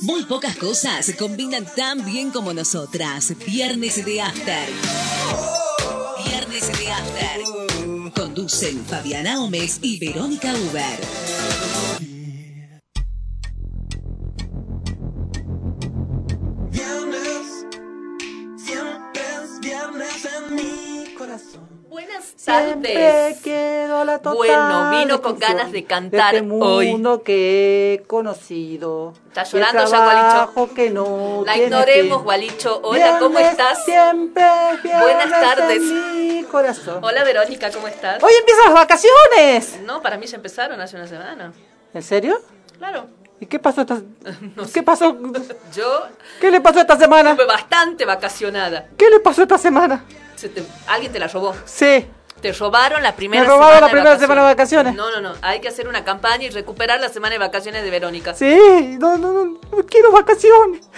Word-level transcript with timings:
Muy 0.00 0.24
pocas 0.24 0.56
cosas 0.56 1.06
se 1.06 1.16
combinan 1.16 1.64
tan 1.76 2.04
bien 2.04 2.30
como 2.30 2.52
nosotras. 2.52 3.32
Viernes 3.46 4.04
de 4.04 4.20
After. 4.20 4.68
Viernes 6.24 6.78
de 6.78 6.90
After. 6.90 8.12
Conducen 8.14 8.84
Fabiana 8.84 9.36
Gómez 9.36 9.78
y 9.82 9.98
Verónica 9.98 10.52
Uber. 10.54 11.00
Viernes, 16.70 17.66
siempre 18.56 19.22
es 19.22 19.60
viernes 19.60 20.28
en 20.36 20.54
mi 20.54 21.14
corazón. 21.14 21.84
Buenas 21.88 22.34
tardes. 22.44 23.38
Total 24.04 24.34
Bueno, 24.34 24.90
vino 24.90 25.22
con 25.22 25.38
ganas 25.38 25.72
de 25.72 25.84
cantar 25.84 26.34
este 26.34 26.48
hoy. 26.50 26.90
mundo 26.92 27.22
que 27.22 27.94
he 27.94 28.06
conocido. 28.06 29.12
Está 29.28 29.42
el 29.42 29.48
llorando 29.48 29.90
ya, 29.90 30.46
Gualicho. 30.46 30.74
que 30.74 30.90
no 30.90 31.42
La 31.46 31.56
ignoremos. 31.56 32.22
Gualicho. 32.22 32.80
Hola, 32.82 33.18
¿cómo 33.18 33.38
estás? 33.38 33.84
Siempre 33.84 34.44
Buenas 35.00 35.30
tardes. 35.30 35.78
en 35.82 36.36
mi 36.38 36.42
corazón. 36.44 36.98
Hola, 37.02 37.24
Verónica, 37.24 37.70
¿cómo 37.70 37.88
estás? 37.88 38.22
Hoy 38.22 38.32
empiezan 38.38 38.64
las 38.66 38.74
vacaciones. 38.74 39.80
No, 39.84 40.02
para 40.02 40.16
mí 40.18 40.26
ya 40.26 40.36
empezaron 40.36 40.80
hace 40.80 40.96
una 40.96 41.06
semana. 41.06 41.52
¿En 41.94 42.02
serio? 42.02 42.38
Claro. 42.78 43.06
¿Y 43.40 43.46
qué 43.46 43.58
pasó 43.58 43.82
esta 43.82 44.00
¿Qué 44.74 44.82
pasó? 44.82 45.16
Yo 45.74 46.02
¿Qué 46.40 46.50
le 46.50 46.60
pasó 46.60 46.80
esta 46.80 46.96
semana? 46.98 47.30
estuve 47.30 47.46
bastante 47.46 48.04
vacacionada. 48.04 48.86
¿Qué 48.96 49.10
le 49.10 49.20
pasó 49.20 49.42
esta 49.42 49.58
semana? 49.58 50.04
Se 50.36 50.48
te- 50.50 50.64
alguien 50.86 51.12
te 51.12 51.18
la 51.18 51.28
robó. 51.28 51.54
Sí. 51.64 52.06
Te 52.46 52.52
robaron 52.52 53.02
la 53.02 53.16
primera 53.16 53.42
Me 53.42 53.48
robaron 53.48 53.74
semana 53.74 53.86
la 53.86 53.92
primera 53.92 54.18
semana 54.20 54.40
de 54.42 54.46
vacaciones. 54.54 54.94
No, 54.94 55.10
no, 55.10 55.20
no. 55.20 55.32
Hay 55.42 55.58
que 55.60 55.66
hacer 55.66 55.88
una 55.88 56.04
campaña 56.04 56.44
y 56.44 56.50
recuperar 56.50 57.00
la 57.00 57.08
semana 57.08 57.32
de 57.32 57.38
vacaciones 57.38 57.82
de 57.82 57.90
Verónica. 57.90 58.34
Sí, 58.34 58.96
no, 59.00 59.16
no, 59.18 59.32
no, 59.32 59.44
no 59.44 59.86
quiero 59.86 60.12
vacaciones. 60.12 60.88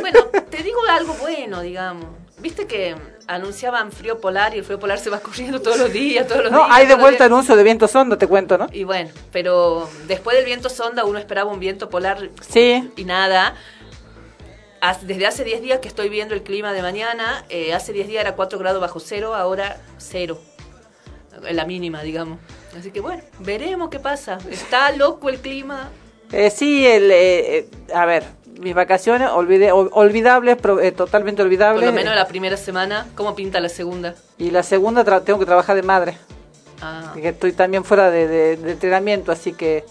Bueno, 0.00 0.24
te 0.50 0.62
digo 0.62 0.78
algo 0.88 1.12
bueno, 1.20 1.60
digamos. 1.60 2.06
Viste 2.38 2.66
que 2.66 2.96
anunciaban 3.26 3.92
frío 3.92 4.18
polar 4.18 4.54
y 4.54 4.58
el 4.60 4.64
frío 4.64 4.78
polar 4.80 4.98
se 4.98 5.10
va 5.10 5.20
corriendo 5.20 5.60
todos 5.60 5.76
los 5.78 5.92
días, 5.92 6.26
todos 6.26 6.44
los 6.44 6.50
No, 6.52 6.64
días. 6.64 6.70
hay 6.72 6.86
de 6.86 6.94
vuelta 6.94 7.26
anuncio 7.26 7.54
de 7.54 7.62
viento 7.62 7.86
sonda, 7.86 8.16
te 8.16 8.26
cuento, 8.26 8.56
¿no? 8.56 8.66
Y 8.72 8.84
bueno, 8.84 9.10
pero 9.30 9.86
después 10.06 10.36
del 10.38 10.46
viento 10.46 10.70
sonda 10.70 11.04
uno 11.04 11.18
esperaba 11.18 11.50
un 11.50 11.60
viento 11.60 11.90
polar 11.90 12.30
Sí. 12.48 12.90
y 12.96 13.04
nada. 13.04 13.54
Desde 15.02 15.26
hace 15.26 15.44
10 15.44 15.60
días 15.62 15.78
que 15.80 15.88
estoy 15.88 16.08
viendo 16.08 16.34
el 16.34 16.42
clima 16.42 16.72
de 16.72 16.80
mañana, 16.82 17.44
eh, 17.50 17.72
hace 17.74 17.92
10 17.92 18.06
días 18.08 18.20
era 18.22 18.36
4 18.36 18.58
grados 18.58 18.80
bajo 18.80 19.00
cero, 19.00 19.34
ahora 19.34 19.78
cero. 19.98 20.38
En 21.46 21.56
la 21.56 21.64
mínima, 21.64 22.02
digamos. 22.02 22.38
Así 22.78 22.90
que 22.90 23.00
bueno, 23.00 23.22
veremos 23.40 23.88
qué 23.90 23.98
pasa. 24.00 24.38
Está 24.50 24.90
loco 24.92 25.28
el 25.28 25.38
clima. 25.40 25.88
Eh, 26.32 26.50
sí, 26.50 26.86
el, 26.86 27.10
eh, 27.10 27.58
eh, 27.58 27.68
a 27.94 28.06
ver, 28.06 28.24
mis 28.58 28.74
vacaciones 28.74 29.28
olvidé, 29.30 29.72
ol- 29.72 29.90
olvidables, 29.92 30.56
pro- 30.56 30.80
eh, 30.80 30.90
totalmente 30.90 31.38
Por 31.42 31.46
olvidables. 31.46 31.84
lo 31.86 31.92
menos 31.92 32.14
la 32.16 32.26
primera 32.26 32.56
semana. 32.56 33.06
¿Cómo 33.14 33.34
pinta 33.36 33.60
la 33.60 33.68
segunda? 33.68 34.14
Y 34.38 34.50
la 34.50 34.62
segunda 34.62 35.04
tra- 35.04 35.22
tengo 35.22 35.38
que 35.38 35.46
trabajar 35.46 35.76
de 35.76 35.82
madre, 35.82 36.18
Ah, 36.82 37.12
que 37.14 37.28
estoy 37.28 37.52
también 37.52 37.84
fuera 37.84 38.10
de, 38.10 38.26
de- 38.26 38.56
de 38.56 38.72
entrenamiento, 38.72 39.30
así 39.32 39.52
que 39.52 39.84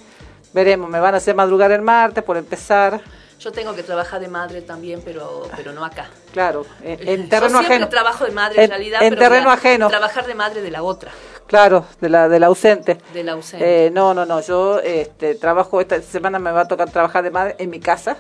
veremos, 0.54 0.90
me 0.90 1.00
van 1.00 1.14
a 1.14 1.18
hacer 1.18 1.34
madrugar 1.36 1.72
el 1.72 1.82
martes 1.82 2.24
por 2.24 2.36
empezar, 2.38 3.02
yo 3.40 3.52
tengo 3.52 3.76
que 3.76 3.84
trabajar 3.84 4.22
de 4.22 4.28
madre 4.30 4.62
también, 4.62 5.02
pero, 5.04 5.50
pero 5.56 5.74
no 5.74 5.84
acá. 5.84 6.08
claro, 6.32 6.66
en, 6.84 7.08
en 7.08 7.24
Yo 7.24 7.30
terreno 7.30 7.50
siempre 7.60 7.76
ajeno. 7.76 7.90
trabajo 7.90 8.24
de 8.26 8.32
madre 8.32 8.56
en, 8.58 8.64
En- 8.66 8.70
realidad, 8.70 9.04
en 9.04 9.10
pero 9.10 9.22
terreno 9.22 9.52
ajeno. 9.52 9.88
Trabajar 9.90 10.26
de 10.28 10.36
madre 10.36 10.62
de 10.62 10.72
la 10.72 10.84
otra, 10.84 11.12
Claro, 11.48 11.86
de 12.02 12.10
la, 12.10 12.30
de 12.30 12.40
la 12.40 12.48
ausente. 12.48 12.98
de 13.14 13.24
la 13.24 13.34
ausente. 13.34 13.86
Eh, 13.88 13.92
no, 13.92 14.14
no, 14.14 14.26
no, 14.26 14.42
yo 14.42 14.80
este, 14.80 15.36
trabajo, 15.36 15.80
esta 15.82 16.02
semana 16.02 16.40
me 16.40 16.52
va 16.52 16.62
a 16.62 16.68
tocar 16.68 16.90
trabajar 16.90 17.24
de 17.24 17.32
madre 17.32 17.56
en 17.60 17.70
mi 17.70 17.80
casa, 17.80 18.18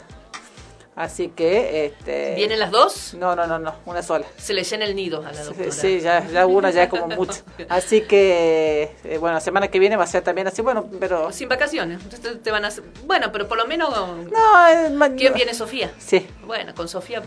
así 0.95 1.29
que... 1.29 1.85
Este, 1.87 2.35
¿Vienen 2.35 2.59
las 2.59 2.69
dos? 2.69 3.15
No, 3.15 3.35
no, 3.35 3.47
no, 3.47 3.57
no, 3.57 3.73
una 3.85 4.03
sola. 4.03 4.25
Se 4.37 4.53
le 4.53 4.63
llena 4.63 4.85
el 4.85 4.95
nido 4.95 5.25
a 5.25 5.31
la 5.31 5.43
doctora. 5.43 5.71
Sí, 5.71 5.99
ya, 5.99 6.27
ya 6.27 6.45
una 6.45 6.69
ya 6.69 6.83
es 6.83 6.89
como 6.89 7.07
mucho. 7.15 7.41
Así 7.69 8.01
que, 8.01 8.95
eh, 9.03 9.17
bueno, 9.17 9.35
la 9.35 9.41
semana 9.41 9.67
que 9.69 9.79
viene 9.79 9.95
va 9.97 10.03
a 10.03 10.07
ser 10.07 10.21
también 10.23 10.45
así, 10.47 10.61
bueno, 10.61 10.85
pero... 10.99 11.31
Sin 11.31 11.49
vacaciones. 11.49 12.01
Entonces 12.03 12.43
te 12.43 12.51
van 12.51 12.65
a 12.65 12.67
hacer- 12.67 12.83
Bueno, 13.05 13.31
pero 13.31 13.47
por 13.47 13.57
lo 13.57 13.65
menos... 13.65 13.89
No, 13.89 14.67
eh, 14.69 15.15
¿Quién 15.17 15.33
viene 15.33 15.53
Sofía? 15.55 15.91
Sí, 15.97 16.27
Bueno, 16.45 16.75
con 16.75 16.87
Sofía 16.87 17.23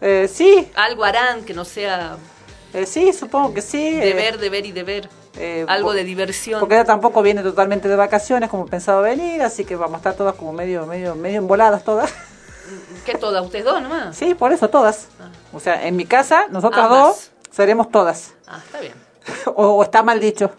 eh, 0.00 0.28
sí, 0.30 0.70
algo 0.74 1.02
harán 1.04 1.44
que 1.44 1.54
no 1.54 1.64
sea 1.64 2.18
eh, 2.74 2.86
sí, 2.86 3.12
supongo 3.12 3.54
que 3.54 3.62
sí. 3.62 3.78
eh, 3.86 4.04
deber, 4.04 4.38
deber 4.38 4.66
y 4.66 4.72
deber. 4.72 5.08
eh, 5.36 5.64
algo 5.68 5.92
de 5.92 6.04
diversión. 6.04 6.60
Porque 6.60 6.74
ella 6.74 6.84
tampoco 6.84 7.22
viene 7.22 7.42
totalmente 7.42 7.88
de 7.88 7.96
vacaciones 7.96 8.50
como 8.50 8.66
pensaba 8.66 9.00
venir, 9.00 9.40
así 9.42 9.64
que 9.64 9.76
vamos 9.76 9.94
a 9.94 9.96
estar 9.98 10.14
todas 10.14 10.34
como 10.34 10.52
medio, 10.52 10.86
medio, 10.86 11.14
medio 11.14 11.38
emboladas 11.38 11.84
todas. 11.84 12.12
¿Qué 13.04 13.14
todas? 13.14 13.44
¿Ustedes 13.44 13.64
dos 13.64 13.80
nomás? 13.82 14.16
Sí, 14.16 14.34
por 14.34 14.52
eso 14.52 14.68
todas. 14.70 15.08
Ah. 15.20 15.28
O 15.52 15.60
sea, 15.60 15.86
en 15.86 15.96
mi 15.96 16.04
casa, 16.06 16.46
nosotras 16.50 16.84
Ambas. 16.86 17.04
dos 17.06 17.30
seremos 17.50 17.90
todas. 17.90 18.32
Ah, 18.46 18.60
está 18.64 18.80
bien. 18.80 18.94
o, 19.54 19.66
o 19.68 19.82
está 19.82 20.02
mal 20.02 20.18
dicho. 20.20 20.50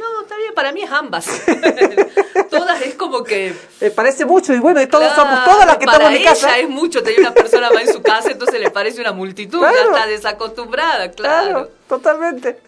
No, 0.00 0.22
está 0.22 0.36
bien. 0.36 0.54
Para 0.54 0.72
mí 0.72 0.82
es 0.82 0.90
ambas. 0.90 1.26
todas 2.50 2.80
es 2.82 2.94
como 2.94 3.22
que... 3.22 3.54
Eh, 3.80 3.90
parece 3.90 4.24
mucho 4.24 4.52
y 4.54 4.58
bueno, 4.58 4.80
y 4.80 4.86
todos 4.86 5.12
Claro, 5.12 5.22
somos 5.30 5.44
todas 5.44 5.66
las 5.66 5.76
que 5.76 5.84
estamos 5.84 6.06
en 6.08 6.12
mi 6.14 6.20
ella 6.20 6.30
casa. 6.30 6.58
es 6.58 6.68
mucho 6.68 7.02
tener 7.02 7.20
una 7.20 7.32
persona 7.34 7.70
más 7.70 7.82
en 7.82 7.92
su 7.92 8.02
casa, 8.02 8.30
entonces 8.30 8.60
le 8.60 8.70
parece 8.70 9.00
una 9.00 9.12
multitud, 9.12 9.58
Claro. 9.58 9.74
ya 9.76 9.82
está 9.84 10.06
desacostumbrada, 10.06 11.10
claro. 11.12 11.50
Claro, 11.50 11.70
totalmente. 11.88 12.58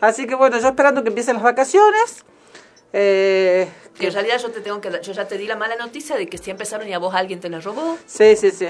Así 0.00 0.26
que 0.26 0.34
bueno, 0.34 0.58
yo 0.58 0.68
esperando 0.68 1.02
que 1.02 1.08
empiecen 1.08 1.34
las 1.36 1.42
vacaciones. 1.44 2.24
Eh, 2.92 3.68
Que 3.98 4.08
en 4.08 4.12
realidad 4.12 4.38
yo 4.38 4.50
te 4.50 4.60
tengo 4.60 4.80
que 4.80 4.90
yo 5.02 5.12
ya 5.12 5.26
te 5.26 5.38
di 5.38 5.46
la 5.46 5.56
mala 5.56 5.76
noticia 5.76 6.16
de 6.16 6.26
que 6.26 6.36
si 6.38 6.50
empezaron 6.50 6.86
y 6.88 6.92
a 6.92 6.98
vos 6.98 7.14
alguien 7.14 7.40
te 7.40 7.48
la 7.48 7.60
robó. 7.60 7.96
sí, 8.06 8.36
sí, 8.36 8.50
sí. 8.50 8.68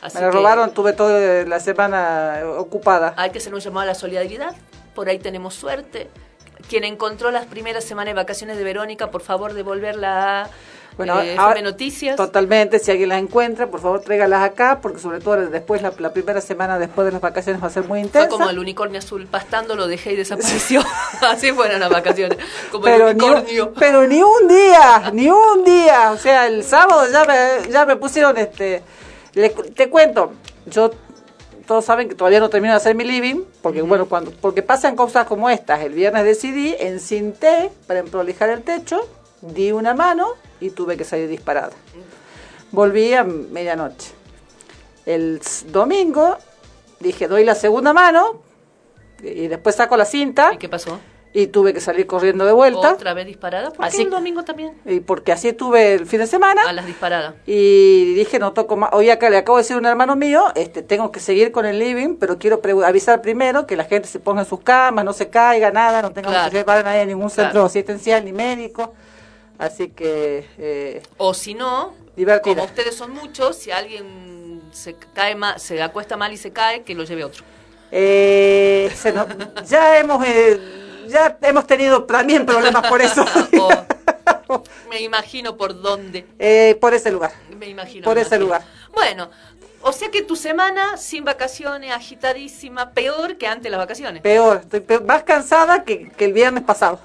Así 0.00 0.16
Me 0.16 0.22
la 0.22 0.30
que 0.30 0.36
robaron, 0.36 0.74
tuve 0.74 0.94
toda 0.94 1.44
la 1.44 1.60
semana 1.60 2.40
ocupada. 2.56 3.14
Hay 3.16 3.30
que 3.30 3.38
hacer 3.38 3.54
un 3.54 3.60
llamado 3.60 3.82
a 3.84 3.86
la 3.86 3.94
solidaridad. 3.94 4.56
Por 4.96 5.08
ahí 5.08 5.20
tenemos 5.20 5.54
suerte. 5.54 6.10
Quien 6.68 6.84
encontró 6.84 7.30
las 7.30 7.46
primeras 7.46 7.84
semanas 7.84 8.14
de 8.14 8.20
vacaciones 8.20 8.56
de 8.56 8.64
Verónica, 8.64 9.10
por 9.10 9.20
favor, 9.22 9.52
devolverla 9.54 10.42
a 10.44 10.50
Bueno, 10.96 11.20
eh, 11.22 11.36
ahora- 11.38 11.60
Noticias. 11.62 12.16
Totalmente, 12.16 12.78
si 12.78 12.90
alguien 12.90 13.08
las 13.10 13.18
encuentra, 13.18 13.66
por 13.68 13.80
favor 13.80 14.00
tráigalas 14.02 14.42
acá, 14.42 14.80
porque 14.82 14.98
sobre 14.98 15.20
todo 15.20 15.36
después, 15.48 15.80
la, 15.82 15.92
la 15.98 16.12
primera 16.12 16.40
semana 16.40 16.78
después 16.78 17.06
de 17.06 17.12
las 17.12 17.20
vacaciones 17.20 17.62
va 17.62 17.66
a 17.68 17.70
ser 17.70 17.84
muy 17.84 18.00
Fue 18.00 18.06
intensa. 18.06 18.28
como 18.28 18.48
el 18.50 18.58
unicornio 18.58 18.98
azul, 18.98 19.26
pastando 19.26 19.74
lo 19.74 19.86
dejé 19.86 20.12
y 20.12 20.16
desapareció. 20.16 20.82
Así 21.22 21.50
fueron 21.52 21.80
las 21.80 21.90
vacaciones. 21.90 22.36
Como 22.70 22.84
pero, 22.84 23.08
el 23.08 23.16
ni, 23.16 23.24
unicornio. 23.24 23.66
un- 23.68 23.74
pero 23.74 24.06
ni 24.06 24.22
un 24.22 24.48
día, 24.48 25.10
ni 25.14 25.30
un 25.30 25.64
día. 25.64 26.10
O 26.12 26.16
sea, 26.18 26.46
el 26.46 26.62
sábado 26.62 27.06
ya 27.10 27.24
me, 27.24 27.70
ya 27.70 27.86
me 27.86 27.96
pusieron 27.96 28.36
este. 28.36 28.82
le- 29.34 29.48
te 29.50 29.88
cuento, 29.88 30.32
yo. 30.66 30.90
Todos 31.66 31.84
saben 31.84 32.08
que 32.08 32.14
todavía 32.14 32.40
no 32.40 32.50
termino 32.50 32.72
de 32.72 32.76
hacer 32.76 32.94
mi 32.94 33.04
living, 33.04 33.44
porque 33.62 33.82
bueno, 33.82 34.06
cuando 34.08 34.30
porque 34.30 34.62
pasan 34.62 34.96
cosas 34.96 35.26
como 35.26 35.50
estas. 35.50 35.80
El 35.80 35.92
viernes 35.94 36.24
decidí, 36.24 36.74
encinté 36.78 37.70
para 37.86 38.00
emprolijar 38.00 38.50
el 38.50 38.62
techo, 38.62 39.08
di 39.40 39.72
una 39.72 39.94
mano 39.94 40.28
y 40.60 40.70
tuve 40.70 40.96
que 40.96 41.04
salir 41.04 41.28
disparada. 41.28 41.72
Volví 42.70 43.12
a 43.14 43.24
medianoche. 43.24 44.12
El 45.04 45.40
domingo 45.66 46.38
dije, 47.00 47.28
doy 47.28 47.44
la 47.44 47.54
segunda 47.54 47.92
mano 47.92 48.42
y 49.22 49.48
después 49.48 49.76
saco 49.76 49.96
la 49.96 50.04
cinta 50.04 50.52
¿Y 50.54 50.58
qué 50.58 50.68
pasó? 50.68 50.98
Y 51.34 51.46
tuve 51.46 51.72
que 51.72 51.80
salir 51.80 52.06
corriendo 52.06 52.44
de 52.44 52.52
vuelta. 52.52 52.92
Otra 52.92 53.14
vez 53.14 53.26
disparada. 53.26 53.70
¿Por 53.70 53.84
Así- 53.84 53.96
qué 53.98 54.02
el 54.02 54.10
domingo 54.10 54.42
también? 54.44 54.74
Y 54.84 55.00
porque 55.00 55.32
así 55.32 55.48
estuve 55.48 55.94
el 55.94 56.06
fin 56.06 56.18
de 56.20 56.26
semana. 56.26 56.62
A 56.68 56.72
las 56.74 56.84
disparadas. 56.86 57.34
Y 57.46 58.12
dije, 58.14 58.38
no 58.38 58.52
toco 58.52 58.76
más. 58.76 58.90
Hoy 58.92 59.08
acá 59.08 59.30
le 59.30 59.38
acabo 59.38 59.56
de 59.56 59.62
decir 59.62 59.76
a 59.76 59.78
un 59.78 59.86
hermano 59.86 60.14
mío, 60.14 60.44
este, 60.54 60.82
tengo 60.82 61.10
que 61.10 61.20
seguir 61.20 61.50
con 61.50 61.64
el 61.64 61.78
living, 61.78 62.16
pero 62.16 62.38
quiero 62.38 62.60
pre- 62.60 62.74
avisar 62.84 63.22
primero 63.22 63.66
que 63.66 63.76
la 63.76 63.84
gente 63.84 64.08
se 64.08 64.20
ponga 64.20 64.42
en 64.42 64.46
sus 64.46 64.60
camas, 64.60 65.04
no 65.06 65.12
se 65.14 65.30
caiga, 65.30 65.70
nada, 65.70 66.02
no 66.02 66.10
tengamos 66.12 66.34
Claro. 66.36 66.50
que 66.50 66.58
llevar 66.58 66.78
a 66.78 66.82
nadie 66.82 67.00
a 67.00 67.06
ningún 67.06 67.30
centro 67.30 67.52
Claro. 67.52 67.66
asistencial 67.66 68.24
ni 68.24 68.32
médico. 68.32 68.92
Así 69.58 69.88
que, 69.88 70.46
eh, 70.58 71.02
O 71.16 71.32
si 71.34 71.54
no, 71.54 71.94
Divertida. 72.16 72.54
como 72.56 72.64
ustedes 72.66 72.94
son 72.94 73.12
muchos, 73.12 73.56
si 73.56 73.70
alguien 73.70 74.60
se 74.72 74.96
cae 75.14 75.34
ma- 75.34 75.58
se 75.58 75.80
acuesta 75.80 76.16
mal 76.16 76.32
y 76.32 76.36
se 76.36 76.52
cae, 76.52 76.82
que 76.82 76.94
lo 76.94 77.04
lleve 77.04 77.24
otro. 77.24 77.44
eh, 77.94 78.90
se 78.96 79.12
nos- 79.12 79.26
ya 79.68 79.98
hemos, 79.98 80.24
eh, 80.26 80.58
ya 81.08 81.36
hemos 81.42 81.66
tenido 81.66 82.04
también 82.04 82.44
problemas 82.46 82.86
por 82.88 83.00
eso. 83.02 83.24
O- 84.48 84.62
me 84.90 85.00
imagino 85.00 85.56
por 85.56 85.80
dónde. 85.80 86.26
Eh, 86.38 86.76
por 86.80 86.92
ese 86.94 87.10
lugar. 87.10 87.32
Me 87.58 87.68
imagino. 87.68 88.04
Por 88.04 88.16
me 88.16 88.20
ese 88.22 88.36
imagino. 88.36 88.44
lugar. 88.46 88.62
Bueno, 88.92 89.30
o 89.80 89.92
sea 89.92 90.10
que 90.10 90.22
tu 90.22 90.36
semana 90.36 90.96
sin 90.98 91.24
vacaciones, 91.24 91.90
agitadísima, 91.92 92.90
peor 92.90 93.36
que 93.38 93.46
antes 93.46 93.64
de 93.64 93.70
las 93.70 93.78
vacaciones. 93.80 94.22
Peor, 94.22 94.58
estoy 94.62 94.80
peor- 94.80 95.04
más 95.04 95.22
cansada 95.22 95.84
que, 95.84 96.08
que 96.10 96.24
el 96.26 96.32
viernes 96.34 96.64
pasado. 96.64 97.00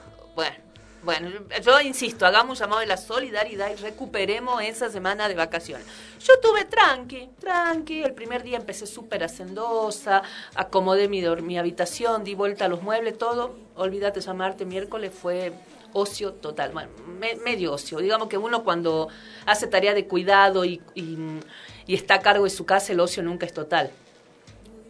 Bueno, 1.08 1.30
yo- 1.64 1.80
insisto, 1.80 2.26
hagamos 2.26 2.60
un 2.60 2.66
llamado 2.66 2.82
de 2.82 2.86
la 2.86 2.98
solidaridad 2.98 3.72
y 3.72 3.76
recuperemos 3.76 4.62
esa 4.62 4.90
semana 4.90 5.30
de 5.30 5.36
vacaciones. 5.36 5.88
Yo 6.20 6.38
tuve 6.42 6.66
tranqui, 6.66 7.30
tranqui, 7.40 8.04
el 8.04 8.14
primer 8.14 8.44
día 8.44 8.58
empecé 8.58 8.86
súper 8.86 9.24
hacendosa, 9.24 10.22
acomodé 10.54 11.08
mi, 11.08 11.22
mi 11.22 11.58
habitación, 11.58 12.26
di 12.26 12.36
vuelta 12.36 12.66
a 12.66 12.68
los 12.68 12.82
muebles, 12.82 13.18
todo. 13.18 13.56
Olvídate, 13.78 14.20
llamarte 14.20 14.66
miércoles 14.66 15.14
fue 15.18 15.54
ocio 15.94 16.34
total, 16.34 16.72
bueno, 16.74 16.90
me- 17.18 17.36
medio 17.36 17.72
ocio. 17.72 18.00
Digamos 18.00 18.28
que 18.28 18.38
uno 18.38 18.66
cuando 18.66 19.08
hace 19.46 19.66
tarea 19.68 19.94
de 19.94 20.08
cuidado 20.08 20.66
y, 20.66 20.82
y 20.94 21.96
está 21.96 22.16
a 22.16 22.20
cargo 22.20 22.44
de 22.44 22.50
su 22.50 22.66
casa, 22.66 22.92
el 22.92 23.00
ocio 23.00 23.24
nunca 23.24 23.46
es 23.46 23.54
total. 23.54 23.92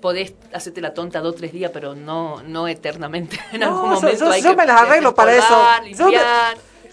Podés 0.02 0.34
hacerte 0.54 0.80
la 0.82 0.94
tonta 0.94 1.20
dos 1.22 1.34
o 1.34 1.38
tres 1.38 1.52
días, 1.54 1.72
pero 1.74 1.96
no, 1.96 2.42
no 2.44 2.68
eternamente. 2.68 3.40
En 3.52 3.62
No, 3.62 3.68
algún 3.68 3.90
momento 3.92 4.26
yo, 4.26 4.32
hay 4.32 4.42
yo 4.42 4.52
que 4.52 4.56
me 4.56 4.66
las 4.66 4.82
arreglo 4.82 5.16
para 5.16 5.36
eso. 5.36 5.60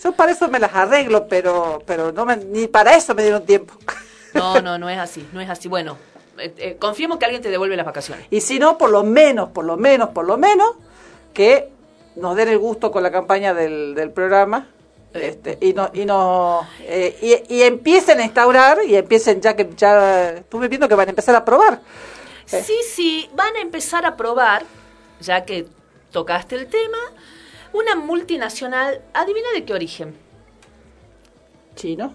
Yo, 0.03 0.12
para 0.12 0.33
eso 0.33 0.49
me 0.49 0.59
las 0.59 0.75
arreglo, 0.75 1.27
pero 1.29 1.83
pero 1.87 2.12
no 2.12 2.25
me- 2.27 2.37
ni 2.37 2.67
para 2.67 2.95
eso 2.97 3.15
me 3.15 3.23
dieron 3.23 3.45
tiempo. 3.47 3.75
No, 4.35 4.61
no, 4.61 4.79
no 4.79 4.89
es 4.91 4.99
así, 4.99 5.27
no 5.33 5.41
es 5.41 5.49
así. 5.49 5.69
Bueno, 5.69 5.97
eh, 6.39 6.53
eh, 6.59 6.77
confiemos 6.79 7.19
que 7.19 7.25
alguien 7.27 7.41
te 7.43 7.51
devuelve 7.51 7.77
las 7.77 7.87
vacaciones. 7.87 8.27
Y 8.31 8.41
si 8.41 8.59
no, 8.59 8.77
por 8.79 8.91
lo 8.91 9.03
menos, 9.05 9.51
por 9.51 9.65
lo 9.65 9.77
menos, 9.77 10.09
por 10.11 10.25
lo 10.27 10.37
menos, 10.37 10.73
que 11.33 11.69
nos 12.17 12.35
den 12.37 12.49
el 12.49 12.59
gusto 12.59 12.91
con 12.91 13.03
la 13.03 13.11
campaña 13.12 13.55
del, 13.55 13.95
del 13.95 14.11
programa. 14.11 14.69
Este, 15.12 15.59
y 15.61 15.73
no 15.75 15.91
y 15.95 16.05
no 16.05 16.67
eh, 16.81 17.45
y, 17.49 17.55
y 17.59 17.62
empiecen 17.62 18.19
a 18.19 18.25
instaurar 18.25 18.79
y 18.85 18.97
empiecen 18.97 19.41
ya 19.41 19.55
que 19.55 19.71
ya 19.77 20.31
estuve 20.31 20.67
viendo 20.67 20.89
que 20.89 20.97
van 20.97 21.06
a 21.06 21.11
empezar 21.11 21.37
a 21.37 21.45
probar 21.45 21.75
Eh. 21.75 21.79
Sí, 22.46 22.76
sí, 22.94 23.31
van 23.35 23.56
a 23.56 23.61
empezar 23.61 24.05
a 24.06 24.17
probar, 24.17 24.64
ya 25.20 25.44
que 25.44 25.67
tocaste 26.12 26.56
el 26.56 26.67
tema, 26.67 26.99
una 27.73 27.94
multinacional, 27.96 29.02
adivina 29.12 29.50
de 29.52 29.64
qué 29.64 29.73
origen. 29.75 30.17
chino 31.75 32.14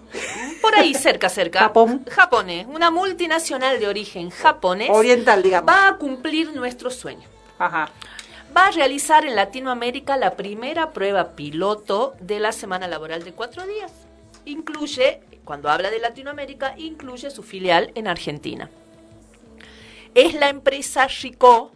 Por 0.62 0.74
ahí, 0.74 0.94
cerca, 0.94 1.28
cerca. 1.28 1.60
Japón. 1.60 2.04
Japonés. 2.10 2.66
Una 2.66 2.90
multinacional 2.90 3.78
de 3.78 3.86
origen 3.86 4.30
japonés. 4.30 4.88
oriental 4.90 5.42
digamos 5.42 5.68
Va 5.68 5.88
a 5.88 5.96
cumplir 5.96 6.54
nuestro 6.54 6.90
sueño. 6.90 7.28
ajá 7.58 7.90
Va 8.56 8.66
a 8.66 8.70
realizar 8.72 9.24
en 9.24 9.36
Latinoamérica 9.36 10.16
la 10.16 10.32
primera 10.32 10.90
prueba 10.90 11.36
piloto 11.36 12.14
de 12.20 12.40
la 12.40 12.50
semana 12.50 12.88
laboral 12.88 13.22
de 13.22 13.32
cuatro 13.32 13.64
días. 13.64 13.92
Incluye, 14.44 15.20
cuando 15.44 15.70
habla 15.70 15.88
de 15.90 16.00
Latinoamérica, 16.00 16.74
incluye 16.76 17.30
su 17.30 17.44
filial 17.44 17.92
en 17.94 18.08
Argentina. 18.08 18.68
Es 20.14 20.34
la 20.34 20.48
empresa 20.48 21.06
Rico, 21.22 21.72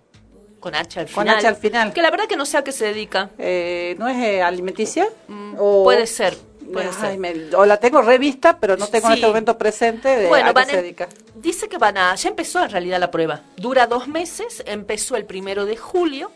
con 0.60 0.74
H 0.74 1.00
al 1.00 1.06
Con 1.06 1.22
final. 1.24 1.38
H 1.38 1.46
al 1.46 1.56
final. 1.56 1.92
Que 1.92 2.02
la 2.02 2.10
verdad 2.10 2.26
que 2.26 2.36
no 2.36 2.46
sé 2.46 2.56
a 2.58 2.64
qué 2.64 2.72
se 2.72 2.86
dedica. 2.86 3.30
Eh, 3.38 3.94
no 3.98 4.08
es 4.08 4.16
eh, 4.16 4.42
alimenticia 4.42 5.06
Mm, 5.28 5.54
O- 5.58 5.84
Puede 5.84 6.06
ser, 6.06 6.36
puede 6.72 6.88
Ay, 6.88 6.94
ser. 7.12 7.18
me- 7.18 7.54
o 7.56 7.64
la 7.66 7.76
tengo 7.78 8.02
revista 8.02 8.58
pero 8.58 8.76
no 8.76 8.86
tengo 8.88 9.06
en 9.08 9.12
Sí. 9.14 9.18
este 9.20 9.26
momento 9.28 9.56
presente 9.58 10.08
de 10.08 10.26
Bueno, 10.28 10.46
a 10.46 10.48
qué 10.48 10.54
van 10.54 10.66
se 10.68 10.76
dedica 10.82 11.08
dice 11.36 11.68
que 11.68 11.76
van 11.78 11.96
a, 11.98 12.14
ya 12.14 12.28
empezó 12.30 12.62
en 12.62 12.70
realidad 12.70 12.98
la 12.98 13.10
prueba. 13.10 13.42
Dura 13.56 13.86
dos 13.86 14.08
meses, 14.08 14.62
empezó 14.66 15.14
el 15.16 15.26
primero 15.26 15.66
de 15.66 15.76
julio, 15.76 16.30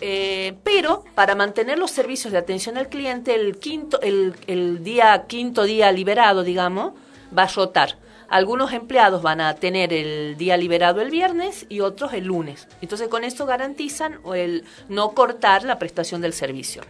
eh, 0.00 0.54
pero 0.62 1.04
para 1.14 1.34
mantener 1.34 1.78
los 1.78 1.90
servicios 1.90 2.30
de 2.32 2.38
atención 2.38 2.76
al 2.78 2.88
cliente, 2.88 3.34
el 3.34 3.58
quinto, 3.58 4.00
el, 4.02 4.34
el 4.46 4.84
día 4.84 5.24
quinto 5.26 5.64
día 5.64 5.90
liberado, 5.92 6.44
digamos, 6.44 6.92
va 7.36 7.44
a 7.44 7.48
rotar. 7.48 7.98
Algunos 8.28 8.72
empleados 8.72 9.22
van 9.22 9.40
a 9.40 9.54
tener 9.54 9.92
el 9.92 10.36
día 10.36 10.56
liberado 10.56 11.00
el 11.00 11.10
viernes 11.10 11.66
y 11.68 11.80
otros 11.80 12.12
el 12.12 12.24
lunes. 12.24 12.66
Entonces 12.80 13.08
con 13.08 13.22
esto 13.24 13.46
garantizan 13.46 14.18
el 14.34 14.64
no 14.88 15.12
cortar 15.12 15.62
la 15.64 15.78
prestación 15.78 16.20
del 16.20 16.32
servicio. 16.32 16.82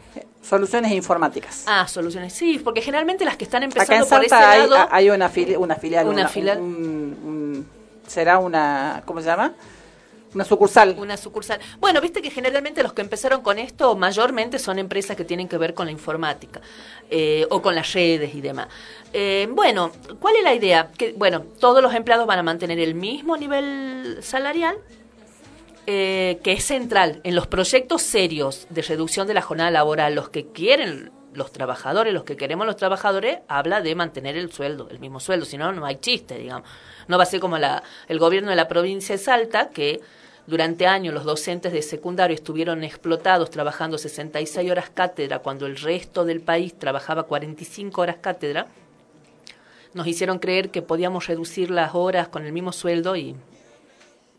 soluciones 0.43 0.93
informáticas 0.93 1.65
Ah, 1.67 1.89
soluciones. 1.89 2.33
Sí, 2.33 2.61
porque 2.63 2.81
generalmente 2.81 3.25
las 3.25 3.37
que 3.37 3.45
están 3.45 3.65
acá 3.65 3.67
en 3.67 3.73
empezando 3.73 4.07
por 4.09 4.25
ese 4.25 4.35
hay, 4.35 4.69
lado... 4.69 4.89
hay 4.91 5.11
una 5.11 5.29
fili- 5.29 5.57
una 5.57 5.75
filial 5.75 6.07
Una 6.09 6.29
filial. 6.29 6.59
un- 6.59 7.19
un- 7.25 7.67
será 8.07 8.39
una 8.39 9.03
cómo 9.05 9.21
se 9.21 9.27
llama 9.27 9.53
una 10.37 10.45
sucursal 10.45 10.95
Una 10.99 11.17
sucursal. 11.17 11.59
Bueno, 11.81 12.01
viste 12.03 12.21
que 12.21 12.31
generalmente 12.31 12.83
los 12.83 12.93
que 12.93 13.01
empezaron 13.01 13.41
con 13.41 13.59
esto 13.59 13.97
mayormente 13.97 14.59
son 14.59 14.79
empresas 14.79 15.17
que 15.17 15.25
tienen 15.25 15.49
que 15.49 15.57
ver 15.57 15.73
con 15.73 15.87
la 15.87 15.93
informática 15.93 16.61
eh, 17.11 17.47
o 17.49 17.63
con 17.63 17.75
las 17.75 17.91
redes 17.95 18.35
y 18.35 18.43
demás. 18.43 18.69
Eh, 19.15 19.49
bueno, 19.51 19.91
¿cuál 20.21 20.37
es 20.37 20.45
la 20.45 20.55
idea? 20.55 20.91
Que, 20.97 21.15
bueno, 21.15 21.43
todos 21.59 21.83
los 21.83 21.95
empleados 21.95 22.27
van 22.27 22.39
a 22.39 22.43
mantener 22.43 22.79
el 22.79 22.95
mismo 22.95 23.39
nivel 23.39 24.19
salarial, 24.21 24.77
eh, 25.87 26.39
que 26.45 26.53
es 26.53 26.65
central 26.65 27.21
en 27.25 27.35
los 27.35 27.47
proyectos 27.47 28.03
serios 28.03 28.67
de 28.69 28.83
reducción 28.83 29.27
de 29.27 29.33
la 29.33 29.41
jornada 29.41 29.71
laboral. 29.71 30.15
Los 30.15 30.29
que 30.29 30.49
quieren 30.49 31.13
los 31.37 31.53
trabajadores, 31.53 32.13
los 32.15 32.25
que 32.25 32.37
queremos 32.37 32.67
los 32.67 32.77
trabajadores, 32.77 33.39
habla 33.49 33.81
de 33.81 33.95
mantener 33.95 34.37
el 34.37 34.51
sueldo, 34.53 34.89
el 34.91 34.99
mismo 34.99 35.21
sueldo, 35.21 35.45
si 35.47 35.57
no, 35.59 35.73
no 35.73 35.85
hay 35.87 35.97
chiste, 35.97 36.39
digamos. 36.39 36.69
No 37.09 37.17
va 37.19 37.23
a 37.25 37.27
ser 37.27 37.41
como 37.41 37.59
la, 37.59 37.83
el 38.09 38.19
gobierno 38.19 38.51
de 38.51 38.57
la 38.57 38.67
provincia 38.69 39.15
de 39.17 39.23
Salta, 39.23 39.69
que 39.71 40.01
durante 40.47 40.87
años 40.87 41.13
los 41.15 41.25
docentes 41.25 41.73
de 41.73 41.83
secundario 41.83 42.35
estuvieron 42.35 42.85
explotados 42.85 43.51
trabajando 43.51 43.99
66 43.99 44.71
horas 44.71 44.91
cátedra, 44.91 45.41
cuando 45.41 45.67
el 45.67 45.77
resto 45.77 46.25
del 46.25 46.41
país 46.41 46.79
trabajaba 46.79 47.25
45 47.25 48.01
horas 48.01 48.17
cátedra. 48.21 48.67
Nos 49.95 50.07
hicieron 50.07 50.39
creer 50.39 50.71
que 50.71 50.83
podíamos 50.83 51.27
reducir 51.27 51.71
las 51.71 51.95
horas 51.95 52.29
con 52.29 52.45
el 52.45 52.53
mismo 52.53 52.73
sueldo 52.73 53.17
y, 53.17 53.35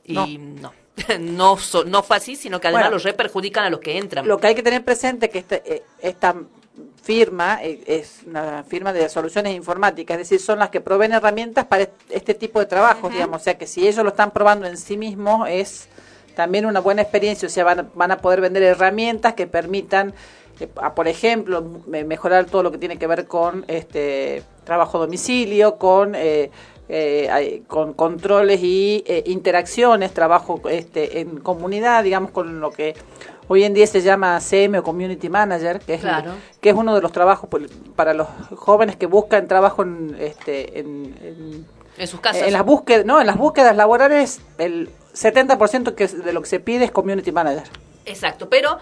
y 0.05 0.13
No. 0.13 0.27
no. 0.61 0.73
No, 1.19 1.57
so- 1.57 1.83
no 1.85 2.01
fue 2.03 2.17
así, 2.17 2.35
sino 2.35 2.59
que 2.59 2.67
además 2.67 2.85
Bueno. 2.85 2.95
los 2.95 3.03
reperjudican 3.03 3.65
a 3.65 3.69
los 3.69 3.79
que 3.79 3.97
entran. 3.97 4.27
Lo 4.27 4.39
que 4.39 4.47
hay 4.47 4.55
que 4.55 4.63
tener 4.63 4.83
presente 4.83 5.27
es 5.27 5.31
que 5.31 5.39
este, 5.39 5.61
eh, 5.75 5.83
esta 5.99 6.35
firma 7.01 7.59
eh, 7.63 7.81
es 7.87 8.21
una 8.27 8.63
firma 8.63 8.93
de 8.93 9.07
soluciones 9.09 9.55
informáticas, 9.55 10.15
es 10.19 10.29
decir, 10.29 10.39
son 10.45 10.59
las 10.59 10.69
que 10.69 10.81
proveen 10.81 11.13
herramientas 11.13 11.65
para 11.65 11.83
est- 11.83 11.91
este 12.09 12.33
tipo 12.33 12.59
de 12.59 12.65
trabajos, 12.65 13.11
digamos, 13.11 13.41
o 13.41 13.43
sea 13.43 13.57
que 13.57 13.67
si 13.67 13.87
ellos 13.87 14.03
lo 14.03 14.09
están 14.09 14.31
probando 14.31 14.67
en 14.67 14.77
sí 14.77 14.97
mismos 14.97 15.47
es 15.49 15.87
también 16.35 16.65
una 16.65 16.79
buena 16.81 17.01
experiencia, 17.01 17.47
o 17.47 17.49
sea, 17.51 17.63
van, 17.63 17.79
a- 17.79 17.87
van 17.95 18.11
a 18.11 18.17
poder 18.17 18.41
vender 18.41 18.61
herramientas 18.63 19.33
que 19.33 19.47
permitan, 19.47 20.13
eh, 20.59 20.67
a, 20.81 20.93
por 20.93 21.07
ejemplo, 21.07 21.81
me- 21.87 22.03
mejorar 22.03 22.45
todo 22.45 22.61
lo 22.63 22.71
que 22.71 22.77
tiene 22.77 22.97
que 22.97 23.07
ver 23.07 23.25
con 23.25 23.65
este 23.67 24.43
trabajo 24.63 24.97
a 24.97 25.01
domicilio, 25.01 25.77
con 25.77 26.13
eh, 26.15 26.51
eh, 26.89 27.63
con 27.67 27.93
controles 27.93 28.61
y 28.63 29.03
interacciones, 29.25 30.13
trabajo 30.13 30.61
este, 30.69 31.19
en 31.19 31.39
comunidad, 31.39 32.01
digamos, 32.03 32.31
con 32.31 32.61
lo 32.61 32.71
que 32.71 32.95
hoy 33.47 33.63
en 33.63 33.73
día 33.73 33.87
se 33.87 34.01
llama 34.01 34.39
CM 34.39 34.79
o 34.79 34.83
Community 34.83 35.29
Manager, 35.29 35.79
que 35.79 35.95
es, 35.95 36.01
Claro. 36.01 36.33
que 36.61 36.69
es 36.69 36.75
uno 36.75 36.95
de 36.95 37.01
los 37.01 37.11
trabajos 37.11 37.49
para 37.95 38.13
los 38.13 38.27
jóvenes 38.55 38.95
que 38.95 39.05
buscan 39.05 39.47
trabajo 39.47 39.83
en, 39.83 40.15
este, 40.19 40.79
en, 40.79 41.15
en- 41.21 41.65
en 41.97 42.07
sus 42.07 42.19
casas. 42.19 42.43
en 42.43 42.53
las 42.53 42.63
búsquedas, 42.65 43.05
no, 43.05 43.19
en 43.21 43.27
las 43.27 43.37
búsquedas 43.37 43.75
laborales, 43.75 44.39
el 44.59 44.89
70% 45.13 45.95
que 45.95 46.07
de 46.07 46.31
lo 46.33 46.41
que 46.41 46.47
se 46.47 46.59
pide 46.59 46.85
es 46.85 46.91
Community 46.91 47.31
Manager. 47.31 47.63
Exacto, 48.05 48.49
pero, 48.49 48.77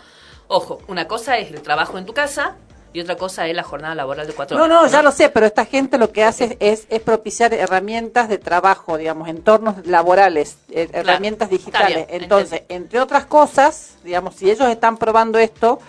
ojo, 0.47 0.79
una 0.87 1.07
cosa 1.07 1.37
es 1.37 1.49
el 1.51 1.61
trabajo 1.61 1.97
en 1.97 2.05
tu 2.05 2.13
casa 2.13 2.55
y 2.95 3.01
otra 3.01 3.17
cosa 3.17 3.45
es 3.45 3.53
la 3.53 3.63
jornada 3.63 3.93
laboral 3.93 4.25
de 4.25 4.31
cuatro 4.31 4.57
No, 4.57 4.63
horas. 4.63 4.83
no, 4.83 4.87
ya 4.87 5.01
lo 5.01 5.11
sé, 5.11 5.29
pero 5.29 5.45
esta 5.45 5.65
gente 5.65 5.97
lo 5.97 6.13
que 6.13 6.23
hace 6.23 6.55
es, 6.61 6.87
es 6.89 7.01
propiciar 7.01 7.53
herramientas 7.53 8.29
de 8.29 8.37
trabajo, 8.37 8.97
digamos, 8.97 9.27
entornos 9.27 9.85
laborales, 9.85 10.57
eh, 10.71 10.87
herramientas 10.93 11.49
digitales. 11.49 12.07
bien, 12.07 12.23
Entonces, 12.23 12.61
entre 12.69 13.01
otras 13.01 13.25
cosas, 13.25 13.95
digamos, 14.05 14.35
si 14.35 14.49
ellos 14.49 14.69
están 14.69 14.95
probando 14.95 15.37
esto, 15.39 15.79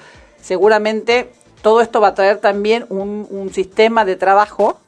seguramente 0.42 1.30
todo 1.62 1.80
esto 1.80 2.00
va 2.00 2.08
a 2.08 2.14
traer 2.14 2.38
también 2.38 2.86
un, 2.88 3.26
un 3.30 3.52
sistema 3.54 4.04
de 4.04 4.16
trabajo 4.16 4.80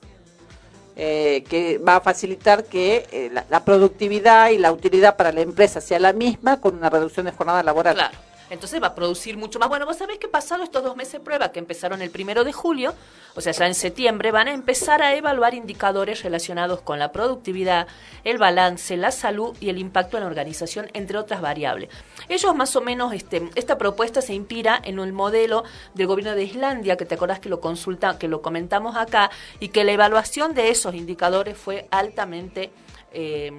eh, 0.97 1.45
que 1.49 1.79
va 1.79 1.97
a 1.97 2.01
facilitar 2.01 2.65
que 2.65 3.07
eh, 3.13 3.31
la, 3.33 3.45
la 3.49 3.65
productividad 3.65 4.51
y 4.51 4.59
la 4.59 4.73
utilidad 4.73 5.17
para 5.17 5.31
la 5.31 5.43
empresa 5.43 5.81
sea 5.81 6.01
la 6.01 6.13
misma 6.13 6.61
con 6.61 6.75
una 6.77 6.91
reducción 6.91 7.27
de 7.27 7.33
jornada 7.33 7.63
laboral. 7.63 7.95
Claro. 7.95 8.19
Entonces 8.51 8.83
va 8.83 8.89
a 8.89 8.95
producir 8.95 9.37
mucho 9.37 9.59
más. 9.59 9.69
Bueno, 9.69 9.87
vos 9.87 9.97
sabés 9.97 10.19
que 10.19 10.29
pasado 10.29 10.63
estos 10.63 10.83
dos 10.83 10.97
meses 10.97 11.15
de 11.15 11.21
prueba 11.21 11.53
que 11.53 11.59
empezaron 11.59 12.03
el 12.03 12.11
primero 12.11 12.45
de 12.45 12.53
julio, 12.53 12.95
o 13.35 13.41
sea, 13.41 13.53
ya 13.53 13.67
en 13.67 13.75
septiembre, 13.75 14.33
van 14.33 14.49
a 14.49 14.53
empezar 14.53 15.03
a 15.03 15.15
evaluar 15.15 15.55
indicadores 15.55 16.23
relacionados 16.23 16.81
con 16.81 16.99
la 16.99 17.13
productividad, 17.13 17.87
el 18.25 18.39
balance, 18.39 18.97
la 18.97 19.11
salud 19.11 19.57
y 19.61 19.69
el 19.69 19.79
impacto 19.79 20.17
en 20.17 20.25
la 20.25 20.29
organización, 20.29 20.91
entre 20.95 21.19
otras 21.19 21.41
variables. 21.41 21.91
Ellos 22.29 22.55
más 22.55 22.75
o 22.77 22.81
menos, 22.81 23.13
este, 23.13 23.49
esta 23.55 23.79
propuesta 23.79 24.23
se 24.23 24.35
inspira 24.35 24.81
en 24.83 24.99
un 24.99 25.13
modelo 25.13 25.65
del 25.95 26.07
gobierno 26.07 26.35
de 26.35 26.45
Islandia, 26.45 26.97
que 26.97 27.05
te 27.05 27.15
acordás 27.15 27.41
que 27.41 27.49
lo 27.49 27.61
consulta, 27.61 28.19
que 28.19 28.29
lo 28.29 28.43
comentamos 28.43 28.97
acá, 28.97 29.31
y 29.61 29.69
que 29.69 29.85
la 29.85 29.93
evaluación 29.93 30.55
de 30.55 30.71
esos 30.71 30.95
indicadores 30.95 31.57
fue 31.57 31.87
altamente 31.91 32.71
eh, 33.11 33.51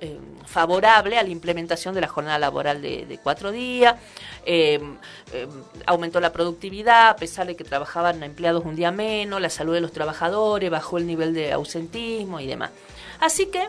eh, 0.00 0.18
favorable 0.46 1.18
a 1.18 1.22
la 1.22 1.28
implementación 1.28 1.94
de 1.94 2.00
la 2.00 2.08
jornada 2.08 2.38
laboral 2.38 2.80
de, 2.80 3.20
cuatro 3.22 3.52
días, 3.52 3.96
eh, 4.46 4.80
aumentó 5.86 6.18
la 6.20 6.32
productividad, 6.32 7.10
a 7.10 7.16
pesar 7.16 7.46
de 7.46 7.56
que 7.56 7.64
trabajaban 7.64 8.22
empleados 8.22 8.64
un 8.64 8.76
día 8.76 8.90
menos, 8.90 9.40
la 9.40 9.50
salud 9.50 9.74
de 9.74 9.80
los 9.80 9.92
trabajadores, 9.92 10.70
bajó 10.70 10.98
el 10.98 11.06
nivel 11.06 11.34
de 11.34 11.52
ausentismo 11.52 12.40
y 12.40 12.46
demás. 12.46 12.70
Así 13.20 13.46
que 13.46 13.68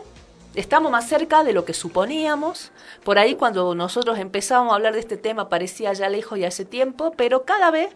estamos 0.54 0.90
más 0.90 1.08
cerca 1.08 1.44
de 1.44 1.52
lo 1.52 1.64
que 1.64 1.74
suponíamos. 1.74 2.70
Por 3.04 3.18
ahí 3.18 3.34
cuando 3.34 3.74
nosotros 3.74 4.18
empezábamos 4.18 4.72
a 4.72 4.76
hablar 4.76 4.94
de 4.94 5.00
este 5.00 5.16
tema 5.16 5.48
parecía 5.48 5.92
ya 5.92 6.08
lejos 6.08 6.38
y 6.38 6.44
hace 6.44 6.64
tiempo, 6.64 7.12
pero 7.16 7.44
cada 7.44 7.70
vez 7.70 7.90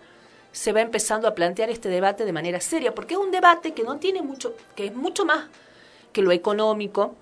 se 0.52 0.72
va 0.72 0.80
empezando 0.80 1.28
a 1.28 1.34
plantear 1.34 1.70
este 1.70 1.88
debate 1.88 2.24
de 2.24 2.32
manera 2.32 2.60
seria, 2.60 2.94
porque 2.94 3.14
es 3.14 3.20
un 3.20 3.30
debate 3.30 3.72
que 3.72 3.82
no 3.82 3.96
tiene 3.96 4.22
mucho, 4.22 4.54
que 4.74 4.86
es 4.86 4.94
mucho 4.94 5.24
más 5.24 5.46
que 6.16 6.22
lo 6.22 6.32
económico, 6.32 7.14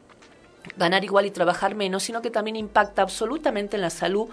ganar 0.77 1.03
igual 1.03 1.27
y 1.27 1.33
trabajar 1.33 1.75
menos, 1.75 2.05
sino 2.05 2.23
que 2.23 2.31
también 2.31 2.55
impacta 2.55 3.03
absolutamente 3.03 3.75
en 3.75 3.83
la 3.83 3.91
salud 3.91 4.29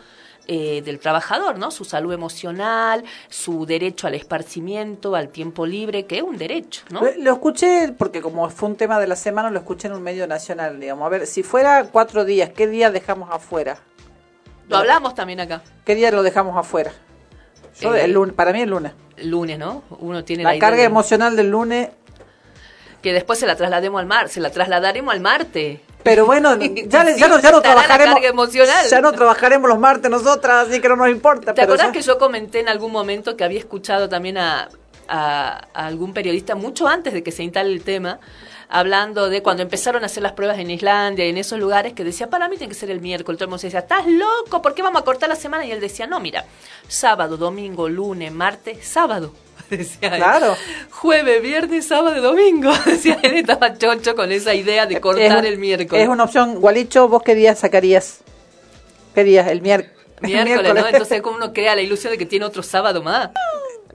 eh, 0.48 0.84
del 0.84 1.00
trabajador, 1.00 1.58
¿no? 1.58 1.72
Su 1.72 1.84
salud 1.84 2.14
emocional, 2.14 3.04
su 3.28 3.66
derecho 3.66 4.06
al 4.06 4.14
esparcimiento, 4.14 5.16
al 5.16 5.30
tiempo 5.30 5.66
libre, 5.66 6.06
que 6.06 6.18
es 6.18 6.22
un 6.22 6.38
derecho, 6.38 6.84
¿no? 6.92 7.02
Lo, 7.18 7.34
escuché, 7.34 7.92
porque 7.98 8.22
como 8.22 8.48
fue 8.52 8.70
un 8.70 8.76
tema 8.76 9.00
de 9.00 9.08
la 9.08 9.16
semana, 9.16 9.50
lo 9.50 9.58
escuché 9.58 9.88
en 9.88 9.94
un 9.96 10.04
medio 10.04 10.28
nacional, 10.28 10.80
digamos. 10.80 11.08
A 11.08 11.10
ver, 11.10 11.26
si 11.26 11.42
fuera 11.42 11.86
cuatro 11.92 12.24
días, 12.24 12.52
¿qué 12.52 12.68
día 12.68 12.92
dejamos 12.92 13.30
afuera? 13.32 13.80
Lo 14.70 14.78
hablamos 14.78 15.16
también 15.16 15.40
acá. 15.40 15.64
¿Qué 15.86 15.96
día 15.96 16.12
lo 16.12 16.22
dejamos 16.22 16.56
afuera? 16.56 16.92
Yo, 17.80 17.96
Eh, 17.96 18.06
el 18.06 18.12
lunes, 18.12 18.36
para 18.36 18.54
mí 18.54 18.62
el 18.62 18.70
lunes. 18.70 18.92
Lunes, 19.24 19.58
¿no? 19.58 19.82
Uno 20.00 20.24
tiene 20.24 20.44
La 20.44 20.54
la, 20.54 20.60
carga 20.60 20.78
de- 20.82 20.84
emocional 20.86 21.36
del 21.36 21.50
lunes. 21.50 21.90
Que 23.02 23.14
después 23.14 23.40
se 23.40 23.46
la 23.48 23.56
traslademos 23.56 24.00
al 24.00 24.06
mar, 24.08 24.30
se 24.30 24.40
la 24.40 24.50
trasladaremos 24.52 25.14
al 25.14 25.20
martes. 25.22 25.80
Pero 26.04 26.26
bueno, 26.26 26.56
ya, 26.60 27.06
Sí, 27.06 27.20
ya 27.20 27.28
no, 27.28 27.40
ya 27.40 27.52
no 27.52 27.62
trabajaremos. 27.62 28.14
carga 28.16 28.30
emocional. 28.30 28.88
Ya 28.90 29.02
no 29.02 29.12
trabajaremos 29.12 29.70
los 29.70 29.80
martes 29.80 30.10
nosotras, 30.10 30.68
así 30.68 30.80
que 30.82 30.90
no 30.90 30.96
nos 30.96 31.10
importa. 31.10 31.54
¿Te 31.54 31.62
pero 31.62 31.74
acordás 31.74 31.88
ya- 31.88 31.94
que 31.94 32.02
yo 32.02 32.18
comenté 32.18 32.60
en 32.60 32.70
algún 32.70 32.92
momento 32.92 33.36
que 33.38 33.44
había 33.44 33.60
escuchado 33.60 34.10
también 34.10 34.38
a, 34.38 34.70
a- 35.08 35.68
a 35.74 35.86
algún 35.88 36.14
periodista 36.14 36.56
mucho 36.56 36.88
antes 36.88 37.14
de 37.14 37.22
que 37.24 37.32
se 37.32 37.44
instale 37.44 37.72
el 37.72 37.84
tema, 37.84 38.20
hablando 38.70 39.30
de 39.30 39.44
cuando 39.44 39.62
empezaron 39.64 40.02
a 40.04 40.06
hacer 40.06 40.24
las 40.24 40.32
pruebas 40.32 40.58
en 40.58 40.72
Islandia 40.72 41.26
y 41.26 41.30
en 41.30 41.38
esos 41.38 41.60
lugares, 41.60 41.94
que 41.94 42.04
decía, 42.04 42.30
para 42.30 42.48
mí 42.48 42.58
tiene 42.58 42.72
que 42.74 42.80
ser 42.80 42.90
el 42.90 43.02
miércoles. 43.02 43.38
Todo 43.38 43.46
el 43.46 43.50
mundo 43.50 43.62
decía, 43.62 43.80
¿estás 43.80 44.06
loco? 44.08 44.62
¿Por 44.62 44.74
qué 44.74 44.82
vamos 44.82 45.02
a 45.02 45.06
cortar 45.06 45.28
la 45.30 45.36
semana? 45.36 45.66
Y 45.66 45.72
él 45.72 45.82
decía, 45.82 46.08
no, 46.08 46.20
mira, 46.20 46.46
sábado, 46.88 47.38
domingo, 47.38 47.90
lunes, 47.90 48.32
martes, 48.32 48.88
sábado. 48.88 49.34
Decía 49.78 50.10
él. 50.10 50.18
Claro. 50.18 50.56
Jueves, 50.92 51.42
viernes, 51.42 51.88
sábado, 51.88 52.18
y 52.18 52.22
domingo. 52.22 52.72
Decía 52.86 53.18
él, 53.24 53.38
estaba 53.38 53.78
choncho 53.78 54.16
con 54.16 54.32
esa 54.32 54.54
idea 54.54 54.86
de 54.86 55.00
cortar 55.02 55.46
es 55.46 55.52
el 55.52 55.58
miércoles. 55.58 56.04
Es 56.04 56.10
una 56.10 56.26
opción. 56.26 56.60
Gualicho, 56.60 57.08
¿vos 57.08 57.24
qué 57.24 57.36
día 57.36 57.56
sacarías? 57.56 58.20
¿Qué 59.16 59.24
día? 59.24 59.50
El 59.50 59.62
mier- 59.64 59.90
Miércoles, 60.22 60.74
¿no? 60.76 60.88
Entonces, 60.88 61.22
como 61.22 61.38
uno 61.38 61.52
crea 61.52 61.76
la 61.76 61.82
ilusión 61.82 62.12
de 62.12 62.18
que 62.20 62.28
tiene 62.28 62.46
otro 62.46 62.62
sábado 62.62 63.02
más. 63.02 63.30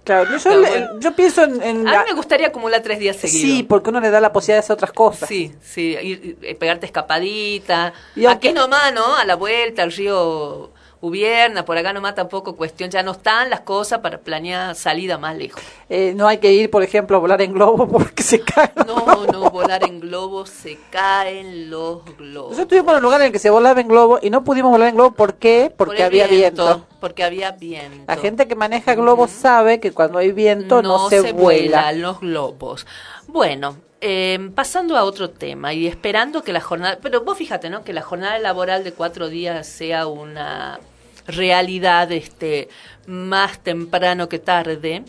Claro, 0.03 0.37
yo, 0.39 0.61
bueno. 0.61 1.15
pienso 1.17 1.43
en. 1.45 1.63
en 1.63 1.89
A 1.89 1.99
mí 2.03 2.05
me 2.11 2.15
gustaría 2.15 2.47
acumular 2.49 2.81
tres 2.81 2.99
días 3.01 3.17
seguidos. 3.17 3.43
Sí, 3.43 3.63
porque 3.65 3.91
uno 3.91 4.01
le 4.01 4.11
da 4.11 4.21
la 4.21 4.33
posibilidad 4.33 4.57
de 4.59 4.65
hacer 4.65 4.75
otras 4.75 4.93
cosas. 4.93 5.29
Sí, 5.29 5.53
sí, 5.63 5.97
ir- 6.01 6.37
ir- 6.43 6.59
pegarte 6.59 6.87
escapadita. 6.87 7.93
Y 8.15 8.25
aunque- 8.25 8.49
Aquí 8.49 8.55
nomás, 8.57 8.93
¿no? 8.95 9.17
A 9.17 9.25
la 9.25 9.35
vuelta, 9.35 9.83
al 9.83 9.91
río 9.93 10.71
Ubierna, 11.01 11.65
por 11.65 11.77
acá 11.77 11.93
nomás 11.93 12.15
tampoco 12.15 12.57
cuestión, 12.57 12.91
ya 12.91 13.03
no 13.03 13.13
están 13.13 13.51
las 13.51 13.61
cosas 13.61 13.99
para 13.99 14.19
planear 14.19 14.75
salida 14.75 15.19
más 15.19 15.37
lejos. 15.37 15.63
Eh, 15.91 16.15
no 16.17 16.27
hay 16.27 16.39
que 16.39 16.53
ir, 16.53 16.71
por 16.71 16.83
ejemplo, 16.83 17.19
a 17.19 17.21
volar 17.21 17.43
en 17.43 17.53
globo 17.53 17.87
porque 17.93 18.23
se 18.23 18.41
cae. 18.41 18.71
No, 18.87 19.27
no, 19.27 19.51
volar 19.51 19.85
en 19.85 20.01
globo, 20.01 20.47
se 20.47 20.79
caen 20.91 21.71
los 21.71 22.05
globos. 22.17 22.51
Nosotros 22.51 22.61
estuvimos 22.61 22.93
en 22.93 22.97
un 22.97 23.03
lugar 23.03 23.21
en 23.21 23.27
el 23.27 23.33
que 23.33 23.39
se 23.39 23.51
volaba 23.51 23.81
en 23.81 23.89
globo 23.89 24.19
y 24.23 24.31
no 24.31 24.43
pudimos 24.43 24.71
volar 24.71 24.89
en 24.89 24.95
globo. 24.95 25.13
¿Por 25.13 25.35
qué? 25.35 25.73
Por 25.77 25.89
Porque 25.89 26.03
el 26.03 26.07
había 26.07 26.27
viento. 26.27 26.87
Porque 26.99 27.25
había 27.25 27.53
viento. 27.53 28.05
La 28.09 28.17
gente 28.17 28.49
que 28.49 28.55
maneja 28.55 28.95
globos 28.95 29.31
sabe 29.31 29.81
que 29.81 29.93
cuando 29.93 30.19
hay 30.19 30.33
viento 30.33 30.83
no, 30.83 31.11
se, 31.11 31.21
vuela. 31.21 31.33
vuelan 31.35 32.03
los 32.03 32.21
globos. 32.21 32.87
Bueno, 33.29 33.77
eh, 34.09 34.53
pasando 34.55 34.97
a 34.97 35.03
otro 35.03 35.31
tema 35.31 35.75
y 35.75 35.89
esperando 35.89 36.45
que 36.45 36.53
la 36.53 36.61
jornada, 36.61 36.99
pero 37.03 37.23
vos 37.25 37.37
fíjate, 37.37 37.71
¿no? 37.71 37.83
Que 37.83 37.93
la 37.93 38.03
jornada 38.03 38.39
laboral 38.39 38.85
de 38.85 38.93
cuatro 38.93 39.29
días 39.29 39.67
sea 39.67 40.07
una 40.07 40.79
realidad 41.27 42.13
este 42.13 42.69
más 43.09 43.59
temprano 43.59 44.29
que 44.29 44.39
tarde. 44.39 45.03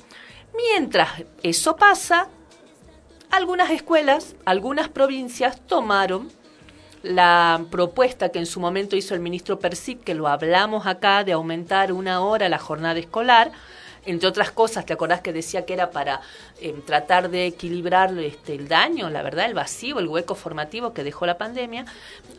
Mientras 0.56 1.10
eso 1.44 1.76
pasa, 1.76 2.30
algunas 3.30 3.70
escuelas, 3.70 4.36
algunas 4.46 4.90
provincias 4.90 5.62
tomaron 5.68 6.32
la 7.04 7.64
propuesta 7.70 8.30
que 8.30 8.40
en 8.40 8.48
su 8.48 8.60
momento 8.60 8.96
hizo 8.96 9.14
el 9.14 9.20
ministro 9.20 9.60
Persic, 9.60 10.04
que 10.04 10.16
lo 10.16 10.28
hablamos 10.28 10.88
acá, 10.88 11.24
de 11.24 11.34
aumentar 11.34 11.92
una 11.92 12.22
hora 12.22 12.50
la 12.50 12.58
jornada 12.58 12.98
escolar, 12.98 13.52
entre 14.08 14.28
otras 14.28 14.52
cosas, 14.52 14.86
¿te 14.86 14.94
acordás 14.94 15.22
que 15.22 15.32
decía 15.34 15.66
que 15.66 15.74
era 15.74 15.92
para 15.92 16.22
eh, 16.60 16.74
tratar 16.86 17.30
de 17.30 17.46
equilibrar 17.46 18.18
este, 18.18 18.56
el 18.56 18.68
daño, 18.68 19.10
la 19.10 19.22
verdad, 19.22 19.46
el 19.46 19.54
vacío, 19.54 20.00
el 20.00 20.08
hueco 20.08 20.34
formativo 20.34 20.94
que 20.94 21.04
dejó 21.04 21.26
la 21.26 21.38
pandemia? 21.38 21.86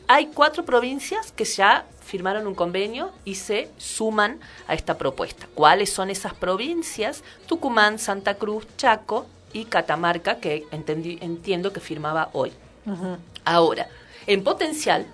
Hay 0.09 0.27
cuatro 0.35 0.65
provincias 0.65 1.31
que 1.33 1.45
ya 1.45 1.85
firmaron 2.05 2.47
un 2.47 2.55
convenio 2.55 3.13
y 3.25 3.35
se 3.35 3.71
suman 3.77 4.41
a 4.67 4.75
esta 4.75 4.97
propuesta. 4.97 5.47
¿Cuáles 5.55 5.93
son 5.93 6.11
esas 6.11 6.35
provincias? 6.35 7.23
Tucumán, 7.47 7.99
Santa 7.99 8.35
Cruz, 8.35 8.67
Chaco 8.77 9.27
y 9.53 9.67
Catamarca, 9.67 10.39
que 10.39 10.65
entendí- 10.71 11.19
entiendo 11.21 11.73
que 11.73 11.81
firmaba 11.81 12.31
hoy. 12.33 12.53
Ahora, 13.45 13.89
en 14.27 14.43
potencial, 14.43 15.07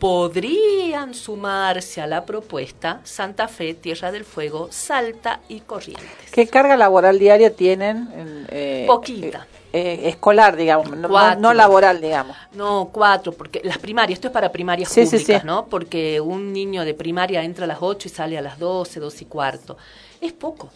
podrían 0.00 1.14
sumarse 1.14 2.00
a 2.00 2.06
la 2.06 2.24
propuesta 2.24 3.00
Santa 3.04 3.46
Fe, 3.48 3.74
Tierra 3.74 4.10
del 4.10 4.24
Fuego, 4.24 4.68
Salta 4.72 5.40
y 5.48 5.60
Corrientes. 5.60 6.08
¿Qué 6.32 6.46
carga 6.48 6.76
laboral 6.76 7.18
diaria 7.18 7.54
tienen? 7.54 8.08
en, 8.16 8.46
eh, 8.50 8.84
Poquita. 8.88 9.46
eh, 9.72 10.00
eh, 10.02 10.08
escolar, 10.08 10.56
digamos, 10.56 10.90
no- 10.96 11.52
laboral, 11.54 12.00
digamos. 12.00 12.36
No, 12.52 12.88
cuatro, 12.92 13.32
porque 13.32 13.60
las 13.62 13.78
primarias, 13.78 14.16
esto 14.16 14.28
es 14.28 14.32
para 14.34 14.50
primarias 14.50 14.88
Sí, 14.90 15.04
públicas, 15.04 15.42
sí. 15.42 15.46
¿no? 15.46 15.66
Porque 15.66 16.20
un 16.20 16.52
niño 16.52 16.84
de 16.84 16.94
primaria 16.94 17.44
entra 17.44 17.64
a 17.66 17.68
las 17.68 17.78
8 17.80 18.08
y 18.08 18.10
sale 18.10 18.38
a 18.38 18.42
las 18.42 18.58
12, 18.58 19.00
12 19.00 19.24
y 19.24 19.26
cuarto. 19.26 19.76
Es 20.20 20.32
poco. 20.32 20.70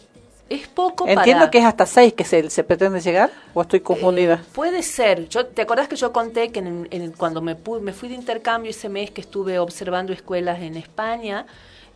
Es 0.47 0.67
poco 0.67 1.07
Entiendo 1.07 1.41
para... 1.41 1.51
que 1.51 1.57
es 1.57 1.65
hasta 1.65 1.85
seis 1.87 2.13
que 2.13 2.23
se, 2.23 2.49
se 2.51 2.63
pretende 2.63 2.99
llegar, 3.01 3.31
o 3.55 3.61
estoy 3.63 3.79
confundida. 3.79 4.35
Eh, 4.35 4.47
puede 4.53 4.83
ser. 4.83 5.27
Yo, 5.27 5.47
¿Te 5.47 5.63
acordás 5.63 5.87
que 5.87 5.95
yo 5.95 6.11
conté 6.13 6.51
que 6.51 6.59
en- 6.59 6.87
en- 6.91 7.11
cuando 7.13 7.41
me, 7.41 7.55
me 7.81 7.93
fui 7.93 8.09
de 8.09 8.15
intercambio 8.15 8.69
ese 8.69 8.87
mes 8.87 9.09
que 9.09 9.21
estuve 9.21 9.57
observando 9.57 10.13
escuelas 10.13 10.59
en 10.61 10.75
España, 10.77 11.47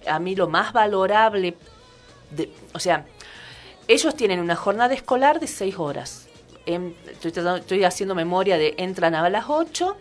a 0.07 0.17
mí 0.19 0.35
lo 0.35 0.47
más 0.47 0.73
valorable, 0.73 1.55
de, 2.31 2.51
o 2.73 2.79
sea, 2.79 3.05
ellos 3.87 4.15
tienen 4.15 4.39
una 4.39 4.55
jornada 4.55 4.93
escolar 4.95 5.39
de 5.39 5.45
seis 5.47 5.77
horas. 5.77 6.27
Em, 6.65 6.93
estoy, 7.09 7.31
tratando- 7.31 7.57
estoy 7.59 7.83
haciendo 7.83 8.15
memoria 8.15 8.57
de 8.57 8.73
entran 8.77 9.13
a 9.13 9.29
las 9.29 9.45
8 9.47 9.95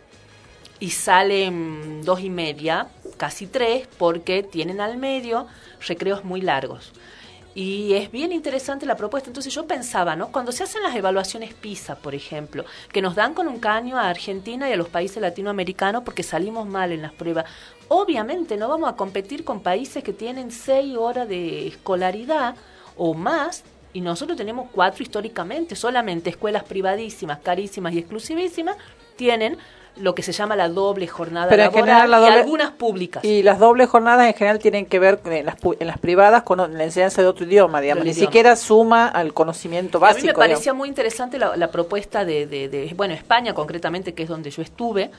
y 0.80 0.90
salen 0.90 2.02
dos 2.02 2.20
y 2.20 2.30
media, 2.30 2.88
casi 3.18 3.46
tres, 3.46 3.88
porque 3.98 4.42
tienen 4.42 4.80
al 4.80 4.96
medio 4.96 5.46
recreos 5.86 6.24
muy 6.24 6.40
largos. 6.40 6.92
Y 7.58 7.94
es 7.94 8.12
bien 8.12 8.30
interesante 8.30 8.86
la 8.86 8.96
propuesta. 8.96 9.30
Entonces 9.30 9.52
yo 9.52 9.66
pensaba, 9.66 10.14
¿no? 10.14 10.30
Cuando 10.30 10.52
se 10.52 10.62
hacen 10.62 10.80
las 10.80 10.94
evaluaciones 10.94 11.54
PISA, 11.54 11.96
por 11.96 12.14
ejemplo, 12.14 12.64
que 12.92 13.02
nos 13.02 13.16
dan 13.16 13.34
con 13.34 13.48
un 13.48 13.58
caño 13.58 13.98
a 13.98 14.08
Argentina 14.08 14.70
y 14.70 14.72
a 14.74 14.76
los 14.76 14.88
países 14.88 15.20
latinoamericanos 15.20 16.04
porque 16.04 16.22
salimos 16.22 16.68
mal 16.68 16.92
en 16.92 17.02
las 17.02 17.10
pruebas. 17.10 17.46
Obviamente 17.88 18.56
no 18.56 18.68
vamos 18.68 18.88
a 18.88 18.94
competir 18.94 19.42
con 19.42 19.58
países 19.58 20.04
que 20.04 20.12
tienen 20.12 20.52
seis 20.52 20.96
horas 20.96 21.28
de 21.28 21.66
escolaridad 21.66 22.54
o 22.96 23.12
más 23.14 23.64
y 23.92 24.02
nosotros 24.02 24.38
tenemos 24.38 24.70
cuatro 24.70 25.02
históricamente. 25.02 25.74
Solamente 25.74 26.30
escuelas 26.30 26.62
privadísimas, 26.62 27.40
carísimas 27.40 27.92
y 27.92 27.98
exclusivísimas 27.98 28.76
tienen 29.16 29.58
lo 30.00 30.14
que 30.14 30.22
se 30.22 30.32
llama 30.32 30.56
la 30.56 30.68
doble 30.68 31.06
jornada 31.06 31.48
Pero 31.48 31.62
en 31.64 31.72
laboral 31.72 32.10
la 32.10 32.20
y 32.20 32.24
algunas 32.40 32.70
públicas. 32.72 33.24
Y 33.24 33.42
las 33.42 33.58
dobles 33.58 33.88
jornadas 33.88 34.26
en 34.26 34.34
general 34.34 34.58
tienen 34.58 34.86
que 34.86 34.98
ver 34.98 35.20
en 35.26 35.46
las, 35.46 35.56
pu- 35.58 35.76
en 35.78 35.86
las 35.86 35.98
privadas 35.98 36.42
con 36.42 36.58
la 36.76 36.84
enseñanza 36.84 37.22
de 37.22 37.28
otro 37.28 37.44
idioma, 37.46 37.80
digamos. 37.80 38.04
Ni 38.04 38.10
idioma. 38.10 38.26
siquiera 38.26 38.56
suma 38.56 39.08
al 39.08 39.34
conocimiento 39.34 39.98
Y 39.98 40.02
a 40.02 40.06
mí 40.08 40.12
básico. 40.14 40.26
me 40.28 40.32
parecía 40.34 40.60
digamos. 40.62 40.78
muy 40.78 40.88
interesante 40.88 41.38
la, 41.38 41.56
la 41.56 41.70
propuesta 41.70 42.24
de, 42.24 42.46
de- 42.46 42.68
de, 42.68 42.92
bueno, 42.96 43.14
España 43.14 43.54
concretamente, 43.54 44.14
que 44.14 44.22
es 44.22 44.28
donde 44.28 44.50
yo 44.50 44.62
estuve, 44.62 45.10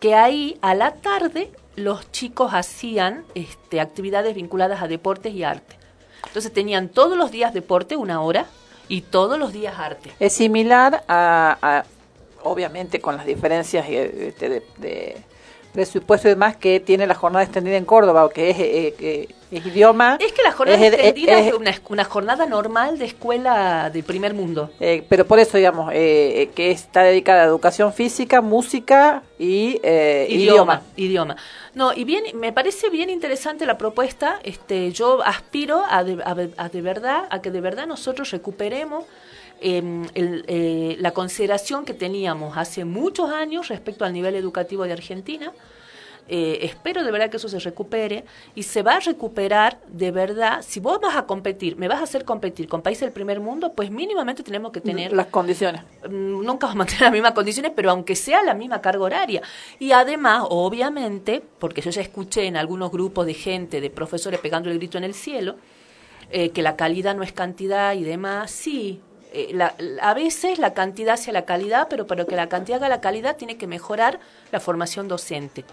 que 0.00 0.14
ahí 0.14 0.56
a 0.62 0.74
la 0.74 0.92
tarde 0.94 1.50
los 1.76 2.10
chicos 2.12 2.52
hacían 2.54 3.24
este, 3.34 3.80
actividades 3.80 4.34
vinculadas 4.34 4.82
a 4.82 4.88
deportes 4.88 5.32
y 5.34 5.44
arte. 5.44 5.76
Entonces 6.26 6.52
tenían 6.52 6.88
todos 6.88 7.16
los 7.16 7.30
días 7.30 7.52
deporte, 7.54 7.96
una 7.96 8.20
hora, 8.22 8.46
y 8.88 9.00
todos 9.02 9.38
los 9.38 9.52
días 9.52 9.74
arte. 9.78 10.10
Es 10.20 10.32
similar 10.34 11.02
a, 11.08 11.56
a- 11.62 11.84
obviamente 12.44 13.00
con 13.00 13.16
las 13.16 13.26
diferencias 13.26 13.86
eh, 13.88 14.28
este, 14.28 14.48
de, 14.48 14.62
de 14.78 15.16
presupuesto 15.72 16.28
y 16.28 16.32
demás 16.32 16.56
que 16.56 16.80
tiene 16.80 17.06
la 17.06 17.14
jornada 17.14 17.44
extendida 17.44 17.76
en 17.78 17.86
Córdoba, 17.86 18.26
o 18.26 18.28
que 18.28 18.50
es, 18.50 18.58
eh, 18.58 18.94
que 18.98 19.28
es 19.50 19.64
idioma. 19.66 20.18
Es 20.20 20.32
que 20.32 20.42
la 20.42 20.52
jornada 20.52 20.78
es- 20.86 20.92
extendida 20.92 21.38
es, 21.40 21.46
es- 21.46 21.54
una, 21.54 21.74
una 21.88 22.04
jornada 22.04 22.44
normal 22.44 22.98
de 22.98 23.06
escuela 23.06 23.88
de 23.90 24.02
primer 24.02 24.34
mundo. 24.34 24.70
eh, 24.80 25.02
pero 25.08 25.26
por 25.26 25.38
eso, 25.38 25.56
digamos, 25.56 25.90
eh, 25.94 26.42
eh, 26.42 26.50
que 26.54 26.70
está 26.72 27.02
dedicada 27.02 27.42
a 27.42 27.46
educación 27.46 27.94
física, 27.94 28.42
música 28.42 29.22
y 29.38 29.80
eh, 29.82 30.26
idioma. 30.28 30.82
idioma, 30.96 31.34
idioma. 31.34 31.36
No, 31.74 31.94
y 31.94 32.04
bien, 32.04 32.22
me 32.34 32.52
parece 32.52 32.90
bien 32.90 33.08
interesante 33.08 33.64
la 33.64 33.78
propuesta. 33.78 34.40
Este, 34.44 34.92
yo 34.92 35.22
aspiro 35.24 35.84
a 35.88 36.04
de, 36.04 36.22
a, 36.22 36.36
a 36.64 36.68
de 36.68 36.82
verdad, 36.82 37.24
a 37.30 37.40
que 37.40 37.50
de 37.50 37.62
verdad 37.62 37.86
nosotros 37.86 38.30
recuperemos 38.30 39.04
em, 39.62 40.04
el, 40.14 40.44
eh, 40.48 40.96
la 40.98 41.12
consideración 41.12 41.84
que 41.84 41.94
teníamos 41.94 42.56
hace 42.56 42.84
muchos 42.84 43.30
años 43.30 43.68
respecto 43.68 44.04
al 44.04 44.12
nivel 44.12 44.34
educativo 44.36 44.84
de 44.84 44.92
Argentina, 44.92 45.52
Eh, 46.28 46.60
espero 46.70 47.02
de 47.02 47.10
verdad 47.10 47.28
que 47.30 47.36
eso 47.36 47.48
se 47.48 47.58
recupere 47.58 48.24
y 48.54 48.62
se 48.62 48.82
va 48.82 48.92
a 48.94 49.00
recuperar 49.00 49.80
de 49.88 50.12
verdad. 50.12 50.62
Si 50.62 50.78
vos 50.78 51.00
vas 51.00 51.16
a 51.16 51.26
competir, 51.26 51.76
me 51.76 51.88
vas 51.88 51.98
a 51.98 52.04
hacer 52.04 52.24
competir 52.24 52.68
con 52.68 52.80
países 52.80 53.02
del 53.02 53.12
primer 53.12 53.40
mundo, 53.40 53.72
pues 53.74 53.90
mínimamente 53.90 54.44
tenemos 54.44 54.70
que 54.70 54.80
tener 54.80 55.12
Las 55.12 55.26
condiciones. 55.26 55.82
mm, 56.08 56.44
nunca 56.46 56.68
vamos 56.68 56.74
a 56.76 56.78
mantener 56.78 57.02
las 57.02 57.12
mismas 57.12 57.32
condiciones, 57.32 57.72
pero 57.74 57.90
aunque 57.90 58.14
sea 58.14 58.40
la 58.44 58.54
misma 58.54 58.80
carga 58.80 59.02
horaria. 59.02 59.42
Y 59.80 59.90
además, 59.90 60.44
obviamente, 60.48 61.42
porque 61.58 61.80
yo 61.82 61.90
ya 61.90 62.00
escuché 62.00 62.46
en 62.46 62.56
algunos 62.56 62.90
grupos 62.92 63.26
de 63.26 63.34
gente, 63.34 63.80
de 63.80 63.90
profesores 63.90 64.38
pegando 64.40 64.70
el 64.70 64.78
grito 64.78 64.98
en 64.98 65.04
el 65.04 65.14
cielo, 65.14 65.56
eh, 66.30 66.50
que 66.50 66.62
la 66.62 66.76
calidad 66.76 67.16
no 67.16 67.24
es 67.24 67.32
cantidad 67.32 67.94
y 67.94 68.04
demás, 68.04 68.50
sí. 68.52 69.00
Eh, 69.32 69.50
la- 69.52 69.74
a 70.00 70.14
veces 70.14 70.58
la 70.58 70.74
cantidad 70.74 71.14
hacia 71.14 71.32
la 71.32 71.44
calidad, 71.44 71.88
pero 71.88 72.06
para 72.06 72.24
que 72.24 72.36
la 72.36 72.48
cantidad 72.48 72.78
haga 72.78 72.88
la 72.88 73.00
calidad 73.00 73.36
tiene 73.36 73.56
que 73.56 73.66
mejorar 73.66 74.20
la 74.50 74.60
formación 74.60 75.08
docente. 75.08 75.64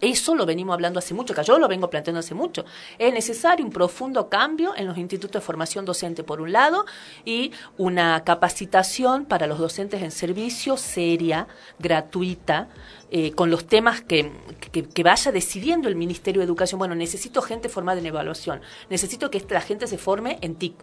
Eso 0.00 0.34
lo 0.34 0.44
venimos 0.44 0.74
hablando 0.74 0.98
hace 0.98 1.14
mucho, 1.14 1.32
que 1.32 1.42
yo 1.42 1.58
lo 1.58 1.68
vengo 1.68 1.88
planteando 1.88 2.18
hace 2.18 2.34
mucho. 2.34 2.64
Es 2.98 3.14
necesario 3.14 3.64
un 3.64 3.70
profundo 3.72 4.28
cambio 4.28 4.74
en 4.76 4.86
los 4.86 4.98
institutos 4.98 5.40
de 5.40 5.46
formación 5.46 5.84
docente, 5.84 6.22
por 6.22 6.40
un 6.40 6.52
lado, 6.52 6.84
y 7.24 7.52
una 7.78 8.22
capacitación 8.24 9.24
para 9.24 9.46
los 9.46 9.58
docentes 9.58 10.02
en 10.02 10.10
servicio 10.10 10.76
seria, 10.76 11.46
gratuita, 11.78 12.68
eh, 13.10 13.32
con 13.32 13.50
los 13.50 13.66
temas 13.66 14.00
que, 14.00 14.32
que, 14.72 14.84
que 14.84 15.02
vaya 15.02 15.30
decidiendo 15.32 15.88
el 15.88 15.94
Ministerio 15.96 16.40
de 16.40 16.44
Educación. 16.46 16.78
Bueno, 16.78 16.94
necesito 16.94 17.40
gente 17.42 17.68
formada 17.68 18.00
en 18.00 18.06
evaluación, 18.06 18.60
necesito 18.90 19.30
que 19.30 19.44
la 19.48 19.60
gente 19.60 19.86
se 19.86 19.96
forme 19.98 20.38
en 20.40 20.56
TIC, 20.56 20.74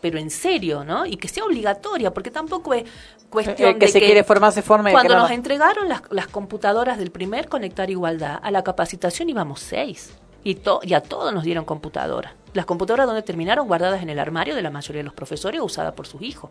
pero 0.00 0.18
en 0.18 0.30
serio, 0.30 0.84
¿no? 0.84 1.06
Y 1.06 1.16
que 1.16 1.28
sea 1.28 1.44
obligatoria, 1.44 2.12
porque 2.12 2.30
tampoco 2.30 2.74
es 2.74 2.84
cuestión 3.30 3.70
El 3.70 3.78
que 3.78 3.86
de 3.86 3.92
se 3.92 4.00
quiere 4.00 4.24
formar, 4.24 4.52
se 4.52 4.62
forme, 4.62 4.92
Cuando 4.92 5.16
nos 5.16 5.28
no. 5.30 5.34
entregaron 5.34 5.88
las, 5.88 6.02
las 6.10 6.26
computadoras 6.28 6.98
del 6.98 7.10
primer 7.10 7.48
Conectar 7.48 7.90
Igualdad, 7.90 8.38
a 8.42 8.50
la 8.50 8.62
capacitación 8.62 9.28
íbamos 9.30 9.60
seis. 9.60 10.12
Y, 10.44 10.56
to- 10.56 10.80
y 10.82 10.94
a 10.94 11.00
todos 11.00 11.32
nos 11.32 11.44
dieron 11.44 11.64
computadoras. 11.64 12.32
Las 12.52 12.66
computadoras 12.66 13.06
donde 13.06 13.22
terminaron 13.22 13.68
guardadas 13.68 14.02
en 14.02 14.10
el 14.10 14.18
armario 14.18 14.56
de 14.56 14.62
la 14.62 14.70
mayoría 14.70 14.98
de 14.98 15.04
los 15.04 15.14
profesores 15.14 15.60
o 15.60 15.64
usadas 15.64 15.94
por 15.94 16.08
sus 16.08 16.20
hijos. 16.20 16.50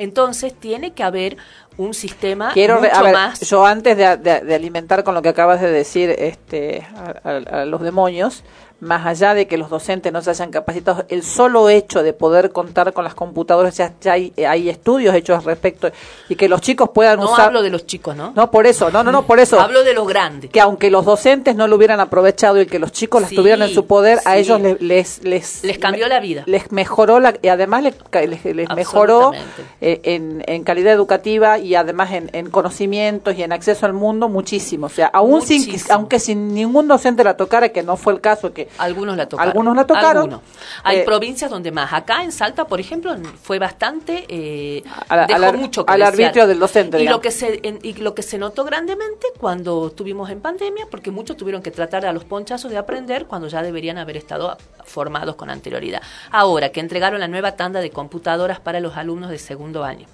Entonces 0.00 0.54
tiene 0.54 0.92
que 0.92 1.02
haber 1.02 1.36
un 1.76 1.92
sistema 1.94 2.52
Quiero, 2.54 2.80
mucho 2.80 2.94
a 2.94 3.02
ver, 3.02 3.12
más... 3.12 3.40
yo 3.40 3.66
antes 3.66 3.96
de, 3.96 4.16
de- 4.16 4.40
de 4.40 4.54
alimentar 4.54 5.04
con 5.04 5.14
lo 5.14 5.20
que 5.22 5.28
acabas 5.28 5.60
de 5.60 5.70
decir 5.70 6.08
este, 6.18 6.86
a, 6.96 7.28
a- 7.28 7.60
a 7.62 7.64
los 7.66 7.82
demonios, 7.82 8.42
más 8.80 9.06
allá 9.06 9.34
de 9.34 9.46
que 9.46 9.56
los 9.56 9.70
docentes 9.70 10.12
no 10.12 10.22
se 10.22 10.30
hayan 10.30 10.50
capacitado, 10.50 11.04
el 11.08 11.22
solo 11.22 11.68
hecho 11.68 12.02
de 12.02 12.12
poder 12.12 12.50
contar 12.50 12.92
con 12.92 13.04
las 13.04 13.14
computadoras, 13.14 13.76
ya, 13.76 13.92
ya 14.00 14.12
hay, 14.12 14.32
hay 14.48 14.68
estudios 14.68 15.14
hechos 15.14 15.38
al 15.38 15.44
respecto, 15.44 15.90
y 16.28 16.36
que 16.36 16.48
los 16.48 16.60
chicos 16.60 16.90
puedan 16.94 17.18
no 17.18 17.32
usar... 17.32 17.46
hablo 17.46 17.62
de 17.62 17.70
los 17.70 17.86
chicos, 17.86 18.16
¿no? 18.16 18.32
No, 18.34 18.50
por 18.50 18.66
eso, 18.66 18.90
no, 18.90 19.02
no, 19.02 19.12
no, 19.12 19.26
por 19.26 19.38
eso. 19.38 19.60
Hablo 19.70 19.84
de 19.84 19.94
los 19.94 20.08
grandes. 20.08 20.50
que 20.50 20.60
aunque 20.60 20.90
los 20.90 21.04
docentes 21.04 21.54
no 21.54 21.66
lo 21.66 21.76
hubieran 21.76 22.00
aprovechado 22.00 22.60
y 22.60 22.66
que 22.66 22.78
los 22.78 22.92
chicos 22.92 23.20
las 23.20 23.30
Sí, 23.30 23.36
tuvieran 23.36 23.62
en 23.62 23.74
su 23.74 23.86
poder, 23.86 24.20
a 24.24 24.38
ellos 24.38 24.60
les, 24.60 24.80
les, 24.80 25.22
les, 25.24 25.64
Les 25.64 25.78
cambió 25.78 26.08
la 26.08 26.20
vida. 26.20 26.44
Les 26.46 26.72
mejoró 26.72 27.20
la, 27.20 27.34
y 27.42 27.48
además 27.48 27.82
les, 27.82 27.94
les, 28.28 28.44
les 28.44 28.68
mejoró 28.74 29.32
eh, 29.80 30.00
en, 30.04 30.42
en 30.46 30.64
calidad 30.64 30.92
educativa 30.92 31.58
y 31.58 31.74
además 31.74 32.12
en, 32.12 32.30
en 32.32 32.50
conocimientos 32.50 33.36
y 33.36 33.42
en 33.42 33.52
acceso 33.52 33.86
al 33.86 33.92
mundo 33.92 34.28
muchísimo. 34.28 34.86
O 34.86 34.90
sea, 34.90 35.06
aún 35.06 35.42
sin, 35.42 35.76
aunque 35.90 36.18
sin 36.18 36.54
ningún 36.54 36.88
docente 36.88 37.22
la 37.24 37.36
tocara, 37.36 37.68
que 37.68 37.82
no 37.82 37.96
fue 37.96 38.14
el 38.14 38.20
caso, 38.20 38.52
que 38.52 38.69
Algunos 38.78 39.16
la 39.16 39.28
tocaron. 39.28 39.50
Algunos 39.50 39.76
la 39.76 39.86
tocaron. 39.86 40.16
Algunos. 40.22 40.40
Hay 40.84 40.98
Eh, 40.98 41.02
provincias 41.04 41.50
donde 41.50 41.70
más. 41.70 41.92
Acá 41.92 42.22
en 42.24 42.32
Salta, 42.32 42.66
por 42.66 42.80
ejemplo, 42.80 43.14
fue 43.42 43.58
bastante. 43.58 44.24
Eh, 44.28 44.82
dejó 45.28 45.44
al 45.44 45.56
mucho 45.58 45.84
que 45.84 45.92
al 45.92 46.00
desear. 46.00 46.14
arbitrio 46.14 46.46
del 46.46 46.58
docente, 46.58 46.96
Y 46.96 47.00
digamos. 47.00 47.18
lo, 47.18 47.20
que 47.22 47.30
se, 47.30 47.60
en- 47.62 47.78
y 47.82 47.92
lo 47.94 48.14
que 48.14 48.22
se 48.22 48.38
notó 48.38 48.64
grandemente 48.64 49.26
cuando 49.38 49.88
estuvimos 49.88 50.30
en 50.30 50.40
pandemia, 50.40 50.86
porque 50.90 51.10
muchos 51.10 51.36
tuvieron 51.36 51.62
que 51.62 51.70
tratar 51.70 52.06
a 52.06 52.12
los 52.12 52.24
ponchazos 52.24 52.70
de 52.70 52.78
aprender 52.78 53.26
cuando 53.26 53.48
ya 53.48 53.62
deberían 53.62 53.98
haber 53.98 54.16
estado 54.16 54.56
formados 54.84 55.34
con 55.36 55.50
anterioridad. 55.50 56.00
Ahora 56.30 56.70
que 56.70 56.80
entregaron 56.80 57.20
la 57.20 57.28
nueva 57.28 57.52
tanda 57.56 57.80
de 57.80 57.90
computadoras 57.90 58.60
para 58.60 58.80
los 58.80 58.96
alumnos 58.96 59.30
de 59.30 59.38
segundo 59.38 59.84
año. 59.84 60.06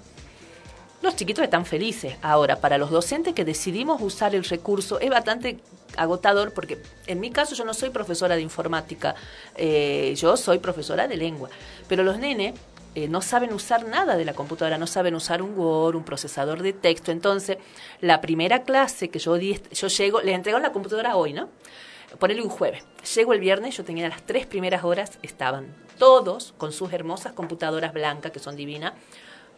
Los 1.01 1.15
chiquitos 1.15 1.43
están 1.43 1.65
felices. 1.65 2.15
Ahora, 2.23 2.55
para 2.55 2.77
los 2.79 2.89
docentes 2.89 3.33
que 3.35 3.45
decidimos 3.45 4.01
usar 4.01 4.33
el 4.33 4.43
recurso, 4.43 4.99
es 4.99 5.09
bastante 5.11 5.59
agotador 5.97 6.53
porque 6.53 6.81
en 7.07 7.19
mi 7.19 7.31
caso 7.31 7.55
yo 7.55 7.65
no 7.65 7.73
soy 7.73 7.89
profesora 7.89 8.35
de 8.35 8.41
informática, 8.41 9.15
eh, 9.55 10.13
yo 10.17 10.37
soy 10.37 10.59
profesora 10.59 11.07
de 11.07 11.17
lengua. 11.17 11.49
Pero 11.87 12.03
los 12.03 12.17
nenes 12.17 12.53
eh, 12.95 13.07
no 13.07 13.21
saben 13.21 13.53
usar 13.53 13.85
nada 13.85 14.17
de 14.17 14.25
la 14.25 14.33
computadora, 14.33 14.77
no 14.77 14.87
saben 14.87 15.13
usar 15.13 15.41
un 15.41 15.57
Word, 15.57 15.95
un 15.95 16.03
procesador 16.03 16.63
de 16.63 16.73
texto. 16.73 17.11
Entonces, 17.11 17.57
la 18.01 18.21
primera 18.21 18.63
clase 18.63 19.09
que 19.09 19.19
yo 19.19 19.35
di, 19.35 19.59
yo 19.71 19.87
llego, 19.87 20.21
les 20.21 20.33
entregaron 20.33 20.63
la 20.63 20.71
computadora 20.71 21.15
hoy, 21.15 21.33
¿no? 21.33 21.49
Ponele 22.19 22.41
un 22.41 22.49
jueves. 22.49 22.83
Llego 23.15 23.33
el 23.33 23.39
viernes, 23.39 23.77
yo 23.77 23.83
tenía 23.83 24.09
las 24.09 24.23
tres 24.23 24.47
primeras 24.47 24.83
horas, 24.83 25.19
estaban 25.21 25.75
todos 25.99 26.53
con 26.57 26.71
sus 26.71 26.91
hermosas 26.93 27.33
computadoras 27.33 27.93
blancas, 27.93 28.31
que 28.31 28.39
son 28.39 28.55
divinas, 28.55 28.93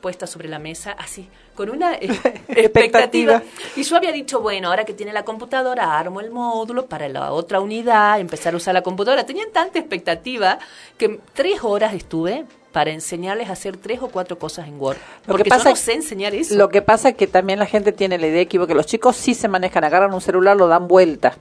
puestas 0.01 0.29
sobre 0.29 0.47
la 0.47 0.59
mesa, 0.59 0.91
así, 0.91 1.29
con 1.55 1.69
una 1.69 1.95
eh, 1.95 2.09
expectativa. 2.49 3.43
Y 3.75 3.83
yo 3.83 3.95
había 3.95 4.11
dicho, 4.11 4.39
bueno, 4.41 4.69
ahora 4.69 4.85
que 4.85 4.93
tiene 4.93 5.13
la 5.13 5.23
computadora, 5.23 5.97
armo 5.97 6.21
el 6.21 6.31
módulo 6.31 6.85
para 6.85 7.09
la 7.09 7.31
otra 7.31 7.59
unidad, 7.59 8.19
empezar 8.19 8.53
a 8.53 8.57
usar 8.57 8.73
la 8.73 8.81
computadora. 8.81 9.25
Tenían 9.25 9.51
tanta 9.51 9.79
expectativa 9.79 10.59
que 10.97 11.19
tres 11.33 11.63
horas 11.63 11.93
estuve 11.93 12.45
para 12.71 12.91
enseñarles 12.91 13.49
a 13.49 13.53
hacer 13.53 13.77
tres 13.77 14.01
o 14.01 14.09
cuatro 14.09 14.37
cosas 14.37 14.67
en 14.67 14.79
Word. 14.79 14.97
Lo 15.25 15.31
Porque 15.31 15.43
que 15.43 15.49
pasa 15.49 15.65
yo 15.65 15.69
no 15.71 15.75
sé 15.75 15.93
enseñar 15.93 16.35
eso. 16.35 16.55
Lo 16.55 16.69
que 16.69 16.81
pasa 16.81 17.09
es 17.09 17.15
que 17.15 17.27
también 17.27 17.59
la 17.59 17.65
gente 17.65 17.91
tiene 17.91 18.17
la 18.17 18.27
idea 18.27 18.41
equivocada. 18.41 18.75
Los 18.75 18.85
chicos 18.85 19.15
sí 19.15 19.33
se 19.33 19.47
manejan, 19.47 19.83
agarran 19.83 20.13
un 20.13 20.21
celular, 20.21 20.55
lo 20.55 20.67
dan 20.67 20.87
vuelta. 20.87 21.35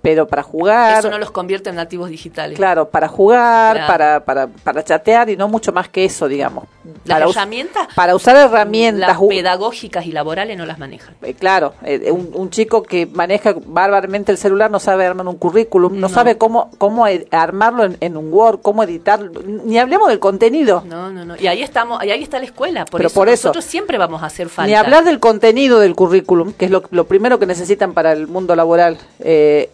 Pero 0.00 0.28
para 0.28 0.42
jugar, 0.44 0.98
eso 1.00 1.10
no 1.10 1.18
los 1.18 1.30
convierte 1.32 1.70
en 1.70 1.76
nativos 1.76 2.08
digitales. 2.08 2.56
claro, 2.56 2.88
para 2.88 3.08
jugar, 3.08 3.76
Claro. 3.76 3.92
para, 3.92 4.24
para, 4.24 4.46
para 4.46 4.84
chatear 4.84 5.28
y 5.30 5.36
no 5.36 5.48
mucho 5.48 5.72
más 5.72 5.88
que 5.88 6.04
eso, 6.04 6.28
digamos. 6.28 6.64
Las 7.04 7.18
para 7.18 7.30
herramientas, 7.30 7.88
para 7.94 8.14
usar 8.14 8.36
herramientas, 8.36 9.08
las 9.08 9.18
pedagógicas 9.28 10.06
y 10.06 10.12
laborales 10.12 10.56
no 10.56 10.64
las 10.66 10.78
manejan. 10.78 11.14
eh, 11.22 11.34
claro, 11.34 11.74
eh, 11.84 12.10
un, 12.12 12.30
un 12.32 12.48
chico 12.50 12.82
que 12.82 13.06
maneja 13.06 13.54
bárbaramente 13.66 14.32
el 14.32 14.38
celular 14.38 14.70
no 14.70 14.78
sabe 14.78 15.04
armar 15.04 15.26
un 15.26 15.36
currículum, 15.36 15.94
no, 15.94 16.08
No. 16.08 16.08
sabe 16.08 16.38
cómo 16.38 16.70
cómo 16.78 17.06
ed- 17.06 17.26
armarlo 17.32 17.84
en, 17.84 17.96
en 18.00 18.16
un 18.16 18.32
Word, 18.32 18.60
cómo 18.62 18.82
editarlo, 18.84 19.32
ni 19.44 19.78
hablemos 19.78 20.08
del 20.08 20.18
contenido. 20.20 20.82
No, 20.86 21.10
no, 21.10 21.24
no. 21.24 21.34
Y 21.36 21.46
ahí 21.48 21.62
estamos, 21.62 22.02
y 22.04 22.10
ahí 22.10 22.22
está 22.22 22.38
la 22.38 22.44
escuela. 22.46 22.84
Por 22.84 22.98
Pero 22.98 23.08
eso 23.08 23.14
por 23.14 23.28
eso. 23.28 23.48
nosotros 23.48 23.64
siempre 23.64 23.98
vamos 23.98 24.22
a 24.22 24.26
hacer 24.26 24.48
falta. 24.48 24.68
Ni 24.68 24.74
hablar 24.74 25.04
del 25.04 25.18
contenido 25.20 25.80
del 25.80 25.94
currículum, 25.96 26.52
que 26.52 26.66
es 26.66 26.70
lo, 26.70 26.82
lo 26.90 27.04
primero 27.06 27.38
que 27.38 27.46
necesitan 27.46 27.92
para 27.92 28.12
el 28.12 28.28
mundo 28.28 28.54
laboral. 28.56 28.96
Eh, 29.20 29.70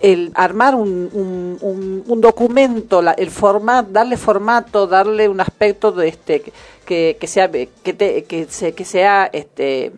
el 0.00 0.32
armar 0.34 0.74
un, 0.74 1.10
un, 1.12 1.58
un- 1.60 2.04
un 2.06 2.20
documento, 2.20 3.02
la- 3.02 3.12
el 3.12 3.30
format, 3.30 3.86
darle 3.88 4.16
formato, 4.16 4.86
darle 4.86 5.28
un 5.28 5.40
aspecto 5.40 5.92
de 5.92 6.08
este 6.08 6.42
que, 6.86 7.16
que 7.20 7.26
sea 7.26 7.50
que, 7.50 7.92
te- 7.92 8.24
que, 8.24 8.46
se- 8.48 8.72
que 8.72 8.84
sea 8.84 9.28
este 9.32 9.92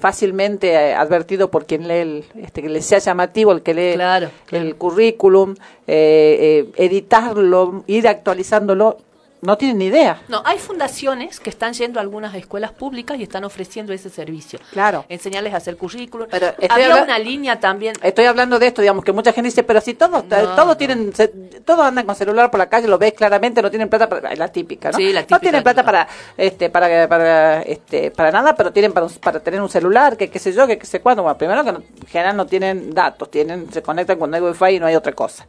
fácilmente 0.00 0.72
eh, 0.72 0.94
advertido 0.94 1.50
por 1.50 1.66
quien 1.66 1.86
lee 1.86 1.94
el, 1.98 2.24
este 2.36 2.62
que 2.62 2.68
le 2.68 2.82
sea 2.82 2.98
llamativo 2.98 3.52
el 3.52 3.62
que 3.62 3.74
lee 3.74 3.94
Claro, 3.94 4.30
claro. 4.46 4.64
el 4.66 4.74
currículum, 4.76 5.54
eh, 5.86 6.66
eh, 6.76 6.84
editarlo, 6.84 7.84
ir 7.86 8.08
actualizándolo, 8.08 8.98
no 9.42 9.58
tienen 9.58 9.78
ni 9.78 9.86
idea. 9.86 10.22
No, 10.28 10.40
hay 10.44 10.56
fundaciones 10.58 11.40
que 11.40 11.50
están 11.50 11.72
yendo 11.72 11.98
a 11.98 12.02
algunas 12.02 12.32
escuelas 12.36 12.70
públicas 12.70 13.18
y 13.18 13.24
están 13.24 13.42
ofreciendo 13.42 13.92
ese 13.92 14.08
servicio. 14.08 14.60
Claro. 14.70 15.04
Enseñarles 15.08 15.52
a 15.52 15.56
hacer 15.56 15.76
currículum. 15.76 16.28
Pero 16.30 16.54
Había 16.70 17.02
una 17.02 17.18
línea 17.18 17.58
también. 17.58 17.96
Estoy 18.02 18.26
hablando 18.26 18.60
de 18.60 18.68
esto, 18.68 18.82
digamos, 18.82 19.04
que 19.04 19.10
mucha 19.10 19.32
gente 19.32 19.48
dice, 19.48 19.64
pero 19.64 19.80
si 19.80 19.94
todos, 19.94 20.24
No, 20.24 20.28
todos 20.54 20.66
no. 20.66 20.76
tienen, 20.76 21.12
se- 21.12 21.26
todos 21.26 21.84
andan 21.84 22.06
con 22.06 22.14
celular 22.14 22.52
por 22.52 22.58
la 22.58 22.68
calle, 22.68 22.86
lo 22.86 22.98
ves 22.98 23.14
claramente, 23.14 23.60
no 23.60 23.68
tienen 23.68 23.88
plata 23.88 24.08
para, 24.08 24.32
es 24.32 24.38
la 24.38 24.46
típica, 24.46 24.92
¿no? 24.92 24.96
Sí, 24.96 25.12
la 25.12 25.22
no 25.22 25.26
típica, 25.26 25.40
tienen 25.40 25.62
plata 25.64 25.82
para, 25.84 26.06
este, 26.36 26.70
para, 26.70 27.08
para, 27.08 27.62
este, 27.62 28.12
para 28.12 28.30
nada, 28.30 28.54
pero 28.54 28.72
tienen 28.72 28.92
para, 28.92 29.08
para 29.08 29.40
tener 29.40 29.60
un 29.60 29.68
celular, 29.68 30.16
que 30.16 30.30
qué 30.30 30.38
sé 30.38 30.52
yo, 30.52 30.68
que 30.68 30.78
qué 30.78 30.86
sé 30.86 31.00
cuándo. 31.00 31.24
Bueno, 31.24 31.36
primero 31.36 31.64
que 31.64 31.72
no- 31.72 31.78
en 32.00 32.06
general 32.06 32.36
no 32.36 32.46
tienen 32.46 32.94
datos, 32.94 33.28
tienen, 33.28 33.72
se 33.72 33.82
conectan 33.82 34.18
cuando 34.18 34.36
hay 34.36 34.42
wifi 34.44 34.76
y 34.76 34.78
no 34.78 34.86
hay 34.86 34.94
otra 34.94 35.12
cosa. 35.12 35.46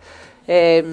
Eh, 0.47 0.83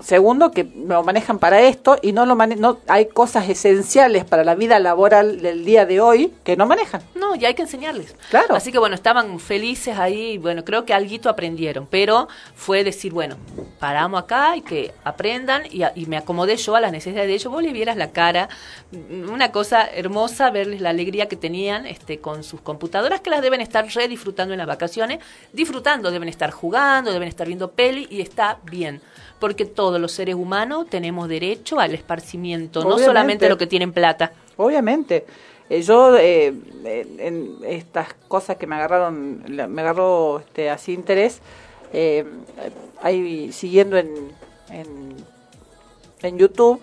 segundo, 0.00 0.50
que 0.52 0.64
lo 0.64 1.02
manejan 1.02 1.38
para 1.38 1.60
esto 1.62 1.98
y 2.02 2.12
no 2.12 2.24
lo 2.24 2.36
mane 2.36 2.54
no 2.56 2.78
hay 2.86 3.06
cosas 3.06 3.48
esenciales 3.48 4.24
para 4.24 4.44
la 4.44 4.54
vida 4.54 4.78
laboral 4.78 5.40
del 5.42 5.64
día 5.64 5.86
de 5.86 6.00
hoy 6.00 6.32
que 6.44 6.56
no 6.56 6.66
manejan. 6.66 7.02
No, 7.14 7.34
y 7.34 7.44
hay 7.44 7.54
que 7.54 7.62
enseñarles. 7.62 8.14
Claro. 8.30 8.54
Así 8.54 8.70
que 8.70 8.78
bueno, 8.78 8.94
estaban 8.94 9.40
felices 9.40 9.98
ahí, 9.98 10.38
bueno, 10.38 10.64
creo 10.64 10.84
que 10.84 10.94
alguito 10.94 11.28
aprendieron, 11.28 11.86
pero 11.90 12.28
fue 12.54 12.84
decir, 12.84 13.12
bueno, 13.12 13.36
paramos 13.80 14.22
acá 14.22 14.56
y 14.56 14.60
que 14.62 14.92
aprendan 15.04 15.62
y, 15.70 15.82
a- 15.82 15.92
y 15.96 16.06
me 16.06 16.16
acomodé 16.16 16.56
yo 16.56 16.76
a 16.76 16.80
las 16.80 16.92
necesidades 16.92 17.28
de 17.28 17.34
ellos. 17.34 17.52
Vos 17.52 17.62
le 17.62 17.72
vieras 17.72 17.96
la 17.96 18.12
cara, 18.12 18.48
mm, 18.92 19.30
una 19.30 19.50
cosa 19.50 19.84
hermosa 19.86 20.50
verles 20.50 20.80
la 20.80 20.90
alegría 20.90 21.26
que 21.28 21.36
tenían 21.36 21.86
este 21.86 22.18
con 22.20 22.44
sus 22.44 22.60
computadoras 22.60 23.20
que 23.20 23.30
las 23.30 23.42
deben 23.42 23.60
estar 23.60 23.86
re 23.86 24.06
disfrutando 24.08 24.54
en 24.54 24.58
las 24.58 24.66
vacaciones, 24.68 25.18
disfrutando, 25.52 26.10
deben 26.10 26.28
estar 26.28 26.50
jugando, 26.50 27.12
deben 27.12 27.28
estar 27.28 27.46
viendo 27.46 27.72
peli 27.72 28.06
y 28.10 28.20
está 28.20 28.58
bien. 28.64 28.91
Porque 29.38 29.64
todos 29.64 30.00
los 30.00 30.12
seres 30.12 30.34
humanos 30.34 30.86
tenemos 30.88 31.28
derecho 31.28 31.80
al 31.80 31.94
esparcimiento, 31.94 32.84
no 32.84 32.98
solamente 32.98 33.48
los 33.48 33.58
que 33.58 33.66
tienen 33.66 33.92
plata. 33.92 34.32
Obviamente. 34.56 35.26
Eh, 35.70 35.82
yo, 35.82 36.16
eh, 36.18 36.48
en, 36.84 37.18
en 37.20 37.56
estas 37.64 38.14
cosas 38.28 38.56
que 38.56 38.66
me 38.66 38.74
agarraron, 38.76 39.42
me 39.48 39.80
agarró 39.82 40.40
este, 40.40 40.68
así 40.68 40.92
interés, 40.92 41.40
eh, 41.92 42.24
ahí 43.00 43.50
siguiendo 43.52 43.96
en, 43.96 44.08
en, 44.70 45.16
en 46.22 46.38
YouTube 46.38 46.82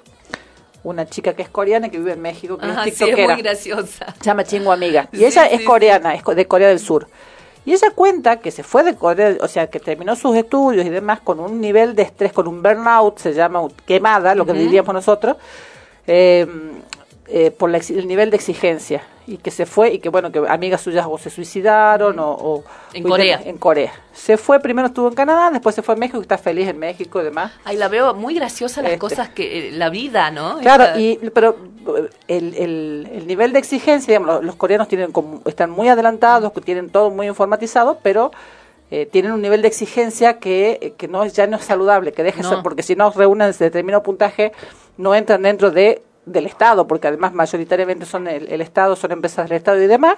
una 0.83 1.07
chica 1.07 1.33
que 1.35 1.41
es 1.41 1.49
coreana 1.49 1.89
que 1.89 1.97
vive 1.97 2.13
en 2.13 2.21
México, 2.21 2.57
que 2.57 2.65
Ajá, 2.65 2.79
es 2.79 2.83
sí, 2.85 2.89
es 2.89 2.97
tiktokera. 3.09 3.33
muy 3.33 3.41
graciosa. 3.43 4.15
Se 4.17 4.23
llama 4.23 4.43
Chingo 4.43 4.71
Amiga. 4.71 5.09
Y 5.13 5.17
Sí, 5.17 5.25
ella 5.25 5.43
sí, 5.49 5.55
es 5.55 5.61
coreana, 5.63 6.15
es 6.15 6.23
de 6.23 6.47
Corea 6.47 6.69
del 6.69 6.79
Sur. 6.79 7.07
Y 7.69 7.73
ella 7.73 7.91
cuenta 7.93 8.39
que 8.39 8.49
se 8.49 8.63
fue 8.63 8.83
de 8.83 8.95
Corea, 8.95 9.37
o 9.41 9.47
sea, 9.47 9.69
que 9.69 9.79
terminó 9.79 10.15
sus 10.15 10.35
estudios 10.35 10.87
y 10.87 10.89
demás 10.89 11.19
con 11.19 11.39
un 11.39 11.61
nivel 11.61 11.93
de 11.93 12.01
estrés, 12.01 12.33
con 12.33 12.47
un 12.47 12.63
burnout, 12.63 13.19
se 13.19 13.31
llama 13.31 13.61
quemada, 13.85 14.33
lo 14.33 14.43
que 14.43 14.53
diríamos 14.53 14.91
nosotros, 14.91 15.37
eh, 16.07 16.47
eh, 17.29 17.51
por 17.51 17.69
la 17.69 17.77
ex- 17.77 17.91
el 17.91 18.07
nivel 18.07 18.29
de 18.31 18.35
exigencia. 18.37 19.03
Y 19.27 19.37
que 19.37 19.51
se 19.51 19.67
fue, 19.67 19.93
y 19.93 19.99
que 19.99 20.09
bueno, 20.09 20.31
que 20.31 20.39
amigas 20.47 20.81
suyas 20.81 21.05
o 21.07 21.17
se 21.19 21.29
suicidaron 21.29 22.17
o, 22.17 22.31
o- 22.31 22.63
En 22.93 23.03
Corea. 23.03 23.39
En 23.45 23.57
Corea. 23.59 23.91
Se 24.11 24.37
fue, 24.37 24.59
primero 24.59 24.87
estuvo 24.87 25.07
en 25.07 25.13
Canadá, 25.13 25.51
después 25.51 25.75
se 25.75 25.83
fue 25.83 25.93
a 25.93 25.97
México, 25.97 26.17
y 26.17 26.21
está 26.21 26.39
feliz 26.39 26.67
en 26.67 26.79
México 26.79 27.21
y 27.21 27.25
demás. 27.25 27.51
Ay, 27.63 27.77
la 27.77 27.87
veo 27.89 28.15
muy 28.15 28.33
graciosa 28.33 28.81
las 28.81 28.91
Este. 28.93 28.99
cosas 28.99 29.29
que... 29.29 29.67
eh, 29.69 29.71
La 29.73 29.89
vida, 29.91 30.31
¿no? 30.31 30.57
Claro, 30.59 30.85
Esta- 30.85 30.99
y, 30.99 31.17
pero 31.31 31.55
el, 32.27 32.55
el, 32.55 33.09
el 33.13 33.27
nivel 33.27 33.53
de 33.53 33.59
exigencia, 33.59 34.11
digamos, 34.13 34.35
los, 34.37 34.43
los 34.45 34.55
coreanos 34.55 34.87
tienen 34.87 35.11
como- 35.11 35.41
están 35.45 35.69
muy 35.69 35.87
adelantados, 35.89 36.51
que 36.51 36.61
tienen 36.61 36.89
todo 36.89 37.11
muy 37.11 37.27
informatizado, 37.27 37.99
pero 38.01 38.31
eh, 38.89 39.05
tienen 39.05 39.33
un 39.33 39.41
nivel 39.43 39.61
de 39.61 39.67
exigencia 39.67 40.39
que, 40.39 40.79
eh, 40.81 40.93
que 40.97 41.07
no 41.07 41.23
es- 41.23 41.33
ya 41.33 41.45
no 41.45 41.57
es 41.57 41.65
saludable, 41.65 42.13
que 42.13 42.23
deja 42.23 42.41
No. 42.41 42.49
ser- 42.49 42.59
porque 42.63 42.81
si 42.81 42.95
no 42.95 43.11
reúnen 43.11 43.49
ese 43.49 43.65
determinado 43.65 44.01
puntaje, 44.01 44.51
no 44.97 45.13
entran 45.13 45.43
dentro 45.43 45.69
de 45.69 46.01
del 46.25 46.45
Estado, 46.45 46.87
porque 46.87 47.07
además 47.07 47.33
mayoritariamente 47.33 48.05
son 48.05 48.27
el, 48.27 48.47
el 48.51 48.61
Estado, 48.61 48.95
son 48.95 49.11
empresas 49.11 49.49
del 49.49 49.57
Estado 49.57 49.81
y 49.81 49.87
demás. 49.87 50.15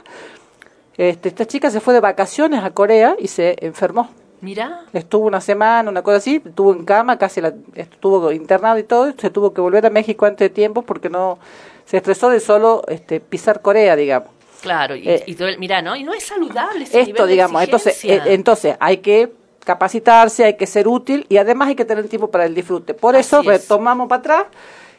Este, 0.98 1.30
esta 1.30 1.46
chica 1.46 1.70
se 1.72 1.80
fue 1.80 1.94
de 1.94 2.00
vacaciones 2.02 2.64
a 2.64 2.72
Corea 2.72 3.16
y 3.18 3.28
se 3.28 3.56
enfermó. 3.66 4.10
Mira, 4.42 4.82
Estuvo 4.92 5.28
una 5.28 5.40
semana, 5.40 5.90
una 5.90 6.02
cosa 6.02 6.18
así, 6.18 6.42
estuvo 6.44 6.74
en 6.74 6.84
cama, 6.84 7.18
casi 7.18 7.42
la, 7.42 7.54
estuvo 7.76 8.32
internado 8.32 8.78
y 8.80 8.84
todo, 8.84 9.14
se 9.18 9.30
tuvo 9.30 9.54
que 9.54 9.62
volver 9.62 9.86
a 9.86 9.90
México 9.92 10.26
antes 10.26 10.46
de 10.50 10.50
tiempo 10.50 10.82
porque 10.82 11.10
no 11.10 11.38
se 11.86 11.98
estresó 11.98 12.30
de 12.30 12.40
solo 12.40 12.84
este, 12.88 13.20
pisar 13.20 13.62
Corea, 13.62 13.96
digamos. 13.96 14.30
claro. 14.62 14.96
Y, 14.96 15.08
Eh, 15.08 15.24
y 15.28 15.36
todo 15.36 15.48
el- 15.48 15.60
mira, 15.60 15.82
¿no? 15.84 15.96
Y 15.96 16.04
no 16.04 16.14
es 16.14 16.24
saludable 16.24 16.86
ese 16.86 17.02
Esto, 17.02 17.14
nivel 17.14 17.28
de 17.28 17.32
digamos, 17.34 17.64
entonces, 17.64 18.04
eh, 18.06 18.22
entonces 18.26 18.76
hay 18.80 18.98
que 18.98 19.32
capacitarse, 19.64 20.44
hay 20.44 20.58
que 20.58 20.66
ser 20.66 20.88
útil 20.88 21.26
y 21.30 21.38
además 21.38 21.68
hay 21.70 21.76
que 21.76 21.86
tener 21.86 22.08
tiempo 22.10 22.32
para 22.32 22.46
el 22.46 22.56
disfrute. 22.56 22.96
Por 22.96 23.16
Así 23.16 23.28
eso 23.28 23.40
es. 23.42 23.46
retomamos 23.46 24.10
para 24.10 24.20
atrás 24.20 24.46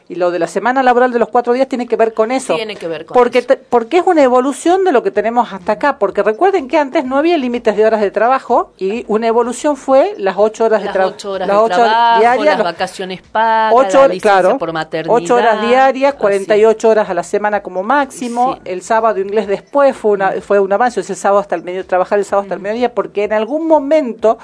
y 0.09 0.15
lo 0.15 0.31
de 0.31 0.39
la 0.39 0.47
semana 0.47 0.83
laboral 0.83 1.11
de 1.13 1.19
los 1.19 1.29
cuatro 1.29 1.53
días 1.53 1.67
tiene 1.69 1.87
que 1.87 1.95
ver 1.95 2.13
con 2.13 2.31
eso. 2.31 2.55
Tiene 2.55 2.75
que 2.75 2.87
ver 2.87 3.05
con 3.05 3.13
porque 3.15 3.39
eso. 3.39 3.47
te- 3.47 3.57
porque 3.57 3.97
es 3.97 4.03
una 4.05 4.21
evolución 4.23 4.83
de 4.83 4.91
lo 4.91 5.01
que 5.03 5.11
tenemos 5.11 5.51
hasta 5.53 5.73
acá. 5.73 5.97
Porque 5.97 6.21
recuerden 6.23 6.67
que 6.67 6.77
antes 6.77 7.05
no 7.05 7.17
había 7.17 7.37
límites 7.37 7.75
de 7.77 7.85
horas 7.85 8.01
de 8.01 8.11
trabajo 8.11 8.73
y 8.77 9.05
una 9.07 9.27
evolución 9.27 9.77
fue 9.77 10.13
las 10.17 10.35
ocho 10.37 10.65
horas 10.65 10.81
de 10.81 10.85
las 10.85 10.93
trabajo. 10.93 11.15
ocho 11.15 11.31
horas 11.31 11.47
de 11.47 11.53
trabajo, 11.53 12.43
las 12.43 12.63
vacaciones 12.63 13.21
pagas, 13.21 13.73
ocho 13.75 14.07
la 14.07 14.15
claro, 14.19 14.57
por 14.57 14.73
maternidad. 14.73 15.15
ocho 15.15 15.35
horas 15.35 15.67
diarias, 15.67 16.13
así. 16.13 16.21
48 16.21 16.89
horas 16.89 17.09
a 17.09 17.13
la 17.13 17.23
semana 17.23 17.61
como 17.63 17.83
máximo. 17.83 18.55
Sí. 18.55 18.61
El 18.65 18.81
sábado 18.81 19.19
inglés 19.19 19.47
después 19.47 19.95
fue 19.95 20.11
una 20.11 20.31
fue 20.41 20.59
un 20.59 20.71
avance, 20.73 20.99
es 20.99 21.09
el 21.09 21.15
sábado 21.15 21.39
hasta 21.39 21.55
el 21.55 21.63
medio 21.63 21.85
trabajar 21.85 22.19
el 22.19 22.25
sábado 22.25 22.43
hasta 22.43 22.55
el 22.55 22.59
mediodía 22.61 22.93
porque 22.93 23.23
en 23.23 23.33
algún 23.33 23.67
momento 23.67 24.37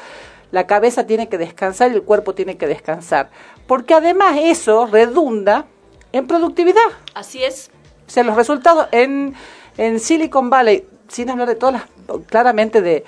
la 0.51 0.65
cabeza 0.67 1.05
tiene 1.05 1.29
que 1.29 1.37
descansar 1.37 1.91
y 1.91 1.95
el 1.95 2.03
cuerpo 2.03 2.33
tiene 2.33 2.57
que 2.57 2.67
descansar, 2.67 3.29
porque 3.67 3.93
además 3.93 4.37
eso 4.41 4.85
redunda 4.87 5.65
en 6.11 6.25
productividad. 6.27 6.81
Así 7.13 7.43
es. 7.43 7.69
O 8.07 8.09
sea, 8.11 8.23
los 8.23 8.35
resultados 8.35 8.87
en, 8.91 9.35
en 9.77 9.99
Silicon 9.99 10.49
Valley, 10.49 10.85
sin 11.07 11.29
hablar 11.29 11.47
de 11.47 11.55
todas 11.55 11.73
las, 11.73 11.83
claramente 12.27 12.81
de, 12.81 13.03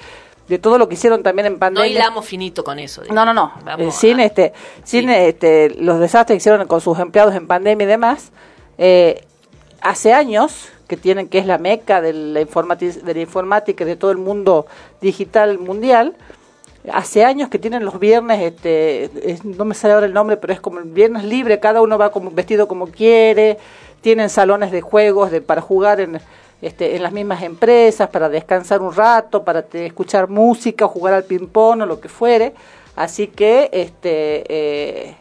de 0.47 0.59
todo 0.59 0.77
lo 0.77 0.87
que 0.87 0.93
hicieron 0.93 1.23
también 1.23 1.47
en 1.47 1.53
No 1.53 1.59
pandemia. 1.59 1.89
hilamos 1.89 2.25
finito 2.25 2.63
con 2.63 2.77
eso. 2.77 3.01
No, 3.11 3.25
no, 3.25 3.33
no. 3.33 3.53
Vamos 3.65 3.87
Eh, 3.87 3.91
sin 3.91 4.19
a- 4.19 4.25
este, 4.25 4.53
sin 4.83 5.07
Sí. 5.07 5.13
este, 5.15 5.71
los 5.79 5.99
desastres 5.99 6.35
que 6.35 6.37
hicieron 6.37 6.67
con 6.67 6.81
sus 6.81 6.99
empleados 6.99 7.33
en 7.33 7.47
pandemia 7.47 7.85
y 7.85 7.87
demás, 7.87 8.31
eh, 8.77 9.25
hace 9.81 10.13
años 10.13 10.69
que 10.87 10.97
tienen 10.97 11.29
que 11.29 11.39
es 11.39 11.45
la 11.47 11.57
meca 11.57 12.01
de 12.01 12.13
la, 12.13 12.39
de 12.43 13.13
la 13.13 13.19
informática 13.19 13.83
y 13.83 13.87
de 13.87 13.95
todo 13.95 14.11
el 14.11 14.17
mundo 14.17 14.67
digital 14.99 15.57
mundial. 15.57 16.15
Hace 16.91 17.23
años 17.25 17.49
que 17.49 17.59
tienen 17.59 17.85
los 17.85 17.99
viernes, 17.99 18.41
este, 18.41 19.03
es- 19.31 19.45
no 19.45 19.65
me 19.65 19.75
sale 19.75 19.93
ahora 19.93 20.07
el 20.07 20.13
nombre, 20.13 20.37
pero 20.37 20.51
es 20.53 20.59
como 20.59 20.79
el 20.79 20.85
viernes 20.85 21.23
libre, 21.23 21.59
cada 21.59 21.81
uno 21.81 21.97
va 21.97 22.11
como 22.11 22.31
vestido 22.31 22.67
como 22.67 22.87
quiere, 22.87 23.59
tienen 24.01 24.29
salones 24.29 24.71
de 24.71 24.81
juegos 24.81 25.29
de, 25.29 25.41
para 25.41 25.61
jugar 25.61 25.99
en, 26.01 26.19
este, 26.61 26.95
en 26.95 27.03
las 27.03 27.11
mismas 27.11 27.43
empresas, 27.43 28.09
para 28.09 28.29
descansar 28.29 28.81
un 28.81 28.93
rato, 28.95 29.43
para 29.43 29.63
escuchar 29.73 30.27
música, 30.27 30.87
jugar 30.87 31.13
al 31.13 31.23
ping-pong 31.23 31.81
o 31.81 31.85
lo 31.85 31.99
que 31.99 32.09
fuere. 32.09 32.53
Así 32.95 33.27
que 33.27 33.69
este, 33.71 34.43
eh, 34.49 35.15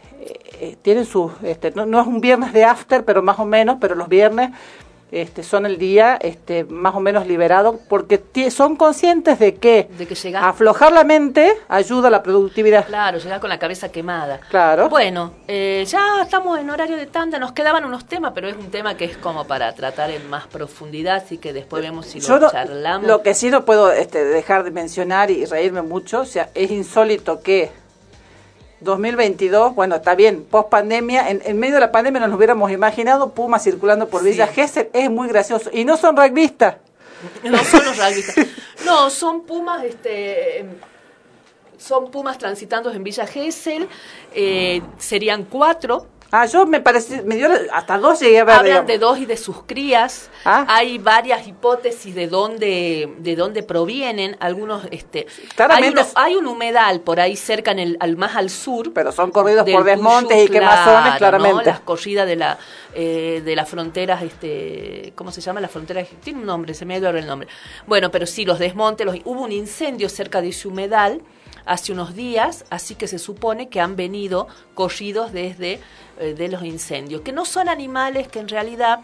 eh, 0.61 0.77
tienen 0.81 1.05
sus, 1.05 1.33
este, 1.43 1.73
no, 1.73 1.85
no 1.85 2.01
es 2.01 2.07
un 2.07 2.21
viernes 2.23 2.53
de 2.55 2.65
after, 2.65 3.05
pero 3.05 3.23
más 3.23 3.39
o 3.39 3.45
menos, 3.45 3.77
pero 3.81 3.95
los 3.95 4.09
viernes 4.09 4.51
este, 5.13 5.43
son 5.43 5.67
el 5.67 5.79
día 5.79 6.19
este, 6.21 6.65
más 6.65 6.95
o 6.95 7.01
menos 7.01 7.27
liberado 7.27 7.81
porque 7.89 8.21
son 8.51 8.77
conscientes 8.77 9.39
de 9.39 9.57
que, 9.57 9.89
De 9.99 10.07
que 10.07 10.37
aflojar 10.37 10.93
la 10.93 11.05
mente 11.05 11.53
ayuda 11.69 12.09
a 12.09 12.11
la 12.11 12.23
productividad. 12.23 12.87
Claro, 12.87 13.19
llegar 13.19 13.41
con 13.41 13.51
la 13.51 13.59
cabeza 13.59 13.91
quemada. 13.91 14.41
Claro. 14.51 14.89
Bueno, 14.89 15.33
eh, 15.49 15.85
ya 15.87 16.23
estamos 16.23 16.59
en 16.59 16.71
horario 16.71 16.97
de 16.97 17.07
tanda, 17.07 17.39
nos 17.39 17.53
quedaban 17.53 17.85
unos 17.85 18.07
temas, 18.07 18.33
pero 18.35 18.49
es 18.49 18.57
un 18.57 18.71
tema 18.71 18.97
que 18.97 19.05
es 19.07 19.17
como 19.17 19.47
para 19.47 19.73
tratar 19.75 20.11
en 20.11 20.29
más 20.31 20.47
profundidad, 20.47 21.17
así 21.17 21.39
que 21.39 21.53
después 21.53 21.83
vemos 21.83 22.07
si 22.07 22.21
Yo 22.21 22.35
lo 22.35 22.41
no- 22.47 22.51
charlamos. 22.51 23.07
lo 23.07 23.23
que 23.23 23.35
sí 23.35 23.51
no 23.51 23.65
puedo 23.65 23.91
este, 23.93 24.25
dejar 24.25 24.65
de 24.65 24.71
mencionar 24.71 25.31
y 25.31 25.45
reírme 25.45 25.83
mucho, 25.83 26.21
o 26.21 26.25
sea, 26.27 26.51
es 26.55 26.71
insólito 26.71 27.41
que 27.43 27.71
2022, 28.81 29.75
bueno, 29.75 29.97
está 29.97 30.15
bien, 30.15 30.45
post 30.45 30.69
pandemia, 30.71 31.29
en, 31.31 31.43
en 31.45 31.59
medio 31.59 31.75
de 31.75 31.81
la 31.81 31.93
pandemia 31.93 32.21
nos 32.27 32.37
hubiéramos 32.37 32.71
imaginado 32.71 33.31
Pumas 33.31 33.63
circulando 33.63 34.09
por 34.09 34.23
Villa 34.23 34.47
Sí. 34.47 34.55
Gesell, 34.55 34.89
es 34.93 35.11
muy 35.11 35.29
gracioso. 35.29 35.71
Y 35.73 35.85
no 35.85 35.97
son 35.97 36.17
rugbyistas. 36.17 36.77
No 37.45 37.59
son 37.65 37.85
los 37.85 37.99
rugbyistas. 37.99 38.47
No, 38.87 39.11
son 39.11 39.43
pumas, 39.43 39.85
este, 39.85 40.65
son 41.79 42.11
pumas 42.11 42.39
transitando 42.39 42.91
en 42.91 43.05
Villa 43.05 43.27
Gesell, 43.27 43.89
eh, 44.35 44.81
serían 44.99 45.45
cuatro. 45.45 46.07
Ah, 46.33 46.47
yo 46.47 46.65
me 46.67 46.81
pareció, 46.81 47.23
me 47.25 47.37
dio, 47.37 47.49
hasta 47.73 47.99
dos 47.99 48.21
llegué 48.21 48.39
a 48.41 48.45
ver. 48.45 48.55
Hablan 48.55 48.67
digamos. 48.67 48.87
de 48.89 48.99
dos 48.99 49.19
y 49.19 49.27
de 49.27 49.37
sus 49.37 49.63
crías. 49.65 50.31
Ah. 50.45 50.65
Hay 50.69 50.99
varias 50.99 51.47
hipótesis 51.47 52.15
de 52.15 52.29
dónde, 52.29 53.13
de 53.19 53.37
dónde 53.37 53.63
provienen. 53.63 54.37
Algunos, 54.41 54.85
este, 54.91 55.27
Claramente 55.57 56.01
hay, 56.01 56.07
uno- 56.07 56.13
hay 56.15 56.35
un 56.37 56.47
humedal 56.47 57.01
por 57.01 57.19
ahí 57.21 57.37
cerca, 57.37 57.73
en 57.73 57.81
el, 57.81 57.97
al, 58.01 58.17
más 58.17 58.37
al 58.37 58.49
sur. 58.51 58.93
Pero 58.93 59.11
son 59.13 59.31
corridos 59.31 59.69
por 59.69 59.85
desmontes 59.85 60.37
Cuyú, 60.37 60.47
y 60.47 60.49
quemazones, 60.51 61.03
claro, 61.03 61.19
claramente. 61.19 61.65
¿no? 61.65 61.71
Las 61.71 61.81
corridas 61.81 62.27
de 62.27 62.37
la 62.37 62.59
eh, 62.95 63.43
de 63.45 63.55
las 63.57 63.69
fronteras, 63.69 64.23
este, 64.23 65.13
¿cómo 65.15 65.31
se 65.31 65.41
llama? 65.41 65.61
Las 65.61 65.71
fronteras, 65.71 66.09
tiene 66.23 66.41
un 66.41 66.47
nombre, 66.47 66.75
se 66.75 66.85
me 66.85 66.95
ha 66.95 66.99
ido 66.99 67.07
ahora 67.07 67.21
el 67.21 67.27
nombre. 67.27 67.49
Bueno, 67.87 68.11
pero 68.11 68.27
sí, 68.27 68.45
los 68.45 68.59
desmontes, 68.59 69.07
los, 69.07 69.17
hubo 69.25 69.43
un 69.43 69.53
incendio 69.53 70.09
cerca 70.09 70.41
de 70.41 70.49
ese 70.49 70.67
humedal 70.67 71.23
hace 71.67 71.93
unos 71.93 72.15
días, 72.17 72.65
así 72.71 72.97
que 72.97 73.07
se 73.07 73.19
supone 73.19 73.69
que 73.69 73.81
han 73.81 73.95
venido 73.95 74.49
corridos 74.75 75.33
desde 75.33 75.79
eh, 76.21 76.35
de 76.35 76.49
los 76.49 76.63
incendios, 76.63 77.23
que 77.23 77.33
no 77.33 77.45
son 77.45 77.69
animales 77.69 78.29
que 78.29 78.39
en 78.39 78.49
realidad 78.49 79.01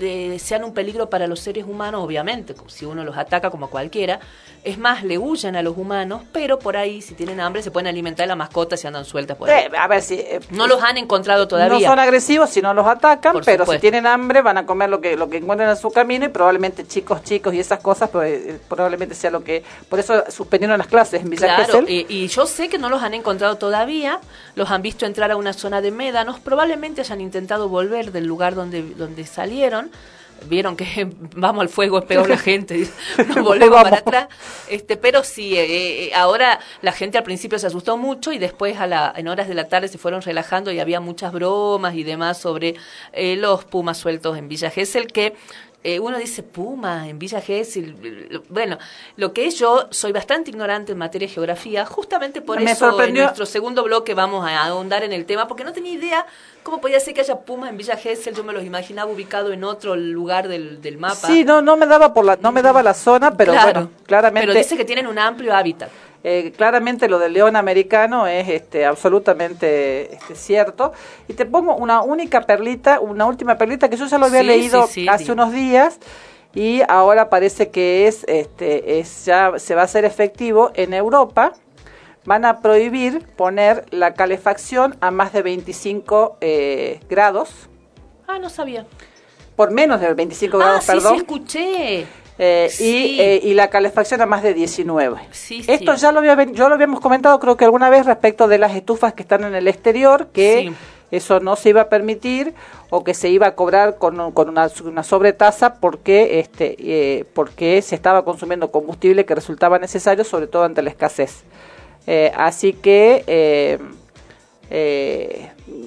eh, 0.00 0.38
sean 0.38 0.64
un 0.64 0.74
peligro 0.74 1.08
para 1.08 1.26
los 1.26 1.40
seres 1.40 1.64
humanos, 1.66 2.02
obviamente, 2.04 2.54
si 2.66 2.84
uno 2.84 3.04
los 3.04 3.16
ataca 3.16 3.50
como 3.50 3.70
cualquiera, 3.70 4.20
es 4.64 4.76
más, 4.76 5.04
le 5.04 5.18
huyen 5.18 5.54
a 5.56 5.62
los 5.62 5.76
humanos, 5.78 6.22
pero 6.32 6.58
por 6.58 6.76
ahí, 6.76 7.00
si 7.00 7.14
tienen 7.14 7.40
hambre, 7.40 7.62
se 7.62 7.70
pueden 7.70 7.86
alimentar 7.86 8.24
de 8.24 8.28
la 8.28 8.36
mascota 8.36 8.76
si 8.76 8.86
andan 8.86 9.04
sueltas 9.04 9.36
por 9.36 9.48
ahí. 9.48 9.64
Eh, 9.64 9.70
a 9.78 9.86
ver 9.86 10.02
si. 10.02 10.14
eh, 10.16 10.40
No 10.50 10.66
los 10.66 10.82
han 10.82 10.96
encontrado 10.98 11.46
todavía. 11.46 11.78
No 11.78 11.92
son 11.92 11.98
agresivos 11.98 12.50
si 12.50 12.60
no 12.60 12.74
los 12.74 12.86
atacan, 12.86 13.32
Por 13.32 13.44
pero 13.44 13.64
si 13.64 13.78
tienen 13.78 14.06
hambre 14.06 14.42
van 14.42 14.58
a 14.58 14.66
comer 14.66 14.90
lo 14.90 15.00
que 15.00 15.16
lo 15.16 15.30
que 15.30 15.36
encuentren 15.38 15.70
en 15.70 15.76
su 15.76 15.90
camino 15.90 16.24
y 16.24 16.28
probablemente 16.28 16.86
chicos, 16.86 17.22
chicos 17.22 17.54
y 17.54 17.60
esas 17.60 17.78
cosas 17.78 18.10
pues, 18.10 18.60
probablemente 18.68 19.14
sea 19.14 19.30
lo 19.30 19.44
que... 19.44 19.62
Por 19.88 20.00
eso 20.00 20.24
suspendieron 20.28 20.76
las 20.76 20.88
clases 20.88 21.22
en 21.22 21.30
Villa 21.30 21.54
Claro, 21.64 21.84
y 21.86 22.26
yo 22.26 22.46
sé 22.46 22.68
que 22.68 22.78
no 22.78 22.88
los 22.88 23.02
han 23.02 23.14
encontrado 23.14 23.56
todavía, 23.56 24.20
los 24.54 24.70
han 24.70 24.82
visto 24.82 25.06
entrar 25.06 25.30
a 25.30 25.36
una 25.36 25.52
zona 25.52 25.80
de 25.80 25.92
médanos, 25.92 26.40
probablemente 26.48 27.02
hayan 27.02 27.20
intentado 27.20 27.68
volver 27.68 28.10
del 28.10 28.24
lugar 28.24 28.54
donde, 28.54 28.80
donde 28.94 29.26
salieron, 29.26 29.90
vieron 30.46 30.76
que 30.76 31.06
vamos 31.36 31.60
al 31.60 31.68
fuego 31.68 31.98
es 31.98 32.06
peor 32.06 32.26
la 32.26 32.38
gente, 32.38 32.88
nos 33.28 33.44
volvemos 33.44 33.82
para 33.82 33.98
atrás. 33.98 34.28
Este, 34.70 34.96
pero 34.96 35.22
sí, 35.24 35.58
eh, 35.58 36.06
eh, 36.06 36.14
ahora 36.14 36.58
la 36.80 36.92
gente 36.92 37.18
al 37.18 37.24
principio 37.24 37.58
se 37.58 37.66
asustó 37.66 37.98
mucho 37.98 38.32
y 38.32 38.38
después 38.38 38.78
a 38.78 38.86
la, 38.86 39.12
en 39.14 39.28
horas 39.28 39.46
de 39.46 39.54
la 39.54 39.68
tarde 39.68 39.88
se 39.88 39.98
fueron 39.98 40.22
relajando 40.22 40.72
y 40.72 40.80
había 40.80 41.00
muchas 41.00 41.34
bromas 41.34 41.94
y 41.94 42.02
demás 42.02 42.38
sobre 42.38 42.76
eh, 43.12 43.36
los 43.36 43.66
pumas 43.66 43.98
sueltos 43.98 44.38
en 44.38 44.48
Villa 44.48 44.70
Gesell 44.70 45.08
que 45.08 45.34
eh, 45.94 46.00
uno 46.00 46.18
dice 46.18 46.42
Puma 46.42 47.08
en 47.08 47.18
Villa 47.18 47.40
Gesell. 47.40 48.42
Bueno, 48.48 48.76
lo 49.16 49.32
que 49.32 49.46
es 49.46 49.58
yo 49.58 49.86
soy 49.90 50.12
bastante 50.12 50.50
ignorante 50.50 50.92
en 50.92 50.98
materia 50.98 51.26
de 51.28 51.32
geografía, 51.34 51.86
justamente 51.86 52.40
por 52.42 52.60
Me 52.60 52.72
eso 52.72 52.90
sorprendió- 52.90 53.22
en 53.22 53.26
nuestro 53.26 53.46
segundo 53.46 53.82
bloque 53.84 54.12
vamos 54.14 54.46
a 54.46 54.64
ahondar 54.64 55.02
en 55.04 55.12
el 55.12 55.24
tema, 55.24 55.48
porque 55.48 55.64
no 55.64 55.72
tenía 55.72 55.92
idea 55.92 56.26
cómo 56.62 56.80
podía 56.80 57.00
ser 57.00 57.14
que 57.14 57.20
haya 57.22 57.36
pumas 57.40 57.70
en 57.70 57.76
Villa 57.78 57.96
Gesell. 57.96 58.34
Yo 58.34 58.44
me 58.44 58.52
los 58.52 58.64
imaginaba 58.64 59.10
ubicado 59.10 59.52
en 59.52 59.64
otro 59.64 59.96
lugar 59.96 60.48
del, 60.48 60.80
del 60.82 60.98
mapa. 60.98 61.14
Sí, 61.28 61.44
no, 61.44 61.62
no 61.62 61.76
me 61.76 61.86
daba 61.86 62.12
por 62.12 62.24
la, 62.24 62.36
no 62.36 62.52
me 62.52 62.60
daba 62.62 62.82
la 62.82 62.94
zona, 62.94 63.36
pero 63.36 63.52
Claro. 63.52 63.72
bueno, 63.72 63.90
claramente. 64.06 64.46
Pero 64.46 64.58
dice 64.58 64.76
que 64.76 64.84
tienen 64.84 65.06
un 65.06 65.18
amplio 65.18 65.54
hábitat. 65.54 65.90
Eh, 66.24 66.52
claramente 66.56 67.08
lo 67.08 67.18
del 67.18 67.32
león 67.32 67.54
americano 67.56 68.26
es 68.26 68.48
este, 68.48 68.84
absolutamente 68.84 70.14
este, 70.14 70.34
cierto. 70.34 70.92
Y 71.28 71.34
te 71.34 71.46
pongo 71.46 71.76
una 71.76 72.02
única 72.02 72.40
perlita, 72.42 73.00
una 73.00 73.24
última 73.26 73.56
perlita 73.56 73.88
que 73.88 73.96
yo 73.96 74.06
ya 74.06 74.18
lo 74.18 74.26
había 74.26 74.40
Sí, 74.40 74.46
leído 74.46 74.86
sí, 74.86 74.92
sí, 75.02 75.08
hace 75.08 75.32
unos 75.32 75.52
días 75.52 75.98
y 76.54 76.82
ahora 76.88 77.30
parece 77.30 77.70
que 77.70 78.08
es, 78.08 78.24
este, 78.26 78.98
es 78.98 79.24
ya 79.26 79.52
se 79.58 79.74
va 79.74 79.82
a 79.82 79.84
hacer 79.84 80.04
efectivo 80.04 80.70
en 80.74 80.92
Europa. 80.92 81.52
Van 82.24 82.44
a 82.44 82.60
prohibir 82.60 83.24
poner 83.36 83.86
la 83.90 84.12
calefacción 84.14 84.96
a 85.00 85.10
más 85.10 85.32
de 85.32 85.42
25 85.42 86.36
eh, 86.40 87.00
grados, 87.08 87.50
Ah, 88.26 88.38
no 88.38 88.50
sabía. 88.50 88.84
por 89.56 89.70
menos 89.70 90.00
de 90.00 90.12
25 90.12 90.56
Ah, 90.56 90.60
grados, 90.60 90.84
sí, 90.84 90.92
perdón. 90.92 91.12
sí, 91.14 91.18
escuché. 91.20 92.06
Eh, 92.38 92.68
Sí. 92.70 93.16
y, 93.16 93.20
eh, 93.20 93.40
y 93.42 93.54
la 93.54 93.68
calefacción 93.68 94.20
a 94.20 94.26
más 94.26 94.42
de 94.44 94.54
19. 94.54 95.18
Sí, 95.32 95.64
Esto 95.66 95.94
sí. 95.96 96.02
ya 96.02 96.12
lo, 96.12 96.20
había, 96.20 96.40
yo 96.52 96.68
lo 96.68 96.74
habíamos 96.76 97.00
comentado 97.00 97.40
creo 97.40 97.56
que 97.56 97.64
alguna 97.64 97.90
vez 97.90 98.06
respecto 98.06 98.46
de 98.46 98.58
las 98.58 98.74
estufas 98.76 99.12
que 99.12 99.22
están 99.22 99.42
en 99.44 99.54
el 99.56 99.66
exterior, 99.66 100.28
que 100.32 100.72
eso 101.10 101.40
no 101.40 101.56
se 101.56 101.70
iba 101.70 101.80
a 101.82 101.88
permitir 101.88 102.54
o 102.90 103.02
que 103.02 103.14
se 103.14 103.28
iba 103.28 103.46
a 103.48 103.54
cobrar 103.56 103.96
con, 103.98 104.30
con 104.32 104.48
una, 104.50 104.70
una 104.84 105.02
sobretasa 105.02 105.74
porque, 105.80 106.38
este, 106.38 106.76
eh, 106.78 107.24
porque 107.34 107.82
se 107.82 107.94
estaba 107.96 108.24
consumiendo 108.24 108.70
combustible 108.70 109.24
que 109.24 109.34
resultaba 109.34 109.78
necesario, 109.78 110.22
sobre 110.24 110.46
todo 110.46 110.64
ante 110.64 110.82
la 110.82 110.90
escasez. 110.90 111.42
Así 112.36 112.72
que 112.72 113.78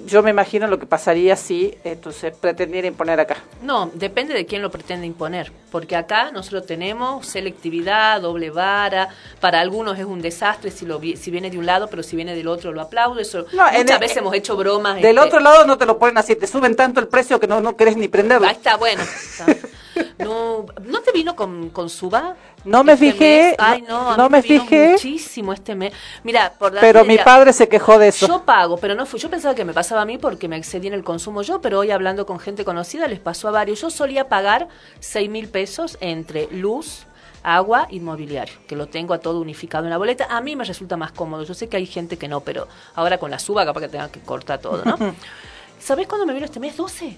yo 0.06 0.24
me 0.24 0.30
imagino 0.32 0.68
lo 0.68 0.80
que 0.80 0.86
pasaría 0.86 1.36
si 1.36 1.78
entonces 1.84 2.34
pretendiera 2.36 2.88
imponer 2.88 3.20
acá. 3.20 3.38
No, 3.62 3.90
depende 3.94 4.34
de 4.34 4.46
quién 4.46 4.62
lo 4.62 4.70
pretende 4.72 5.06
imponer, 5.08 5.52
porque 5.72 5.96
acá 5.96 6.32
nosotros 6.32 6.66
tenemos 6.66 7.26
selectividad, 7.28 8.22
doble 8.22 8.50
vara, 8.50 9.10
para 9.40 9.60
algunos 9.62 9.98
es 10.00 10.06
un 10.06 10.22
desastre 10.22 10.72
si 10.72 10.86
lo 10.86 11.00
vi- 11.00 11.18
si 11.18 11.32
viene 11.32 11.50
de 11.50 11.58
un 11.58 11.66
lado, 11.66 11.88
pero 11.90 12.04
si 12.04 12.16
viene 12.16 12.36
del 12.36 12.48
otro 12.48 12.72
lo 12.72 12.82
aplaudo, 12.82 13.20
eso 13.20 13.46
No, 13.54 13.66
muchas 13.72 13.76
el- 13.96 14.00
veces 14.00 14.18
hemos 14.18 14.34
hecho 14.36 14.56
bromas. 14.58 14.96
Del 14.96 15.18
este, 15.18 15.20
otro 15.28 15.40
lado 15.40 15.66
no 15.66 15.78
te 15.78 15.86
lo 15.86 15.98
ponen 16.00 16.18
así, 16.18 16.36
te 16.36 16.48
suben 16.48 16.76
tanto 16.76 17.00
el 17.00 17.08
precio 17.08 17.40
que 17.40 17.48
no, 17.48 17.62
no 17.62 17.76
querés 17.76 17.98
ni 17.98 18.08
prenderlo. 18.08 18.48
Ahí 18.48 18.54
está, 18.56 18.78
bueno. 18.78 19.02
está. 19.04 19.46
No, 20.20 20.66
¿no 20.84 21.02
te 21.02 21.12
vino 21.12 21.36
con, 21.36 21.70
con 21.70 21.90
suba? 21.90 22.36
No 22.64 22.84
me 22.84 22.94
este 22.94 23.12
fijé, 23.12 23.42
mes? 23.50 23.56
Ay, 23.58 23.82
no- 23.82 24.12
a 24.12 24.18
no 24.18 24.30
mí 24.30 24.34
me 24.34 24.42
vino 24.42 24.64
fijé. 24.64 24.90
muchísimo 24.92 25.52
este 25.54 25.76
mes. 25.76 25.94
Mira, 26.24 26.54
por 26.58 26.72
Pero 26.80 27.00
darte 27.00 27.08
mi 27.12 27.18
padre 27.18 27.54
se 27.54 27.68
quejó 27.68 27.98
de 27.98 28.10
eso. 28.10 28.28
Yo 28.28 28.44
pago, 28.44 28.78
pero 28.78 28.94
no 28.96 29.06
fui. 29.06 29.20
Yo 29.20 29.30
pensaba 29.30 29.56
que 29.56 29.66
me 29.66 29.74
pasaba 29.74 30.02
a 30.02 30.06
mí 30.06 30.18
porque 30.18 30.48
me 30.48 30.58
excedí 30.58 30.88
en 30.88 30.94
el 30.94 31.04
consumo 31.04 31.42
yo, 31.42 31.60
pero 31.62 31.80
hoy 31.80 31.92
hablando 31.92 32.26
con 32.26 32.40
gente 32.40 32.64
conocida 32.64 33.08
les 33.08 33.20
pasó 33.20 33.48
a 33.48 33.52
varios. 33.52 33.82
Yo 33.82 33.90
solía 33.90 34.30
pagar 34.30 34.68
seis 35.00 35.30
mil 35.30 35.48
pesos 35.50 35.98
entre 36.02 36.48
luz, 36.52 37.06
agua, 37.44 37.88
inmobiliario, 37.90 38.54
que 38.68 38.76
lo 38.76 38.86
tengo 38.88 39.16
a 39.16 39.20
todo 39.20 39.42
unificado 39.42 39.86
en 39.86 39.90
la 39.90 39.98
boleta. 39.98 40.28
A 40.30 40.40
mí 40.42 40.56
me 40.56 40.64
resulta 40.64 40.96
más 40.98 41.12
cómodo. 41.12 41.44
Yo 41.44 41.56
sé 41.56 41.68
que 41.68 41.78
hay 41.78 41.88
gente 41.88 42.18
que 42.18 42.28
no, 42.28 42.42
pero 42.42 42.68
ahora 42.94 43.18
con 43.18 43.32
la 43.32 43.40
suba 43.40 43.66
capaz 43.66 43.82
que 43.82 43.88
tenga 43.90 44.10
que 44.12 44.20
cortar 44.20 44.60
todo, 44.60 44.84
¿no? 44.86 44.96
¿Sabés 45.80 46.06
cuándo 46.08 46.28
me 46.28 46.34
vino 46.34 46.46
este 46.46 46.60
mes? 46.60 46.78
12. 46.78 47.18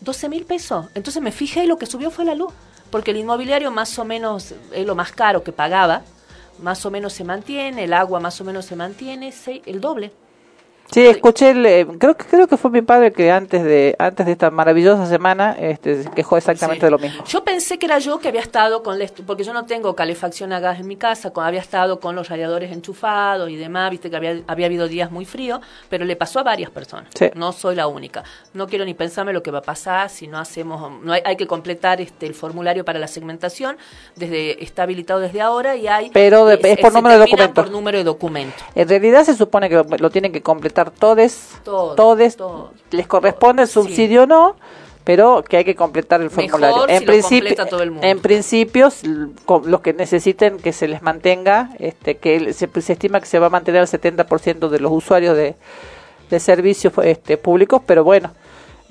12 0.00 0.28
mil 0.28 0.44
pesos. 0.44 0.86
Entonces 0.94 1.22
me 1.22 1.32
fijé 1.32 1.64
y 1.64 1.66
lo 1.66 1.78
que 1.78 1.86
subió 1.86 2.10
fue 2.10 2.24
la 2.24 2.34
luz. 2.34 2.52
Porque 2.90 3.12
el 3.12 3.18
inmobiliario 3.18 3.70
más 3.70 3.98
o 3.98 4.04
menos 4.04 4.54
es 4.72 4.86
lo 4.86 4.94
más 4.94 5.12
caro 5.12 5.44
que 5.44 5.52
pagaba. 5.52 6.02
Más 6.60 6.84
o 6.84 6.90
menos 6.90 7.12
se 7.12 7.24
mantiene, 7.24 7.84
el 7.84 7.92
agua 7.92 8.20
más 8.20 8.40
o 8.40 8.44
menos 8.44 8.66
se 8.66 8.76
mantiene, 8.76 9.32
el 9.66 9.80
doble. 9.80 10.12
Sí, 10.92 11.06
escuché, 11.06 11.50
el, 11.50 11.64
eh, 11.66 11.86
creo 11.98 12.16
que 12.16 12.24
creo 12.24 12.46
que 12.48 12.56
fue 12.56 12.70
mi 12.70 12.82
padre 12.82 13.12
que 13.12 13.30
antes 13.30 13.62
de 13.62 13.94
antes 13.98 14.26
de 14.26 14.32
esta 14.32 14.50
maravillosa 14.50 15.06
semana 15.06 15.56
este, 15.58 16.04
quejó 16.14 16.36
exactamente 16.36 16.80
Sí. 16.80 16.86
de 16.86 16.90
lo 16.90 16.98
mismo. 16.98 17.24
Yo 17.24 17.44
pensé 17.44 17.78
que 17.78 17.86
era 17.86 17.98
yo 17.98 18.18
que 18.18 18.28
había 18.28 18.40
estado 18.40 18.82
con 18.82 18.98
porque 19.26 19.44
yo 19.44 19.52
no 19.52 19.66
tengo 19.66 19.94
calefacción 19.94 20.52
a 20.52 20.60
gas 20.60 20.80
en 20.80 20.86
mi 20.88 20.96
casa, 20.96 21.32
con, 21.32 21.44
había 21.44 21.60
estado 21.60 22.00
con 22.00 22.16
los 22.16 22.28
radiadores 22.28 22.72
enchufados 22.72 23.48
y 23.50 23.56
demás, 23.56 23.90
viste 23.90 24.10
que 24.10 24.16
había, 24.16 24.40
había 24.46 24.66
habido 24.66 24.88
días 24.88 25.10
muy 25.12 25.24
fríos, 25.24 25.60
pero 25.88 26.04
le 26.04 26.16
pasó 26.16 26.40
a 26.40 26.42
varias 26.42 26.70
personas. 26.70 27.06
Sí. 27.14 27.30
No 27.34 27.52
soy 27.52 27.76
la 27.76 27.86
única. 27.86 28.24
No 28.52 28.66
quiero 28.66 28.84
ni 28.84 28.94
pensarme 28.94 29.32
lo 29.32 29.42
que 29.42 29.50
va 29.50 29.58
a 29.58 29.62
pasar 29.62 30.10
si 30.10 30.26
no 30.26 30.38
hacemos, 30.38 30.90
no 31.02 31.12
hay, 31.12 31.22
hay 31.24 31.36
que 31.36 31.46
completar 31.46 32.00
este 32.00 32.26
el 32.26 32.34
formulario 32.34 32.84
para 32.84 32.98
la 32.98 33.06
segmentación, 33.06 33.76
desde 34.16 34.62
está 34.62 34.82
habilitado 34.82 35.20
desde 35.20 35.40
ahora 35.40 35.76
y 35.76 35.86
hay 35.86 36.10
Pero 36.10 36.46
de- 36.46 36.58
es 36.62 36.78
por 36.78 36.92
número 36.92 37.14
de 37.14 37.20
documento. 37.20 37.54
por 37.62 37.70
número 37.70 37.98
de 37.98 38.04
documento. 38.04 38.64
En 38.74 38.88
realidad 38.88 39.24
se 39.24 39.34
supone 39.34 39.68
que 39.68 39.82
lo 39.98 40.10
tienen 40.10 40.32
que 40.32 40.42
completar 40.42 40.79
todes, 40.86 41.48
Todos, 41.64 41.96
todes, 41.96 42.36
todos, 42.36 42.70
les 42.90 43.06
corresponde 43.06 43.62
el 43.62 43.68
subsidio 43.68 44.22
o 44.22 44.26
no, 44.26 44.56
pero 45.04 45.42
que 45.42 45.58
hay 45.58 45.64
que 45.64 45.74
completar 45.74 46.22
el 46.22 46.30
formulario. 46.30 46.88
en 46.88 47.04
principio, 47.04 47.48
completa 47.50 47.66
todo 47.66 47.82
el 47.82 47.90
mundo. 47.90 48.06
en 48.06 48.20
principio, 48.20 48.88
los 49.64 49.80
que 49.80 49.92
necesiten 49.92 50.58
que 50.58 50.72
se 50.72 50.88
les 50.88 51.02
mantenga, 51.02 51.70
este, 51.78 52.16
que 52.16 52.52
se, 52.52 52.68
se 52.80 52.92
estima 52.92 53.20
que 53.20 53.26
se 53.26 53.38
va 53.38 53.48
a 53.48 53.50
mantener 53.50 53.82
el 53.82 53.88
70% 53.88 54.68
de 54.68 54.80
los 54.80 54.92
usuarios 54.92 55.36
de, 55.36 55.56
de 56.30 56.40
servicios 56.40 56.94
este, 57.02 57.36
públicos, 57.36 57.82
pero 57.84 58.04
bueno. 58.04 58.30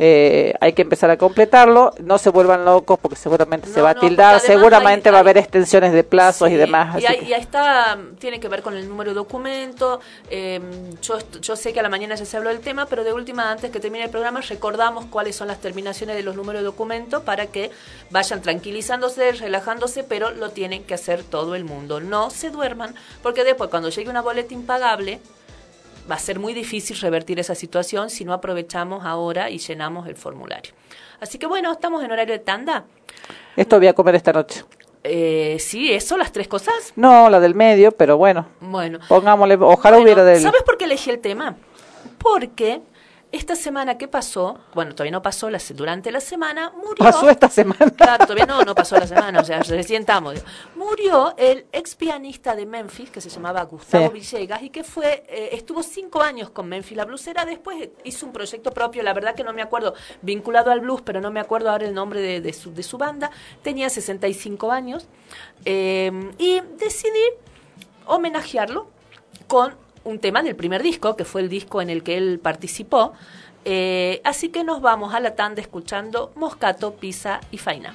Eh, 0.01 0.53
hay 0.61 0.71
que 0.73 0.81
empezar 0.81 1.09
a 1.11 1.17
completarlo, 1.17 1.93
no 2.01 2.17
se 2.17 2.29
vuelvan 2.29 2.63
locos 2.63 2.97
porque 2.99 3.17
seguramente 3.17 3.67
se 3.67 3.81
va 3.81 3.89
a 3.89 3.95
tildar, 3.95 4.39
seguramente 4.39 5.09
hay- 5.09 5.11
va 5.11 5.17
a 5.17 5.21
haber 5.21 5.37
extensiones 5.37 5.91
de 5.91 6.03
plazos 6.05 6.49
y 6.49 6.55
demás. 6.55 6.95
Y 6.95 7.05
así 7.05 7.07
ahí, 7.13 7.19
que- 7.19 7.25
y 7.25 7.33
ahí 7.33 7.41
está, 7.41 7.97
tiene 8.17 8.39
que 8.39 8.47
ver 8.47 8.61
con 8.61 8.75
el 8.77 8.87
número 8.87 9.11
de 9.11 9.15
documento. 9.15 9.99
eh, 10.31 10.61
yo, 11.01 11.17
est- 11.17 11.39
yo 11.41 11.55
sé 11.55 11.73
que 11.73 11.79
a 11.81 11.83
la 11.83 11.89
mañana 11.89 12.15
ya 12.15 12.23
se 12.25 12.37
habló 12.37 12.49
del 12.49 12.61
tema, 12.61 12.85
pero 12.85 13.03
de 13.03 13.11
última, 13.13 13.51
antes 13.51 13.71
que 13.71 13.79
termine 13.79 14.05
el 14.05 14.09
programa, 14.09 14.39
recordamos 14.41 15.05
cuáles 15.05 15.35
son 15.35 15.47
las 15.49 15.59
terminaciones 15.59 16.15
de 16.15 16.23
los 16.23 16.35
números 16.35 16.61
de 16.61 16.65
documento 16.65 17.23
para 17.23 17.47
que 17.47 17.69
vayan 18.09 18.41
tranquilizándose, 18.41 19.33
relajándose, 19.33 20.03
pero 20.03 20.31
lo 20.31 20.49
tienen 20.51 20.83
que 20.83 20.93
hacer 20.93 21.23
todo 21.23 21.55
el 21.55 21.65
mundo. 21.65 21.99
No 21.99 22.29
se 22.29 22.51
duerman, 22.51 22.95
porque 23.21 23.43
después, 23.43 23.69
cuando 23.69 23.89
llegue 23.89 24.09
una 24.09 24.21
boleta 24.21 24.53
impagable, 24.53 25.19
va 26.09 26.15
a 26.15 26.19
ser 26.19 26.39
muy 26.39 26.53
difícil 26.53 26.97
revertir 26.99 27.39
esa 27.39 27.55
situación 27.55 28.09
si 28.09 28.25
no 28.25 28.33
aprovechamos 28.33 29.05
ahora 29.05 29.49
y 29.49 29.57
llenamos 29.57 30.07
el 30.07 30.15
formulario. 30.15 30.73
Así 31.19 31.37
que 31.37 31.45
bueno, 31.45 31.71
estamos 31.71 32.03
en 32.03 32.11
horario 32.11 32.33
de 32.33 32.39
tanda. 32.39 32.85
Esto 33.55 33.77
voy 33.77 33.87
a 33.87 33.93
comer 33.93 34.15
esta 34.15 34.33
noche. 34.33 34.63
Eh, 35.03 35.57
sí, 35.59 35.91
eso, 35.91 36.17
las 36.17 36.31
tres 36.31 36.47
cosas. 36.47 36.93
No, 36.95 37.29
la 37.29 37.39
del 37.39 37.55
medio, 37.55 37.91
pero 37.91 38.17
bueno. 38.17 38.47
Bueno, 38.59 38.99
Pongámosle, 39.07 39.55
ojalá 39.55 39.97
Bueno, 39.97 40.03
hubiera 40.03 40.23
del... 40.23 40.41
¿Sabes 40.41 40.63
por 40.63 40.77
qué 40.77 40.85
elegí 40.85 41.09
el 41.09 41.19
tema? 41.19 41.55
Porque 42.17 42.81
esta 43.31 43.55
semana 43.55 43.97
que 43.97 44.07
pasó, 44.07 44.57
bueno, 44.73 44.95
todavía 44.95 45.11
no 45.11 45.21
pasó, 45.21 45.51
la, 45.51 45.59
durante 45.75 46.11
la 46.11 46.19
semana 46.19 46.71
murió. 46.71 46.95
Pasó 46.97 47.29
esta 47.29 47.47
semana. 47.47 47.91
Claro, 47.95 48.25
todavía 48.25 48.47
no, 48.47 48.63
no 48.63 48.73
pasó 48.73 48.97
la 48.97 49.05
semana, 49.05 49.41
o 49.41 49.43
sea, 49.43 49.59
recién 49.67 50.01
estamos. 50.01 50.33
digo. 50.33 50.45
Murió 50.75 51.35
el 51.37 51.67
ex 51.71 51.95
pianista 51.95 52.55
de 52.55 52.65
Memphis, 52.65 53.11
que 53.11 53.21
se 53.21 53.29
llamaba 53.29 53.61
Gustavo 53.63 54.07
Sí. 54.07 54.13
Villegas, 54.13 54.63
y 54.63 54.69
que 54.71 54.83
fue, 54.83 55.23
eh, 55.27 55.49
estuvo 55.51 55.83
cinco 55.83 56.21
años 56.21 56.49
con 56.49 56.67
Memphis 56.67 56.97
la 56.97 57.05
blusera, 57.05 57.45
después 57.45 57.89
hizo 58.03 58.25
un 58.25 58.33
proyecto 58.33 58.71
propio, 58.71 59.03
la 59.03 59.13
verdad 59.13 59.35
que 59.35 59.43
no 59.43 59.53
me 59.53 59.61
acuerdo, 59.61 59.93
vinculado 60.23 60.71
al 60.71 60.79
blues, 60.79 61.01
pero 61.01 61.21
no 61.21 61.29
me 61.29 61.39
acuerdo 61.39 61.69
ahora 61.69 61.85
el 61.85 61.93
nombre 61.93 62.21
de, 62.21 62.41
de 62.41 62.53
su, 62.53 62.73
de 62.73 62.81
su 62.81 62.97
banda, 62.97 63.29
tenía 63.61 63.89
65 63.89 64.71
años, 64.71 65.07
eh, 65.65 66.11
y 66.39 66.61
decidí 66.79 67.23
homenajearlo 68.07 68.87
con 69.47 69.75
un 70.03 70.19
tema 70.19 70.43
del 70.43 70.55
primer 70.55 70.83
disco, 70.83 71.15
que 71.15 71.25
fue 71.25 71.41
el 71.41 71.49
disco 71.49 71.81
en 71.81 71.89
el 71.89 72.03
que 72.03 72.17
él 72.17 72.39
participó. 72.41 73.13
Eh, 73.65 74.21
así 74.23 74.49
que 74.49 74.63
nos 74.63 74.81
vamos 74.81 75.13
a 75.13 75.19
la 75.19 75.35
tanda 75.35 75.61
escuchando 75.61 76.31
Moscato, 76.35 76.95
Pisa 76.95 77.41
y 77.51 77.57
Faina. 77.57 77.93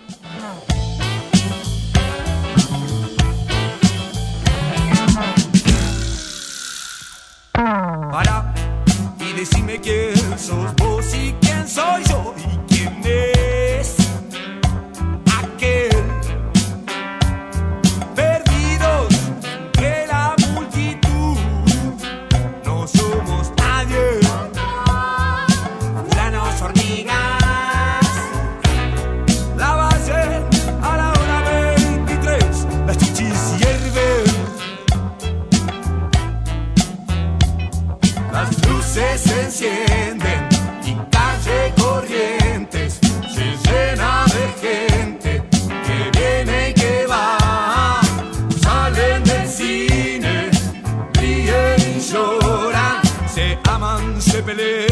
Y 9.20 9.32
decime 9.32 9.80
quién 9.80 10.38
sos 10.38 10.74
vos 10.76 11.14
y 11.14 11.34
quién 11.40 11.66
soy 11.66 12.04
yo 12.04 12.34
y 12.36 12.74
quién 12.74 13.00
encienden 39.54 40.48
y 40.84 40.96
calle 41.10 41.72
corrientes 41.80 42.98
se 43.32 43.56
llena 43.70 44.24
de 44.26 44.68
gente 44.68 45.42
que 45.86 46.18
viene 46.18 46.70
y 46.70 46.74
que 46.74 47.06
va. 47.06 48.00
Salen 48.60 49.22
del 49.22 49.48
cine, 49.48 50.50
ríen 51.12 51.96
y 51.96 52.00
lloran, 52.00 53.00
se 53.32 53.56
aman, 53.64 54.20
se 54.20 54.42
pelean. 54.42 54.83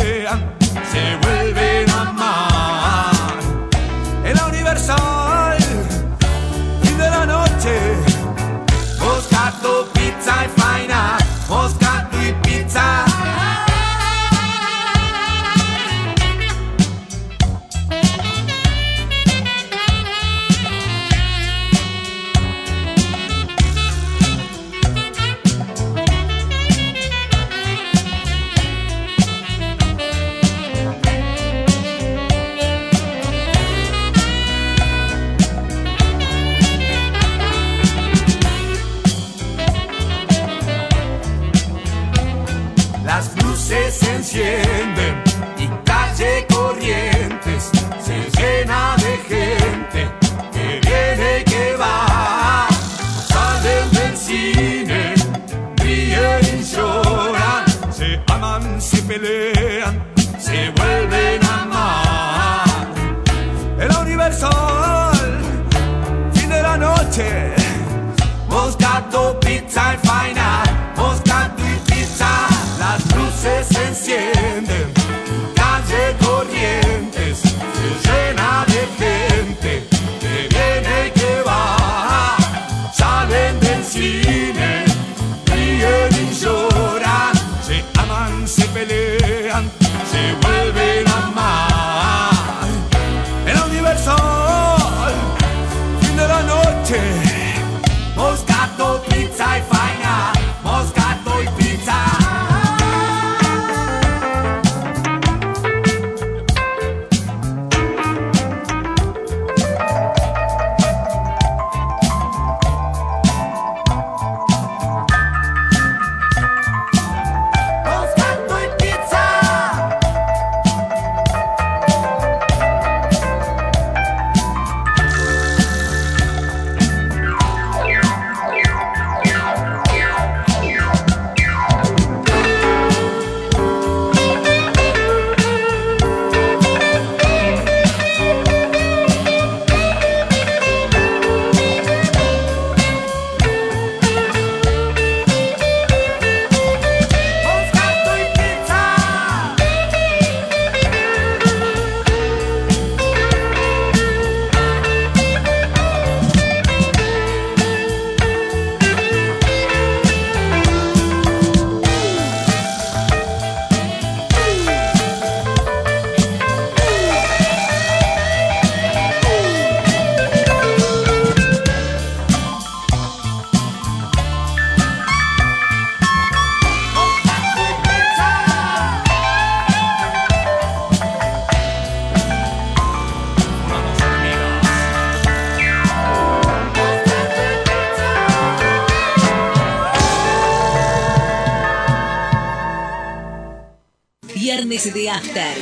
Viernes 194.73 194.95
de 194.95 195.11
After. 195.11 195.55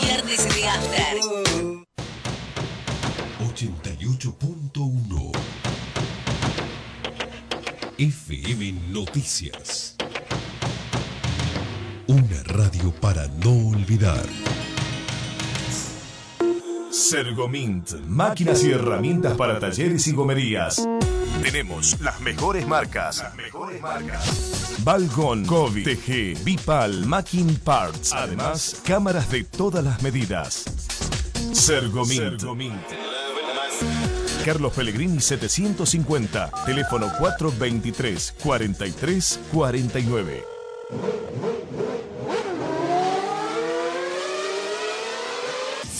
Viernes 0.00 0.48
de 0.54 0.66
After. 0.66 1.20
88.1 3.54 5.32
FM 7.98 8.72
Noticias. 8.88 9.94
Una 12.06 12.42
radio 12.44 12.94
para 12.98 13.28
no 13.28 13.68
olvidar. 13.68 14.24
Sergomint, 16.90 17.90
máquinas 18.06 18.64
y 18.64 18.70
herramientas 18.70 19.36
para 19.36 19.58
talleres 19.58 20.06
y 20.06 20.12
gomerías. 20.12 20.82
Tenemos 21.42 22.00
las 22.00 22.20
mejores 22.20 22.66
marcas. 22.66 23.18
Las 23.18 23.34
mejores 23.34 23.80
marcas. 23.80 24.76
Balgon, 24.84 25.44
Kobe, 25.46 25.82
TG, 25.82 26.44
Bipal, 26.44 27.06
Macking 27.06 27.56
Parts. 27.56 28.12
Además, 28.12 28.80
cámaras 28.84 29.30
de 29.30 29.44
todas 29.44 29.82
las 29.82 30.02
medidas. 30.02 30.64
Sergomint. 31.52 32.42
Carlos 34.44 34.72
Pellegrini 34.72 35.20
750, 35.20 36.50
teléfono 36.64 37.10
423 37.18 38.34
43 38.42 39.40
49. 39.52 40.44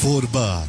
Forbat, 0.01 0.69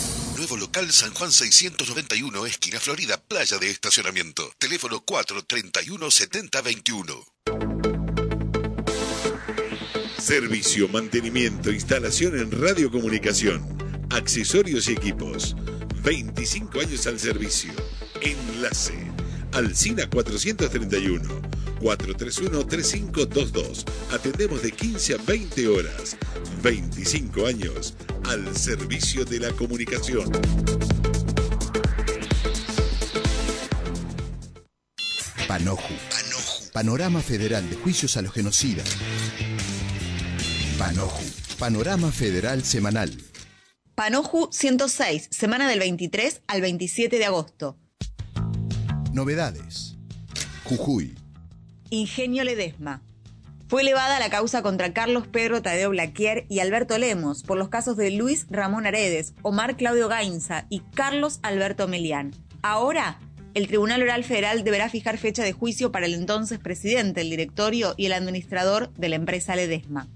Local 0.57 0.91
San 0.91 1.13
Juan 1.13 1.31
691, 1.31 2.45
esquina 2.45 2.79
Florida, 2.79 3.17
playa 3.17 3.57
de 3.57 3.69
estacionamiento. 3.69 4.51
Teléfono 4.57 5.01
431 5.01 6.11
7021. 6.11 7.25
Servicio, 10.17 10.87
mantenimiento, 10.87 11.71
instalación 11.71 12.37
en 12.37 12.51
radiocomunicación, 12.51 14.07
accesorios 14.11 14.87
y 14.87 14.93
equipos. 14.93 15.55
25 16.03 16.79
años 16.79 17.07
al 17.07 17.19
servicio. 17.19 17.71
Enlace. 18.21 19.20
Al 19.53 19.65
Alcina 19.65 20.09
431 20.09 21.41
431 21.81 22.65
3522. 22.67 23.85
Atendemos 24.11 24.61
de 24.61 24.71
15 24.71 25.15
a 25.15 25.17
20 25.17 25.67
horas. 25.67 26.17
25 26.61 27.47
años 27.47 27.95
al 28.25 28.55
servicio 28.55 29.25
de 29.25 29.39
la 29.39 29.51
comunicación. 29.51 30.31
Panoju. 35.47 35.93
Panoju. 36.09 36.71
Panorama 36.71 37.21
Federal 37.21 37.69
de 37.69 37.75
Juicios 37.75 38.15
a 38.15 38.21
los 38.21 38.31
Genocidas. 38.31 38.95
Panoju. 40.77 41.23
Panorama 41.59 42.11
Federal 42.11 42.63
Semanal. 42.63 43.11
Panoju 43.95 44.49
106, 44.51 45.27
semana 45.29 45.69
del 45.69 45.79
23 45.79 46.41
al 46.47 46.61
27 46.61 47.17
de 47.17 47.25
agosto. 47.25 47.80
Novedades. 49.13 49.97
Jujuy. 50.63 51.15
Ingenio 51.89 52.45
Ledesma. 52.45 53.01
Fue 53.67 53.81
elevada 53.81 54.19
la 54.19 54.29
causa 54.29 54.61
contra 54.61 54.93
Carlos 54.93 55.27
Pedro 55.27 55.61
Tadeo 55.61 55.89
Blaquier 55.89 56.45
y 56.47 56.59
Alberto 56.59 56.97
Lemos 56.97 57.43
por 57.43 57.57
los 57.57 57.67
casos 57.67 57.97
de 57.97 58.11
Luis 58.11 58.47
Ramón 58.49 58.85
Aredes, 58.85 59.33
Omar 59.41 59.75
Claudio 59.75 60.07
Gainza 60.07 60.65
y 60.69 60.79
Carlos 60.93 61.39
Alberto 61.43 61.89
Melián. 61.89 62.31
Ahora, 62.61 63.19
el 63.53 63.67
Tribunal 63.67 64.01
Oral 64.01 64.23
Federal 64.23 64.63
deberá 64.63 64.87
fijar 64.87 65.17
fecha 65.17 65.43
de 65.43 65.51
juicio 65.51 65.91
para 65.91 66.05
el 66.05 66.13
entonces 66.13 66.59
presidente, 66.59 67.19
el 67.19 67.29
directorio 67.29 67.95
y 67.97 68.05
el 68.05 68.13
administrador 68.13 68.93
de 68.93 69.09
la 69.09 69.17
empresa 69.17 69.57
Ledesma. 69.57 70.07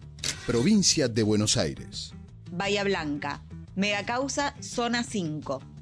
Provincia 0.47 1.09
de 1.09 1.23
Buenos 1.23 1.57
Aires. 1.57 2.13
Bahía 2.49 2.85
Blanca. 2.85 3.41
Megacausa 3.75 4.55
Zona 4.61 5.03
5. 5.03 5.74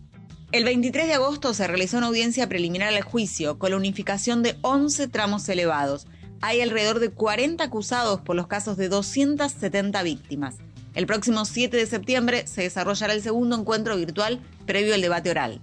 El 0.54 0.66
23 0.66 1.08
de 1.08 1.16
agosto 1.16 1.56
se 1.56 1.66
realizó 1.66 1.98
una 1.98 2.06
audiencia 2.06 2.48
preliminar 2.48 2.94
al 2.94 3.02
juicio 3.02 3.58
con 3.58 3.72
la 3.72 3.78
unificación 3.78 4.44
de 4.44 4.56
11 4.62 5.08
tramos 5.08 5.50
elevados. 5.50 6.06
Hay 6.42 6.62
alrededor 6.62 7.00
de 7.00 7.10
40 7.10 7.64
acusados 7.64 8.22
por 8.22 8.36
los 8.36 8.46
casos 8.46 8.78
de 8.78 8.88
270 8.88 10.04
víctimas. 10.04 10.58
El 10.94 11.08
próximo 11.08 11.46
7 11.46 11.76
de 11.76 11.88
septiembre 11.88 12.46
se 12.46 12.62
desarrollará 12.62 13.14
el 13.14 13.24
segundo 13.24 13.58
encuentro 13.58 13.98
virtual 13.98 14.42
previo 14.68 14.94
al 14.94 15.02
debate 15.02 15.32
oral. 15.32 15.60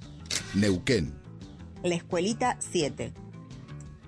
Neuquén. 0.54 1.14
La 1.84 1.94
Escuelita 1.94 2.56
7. 2.58 3.12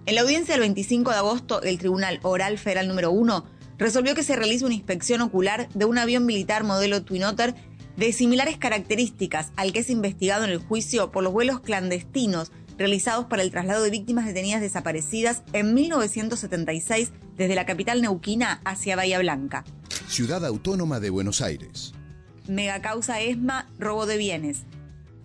En 0.07 0.15
la 0.17 0.23
audiencia 0.23 0.55
del 0.55 0.63
25 0.63 1.13
de 1.13 1.17
agosto, 1.17 1.63
el 1.63 1.79
Tribunal 1.79 2.19
Oral 2.25 2.59
Federal 2.59 2.89
número 2.89 3.13
1 3.13 3.45
resolvió 3.79 4.17
que 4.17 4.25
se 4.25 4.35
realice 4.35 4.65
una 4.65 4.75
inspección 4.75 5.21
ocular 5.21 5.69
de 5.75 5.85
un 5.85 5.99
avión 5.99 6.27
militar 6.27 6.65
modelo 6.65 7.05
Twin 7.05 7.23
Otter 7.23 7.55
de 7.97 8.13
similares 8.13 8.57
características 8.57 9.53
al 9.57 9.73
que 9.73 9.81
es 9.81 9.91
investigado 9.91 10.45
en 10.45 10.51
el 10.51 10.59
juicio 10.59 11.13
por 11.13 11.23
los 11.23 11.33
vuelos 11.33 11.61
clandestinos 11.61 12.53
realizados 12.79 13.27
para 13.27 13.43
el 13.43 13.51
traslado 13.51 13.83
de 13.83 13.91
víctimas 13.91 14.27
detenidas 14.27 14.61
desaparecidas 14.61 15.43
en 15.53 15.75
1976 15.75 17.13
desde 17.37 17.55
la 17.55 17.67
capital 17.67 18.03
neuquina 18.03 18.61
hacia 18.65 18.97
Bahía 18.97 19.19
Blanca. 19.19 19.65
Ciudad 20.09 20.45
Autónoma 20.45 21.01
de 21.01 21.11
Buenos 21.11 21.41
Aires. 21.41 21.95
Megacausa 22.49 23.21
ESMA, 23.21 23.69
robo 23.79 24.07
de 24.07 24.17
bienes. 24.17 24.63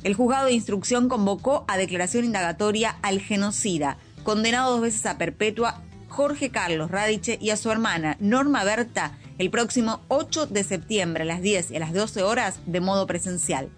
El 0.03 0.13
juzgado 0.13 0.45
de 0.45 0.53
instrucción 0.53 1.09
convocó 1.09 1.65
a 1.68 1.78
declaración 1.78 2.26
indagatoria 2.26 2.97
al 3.01 3.20
genocida, 3.20 3.97
condenado 4.24 4.74
dos 4.74 4.82
veces 4.82 5.05
a 5.05 5.18
perpetua, 5.18 5.82
Jorge 6.07 6.51
Carlos 6.51 6.91
Radiche 6.91 7.38
y 7.41 7.49
a 7.49 7.57
su 7.57 7.72
hermana 7.72 8.18
Norma 8.20 8.63
Berta 8.63 9.18
el 9.38 9.49
próximo 9.49 10.01
8 10.07 10.47
de 10.47 10.63
septiembre 10.63 11.23
a 11.23 11.25
las 11.25 11.41
10 11.41 11.71
y 11.71 11.75
a 11.75 11.79
las 11.79 11.93
12 11.93 12.23
horas 12.23 12.59
de 12.65 12.79
modo 12.79 13.07
presencial. 13.07 13.69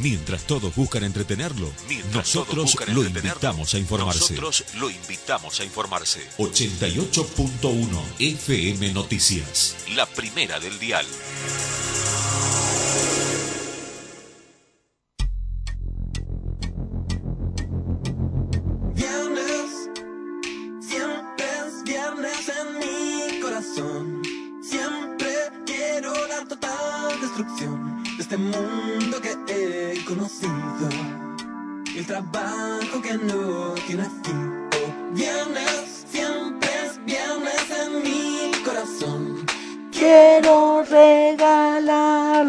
Mientras 0.00 0.46
todos 0.46 0.74
buscan 0.74 1.04
entretenerlo, 1.04 1.70
nosotros 2.12 2.76
lo 2.92 3.04
invitamos 3.04 3.74
a 3.74 3.78
informarse. 3.78 4.34
Nosotros 4.34 4.64
lo 4.78 4.90
invitamos 4.90 5.60
a 5.60 5.64
informarse. 5.64 6.20
88.1 6.38 8.02
FM 8.18 8.92
Noticias. 8.92 9.76
La 9.94 10.06
primera 10.06 10.60
del 10.60 10.78
dial. 10.78 11.06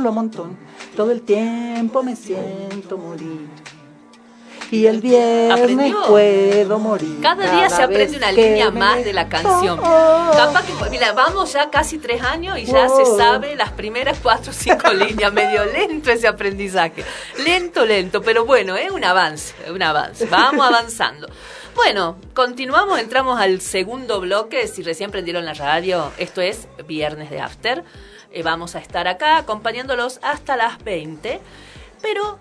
Un 0.10 0.16
montón. 0.16 0.58
Todo 0.95 1.12
el 1.12 1.22
tiempo 1.22 2.03
me 2.03 2.16
siento 2.16 2.97
morir. 2.97 3.47
Y 4.70 4.86
el 4.86 4.99
viernes 4.99 5.62
¿Aprendió? 5.62 5.95
puedo 6.08 6.78
morir. 6.78 7.20
Cada 7.22 7.49
día 7.55 7.70
se 7.70 7.82
aprende 7.84 8.18
una 8.18 8.34
línea 8.34 8.70
más 8.70 9.01
de 9.05 9.14
la 9.14 9.30
canción. 9.30 9.80
Oh. 9.82 10.32
Capaz 10.36 10.66
que, 10.66 10.89
mira, 10.89 11.14
vamos 11.14 11.53
ya 11.53 11.70
casi 11.70 11.97
tres 11.99 12.22
años 12.22 12.58
y 12.60 12.66
ya 12.66 12.88
Oh. 12.89 12.97
se 13.05 13.18
sabe 13.18 13.55
las 13.55 13.72
primeras 13.72 14.20
cuatro 14.22 14.51
o 14.51 14.53
cinco 14.53 14.91
líneas. 14.93 15.32
Medio 15.32 15.64
lento 15.64 16.12
ese 16.12 16.28
aprendizaje. 16.28 17.05
Lento, 17.45 17.86
lento, 17.86 18.22
pero 18.22 18.43
bueno, 18.43 18.76
es 18.76 18.91
un 18.91 19.05
avance, 19.05 19.53
un 19.72 19.82
avance. 19.82 20.26
Vamos 20.26 20.68
avanzando. 20.68 21.30
Bueno, 21.74 22.18
continuamos, 22.34 22.99
entramos 22.99 23.39
al 23.39 23.62
segundo 23.62 24.20
bloque. 24.20 24.68
Si 24.68 24.84
recién 24.84 25.12
prendieron 25.12 25.45
la 25.45 25.53
radio, 25.53 26.12
esto 26.18 26.41
es 26.41 26.68
Viernes 26.88 27.30
de 27.30 27.39
After. 27.39 27.86
Eh, 28.38 28.43
vamos 28.43 28.75
a 28.75 28.79
estar 28.79 29.07
acá 29.07 29.38
acompañándolos 29.39 30.19
hasta 30.21 30.55
las 30.55 30.83
20. 30.83 31.39
Pero 32.03 32.38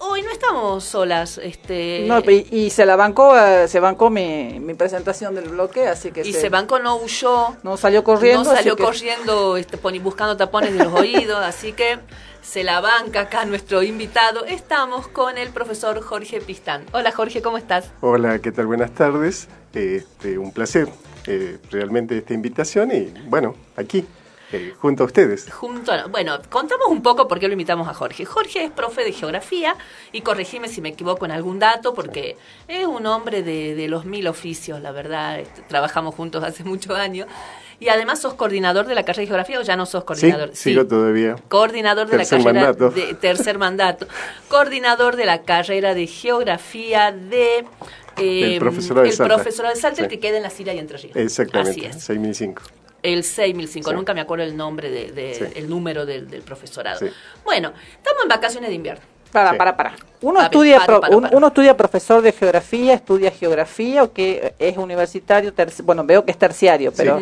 hoy 0.00 0.20
no 0.20 0.30
estamos 0.30 0.84
solas. 0.84 1.38
Este, 1.38 2.04
No, 2.06 2.18
y, 2.20 2.46
y 2.50 2.68
se 2.68 2.84
la 2.84 2.94
bancó, 2.94 3.34
eh, 3.38 3.66
se 3.66 3.80
bancó 3.80 4.10
mi, 4.10 4.60
mi 4.60 4.74
presentación 4.74 5.34
del 5.34 5.48
bloque, 5.48 5.88
así 5.88 6.10
que 6.12 6.20
y 6.28 6.34
se 6.34 6.50
banco 6.50 6.78
no 6.78 6.96
huyó. 6.96 7.56
no 7.62 7.78
salió 7.78 8.04
corriendo. 8.04 8.44
No 8.44 8.54
salió 8.54 8.74
así 8.74 8.76
que- 8.76 8.84
corriendo 8.84 9.56
este, 9.56 9.78
poni- 9.80 10.02
buscando 10.02 10.36
tapones 10.36 10.74
de 10.76 10.84
los 10.84 10.92
oídos, 10.92 11.38
así 11.42 11.72
que 11.72 11.98
se 12.42 12.62
la 12.62 12.82
banca 12.82 13.20
acá 13.22 13.46
nuestro 13.46 13.82
invitado. 13.82 14.44
Estamos 14.44 15.08
con 15.08 15.38
el 15.38 15.48
profesor 15.50 16.02
Jorge 16.02 16.42
Pistán. 16.42 16.84
Hola 16.92 17.12
Jorge, 17.12 17.40
¿cómo 17.40 17.56
estás? 17.56 17.86
Hola, 18.02 18.38
¿qué 18.40 18.52
tal? 18.52 18.66
Buenas 18.66 18.90
tardes. 18.90 19.48
Este, 19.72 20.36
un 20.36 20.52
placer 20.52 20.86
eh, 21.26 21.56
realmente 21.70 22.18
esta 22.18 22.34
invitación 22.34 22.90
y 22.92 23.04
bueno, 23.26 23.54
aquí, 23.76 24.04
eh, 24.52 24.74
junto 24.78 25.02
a 25.04 25.06
ustedes. 25.06 25.50
Junto 25.52 25.92
a- 25.92 26.06
bueno, 26.06 26.38
contamos 26.48 26.86
un 26.88 27.02
poco 27.02 27.28
por 27.28 27.38
qué 27.38 27.46
lo 27.46 27.52
invitamos 27.52 27.88
a 27.88 27.94
Jorge. 27.94 28.24
Jorge 28.24 28.64
es 28.64 28.70
profe 28.70 29.04
de 29.04 29.12
geografía 29.12 29.76
y 30.12 30.20
corregime 30.22 30.68
si 30.68 30.80
me 30.80 30.90
equivoco 30.90 31.24
en 31.24 31.30
algún 31.32 31.58
dato 31.58 31.94
porque 31.94 32.36
es 32.68 32.86
un 32.86 33.06
hombre 33.06 33.42
de, 33.42 33.74
de 33.74 33.88
los 33.88 34.04
mil 34.04 34.26
oficios, 34.26 34.80
la 34.80 34.92
verdad. 34.92 35.40
trabajamos 35.68 36.14
juntos 36.14 36.42
hace 36.44 36.64
muchos 36.64 36.96
años. 36.96 37.26
Y 37.78 37.88
además 37.88 38.20
sos 38.20 38.34
coordinador 38.34 38.86
de 38.86 38.94
la 38.94 39.04
carrera 39.06 39.22
de 39.22 39.26
geografía 39.28 39.58
o 39.58 39.62
ya 39.62 39.74
no 39.74 39.86
sos 39.86 40.02
Sí, 40.02 40.06
coordinador. 40.06 40.50
sigo 40.54 40.86
todavía. 40.86 41.36
Coordinador 41.48 42.08
de 42.08 42.18
Tercer 42.18 42.38
la 42.40 42.44
carrera 42.44 42.66
mandato. 42.66 42.90
de 42.90 43.14
tercer 43.14 43.58
mandato. 43.58 44.06
Coordinador 44.48 45.16
de 45.16 45.24
la 45.24 45.42
carrera 45.42 45.94
de 45.94 46.06
geografía 46.06 47.10
de 47.12 47.64
Eh, 48.18 48.54
el 48.54 48.58
profesorado 48.58 49.04
de 49.04 49.08
el 49.10 49.16
Salta. 49.16 49.34
profesorado 49.34 49.74
de 49.74 49.80
Salta, 49.80 50.02
el 50.02 50.10
Sí. 50.10 50.16
que 50.16 50.20
queda 50.20 50.36
en 50.36 50.42
la 50.42 50.50
Sira 50.50 50.74
y 50.74 50.78
Entre 50.78 50.98
Ríos. 50.98 51.16
Exactamente, 51.16 51.86
Así 51.86 51.96
es. 51.96 52.04
6005. 52.04 52.62
El 53.02 53.24
6005, 53.24 53.90
Sí. 53.90 53.96
nunca 53.96 54.12
me 54.14 54.20
acuerdo 54.20 54.44
el 54.44 54.56
nombre, 54.56 54.90
de, 54.90 55.12
de- 55.12 55.34
Sí. 55.34 55.44
el 55.56 55.68
número 55.68 56.04
del, 56.06 56.28
del 56.28 56.42
profesorado. 56.42 56.98
Sí. 56.98 57.06
Bueno, 57.44 57.72
estamos 57.96 58.22
en 58.22 58.28
vacaciones 58.28 58.68
de 58.70 58.74
invierno. 58.76 59.02
Para, 59.32 59.52
Sí. 59.52 59.56
para, 59.56 59.76
para. 59.76 59.94
Uno 60.22 60.42
estudia, 60.42 60.76
para, 60.76 60.86
pro- 60.86 61.00
para, 61.00 61.16
un- 61.16 61.22
para. 61.22 61.36
uno 61.36 61.46
estudia 61.46 61.76
profesor 61.76 62.20
de 62.20 62.32
geografía, 62.32 62.94
estudia 62.94 63.30
geografía 63.30 64.02
o 64.02 64.12
que 64.12 64.54
es 64.58 64.76
universitario, 64.76 65.54
terci- 65.54 65.82
bueno, 65.84 66.04
veo 66.04 66.24
que 66.24 66.32
es 66.32 66.38
terciario, 66.38 66.92
pero 66.96 67.20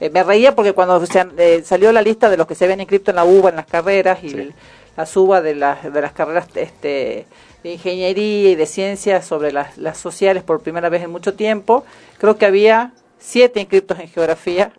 eh, 0.00 0.10
me 0.10 0.22
reía 0.22 0.54
porque 0.54 0.72
cuando 0.72 1.04
se 1.06 1.26
eh, 1.38 1.62
salió 1.64 1.92
la 1.92 2.02
lista 2.02 2.30
de 2.30 2.36
los 2.36 2.46
que 2.46 2.54
se 2.54 2.64
habían 2.64 2.80
inscrito 2.80 3.10
en 3.10 3.16
la 3.16 3.24
UBA 3.24 3.50
en 3.50 3.56
las 3.56 3.66
carreras 3.66 4.22
y 4.22 4.30
Sí. 4.30 4.36
el- 4.38 4.54
la 4.96 5.06
suba 5.06 5.40
de 5.42 5.56
las, 5.56 5.92
de 5.92 6.00
las 6.00 6.12
carreras 6.12 6.46
este, 6.54 7.26
de 7.64 7.72
ingeniería 7.72 8.50
y 8.50 8.54
de 8.54 8.66
ciencias 8.66 9.26
sobre 9.26 9.50
las, 9.50 9.76
las 9.76 9.98
sociales 9.98 10.44
por 10.44 10.60
primera 10.62 10.88
vez 10.88 11.02
en 11.02 11.10
mucho 11.10 11.34
tiempo, 11.34 11.84
creo 12.18 12.38
que 12.38 12.46
había 12.46 12.92
siete 13.26 13.58
inscritos 13.58 13.98
en 13.98 14.08
geografía, 14.08 14.70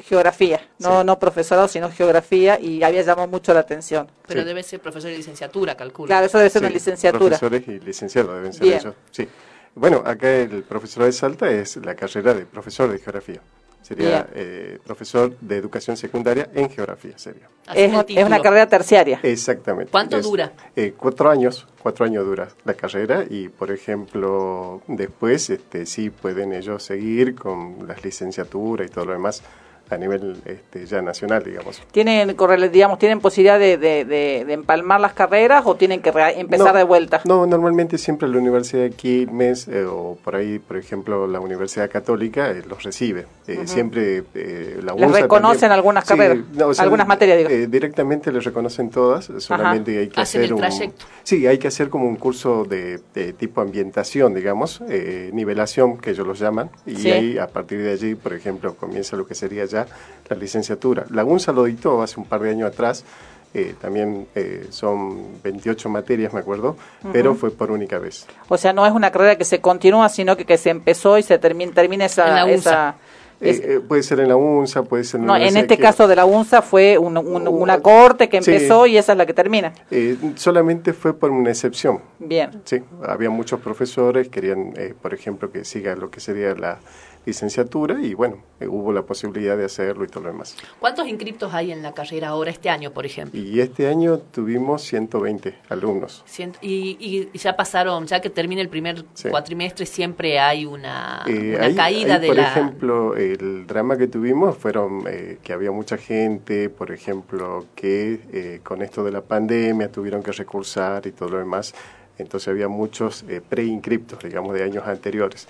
geografía, 0.00 0.66
no, 0.78 1.00
Sí. 1.00 1.06
no 1.06 1.18
profesorado, 1.18 1.68
sino 1.68 1.90
geografía 1.90 2.58
y 2.58 2.82
había 2.82 3.02
llamado 3.02 3.28
mucho 3.28 3.52
la 3.52 3.60
atención. 3.60 4.10
Pero 4.26 4.40
Sí. 4.40 4.46
debe 4.46 4.62
ser 4.62 4.80
profesor 4.80 5.10
de 5.10 5.18
licenciatura, 5.18 5.76
calculo. 5.76 6.06
Claro, 6.06 6.24
eso 6.26 6.38
debe 6.38 6.48
ser 6.50 6.62
una 6.62 6.68
Sí, 6.68 6.74
licenciatura. 6.74 7.38
Profesores 7.38 7.68
y 7.68 7.78
licenciados 7.80 8.34
deben 8.34 8.52
ser 8.54 8.62
Bien. 8.62 8.78
ellos. 8.80 8.94
Sí. 9.10 9.28
Bueno, 9.74 10.02
acá 10.04 10.30
el 10.30 10.62
profesor 10.62 11.04
de 11.04 11.12
Salta 11.12 11.50
es 11.50 11.76
la 11.76 11.94
carrera 11.94 12.32
de 12.32 12.46
profesor 12.46 12.90
de 12.90 12.98
geografía. 12.98 13.40
Sería 13.82 14.28
eh, 14.34 14.78
profesor 14.84 15.36
de 15.40 15.56
educación 15.56 15.96
secundaria 15.96 16.48
en 16.54 16.70
geografía, 16.70 17.18
sería. 17.18 17.48
Es, 17.74 17.92
una 18.24 18.40
carrera 18.40 18.68
terciaria. 18.68 19.20
Exactamente. 19.22 19.90
¿Cuánto 19.90 20.16
Es, 20.16 20.24
dura? 20.24 20.52
eh, 20.76 20.94
cuatro 20.96 21.30
años, 21.30 21.66
cuatro 21.82 22.04
años 22.04 22.24
dura 22.24 22.48
la 22.64 22.74
carrera 22.74 23.24
y, 23.28 23.48
por 23.48 23.70
ejemplo, 23.70 24.82
después 24.86 25.50
este, 25.50 25.86
sí 25.86 26.10
pueden 26.10 26.52
ellos 26.52 26.82
seguir 26.82 27.34
con 27.34 27.86
las 27.88 28.04
licenciaturas 28.04 28.86
y 28.86 28.90
todo 28.90 29.06
lo 29.06 29.12
demás 29.12 29.42
a 29.90 29.96
nivel 29.98 30.36
este, 30.44 30.86
ya 30.86 31.02
nacional, 31.02 31.42
digamos. 31.44 31.82
¿Tienen, 31.92 32.36
digamos, 32.72 32.98
¿Tienen 32.98 33.20
posibilidad 33.20 33.58
de, 33.58 33.76
de- 33.76 34.04
de- 34.04 34.44
de 34.46 34.52
empalmar 34.52 35.00
las 35.00 35.12
carreras 35.14 35.62
o 35.66 35.74
tienen 35.74 36.00
que 36.00 36.12
re- 36.12 36.38
empezar 36.40 36.72
No, 36.72 36.78
de 36.78 36.84
vuelta? 36.84 37.20
No, 37.24 37.46
normalmente 37.46 37.98
siempre 37.98 38.28
la 38.28 38.38
Universidad 38.38 38.82
de 38.82 38.90
Quilmes 38.90 39.68
eh, 39.68 39.84
o 39.84 40.16
por 40.22 40.36
ahí, 40.36 40.58
por 40.58 40.76
ejemplo, 40.76 41.26
la 41.26 41.40
Universidad 41.40 41.90
Católica 41.90 42.50
eh, 42.50 42.62
los 42.68 42.82
recibe. 42.82 43.26
Eh, 43.46 43.66
Siempre 43.66 44.22
eh, 44.34 44.80
la 44.82 44.92
Les 44.94 45.06
UNSA 45.06 45.20
reconocen 45.22 45.60
también- 45.60 45.72
algunas 45.72 46.04
Sí, 46.04 46.08
carreras, 46.16 46.38
no, 46.54 46.66
o 46.68 46.74
sea, 46.74 46.84
algunas 46.84 47.06
materias, 47.08 47.38
digo. 47.38 47.50
eh, 47.50 47.66
directamente 47.66 48.30
les 48.32 48.44
reconocen 48.44 48.90
todas, 48.90 49.30
solamente 49.38 49.98
hay 49.98 50.08
que 50.08 50.20
Hacen 50.20 50.40
hacer 50.40 50.44
el 50.44 50.52
un... 50.54 50.60
trayecto. 50.60 51.04
Sí, 51.22 51.46
hay 51.46 51.58
que 51.58 51.68
hacer 51.68 51.88
como 51.90 52.06
un 52.06 52.16
curso 52.16 52.64
de, 52.64 53.00
de 53.14 53.32
tipo 53.32 53.60
ambientación, 53.60 54.34
digamos, 54.34 54.80
eh, 54.88 55.30
nivelación, 55.32 55.98
que 55.98 56.10
ellos 56.10 56.26
lo 56.26 56.34
llaman, 56.34 56.70
y 56.86 56.96
Sí. 56.96 57.10
ahí 57.10 57.38
a 57.38 57.46
partir 57.48 57.80
de 57.82 57.92
allí, 57.92 58.14
por 58.14 58.32
ejemplo, 58.34 58.74
comienza 58.74 59.16
lo 59.16 59.26
que 59.26 59.34
sería 59.34 59.64
ya 59.64 59.79
la 60.28 60.36
licenciatura. 60.36 61.04
La 61.10 61.24
UNSA 61.24 61.52
lo 61.52 61.64
dictó 61.64 62.02
hace 62.02 62.18
un 62.20 62.26
par 62.26 62.40
de 62.40 62.50
años 62.50 62.68
atrás, 62.68 63.04
eh, 63.52 63.74
también 63.80 64.28
eh, 64.36 64.66
son 64.70 65.42
28 65.42 65.88
materias, 65.88 66.32
me 66.32 66.38
acuerdo, 66.40 66.76
pero 67.12 67.34
fue 67.34 67.50
por 67.50 67.70
única 67.72 67.98
vez. 67.98 68.26
O 68.48 68.56
sea, 68.56 68.72
no 68.72 68.86
es 68.86 68.92
una 68.92 69.10
carrera 69.10 69.36
que 69.36 69.44
se 69.44 69.60
continúa, 69.60 70.08
sino 70.08 70.36
que, 70.36 70.44
que 70.44 70.56
se 70.56 70.70
empezó 70.70 71.18
y 71.18 71.22
se 71.24 71.36
termina, 71.38 71.72
termina 71.72 72.04
esa... 72.04 72.28
En 72.28 72.34
la 72.36 72.44
UNSA. 72.44 72.56
esa- 72.70 72.94
Eh, 73.42 73.50
es- 73.50 73.60
eh, 73.60 73.80
puede 73.80 74.02
ser 74.02 74.20
en 74.20 74.28
la 74.28 74.36
UNSA, 74.36 74.82
puede 74.82 75.02
ser 75.02 75.18
en 75.18 75.24
no, 75.26 75.32
la 75.38 75.48
en 75.48 75.56
este 75.56 75.76
que- 75.78 75.82
caso 75.82 76.06
de 76.06 76.14
la 76.14 76.26
UNSA 76.26 76.60
fue 76.60 76.98
un- 76.98 77.16
un- 77.16 77.48
Uh, 77.48 77.50
una 77.50 77.80
corte 77.80 78.28
que 78.28 78.40
sí. 78.42 78.50
empezó 78.52 78.86
y 78.86 78.98
esa 78.98 79.12
es 79.12 79.18
la 79.18 79.24
que 79.24 79.32
termina. 79.32 79.72
Eh, 79.90 80.16
solamente 80.36 80.92
fue 80.92 81.14
por 81.14 81.30
una 81.30 81.48
excepción. 81.48 82.00
Bien. 82.18 82.50
Sí, 82.66 82.82
había 83.02 83.30
muchos 83.30 83.58
profesores, 83.60 84.28
querían, 84.28 84.74
eh, 84.76 84.94
por 85.00 85.14
ejemplo, 85.14 85.50
que 85.50 85.64
siga 85.64 85.96
lo 85.96 86.10
que 86.10 86.20
sería 86.20 86.54
la 86.54 86.80
licenciatura 87.26 88.00
y 88.00 88.14
bueno, 88.14 88.38
eh, 88.60 88.66
hubo 88.66 88.92
la 88.92 89.02
posibilidad 89.02 89.56
de 89.56 89.64
hacerlo 89.64 90.04
y 90.04 90.08
todo 90.08 90.24
lo 90.24 90.30
demás. 90.32 90.56
¿Cuántos 90.78 91.06
inscriptos 91.08 91.52
hay 91.54 91.70
en 91.72 91.82
la 91.82 91.92
carrera 91.92 92.28
ahora, 92.28 92.50
este 92.50 92.70
año, 92.70 92.92
por 92.92 93.04
ejemplo? 93.06 93.38
Y 93.38 93.60
este 93.60 93.88
año 93.88 94.18
tuvimos 94.18 94.82
120 94.82 95.54
alumnos. 95.68 96.24
Y, 96.60 96.96
y- 97.32 97.38
ya 97.38 97.56
pasaron, 97.56 98.06
ya 98.06 98.20
que 98.20 98.30
termina 98.30 98.60
el 98.62 98.68
primer 98.68 99.04
Sí. 99.14 99.28
cuatrimestre, 99.28 99.86
siempre 99.86 100.38
hay 100.38 100.64
una, 100.66 101.22
Eh, 101.26 101.56
una 101.58 101.74
caída 101.74 102.18
de 102.18 102.26
por 102.28 102.36
la... 102.36 102.42
ejemplo, 102.50 103.16
el 103.16 103.66
drama 103.66 103.96
que 103.96 104.06
tuvimos 104.06 104.56
fueron 104.56 105.04
eh, 105.08 105.38
que 105.42 105.52
había 105.52 105.70
mucha 105.70 105.96
gente, 105.96 106.68
por 106.70 106.90
ejemplo, 106.90 107.66
que 107.74 108.20
eh, 108.32 108.60
con 108.62 108.82
esto 108.82 109.04
de 109.04 109.12
la 109.12 109.20
pandemia 109.22 109.90
tuvieron 109.90 110.22
que 110.22 110.32
recursar 110.32 111.06
y 111.06 111.12
todo 111.12 111.30
lo 111.30 111.38
demás. 111.38 111.74
Entonces 112.18 112.48
había 112.48 112.68
muchos 112.68 113.24
eh, 113.28 113.40
preinscriptos, 113.46 114.22
digamos, 114.22 114.52
de 114.54 114.62
años 114.64 114.86
anteriores. 114.86 115.48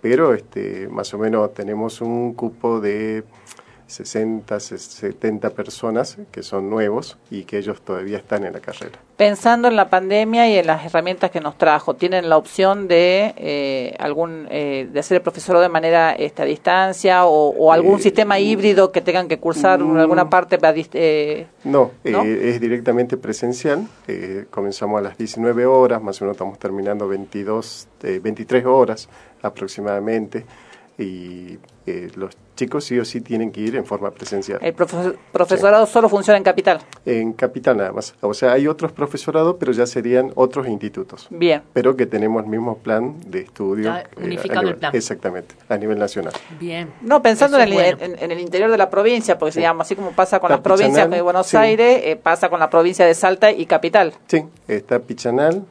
Pero 0.00 0.34
este, 0.34 0.88
más 0.88 1.12
o 1.14 1.18
menos 1.18 1.52
tenemos 1.54 2.00
un 2.00 2.34
cupo 2.34 2.80
de 2.80 3.24
60, 3.90 4.58
70 4.60 5.50
personas 5.50 6.16
que 6.30 6.42
son 6.42 6.70
nuevos 6.70 7.18
y 7.30 7.44
que 7.44 7.58
ellos 7.58 7.82
todavía 7.82 8.16
están 8.18 8.44
en 8.44 8.52
la 8.52 8.60
carrera. 8.60 8.98
Pensando 9.16 9.68
en 9.68 9.76
la 9.76 9.90
pandemia 9.90 10.48
y 10.48 10.56
en 10.56 10.66
las 10.66 10.84
herramientas 10.86 11.30
que 11.30 11.40
nos 11.40 11.58
trajo, 11.58 11.94
¿tienen 11.94 12.28
la 12.30 12.36
opción 12.38 12.88
de 12.88 13.34
eh, 13.36 13.94
algún 13.98 14.46
eh, 14.50 14.88
de 14.90 15.00
hacer 15.00 15.16
el 15.16 15.22
profesorado 15.22 15.62
de 15.62 15.68
manera 15.68 16.12
este, 16.12 16.42
a 16.42 16.44
distancia 16.46 17.26
o, 17.26 17.50
o 17.50 17.72
algún 17.72 17.98
Eh, 17.98 18.02
sistema 18.02 18.38
híbrido 18.38 18.92
que 18.92 19.00
tengan 19.02 19.28
que 19.28 19.38
cursar 19.38 19.80
en 19.80 19.92
mm, 19.92 19.98
alguna 19.98 20.30
parte? 20.30 20.58
eh, 20.94 21.46
No, 21.64 21.90
¿No? 22.04 22.24
eh, 22.24 22.50
es 22.50 22.60
directamente 22.60 23.16
presencial. 23.16 23.86
Comenzamos 24.50 24.98
a 24.98 25.02
las 25.02 25.18
19 25.18 25.66
horas, 25.66 26.00
más 26.02 26.20
o 26.20 26.24
menos 26.24 26.36
estamos 26.36 26.58
terminando 26.58 27.06
22, 27.08 27.88
eh, 28.04 28.20
23 28.22 28.64
horas 28.64 29.08
aproximadamente. 29.42 30.44
Y 30.98 31.58
eh, 31.86 32.10
los 32.14 32.36
chicos 32.60 32.84
sí 32.84 32.98
o 32.98 33.04
sí 33.04 33.20
tienen 33.22 33.50
que 33.52 33.60
ir 33.62 33.74
en 33.76 33.84
forma 33.86 34.10
presencial. 34.10 34.58
el 34.62 34.76
profe- 34.76 35.16
profesorado 35.32 35.86
solo 35.86 36.08
funciona 36.08 36.36
en 36.36 36.44
capital. 36.44 36.80
En 37.06 37.32
capital 37.32 37.76
nada 37.78 37.92
más. 37.92 38.14
O 38.20 38.34
sea, 38.34 38.52
hay 38.52 38.66
otros 38.66 38.92
profesorados, 38.92 39.56
pero 39.58 39.72
ya 39.72 39.86
serían 39.86 40.30
otros 40.34 40.68
institutos. 40.68 41.26
Bien. 41.30 41.62
Pero 41.72 41.96
que 41.96 42.04
tenemos 42.06 42.42
el 42.44 42.50
mismo 42.50 42.76
plan 42.78 43.16
de 43.26 43.40
estudio. 43.40 43.84
Ya, 43.84 44.00
eh, 44.00 44.06
unificado 44.22 44.68
el 44.68 44.76
plan. 44.76 44.94
Exactamente, 44.94 45.54
a 45.68 45.76
nivel 45.78 45.98
nacional. 45.98 46.32
Bien. 46.58 46.90
No, 47.00 47.22
pensando 47.22 47.56
en 47.58 47.62
el, 47.68 47.72
bueno. 47.72 47.98
en, 48.00 48.18
en 48.18 48.30
el 48.30 48.40
interior 48.40 48.70
de 48.70 48.76
la 48.76 48.90
provincia, 48.90 49.38
porque 49.38 49.58
digamos, 49.58 49.86
así 49.86 49.96
como 49.96 50.10
pasa 50.12 50.38
con 50.38 50.50
La 50.50 50.56
las 50.56 50.62
provincias 50.62 51.08
de 51.08 51.22
Buenos 51.22 51.46
sí. 51.46 51.56
Aires, 51.56 52.00
eh, 52.04 52.16
pasa 52.16 52.48
con 52.50 52.60
la 52.60 52.68
provincia 52.68 53.06
de 53.06 53.14
Salta 53.14 53.50
y 53.50 53.64
Capital. 53.66 54.12
Sí, 54.28 54.44
está 54.68 54.98
Pichanal, 54.98 55.64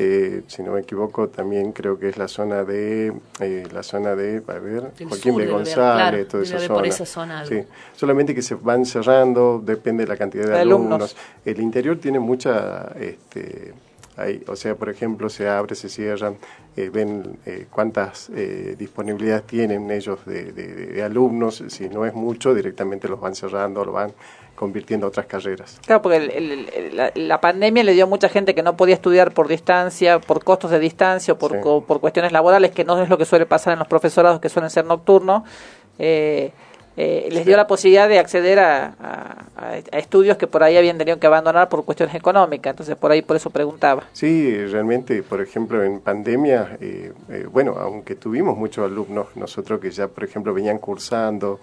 eh, 0.00 0.42
si 0.46 0.62
no 0.62 0.72
me 0.72 0.80
equivoco, 0.80 1.28
también 1.28 1.72
creo 1.72 1.98
que 1.98 2.08
es 2.08 2.16
la 2.16 2.28
zona 2.28 2.62
de, 2.62 3.12
eh, 3.40 3.66
la 3.72 3.82
zona 3.82 4.14
de, 4.14 4.40
a 4.46 4.52
ver, 4.60 4.92
Del 4.92 5.08
Joaquín 5.08 5.32
sur 5.32 5.40
B. 5.40 5.42
debe 5.42 5.42
haber, 5.42 5.50
González, 5.52 6.08
claro, 6.10 6.26
toda 6.28 6.42
esa 6.44 6.58
zona. 6.60 6.74
por 6.74 6.86
esa 6.86 7.04
zona 7.06 7.40
algo. 7.40 7.50
Sí, 7.54 7.62
solamente 7.96 8.34
que 8.34 8.42
se 8.42 8.54
van 8.54 8.86
cerrando, 8.86 9.60
depende 9.64 10.04
de 10.04 10.08
la 10.08 10.16
cantidad 10.16 10.44
de, 10.44 10.50
De 10.52 10.58
alumnos. 10.60 10.86
alumnos. 11.14 11.16
El 11.44 11.60
interior 11.60 11.98
tiene 11.98 12.20
mucha, 12.20 12.92
este, 13.00 13.74
hay, 14.16 14.42
o 14.46 14.54
sea, 14.54 14.76
por 14.76 14.88
ejemplo, 14.88 15.28
se 15.28 15.48
abre, 15.48 15.74
se 15.74 15.88
cierran, 15.88 16.36
eh, 16.76 16.90
ven 16.90 17.36
eh, 17.44 17.66
cuántas 17.70 18.30
eh, 18.34 18.76
disponibilidades 18.78 19.44
tienen 19.48 19.90
ellos 19.90 20.20
de, 20.26 20.52
de- 20.52 20.86
de 20.86 21.02
alumnos, 21.02 21.64
si 21.68 21.88
no 21.88 22.04
es 22.06 22.14
mucho, 22.14 22.54
directamente 22.54 23.08
los 23.08 23.20
van 23.20 23.34
cerrando, 23.34 23.84
lo 23.84 23.92
van 23.92 24.12
convirtiendo 24.58 25.06
a 25.06 25.08
otras 25.10 25.26
carreras. 25.26 25.78
Claro, 25.86 26.02
porque 26.02 26.16
el- 26.18 26.30
el- 26.30 26.68
el- 26.74 26.96
la, 26.96 27.12
la 27.14 27.40
pandemia 27.40 27.84
le 27.84 27.92
dio 27.92 28.04
a 28.04 28.06
mucha 28.08 28.28
gente 28.28 28.54
que 28.54 28.62
no 28.62 28.76
podía 28.76 28.94
estudiar 28.96 29.32
por 29.32 29.46
distancia, 29.48 30.18
por 30.18 30.42
costos 30.44 30.70
de 30.70 30.78
distancia 30.80 31.34
o 31.34 31.38
por, 31.38 31.52
Sí. 31.52 31.58
co- 31.62 31.84
por 31.84 32.00
cuestiones 32.00 32.32
laborales, 32.32 32.72
que 32.72 32.84
no 32.84 33.00
es 33.00 33.08
lo 33.08 33.16
que 33.16 33.24
suele 33.24 33.46
pasar 33.46 33.74
en 33.74 33.78
los 33.78 33.88
profesorados 33.88 34.40
que 34.40 34.48
suelen 34.48 34.70
ser 34.70 34.84
nocturnos. 34.84 35.42
eh, 36.00 36.52
eh, 36.96 37.28
les 37.30 37.40
Sí. 37.40 37.44
dio 37.46 37.56
la 37.56 37.66
posibilidad 37.68 38.08
de 38.08 38.18
acceder 38.20 38.58
a- 38.60 38.94
a 39.56 39.76
estudios 39.98 40.36
que 40.36 40.46
por 40.48 40.62
ahí 40.64 40.76
habían 40.76 40.96
tenido 40.98 41.18
que 41.20 41.26
abandonar 41.28 41.68
por 41.68 41.84
cuestiones 41.84 42.14
económicas. 42.14 42.70
Entonces, 42.72 42.94
por 42.96 43.10
ahí 43.12 43.22
por 43.22 43.36
eso 43.36 43.50
preguntaba. 43.50 44.02
Sí, 44.12 44.56
realmente, 44.66 45.22
por 45.24 45.40
ejemplo, 45.40 45.82
en 45.84 46.00
pandemia, 46.00 46.76
eh, 46.80 47.12
eh, 47.30 47.46
bueno, 47.50 47.76
aunque 47.78 48.14
tuvimos 48.16 48.56
muchos 48.56 48.84
alumnos, 48.88 49.28
nosotros 49.36 49.80
que 49.80 49.90
ya, 49.90 50.06
por 50.08 50.22
ejemplo, 50.24 50.52
venían 50.54 50.78
cursando 50.78 51.58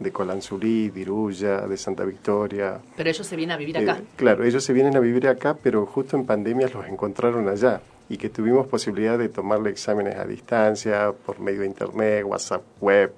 de 0.00 0.10
Colanzulí, 0.12 0.88
de 0.90 1.00
Iruya, 1.00 1.60
de 1.60 1.76
Santa 1.76 2.04
Victoria. 2.04 2.78
Pero 2.96 3.08
ellos 3.10 3.26
se 3.26 3.36
vienen 3.36 3.54
a 3.54 3.56
vivir 3.58 3.76
eh, 3.76 3.80
acá. 3.82 4.00
claro, 4.16 4.44
ellos 4.44 4.64
se 4.64 4.72
vienen 4.72 4.96
a 4.96 5.00
vivir 5.00 5.28
acá, 5.28 5.56
pero 5.62 5.86
justo 5.86 6.16
en 6.16 6.24
pandemia 6.26 6.68
los 6.74 6.86
encontraron 6.88 7.48
allá 7.48 7.80
y 8.08 8.16
que 8.16 8.28
tuvimos 8.30 8.66
posibilidad 8.66 9.16
de 9.18 9.28
tomarle 9.28 9.70
exámenes 9.70 10.16
a 10.16 10.24
distancia, 10.24 11.12
por 11.24 11.38
medio 11.38 11.60
de 11.60 11.66
internet, 11.66 12.24
WhatsApp, 12.26 12.62
web, 12.80 13.12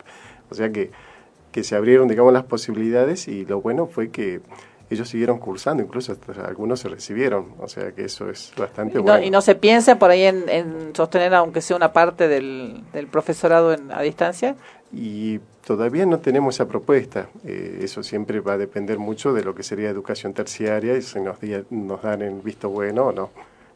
o 0.51 0.55
sea 0.55 0.71
que, 0.71 0.91
que 1.53 1.65
se 1.65 1.77
abrieron, 1.77 2.09
digamos, 2.09 2.33
las 2.33 2.45
posibilidades 2.45 3.27
y 3.29 3.47
lo 3.47 3.61
bueno 3.63 3.87
fue 3.87 4.11
que 4.11 4.41
ellos 4.91 5.09
siguieron 5.09 5.39
cursando, 5.39 5.83
incluso 5.83 6.13
hasta 6.13 6.45
algunos 6.45 6.81
se 6.81 6.89
recibieron, 6.91 7.55
o 7.59 7.69
sea 7.69 7.93
que 7.93 8.05
eso 8.05 8.29
es 8.29 8.53
bastante 8.59 8.95
Y 8.95 8.97
no, 8.99 9.03
bueno. 9.05 9.25
y 9.25 9.31
no 9.31 9.41
se 9.41 9.55
piensa 9.55 9.99
por 9.99 10.11
ahí 10.11 10.25
en, 10.25 10.47
en 10.51 10.95
sostener, 10.95 11.33
aunque 11.35 11.63
sea 11.63 11.77
una 11.77 11.95
parte 11.95 12.29
del, 12.29 12.83
del 12.93 13.07
profesorado 13.07 13.73
en- 13.73 13.91
a 13.91 14.03
distancia. 14.03 14.55
Y 14.93 15.41
todavía 15.67 16.05
no 16.07 16.19
tenemos 16.19 16.57
esa 16.57 16.69
propuesta. 16.69 17.29
Eh, 17.47 17.81
eso 17.83 18.03
siempre 18.03 18.41
va 18.41 18.55
a 18.55 18.59
depender 18.59 18.99
mucho 18.99 19.33
de 19.33 19.43
lo 19.45 19.55
que 19.55 19.63
sería 19.63 19.89
educación 19.89 20.35
terciaria 20.35 20.97
y 20.97 21.03
si 21.03 21.21
nos, 21.21 21.37
nos 21.71 22.03
dan 22.03 22.23
el 22.23 22.35
visto 22.41 22.69
bueno 22.69 23.07
o 23.07 23.13
no. 23.13 23.31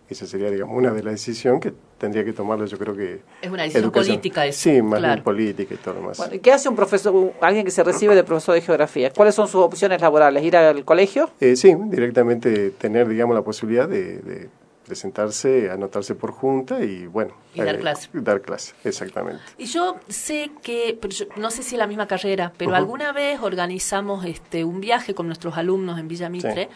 esa 0.08 0.26
sería, 0.26 0.50
digamos, 0.50 0.76
una 0.76 0.92
de 0.92 1.02
las 1.02 1.14
decisiones 1.14 1.60
que 1.62 1.72
tendría 1.98 2.24
que 2.24 2.32
tomarlo, 2.32 2.66
yo 2.66 2.78
creo 2.78 2.94
que... 2.94 3.20
Es 3.42 3.50
una 3.50 3.62
decisión 3.62 3.84
educación. 3.84 4.16
política 4.16 4.46
eso, 4.46 4.60
Sí, 4.60 4.82
más 4.82 4.98
claro. 5.00 5.14
bien 5.14 5.24
política 5.24 5.74
y 5.74 5.78
todo 5.78 5.94
lo 5.94 6.00
más. 6.02 6.18
Bueno, 6.18 6.34
¿y 6.34 6.38
¿Qué 6.38 6.52
hace 6.52 6.68
un 6.68 6.76
profesor, 6.76 7.32
alguien 7.40 7.64
que 7.64 7.70
se 7.72 7.82
recibe 7.82 8.14
de 8.14 8.22
profesor 8.22 8.54
de 8.54 8.60
geografía? 8.60 9.10
¿Cuáles 9.12 9.34
son 9.34 9.48
sus 9.48 9.62
opciones 9.62 10.00
laborales? 10.00 10.44
¿Ir 10.44 10.56
al 10.56 10.84
colegio? 10.84 11.30
Eh, 11.40 11.56
sí, 11.56 11.74
directamente 11.86 12.70
tener, 12.70 13.08
digamos, 13.08 13.34
la 13.34 13.42
posibilidad 13.42 13.88
de, 13.88 14.18
de- 14.18 14.48
de 14.86 14.94
sentarse, 14.94 15.70
anotarse 15.70 16.14
por 16.14 16.30
junta 16.32 16.82
y, 16.84 17.06
bueno... 17.06 17.34
Y 17.54 17.62
dar 17.62 17.78
clase. 17.78 18.08
Dar 18.12 18.40
clase, 18.42 18.74
exactamente. 18.84 19.40
Y 19.58 19.64
yo 19.66 19.96
sé 20.08 20.50
que, 20.62 20.96
pero 21.00 21.12
yo 21.14 21.24
no 21.36 21.50
sé 21.50 21.62
si 21.62 21.74
es 21.74 21.78
la 21.78 21.86
misma 21.86 22.06
carrera, 22.06 22.52
pero 22.56 22.74
alguna 22.74 23.12
vez 23.12 23.40
organizamos 23.40 24.24
este 24.26 24.64
un 24.64 24.80
viaje 24.80 25.14
con 25.14 25.26
nuestros 25.26 25.56
alumnos 25.56 25.98
en 25.98 26.06
Villa 26.06 26.28
Mitre 26.28 26.68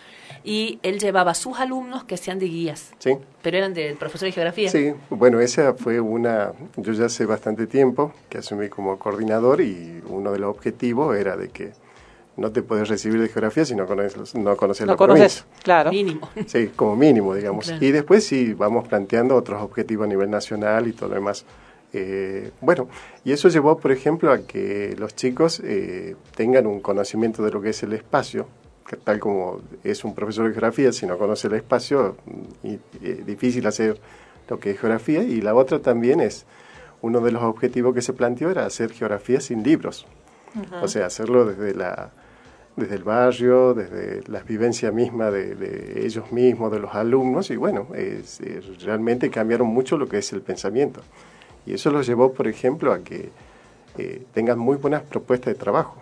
y 0.43 0.79
él 0.83 0.99
llevaba 0.99 1.33
a 1.33 1.35
sus 1.35 1.59
alumnos 1.61 2.05
que 2.05 2.15
hacían 2.15 2.39
de 2.39 2.47
guías, 2.47 2.93
Sí. 2.99 3.17
pero 3.43 3.59
eran 3.59 3.75
del 3.75 3.97
profesor 3.97 4.27
de 4.27 4.33
geografía. 4.33 4.71
Sí, 4.71 4.95
bueno, 5.11 5.39
esa 5.41 5.75
fue 5.75 6.01
una, 6.01 6.53
yo 6.77 6.93
ya 6.95 7.07
hace 7.07 7.27
bastante 7.27 7.67
tiempo 7.67 8.13
que 8.31 8.39
asumí 8.39 8.69
como 8.71 8.99
coordinador 8.99 9.61
y 9.61 10.03
uno 10.07 10.33
de 10.33 10.39
los 10.39 10.49
objetivos 10.51 11.15
era 11.17 11.37
de 11.37 11.51
que 11.51 11.73
no 12.37 12.51
te 12.53 12.63
puedes 12.63 12.89
recibir 12.89 13.21
de 13.21 13.29
geografía 13.29 13.65
si 13.65 13.75
no 13.75 13.87
conoces, 13.87 14.35
no 14.35 14.57
conoces 14.57 14.87
No 14.87 14.93
la 14.93 14.97
conoces, 14.97 15.43
provincia. 15.43 15.63
claro. 15.63 15.91
Mínimo. 15.91 16.31
Sí, 16.47 16.69
como 16.75 16.97
mínimo, 16.97 17.35
digamos. 17.35 17.67
Claro. 17.67 17.85
Y 17.85 17.91
después 17.91 18.25
sí, 18.25 18.55
vamos 18.55 18.89
planteando 18.89 19.37
otros 19.37 19.63
objetivos 19.63 20.07
a 20.07 20.09
nivel 20.09 20.31
nacional 20.31 20.87
y 20.89 20.93
todo 20.93 21.11
lo 21.11 21.17
demás. 21.17 21.45
Eh, 21.93 22.51
bueno, 22.61 22.89
y 23.25 23.33
eso 23.33 23.49
llevó, 23.49 23.77
por 23.79 23.91
ejemplo, 23.93 24.33
a 24.33 24.39
que 24.43 24.95
los 24.97 25.15
chicos 25.17 25.61
eh, 25.65 26.15
tengan 26.37 26.67
un 26.67 26.81
conocimiento 26.81 27.43
de 27.45 27.51
lo 27.51 27.61
que 27.61 27.71
es 27.71 27.83
el 27.83 27.93
espacio, 27.95 28.47
que 28.87 28.97
tal 28.97 29.19
como 29.19 29.61
es 29.83 30.05
un 30.05 30.15
profesor 30.15 30.47
de 30.47 30.53
geografía, 30.53 30.93
si 30.93 31.07
no 31.07 31.19
conoce 31.19 31.49
el 31.49 31.55
espacio, 31.55 32.17
mm, 32.27 32.67
y, 32.67 32.79
eh, 33.03 33.23
difícil 33.27 33.67
hacer 33.67 33.99
lo 34.49 34.59
que 34.61 34.71
es 34.71 34.81
geografía. 34.81 35.23
Y 35.25 35.41
la 35.41 35.55
otra 35.55 35.81
también 35.81 36.21
es, 36.21 36.47
uno 37.03 37.21
de 37.21 37.33
los 37.33 37.43
objetivos 37.43 37.93
que 37.95 38.03
se 38.03 38.13
planteó 38.13 38.51
era 38.51 38.67
hacer 38.67 38.93
geografía 38.93 39.41
sin 39.41 39.63
libros. 39.65 40.07
O 40.83 40.89
sea, 40.89 41.07
hacerlo 41.07 41.45
desde 41.45 41.75
la 41.75 42.11
desde 42.77 42.95
el 42.95 43.03
barrio, 43.05 43.75
desde 43.75 44.23
la 44.29 44.43
vivencia 44.43 44.91
misma 44.91 45.31
de, 45.31 46.05
ellos 46.07 46.33
mismos, 46.33 46.73
de 46.73 46.79
los 46.79 46.95
alumnos, 46.95 47.51
y 47.51 47.57
bueno, 47.57 47.89
es- 47.95 48.41
realmente 48.83 49.29
cambiaron 49.29 49.67
mucho 49.69 49.99
lo 49.99 50.09
que 50.09 50.19
es 50.19 50.33
el 50.33 50.41
pensamiento. 50.41 51.03
Y 51.67 51.75
eso 51.75 51.91
los 51.91 52.07
llevó, 52.07 52.33
por 52.33 52.47
ejemplo, 52.49 52.93
a 52.93 53.01
que 53.01 53.31
eh, 53.99 54.23
tengan 54.33 54.59
muy 54.59 54.77
buenas 54.77 55.03
propuestas 55.03 55.53
de 55.53 55.59
trabajo. 55.59 55.97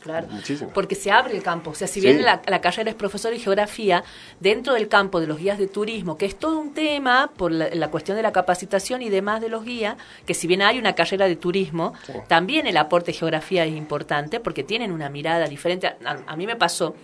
Claro. 0.00 0.26
Muchísimo. 0.30 0.70
Porque 0.72 0.94
se 0.94 1.10
abre 1.10 1.36
el 1.36 1.42
campo. 1.42 1.70
O 1.70 1.74
sea, 1.74 1.88
si 1.88 2.00
Sí. 2.00 2.06
bien 2.06 2.24
la, 2.24 2.40
la 2.46 2.60
carrera 2.60 2.88
es 2.90 2.96
profesor 2.96 3.32
de 3.32 3.38
geografía, 3.38 4.04
dentro 4.40 4.74
del 4.74 4.88
campo 4.88 5.20
de 5.20 5.26
los 5.26 5.38
guías 5.38 5.58
de 5.58 5.66
turismo, 5.66 6.16
que 6.16 6.26
es 6.26 6.38
todo 6.38 6.58
un 6.58 6.72
tema 6.72 7.30
por 7.36 7.50
la, 7.50 7.68
la 7.74 7.88
cuestión 7.90 8.16
de 8.16 8.22
la 8.22 8.32
capacitación 8.32 9.02
y 9.02 9.08
demás 9.10 9.40
de 9.40 9.48
los 9.48 9.64
guías, 9.64 9.96
que 10.24 10.34
si 10.34 10.46
bien 10.46 10.62
hay 10.62 10.78
una 10.78 10.94
carrera 10.94 11.26
de 11.26 11.36
turismo, 11.36 11.94
también 12.28 12.66
el 12.66 12.76
aporte 12.76 13.12
de 13.12 13.18
geografía 13.18 13.64
es 13.64 13.74
importante 13.74 14.40
porque 14.40 14.62
tienen 14.62 14.92
una 14.92 15.08
mirada 15.08 15.46
diferente. 15.48 15.88
A, 15.88 15.96
a 16.26 16.36
mí 16.36 16.46
me 16.46 16.56
pasó 16.56 16.94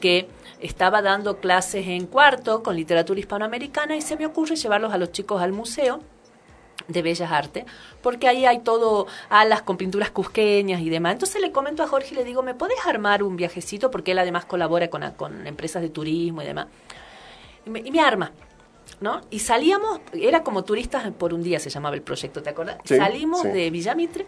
que 0.00 0.28
estaba 0.60 1.00
dando 1.02 1.38
clases 1.38 1.86
en 1.86 2.06
cuarto 2.06 2.62
con 2.62 2.76
literatura 2.76 3.18
hispanoamericana 3.20 3.96
y 3.96 4.00
se 4.02 4.16
me 4.16 4.26
ocurre 4.26 4.56
llevarlos 4.56 4.92
a 4.92 4.98
los 4.98 5.12
chicos 5.12 5.40
al 5.42 5.52
museo 5.52 6.00
de 6.88 7.02
Bellas 7.02 7.30
Artes, 7.30 7.64
porque 8.02 8.28
ahí 8.28 8.44
hay 8.44 8.60
todo 8.60 9.06
alas 9.28 9.62
con 9.62 9.76
pinturas 9.76 10.10
cusqueñas 10.10 10.80
y 10.80 10.90
demás. 10.90 11.14
Entonces 11.14 11.40
le 11.40 11.52
comento 11.52 11.82
a 11.82 11.86
Jorge 11.86 12.08
y 12.12 12.16
le 12.16 12.24
digo, 12.24 12.42
¿me 12.42 12.54
podés 12.54 12.78
armar 12.86 13.22
un 13.22 13.36
viajecito? 13.36 13.90
Porque 13.90 14.12
él 14.12 14.18
además 14.18 14.44
colabora 14.44 14.88
con, 14.88 15.08
con 15.12 15.46
empresas 15.46 15.82
de 15.82 15.88
turismo 15.88 16.42
y 16.42 16.46
demás. 16.46 16.66
Y 17.66 17.70
me, 17.70 17.80
y 17.80 17.90
me 17.90 18.00
arma, 18.00 18.32
¿no? 19.00 19.22
Y 19.30 19.38
salíamos, 19.38 20.00
era 20.12 20.42
como 20.42 20.64
turistas 20.64 21.10
por 21.12 21.32
un 21.32 21.42
día 21.42 21.58
se 21.58 21.70
llamaba 21.70 21.94
el 21.94 22.02
proyecto, 22.02 22.42
¿te 22.42 22.50
acuerdas? 22.50 22.78
Sí, 22.84 22.96
Salimos 22.96 23.42
sí. 23.42 23.48
de 23.48 23.70
Villamitre 23.70 24.26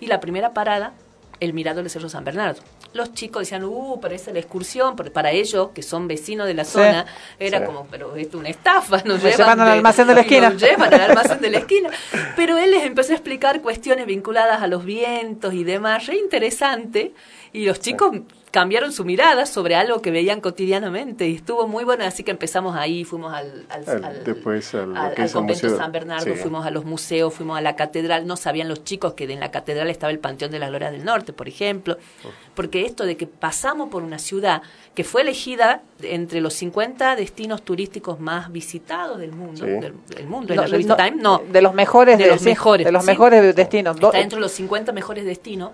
y 0.00 0.06
la 0.06 0.20
primera 0.20 0.52
parada, 0.52 0.94
el 1.40 1.52
Mirador 1.52 1.82
del 1.82 1.90
Cerro 1.90 2.08
San 2.08 2.24
Bernardo. 2.24 2.62
Los 2.96 3.12
chicos 3.14 3.42
decían, 3.42 3.64
uh, 3.64 4.00
es 4.10 4.26
la 4.26 4.38
excursión, 4.38 4.96
porque 4.96 5.10
para 5.10 5.30
ellos, 5.30 5.68
que 5.74 5.82
son 5.82 6.08
vecinos 6.08 6.46
de 6.46 6.54
la 6.54 6.64
Sí, 6.64 6.72
zona, 6.72 7.06
era 7.38 7.60
sí. 7.60 7.64
como, 7.66 7.86
pero 7.90 8.16
esto 8.16 8.36
es 8.38 8.40
una 8.40 8.48
estafa, 8.48 9.02
nos 9.04 9.22
Me 9.22 9.30
llevan, 9.30 9.60
al 9.60 9.68
almacén 9.68 10.06
de 10.08 10.14
la 10.14 10.20
esquina. 10.26 10.50
nos 10.50 10.60
llevan 10.62 10.92
al 10.94 11.00
almacén 11.02 11.40
de 11.40 11.50
la 11.50 11.58
esquina. 11.64 11.90
Pero 12.34 12.56
él 12.58 12.70
les 12.72 12.84
empezó 12.84 13.12
a 13.12 13.16
explicar 13.16 13.60
cuestiones 13.62 14.06
vinculadas 14.06 14.62
a 14.62 14.66
los 14.66 14.84
vientos 14.84 15.54
y 15.54 15.62
demás, 15.64 16.06
re 16.06 16.16
interesante, 16.16 17.12
y 17.52 17.66
los 17.66 17.80
chicos 17.80 18.10
cambiaron 18.56 18.90
su 18.90 19.04
mirada 19.04 19.44
sobre 19.44 19.74
algo 19.74 20.00
que 20.00 20.10
veían 20.10 20.40
cotidianamente, 20.40 21.28
y 21.28 21.34
estuvo 21.34 21.68
muy 21.68 21.84
bueno, 21.84 22.04
así 22.06 22.24
que 22.24 22.30
empezamos 22.30 22.74
ahí, 22.74 23.04
fuimos 23.04 23.34
al, 23.34 23.66
al, 23.68 23.86
Al- 23.86 24.04
al- 24.04 24.24
después 24.24 24.74
al, 24.74 24.94
lo 24.94 24.98
al- 24.98 25.12
que 25.14 25.20
al 25.20 25.26
es 25.26 25.32
el 25.32 25.36
convento 25.40 25.66
museo. 25.66 25.78
San 25.78 25.92
Bernardo, 25.92 26.24
Sí. 26.34 26.40
fuimos 26.40 26.64
a 26.64 26.70
los 26.70 26.86
museos, 26.86 27.34
fuimos 27.34 27.58
a 27.58 27.60
la 27.60 27.76
catedral, 27.76 28.26
no 28.26 28.38
sabían 28.38 28.66
los 28.68 28.82
chicos 28.82 29.12
que 29.12 29.24
en 29.24 29.40
la 29.40 29.50
catedral 29.50 29.90
estaba 29.90 30.10
el 30.10 30.20
Panteón 30.20 30.52
de 30.52 30.58
las 30.58 30.70
Glorias 30.70 30.90
del 30.92 31.04
Norte, 31.04 31.34
por 31.34 31.48
ejemplo, 31.48 31.98
porque 32.54 32.86
esto 32.86 33.04
de 33.04 33.18
que 33.18 33.26
pasamos 33.26 33.90
por 33.90 34.02
una 34.02 34.18
ciudad 34.18 34.62
que 34.94 35.04
fue 35.04 35.20
elegida 35.20 35.82
entre 36.00 36.40
los 36.40 36.54
50 36.54 37.14
destinos 37.14 37.60
turísticos 37.62 38.20
más 38.20 38.50
visitados 38.50 39.18
del 39.18 39.32
mundo, 39.32 39.66
Sí. 39.66 39.70
del, 39.70 39.92
del 40.08 40.26
mundo, 40.26 40.54
en 40.54 40.60
la 40.60 40.66
revista 40.66 40.96
no, 40.96 41.04
Time, 41.04 41.22
no, 41.22 41.42
De 41.52 41.60
los 41.60 41.74
mejores. 41.74 42.16
de 42.16 42.26
los 42.26 42.38
sí, 42.40 42.46
mejores, 42.46 42.86
De 42.86 42.92
los 42.92 43.02
¿sí? 43.04 43.10
mejores 43.10 43.54
destinos. 43.54 43.96
Está 43.96 44.12
dentro 44.12 44.36
de 44.38 44.40
los 44.40 44.52
50 44.52 44.92
mejores 44.92 45.26
destinos. 45.26 45.72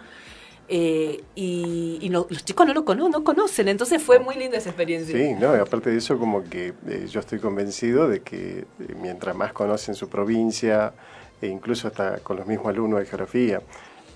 Eh, 0.69 1.23
y 1.35 1.99
y 2.01 2.09
no- 2.09 2.27
los 2.29 2.45
chicos 2.45 2.67
no 2.67 2.75
lo 2.75 2.85
cono- 2.85 3.09
no 3.09 3.23
conocen, 3.25 3.69
entonces 3.69 4.03
fue 4.03 4.19
muy 4.19 4.35
linda 4.37 4.59
esa 4.59 4.71
experiencia. 4.71 5.17
Sí, 5.17 5.35
no, 5.39 5.55
y 5.57 5.61
aparte 5.61 5.91
de 5.91 5.99
eso, 5.99 6.19
como 6.19 6.45
que 6.45 6.73
eh, 6.89 7.07
yo 7.09 7.21
estoy 7.21 7.39
convencido 7.39 8.09
de 8.09 8.21
que 8.21 8.61
eh, 8.61 8.95
mientras 9.01 9.37
más 9.37 9.53
conocen 9.53 9.95
su 9.95 10.09
provincia, 10.09 10.93
e 11.41 11.47
incluso 11.49 11.89
hasta 11.89 12.19
con 12.19 12.37
los 12.37 12.47
mismos 12.47 12.69
alumnos 12.69 13.01
de 13.01 13.07
geografía, 13.07 13.61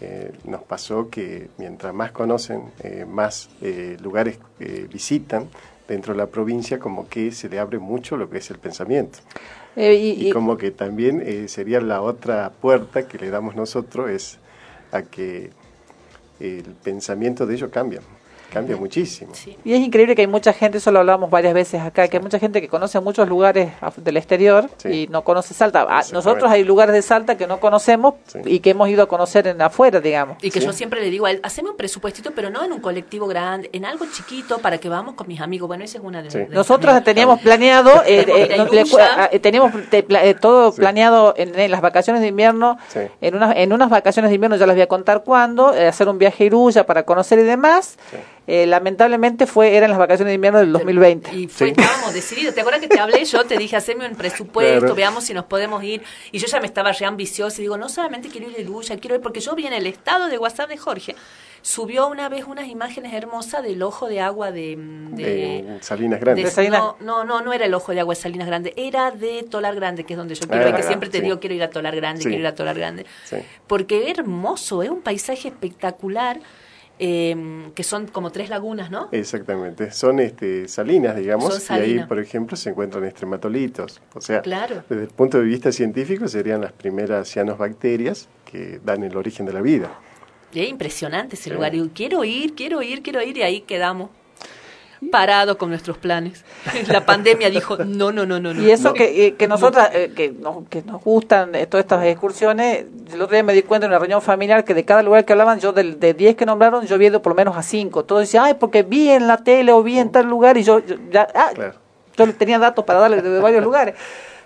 eh, 0.00 0.30
nos 0.44 0.62
pasó 0.62 1.08
que 1.10 1.48
mientras 1.58 1.92
más 1.94 2.12
conocen, 2.12 2.62
eh, 2.82 3.04
más 3.08 3.48
eh, 3.62 3.96
lugares 4.02 4.38
eh, 4.60 4.86
visitan 4.92 5.48
dentro 5.88 6.12
de 6.14 6.18
la 6.18 6.26
provincia, 6.26 6.78
como 6.78 7.08
que 7.08 7.32
se 7.32 7.48
le 7.48 7.58
abre 7.58 7.78
mucho 7.78 8.16
lo 8.16 8.28
que 8.30 8.38
es 8.38 8.50
el 8.50 8.58
pensamiento. 8.58 9.18
eh, 9.76 9.94
y- 9.94 10.28
Y 10.28 10.32
como 10.32 10.56
que 10.56 10.70
también 10.70 11.22
eh, 11.24 11.48
sería 11.48 11.80
la 11.80 12.00
otra 12.02 12.50
puerta 12.50 13.06
que 13.06 13.18
le 13.18 13.30
damos 13.30 13.54
nosotros 13.56 14.10
es 14.10 14.38
a 14.92 15.02
que 15.02 15.50
el 16.40 16.74
pensamiento 16.82 17.46
de 17.46 17.54
ellos 17.54 17.70
cambia, 17.70 18.00
cambia 18.52 18.76
muchísimo. 18.76 19.32
Y 19.64 19.72
es 19.74 19.80
increíble 19.80 20.14
que 20.14 20.22
hay 20.22 20.26
mucha 20.26 20.52
gente, 20.52 20.78
eso 20.78 20.90
lo 20.90 21.00
hablamos 21.00 21.28
varias 21.30 21.52
veces 21.54 21.80
acá, 21.82 22.08
que 22.08 22.16
hay 22.16 22.22
mucha 22.22 22.38
gente 22.38 22.60
que 22.60 22.68
conoce 22.68 22.98
muchos 23.00 23.28
lugares 23.28 23.72
del 23.96 24.16
exterior 24.16 24.70
Sí. 24.78 24.88
y 24.88 25.06
no 25.08 25.22
conoce 25.24 25.52
Salta. 25.54 25.86
Ah. 25.88 26.02
Nosotros 26.12 26.50
hay 26.50 26.64
lugares 26.64 26.94
de 26.94 27.02
Salta 27.02 27.36
que 27.36 27.46
no 27.46 27.60
conocemos 27.60 28.14
Sí. 28.26 28.38
y 28.44 28.60
que 28.60 28.70
hemos 28.70 28.88
ido 28.88 29.02
a 29.02 29.06
conocer 29.08 29.46
en 29.46 29.60
afuera, 29.60 30.00
digamos. 30.00 30.38
Y 30.42 30.50
que 30.50 30.60
Sí. 30.60 30.66
yo 30.66 30.72
siempre 30.72 31.00
le 31.00 31.10
digo 31.10 31.26
a 31.26 31.30
él, 31.30 31.40
haceme 31.42 31.70
un 31.70 31.76
presupuestito, 31.76 32.30
pero 32.32 32.50
no 32.50 32.64
en 32.64 32.72
un 32.72 32.80
colectivo 32.80 33.26
grande, 33.26 33.68
en 33.72 33.84
algo 33.84 34.06
chiquito 34.12 34.58
para 34.58 34.78
que 34.78 34.88
vamos 34.88 35.14
con 35.14 35.28
mis 35.28 35.40
amigos. 35.40 35.68
Bueno, 35.68 35.84
esa 35.84 35.98
es 35.98 36.04
una 36.04 36.22
de, 36.22 36.30
Sí. 36.30 36.38
de 36.38 36.44
las 36.44 36.54
Nosotros 36.54 36.86
también. 36.94 37.04
teníamos 37.04 37.40
planeado, 37.40 37.90
eh, 38.06 38.24
eh, 38.28 38.66
eh, 39.32 39.38
teníamos 39.40 39.72
te- 39.90 40.06
eh, 40.08 40.34
todo 40.34 40.72
Sí. 40.72 40.78
planeado 40.80 41.34
en, 41.36 41.58
en 41.58 41.70
las 41.70 41.80
vacaciones 41.80 42.22
de 42.22 42.28
invierno, 42.28 42.78
Sí. 42.88 43.00
en, 43.20 43.34
unas, 43.34 43.56
en 43.56 43.72
unas 43.72 43.90
vacaciones 43.90 44.30
de 44.30 44.34
invierno, 44.36 44.56
ya 44.56 44.66
les 44.66 44.76
voy 44.76 44.82
a 44.82 44.86
contar 44.88 45.22
cuándo, 45.24 45.74
eh, 45.74 45.86
hacer 45.88 46.08
un 46.08 46.18
viaje 46.18 46.44
a 46.44 46.46
Iruya 46.46 46.86
para 46.86 47.02
conocer 47.04 47.38
y 47.38 47.42
demás. 47.42 47.98
Eh, 48.48 48.64
lamentablemente 48.66 49.46
fue 49.46 49.74
eran 49.76 49.90
las 49.90 49.98
vacaciones 49.98 50.30
de 50.30 50.34
invierno 50.34 50.60
del 50.60 50.72
2020. 50.72 51.34
Y 51.34 51.48
fue, 51.48 51.68
Sí. 51.68 51.74
estábamos 51.76 52.14
decididos. 52.14 52.54
¿Te 52.54 52.60
acuerdas 52.60 52.80
que 52.80 52.88
te 52.88 53.00
hablé? 53.00 53.24
Yo 53.24 53.44
te 53.44 53.56
dije, 53.58 53.74
haceme 53.76 54.06
un 54.08 54.14
presupuesto, 54.14 54.78
Claro. 54.80 54.94
veamos 54.94 55.24
si 55.24 55.34
nos 55.34 55.46
podemos 55.46 55.82
ir. 55.82 56.02
Y 56.30 56.38
yo 56.38 56.46
ya 56.46 56.60
me 56.60 56.66
estaba 56.66 56.92
re 56.92 57.06
ambiciosa 57.06 57.58
y 57.60 57.62
digo, 57.62 57.76
no 57.76 57.88
solamente 57.88 58.28
quiero 58.28 58.48
ir 58.48 58.56
a 58.56 58.60
Iruya, 58.60 58.96
quiero 58.98 59.16
ir, 59.16 59.20
porque 59.20 59.40
yo 59.40 59.54
vi 59.56 59.66
en 59.66 59.72
el 59.72 59.86
estado 59.86 60.28
de 60.28 60.38
WhatsApp 60.38 60.68
de 60.68 60.76
Jorge, 60.76 61.16
subió 61.62 62.06
una 62.06 62.28
vez 62.28 62.44
unas 62.46 62.68
imágenes 62.68 63.12
hermosas 63.12 63.64
del 63.64 63.82
ojo 63.82 64.06
de 64.08 64.20
agua 64.20 64.52
de... 64.52 64.76
de- 64.78 65.24
De 65.64 65.78
Salinas 65.82 66.20
Grandes. 66.20 66.44
De 66.44 66.50
Salinas. 66.52 66.78
no, 66.80 66.96
no, 67.00 67.24
no, 67.24 67.40
no 67.40 67.52
era 67.52 67.64
el 67.66 67.74
ojo 67.74 67.90
de 67.92 67.98
agua 67.98 68.14
de 68.14 68.20
Salinas 68.20 68.46
Grande, 68.46 68.72
era 68.76 69.10
de 69.10 69.42
Tolar 69.42 69.74
Grande, 69.74 70.04
que 70.04 70.12
es 70.14 70.16
donde 70.16 70.36
yo 70.36 70.46
quiero 70.46 70.66
Ah, 70.66 70.68
ir, 70.68 70.74
que 70.76 70.84
siempre 70.84 71.08
te 71.08 71.18
sí. 71.18 71.24
digo, 71.24 71.40
quiero 71.40 71.56
ir 71.56 71.64
a 71.64 71.70
Tolar 71.70 71.96
Grande, 71.96 72.22
Sí. 72.22 72.28
quiero 72.28 72.42
ir 72.42 72.46
a 72.46 72.54
Tolar 72.54 72.76
Grande. 72.76 73.06
Sí. 73.24 73.38
Porque 73.66 74.08
es 74.08 74.16
hermoso, 74.18 74.84
es 74.84 74.90
un 74.90 75.00
paisaje 75.02 75.48
espectacular, 75.48 76.38
eh, 76.98 77.70
que 77.74 77.82
son 77.82 78.06
como 78.06 78.30
tres 78.32 78.48
lagunas, 78.48 78.90
¿no? 78.90 79.08
Exactamente, 79.12 79.90
son 79.90 80.18
este, 80.20 80.66
salinas, 80.68 81.16
digamos, 81.16 81.62
Son 81.62 81.76
y 81.78 81.80
ahí, 81.80 82.04
por 82.04 82.18
ejemplo, 82.18 82.56
se 82.56 82.70
encuentran 82.70 83.04
estrematolitos. 83.04 84.00
O 84.14 84.20
sea, 84.20 84.40
Claro. 84.42 84.82
desde 84.88 85.02
el 85.04 85.08
punto 85.10 85.38
de 85.38 85.44
vista 85.44 85.72
científico 85.72 86.26
serían 86.28 86.60
las 86.60 86.72
primeras 86.72 87.28
cianobacterias 87.30 88.28
que 88.44 88.80
dan 88.84 89.02
el 89.04 89.16
origen 89.16 89.44
de 89.46 89.52
la 89.52 89.60
vida. 89.60 89.98
Es 90.54 90.68
impresionante 90.68 91.34
ese 91.34 91.44
Sí. 91.44 91.50
lugar. 91.50 91.72
Quiero 91.94 92.24
ir, 92.24 92.54
quiero 92.54 92.80
ir, 92.82 93.02
quiero 93.02 93.20
ir. 93.22 93.36
Y 93.36 93.42
ahí 93.42 93.60
quedamos 93.62 94.08
parados 95.10 95.56
con 95.56 95.70
nuestros 95.70 95.98
planes. 95.98 96.44
La 96.88 97.04
pandemia 97.06 97.50
dijo, 97.50 97.76
no, 97.78 98.12
no, 98.12 98.26
no, 98.26 98.38
no. 98.40 98.52
no 98.54 98.62
Y 98.62 98.70
eso 98.70 98.88
no. 98.88 98.94
que, 98.94 99.26
eh, 99.26 99.34
que 99.34 99.46
nosotras, 99.48 99.90
eh, 99.92 100.12
que, 100.14 100.30
nos, 100.32 100.66
que 100.68 100.82
nos 100.82 101.02
gustan 101.02 101.54
eh, 101.54 101.66
todas 101.66 101.84
estas 101.84 102.04
excursiones, 102.06 102.84
el 103.12 103.22
otro 103.22 103.34
día 103.34 103.42
me 103.42 103.52
di 103.52 103.62
cuenta 103.62 103.86
en 103.86 103.92
una 103.92 103.98
reunión 103.98 104.22
familiar 104.22 104.64
que 104.64 104.74
de 104.74 104.84
cada 104.84 105.02
lugar 105.02 105.24
que 105.24 105.32
hablaban, 105.32 105.60
yo 105.60 105.72
del- 105.72 105.98
de 106.00 106.14
10 106.14 106.36
que 106.36 106.46
nombraron, 106.46 106.86
yo 106.86 106.98
vi 106.98 107.10
por 107.10 107.28
lo 107.28 107.34
menos 107.34 107.56
a 107.56 107.62
5. 107.62 108.04
Todos 108.04 108.22
decían, 108.22 108.44
ay, 108.44 108.54
porque 108.54 108.82
vi 108.82 109.08
en 109.10 109.26
la 109.28 109.38
tele 109.38 109.72
o 109.72 109.82
vi 109.82 109.98
en 109.98 110.10
tal 110.10 110.26
lugar 110.26 110.56
y 110.58 110.62
yo, 110.62 110.80
yo 110.80 110.96
ya, 111.10 111.28
ah, 111.34 111.50
Claro. 111.54 111.74
yo 112.16 112.32
tenía 112.34 112.58
datos 112.58 112.84
para 112.84 113.00
darle 113.00 113.22
de, 113.22 113.38
varios 113.40 113.62
lugares. 113.64 113.94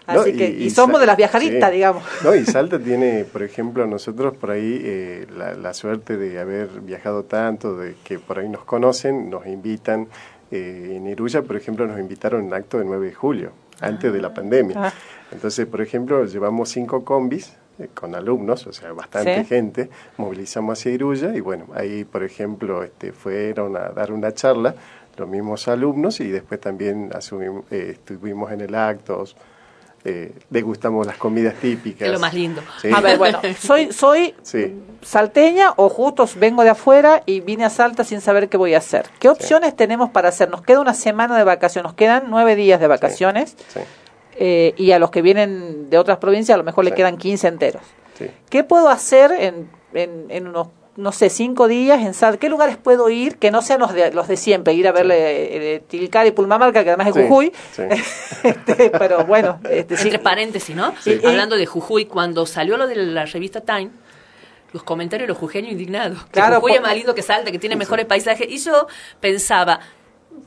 Así 0.06 0.32
que, 0.32 0.48
y, 0.48 0.70
somos 0.70 0.98
de 1.00 1.06
las 1.06 1.16
viajaditas, 1.16 1.70
sí. 1.70 1.76
digamos. 1.76 2.02
No, 2.24 2.34
y 2.34 2.44
Salta 2.44 2.80
tiene, 2.80 3.24
por 3.24 3.44
ejemplo, 3.44 3.86
nosotros 3.86 4.34
por 4.36 4.50
ahí 4.50 4.80
eh, 4.82 5.26
la, 5.36 5.54
la 5.54 5.72
suerte 5.72 6.16
de 6.16 6.40
haber 6.40 6.68
viajado 6.80 7.22
tanto, 7.24 7.76
de 7.76 7.94
que 8.02 8.18
por 8.18 8.40
ahí 8.40 8.48
nos 8.48 8.64
conocen, 8.64 9.30
nos 9.30 9.46
invitan. 9.46 10.08
Eh, 10.50 10.94
en 10.96 11.06
Iruya, 11.06 11.42
por 11.42 11.56
ejemplo, 11.56 11.86
nos 11.86 11.98
invitaron 11.98 12.42
a 12.42 12.44
un 12.44 12.54
acto 12.54 12.78
del 12.78 12.86
9 12.86 13.06
de 13.06 13.14
julio, 13.14 13.52
antes 13.80 14.12
de 14.12 14.20
la 14.20 14.32
pandemia. 14.34 14.76
Ah. 14.88 14.92
Entonces, 15.32 15.66
por 15.66 15.80
ejemplo, 15.80 16.24
llevamos 16.24 16.68
cinco 16.70 17.04
combis 17.04 17.56
eh, 17.78 17.88
con 17.94 18.14
alumnos, 18.14 18.66
o 18.66 18.72
sea, 18.72 18.92
bastante 18.92 19.40
Sí. 19.40 19.44
gente, 19.46 19.88
movilizamos 20.18 20.78
hacia 20.78 20.92
Iruya 20.92 21.34
y 21.34 21.40
bueno, 21.40 21.66
ahí, 21.74 22.04
por 22.04 22.22
ejemplo, 22.22 22.82
este, 22.82 23.12
fueron 23.12 23.76
a 23.76 23.88
dar 23.90 24.12
una 24.12 24.32
charla 24.34 24.74
los 25.16 25.28
mismos 25.28 25.68
alumnos 25.68 26.20
y 26.20 26.28
después 26.28 26.60
también 26.60 27.10
asumimos- 27.12 27.64
eh, 27.70 27.90
estuvimos 27.92 28.50
en 28.52 28.60
el 28.62 28.74
acto, 28.74 29.24
eh, 30.04 30.32
degustamos 30.48 31.06
las 31.06 31.16
comidas 31.18 31.54
típicas. 31.54 32.06
Es 32.08 32.12
lo 32.12 32.18
más 32.20 32.32
lindo. 32.34 32.62
Sí. 32.80 32.88
A 32.94 33.00
ver, 33.00 33.18
bueno, 33.18 33.38
soy, 33.60 33.92
soy 33.92 34.34
Sí. 34.42 34.74
salteña 35.02 35.72
o 35.76 35.88
justo 35.88 36.26
vengo 36.36 36.62
de 36.64 36.70
afuera 36.70 37.22
y 37.26 37.40
vine 37.40 37.64
a 37.64 37.70
Salta 37.70 38.02
sin 38.04 38.20
saber 38.20 38.48
qué 38.48 38.56
voy 38.56 38.74
a 38.74 38.78
hacer. 38.78 39.06
¿Qué 39.18 39.28
opciones 39.28 39.76
tenemos 39.76 40.10
para 40.10 40.28
hacer? 40.30 40.48
Nos 40.50 40.62
queda 40.62 40.80
una 40.80 40.94
semana 40.94 41.36
de 41.36 41.44
vacaciones, 41.44 41.84
nos 41.84 41.94
quedan 41.94 42.24
nueve 42.28 42.56
días 42.56 42.80
de 42.80 42.86
vacaciones 42.86 43.56
Sí, 43.68 43.80
eh, 44.36 44.74
y 44.78 44.92
a 44.92 44.98
los 44.98 45.10
que 45.10 45.20
vienen 45.22 45.90
de 45.90 45.98
otras 45.98 46.18
provincias 46.18 46.54
a 46.54 46.58
lo 46.58 46.64
mejor 46.64 46.84
le 46.84 46.92
quedan 46.92 47.16
15 47.18 47.48
enteros. 47.48 47.82
sí. 48.18 48.30
¿Qué 48.48 48.64
puedo 48.64 48.88
hacer 48.88 49.32
en, 49.32 49.68
en, 49.92 50.26
en 50.30 50.48
unos, 50.48 50.68
no 51.00 51.12
sé, 51.12 51.30
cinco 51.30 51.66
días 51.68 52.00
en 52.00 52.14
Salta? 52.14 52.38
¿Qué 52.38 52.48
lugares 52.48 52.76
puedo 52.76 53.08
ir 53.10 53.36
que 53.38 53.50
no 53.50 53.62
sean 53.62 53.80
los 53.80 53.92
de, 53.92 54.12
los 54.12 54.28
de 54.28 54.36
siempre? 54.36 54.74
Ir 54.74 54.86
a 54.86 54.92
verle 54.92 55.74
eh, 55.76 55.80
Tilcar 55.80 56.26
y 56.26 56.30
Pulmamarca, 56.30 56.84
que 56.84 56.90
además 56.90 57.08
es 57.08 57.14
Sí, 57.14 57.22
Jujuy. 57.22 57.52
sí. 57.72 57.82
Este, 58.48 58.90
pero 58.90 59.24
bueno, 59.24 59.60
este, 59.68 59.96
sí. 59.96 60.04
Entre 60.08 60.18
paréntesis, 60.18 60.74
¿no? 60.76 60.94
Sí. 61.00 61.20
Hablando 61.24 61.56
de 61.56 61.66
Jujuy, 61.66 62.04
cuando 62.06 62.46
salió 62.46 62.76
lo 62.76 62.86
de 62.86 62.96
la 62.96 63.26
revista 63.26 63.60
Time, 63.60 63.90
los 64.72 64.82
comentarios 64.84 65.26
de 65.26 65.32
los 65.32 65.38
jujeños 65.38 65.72
indignados. 65.72 66.24
Que 66.26 66.30
Claro, 66.30 66.56
Jujuy 66.56 66.70
por- 66.72 66.76
es 66.76 66.82
más 66.82 66.94
lindo 66.94 67.14
que 67.14 67.22
Salta, 67.22 67.50
que 67.50 67.58
tiene 67.58 67.76
mejores 67.76 68.06
paisajes. 68.06 68.46
Y 68.48 68.58
yo 68.58 68.86
pensaba, 69.20 69.80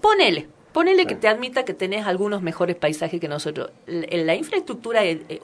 ponele, 0.01 0.47
ponele 0.71 1.05
que 1.05 1.15
te 1.15 1.27
admita 1.27 1.65
que 1.65 1.73
tenés 1.73 2.05
algunos 2.07 2.41
mejores 2.41 2.75
paisajes 2.75 3.19
que 3.19 3.27
nosotros. 3.27 3.71
L- 3.85 4.23
La 4.25 4.35
infraestructura 4.35 5.03
eh, 5.03 5.39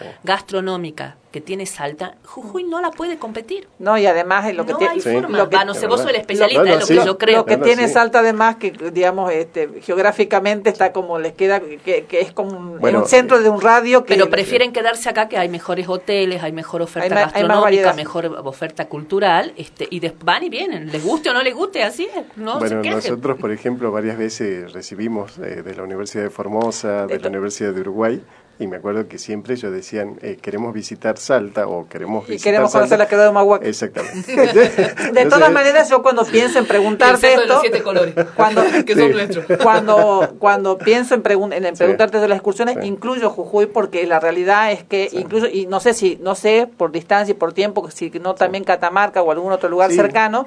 eh, 0.00 0.14
gastronómica 0.24 1.16
que 1.30 1.40
tiene 1.40 1.64
Salta, 1.64 2.16
Jujuy 2.24 2.64
no 2.64 2.80
la 2.80 2.90
puede 2.90 3.16
competir. 3.16 3.68
No, 3.78 3.96
y 3.96 4.04
además 4.04 4.48
es 4.48 4.56
lo 4.56 4.66
que 4.66 4.72
no 4.72 4.78
tiene... 4.78 4.94
hay 4.94 5.00
Sí. 5.00 5.12
forma. 5.12 5.38
lo 5.38 5.48
que- 5.48 5.56
Va, 5.56 5.64
no 5.64 5.74
sé, 5.74 5.86
vos 5.86 6.00
sos 6.00 6.08
el 6.08 6.14
Lo- 6.14 6.20
especialista, 6.20 6.62
no, 6.64 6.68
no, 6.68 6.74
es 6.74 6.80
lo 6.80 6.86
sí. 6.86 6.98
que 6.98 7.04
yo 7.06 7.18
creo. 7.18 7.36
Lo 7.38 7.44
que 7.46 7.56
tiene 7.58 7.86
sí. 7.86 7.94
Salta 7.94 8.18
además 8.18 8.56
que 8.56 8.72
digamos 8.92 9.30
este 9.32 9.68
geográficamente 9.80 10.70
está 10.70 10.92
como 10.92 11.20
les 11.20 11.32
queda 11.34 11.60
que, 11.60 12.04
que 12.08 12.20
es 12.20 12.32
como 12.32 12.50
un, 12.58 12.72
en 12.74 12.78
Bueno, 12.80 12.98
un 13.00 13.06
centro 13.06 13.40
de 13.40 13.48
un 13.48 13.60
radio 13.60 14.04
que 14.04 14.14
Pero 14.14 14.28
prefieren 14.28 14.72
quedarse 14.72 15.08
acá 15.08 15.28
que 15.28 15.38
hay 15.38 15.48
mejores 15.48 15.88
hoteles, 15.88 16.42
hay 16.42 16.50
mejor 16.50 16.82
oferta 16.82 17.06
Hay 17.06 17.12
hay 17.12 17.24
gastronómica, 17.26 17.60
variedad. 17.60 17.94
mejor 17.94 18.26
oferta 18.44 18.88
cultural, 18.88 19.52
este, 19.56 19.86
y 19.88 20.00
des- 20.00 20.14
van 20.24 20.42
y 20.42 20.48
vienen, 20.48 20.90
les 20.90 21.04
guste 21.04 21.30
o 21.30 21.32
no 21.32 21.42
les 21.44 21.54
guste, 21.54 21.84
así 21.84 22.08
es, 22.12 22.36
no 22.36 22.58
bueno, 22.58 22.82
nosotros, 22.82 23.38
por 23.38 23.52
ejemplo, 23.52 23.92
varias 23.92 24.18
veces 24.18 24.72
recibimos 24.72 25.38
eh, 25.38 25.62
de 25.62 25.74
la 25.76 25.84
Universidad 25.84 26.24
de 26.24 26.30
Formosa, 26.30 27.06
de 27.06 27.20
la 27.20 27.28
Universidad 27.28 27.72
de 27.72 27.80
Uruguay, 27.82 28.20
y 28.60 28.66
me 28.68 28.76
acuerdo 28.76 29.08
que 29.08 29.18
siempre 29.18 29.54
ellos 29.54 29.72
decían, 29.72 30.18
eh, 30.22 30.38
queremos 30.40 30.72
visitar 30.72 31.16
Salta 31.18 31.66
o 31.66 31.88
queremos 31.88 32.28
y 32.28 32.32
visitar 32.32 32.52
queremos 32.52 32.70
conocer 32.70 32.90
Salta. 32.90 33.04
la 33.04 33.08
quedada 33.08 33.24
de 33.24 33.30
Humahuaca. 33.30 33.66
Exactamente. 33.66 34.32
De 35.12 35.26
todas 35.26 35.50
maneras, 35.50 35.88
yo 35.90 36.02
cuando 36.02 36.24
pienso 36.24 36.58
en 36.58 36.64
El 36.64 36.68
preguntarte 36.68 37.20
cerro 37.30 37.40
de 37.40 37.46
los 37.48 37.56
esto, 37.56 37.60
siete 37.62 37.82
colores, 37.82 38.14
cuando, 38.36 38.62
que 38.86 38.94
son 38.94 39.08
Sí. 39.08 39.12
nuestros. 39.14 39.44
cuando, 39.62 40.34
cuando 40.38 40.78
pienso 40.78 41.14
en, 41.14 41.22
pregun- 41.22 41.54
en, 41.54 41.64
en 41.64 41.74
Sí. 41.74 41.78
preguntarte 41.80 42.18
de 42.20 42.28
las 42.28 42.36
excursiones, 42.36 42.76
Sí. 42.80 42.86
incluyo 42.86 43.30
Jujuy 43.30 43.66
porque 43.66 44.06
la 44.06 44.20
realidad 44.20 44.70
es 44.72 44.84
que 44.84 45.08
incluso, 45.12 45.46
y 45.46 45.66
no 45.66 45.80
sé 45.80 45.94
si, 45.94 46.16
no 46.20 46.34
sé 46.34 46.68
por 46.76 46.92
distancia 46.92 47.32
y 47.32 47.34
por 47.34 47.52
tiempo, 47.52 47.90
si 47.90 48.10
no 48.20 48.34
también 48.34 48.64
Catamarca 48.64 49.22
o 49.22 49.30
algún 49.32 49.52
otro 49.52 49.68
lugar 49.70 49.90
Sí. 49.90 49.96
cercano, 49.96 50.46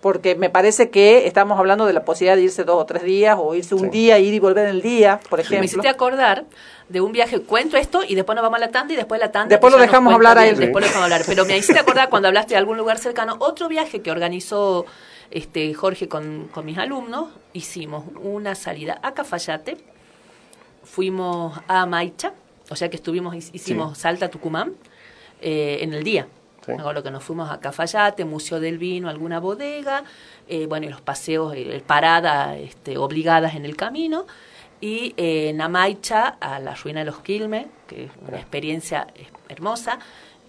porque 0.00 0.34
me 0.34 0.48
parece 0.48 0.88
que 0.90 1.26
estamos 1.26 1.58
hablando 1.58 1.84
de 1.86 1.92
la 1.92 2.04
posibilidad 2.04 2.36
de 2.36 2.42
irse 2.42 2.64
dos 2.64 2.80
o 2.80 2.86
tres 2.86 3.02
días 3.02 3.36
o 3.38 3.54
irse 3.54 3.74
un 3.74 3.82
Sí. 3.82 3.88
día, 3.90 4.18
ir 4.18 4.32
y 4.32 4.38
volver 4.38 4.64
en 4.64 4.70
el 4.76 4.82
día, 4.82 5.20
por 5.28 5.38
Me 5.38 5.42
ejemplo. 5.42 5.64
hiciste 5.64 5.88
acordar 5.88 6.44
de 6.88 7.00
un 7.02 7.12
viaje, 7.12 7.40
cuento 7.42 7.76
esto 7.76 8.00
y 8.06 8.14
después 8.14 8.34
nos 8.34 8.42
vamos 8.42 8.56
a 8.56 8.60
la 8.60 8.70
tanda 8.70 8.94
y 8.94 8.96
después 8.96 9.20
la 9.20 9.30
tanda. 9.30 9.48
Después 9.50 9.72
lo 9.72 9.78
dejamos 9.78 10.12
hablar 10.14 10.38
a 10.38 10.46
él. 10.46 10.56
Después 10.58 10.82
lo 10.82 10.86
dejamos 10.88 11.04
hablar. 11.04 11.22
Pero 11.26 11.44
me 11.44 11.56
hiciste 11.58 11.78
acordar 11.80 12.08
cuando 12.08 12.28
hablaste 12.28 12.54
de 12.54 12.58
algún 12.58 12.78
lugar 12.78 12.98
cercano, 12.98 13.36
otro 13.40 13.68
viaje 13.68 14.00
que 14.00 14.10
organizó 14.10 14.86
este 15.30 15.72
Jorge 15.74 16.08
con, 16.08 16.48
con 16.50 16.64
mis 16.64 16.78
alumnos, 16.78 17.28
hicimos 17.52 18.04
una 18.22 18.54
salida 18.54 18.98
a 19.02 19.12
Cafayate, 19.14 19.76
fuimos 20.82 21.60
a 21.68 21.86
Maicha, 21.86 22.32
o 22.70 22.76
sea 22.76 22.88
que 22.90 22.96
estuvimos, 22.96 23.34
hicimos 23.52 23.98
Salta 23.98 24.28
Tucumán 24.28 24.72
eh, 25.40 25.78
en 25.82 25.92
el 25.94 26.02
día. 26.04 26.26
Sí. 26.70 26.74
Me 26.76 26.80
acuerdo 26.80 27.02
que 27.02 27.10
nos 27.10 27.22
fuimos 27.24 27.50
a 27.50 27.60
Cafayate, 27.60 28.24
Museo 28.24 28.60
del 28.60 28.78
Vino, 28.78 29.08
alguna 29.08 29.40
bodega, 29.40 30.04
eh, 30.48 30.66
bueno, 30.66 30.86
y 30.86 30.88
los 30.90 31.00
paseos, 31.00 31.52
eh, 31.56 31.82
parada 31.86 32.56
este, 32.56 32.98
obligadas 32.98 33.54
en 33.54 33.64
el 33.64 33.76
camino, 33.76 34.26
y 34.80 35.14
eh, 35.16 35.50
en 35.50 35.60
Amaicha 35.60 36.36
a 36.40 36.58
la 36.58 36.74
ruina 36.74 37.00
de 37.00 37.06
los 37.06 37.18
Quilmes, 37.20 37.66
que 37.86 38.04
es 38.04 38.10
una 38.26 38.38
experiencia 38.38 39.06
eh, 39.14 39.26
hermosa, 39.48 39.98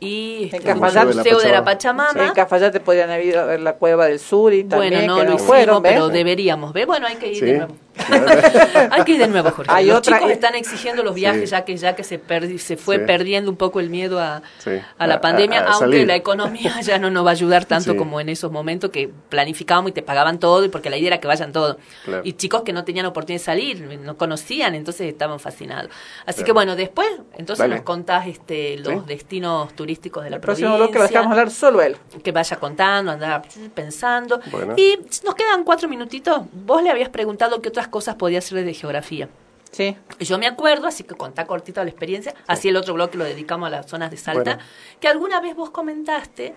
y 0.04 0.38
En 0.50 0.56
este, 0.56 0.60
Cafayate. 0.62 1.14
Museo 1.14 1.40
de 1.40 1.52
la 1.52 1.64
Pachamama. 1.64 2.28
En 2.28 2.34
Cafayate 2.34 2.80
podrían 2.80 3.12
haber 3.12 3.26
ido 3.26 3.42
a 3.42 3.46
ver 3.46 3.60
la 3.60 3.74
cueva 3.74 4.08
del 4.08 4.20
sur 4.20 4.52
y 4.52 4.64
también 4.64 4.94
Bueno, 4.96 5.08
no 5.14 5.16
que 5.20 5.24
lo 5.26 5.30
no 5.30 5.36
hicimos, 5.36 5.48
fueron, 5.48 5.84
¿ves? 5.84 5.92
pero 5.92 6.10
deberíamos. 6.10 6.74
¿Ves? 6.74 6.88
Bueno, 6.88 7.06
hay 7.06 7.18
que 7.18 7.28
ir 7.28 7.36
Sí. 7.36 7.46
de 7.46 7.58
nuevo. 7.58 7.76
hay 8.92 9.04
que 9.04 9.12
ir 9.14 9.20
de 9.20 9.28
nuevo, 9.28 9.52
Jorge. 9.52 9.72
Hay 9.74 9.88
los 9.88 9.98
otra- 10.00 10.18
chicos 10.18 10.32
están 10.32 10.56
exigiendo 10.56 11.04
los 11.04 11.16
viajes 11.16 11.42
Sí. 11.42 11.48
ya 11.48 11.66
que 11.66 11.78
ya 11.78 11.96
que 11.96 12.04
se 12.04 12.22
perdi- 12.22 12.58
se 12.58 12.78
fue 12.78 12.98
Sí. 12.98 13.04
perdiendo 13.06 13.50
un 13.52 13.58
poco 13.58 13.80
el 13.80 13.90
miedo 13.90 14.20
a, 14.20 14.42
Sí. 14.60 14.72
a 14.98 15.08
la 15.08 15.16
A- 15.16 15.22
pandemia, 15.22 15.60
a- 15.60 15.64
a 15.64 15.66
aunque 15.74 15.80
salir. 15.80 16.08
la 16.08 16.16
economía 16.16 16.74
ya 16.82 16.98
no 17.00 17.10
nos 17.10 17.26
va 17.26 17.30
a 17.30 17.34
ayudar 17.34 17.66
tanto 17.66 17.92
Sí. 17.92 17.98
como 17.98 18.20
en 18.20 18.30
esos 18.30 18.52
momentos 18.52 18.90
que 18.92 19.10
planificábamos 19.30 19.92
y 19.92 19.94
te 19.94 20.02
pagaban 20.02 20.40
todo 20.40 20.64
y 20.66 20.70
porque 20.70 20.90
la 20.90 20.98
idea 20.98 21.08
era 21.08 21.20
que 21.20 21.28
vayan 21.28 21.52
todos. 21.52 21.78
Claro. 22.06 22.22
Y 22.26 22.34
chicos 22.34 22.62
que 22.64 22.74
no 22.74 22.84
tenían 22.84 23.06
oportunidad 23.06 23.40
de 23.42 23.46
salir, 23.46 23.82
no 24.02 24.18
conocían, 24.18 24.76
entonces 24.76 25.08
estaban 25.08 25.40
fascinados. 25.40 25.92
Así 26.26 26.38
Claro. 26.38 26.46
que 26.46 26.52
bueno, 26.54 26.76
después 26.76 27.08
entonces 27.38 27.64
Dale. 27.64 27.76
nos 27.76 27.84
contás 27.84 28.28
este 28.28 28.78
los 28.78 28.94
Sí. 28.94 29.00
destinos 29.08 29.74
turísticos 29.76 30.24
de 30.24 30.30
la 30.30 30.36
El 30.38 30.42
próximo 30.42 30.70
provincia 30.70 30.86
bloque 30.88 31.00
lo 31.00 31.08
dejamos 31.08 31.32
hablar 31.32 31.52
solo 31.52 31.82
él. 31.82 31.98
que 32.24 32.32
vaya 32.32 32.58
contando, 32.58 33.12
andar 33.12 33.42
pensando. 33.74 34.40
Bueno. 34.52 34.74
Y 34.78 34.98
nos 35.26 35.36
quedan 35.36 35.64
cuatro 35.64 35.88
minutitos. 35.88 36.42
Vos 36.54 36.84
le 36.84 36.90
habías 36.90 37.10
preguntado 37.10 37.62
qué 37.62 37.70
otras 37.70 37.88
cosas 37.92 38.16
podía 38.16 38.40
hacer 38.40 38.66
de 38.66 38.74
geografía. 38.74 39.30
Sí. 39.72 39.96
Yo 40.20 40.38
me 40.40 40.48
acuerdo, 40.48 40.88
así 40.88 41.04
que 41.04 41.16
contá 41.16 41.46
cortito 41.46 41.82
la 41.84 41.90
experiencia. 41.90 42.34
Así 42.48 42.68
el 42.70 42.76
otro 42.76 42.94
bloque 42.96 43.18
lo 43.18 43.24
dedicamos 43.24 43.68
a 43.68 43.70
las 43.70 43.86
zonas 43.86 44.10
de 44.12 44.18
Salta. 44.18 44.56
Bueno. 44.56 44.70
Que 45.00 45.08
alguna 45.08 45.40
vez 45.40 45.56
vos 45.56 45.70
comentaste 45.70 46.54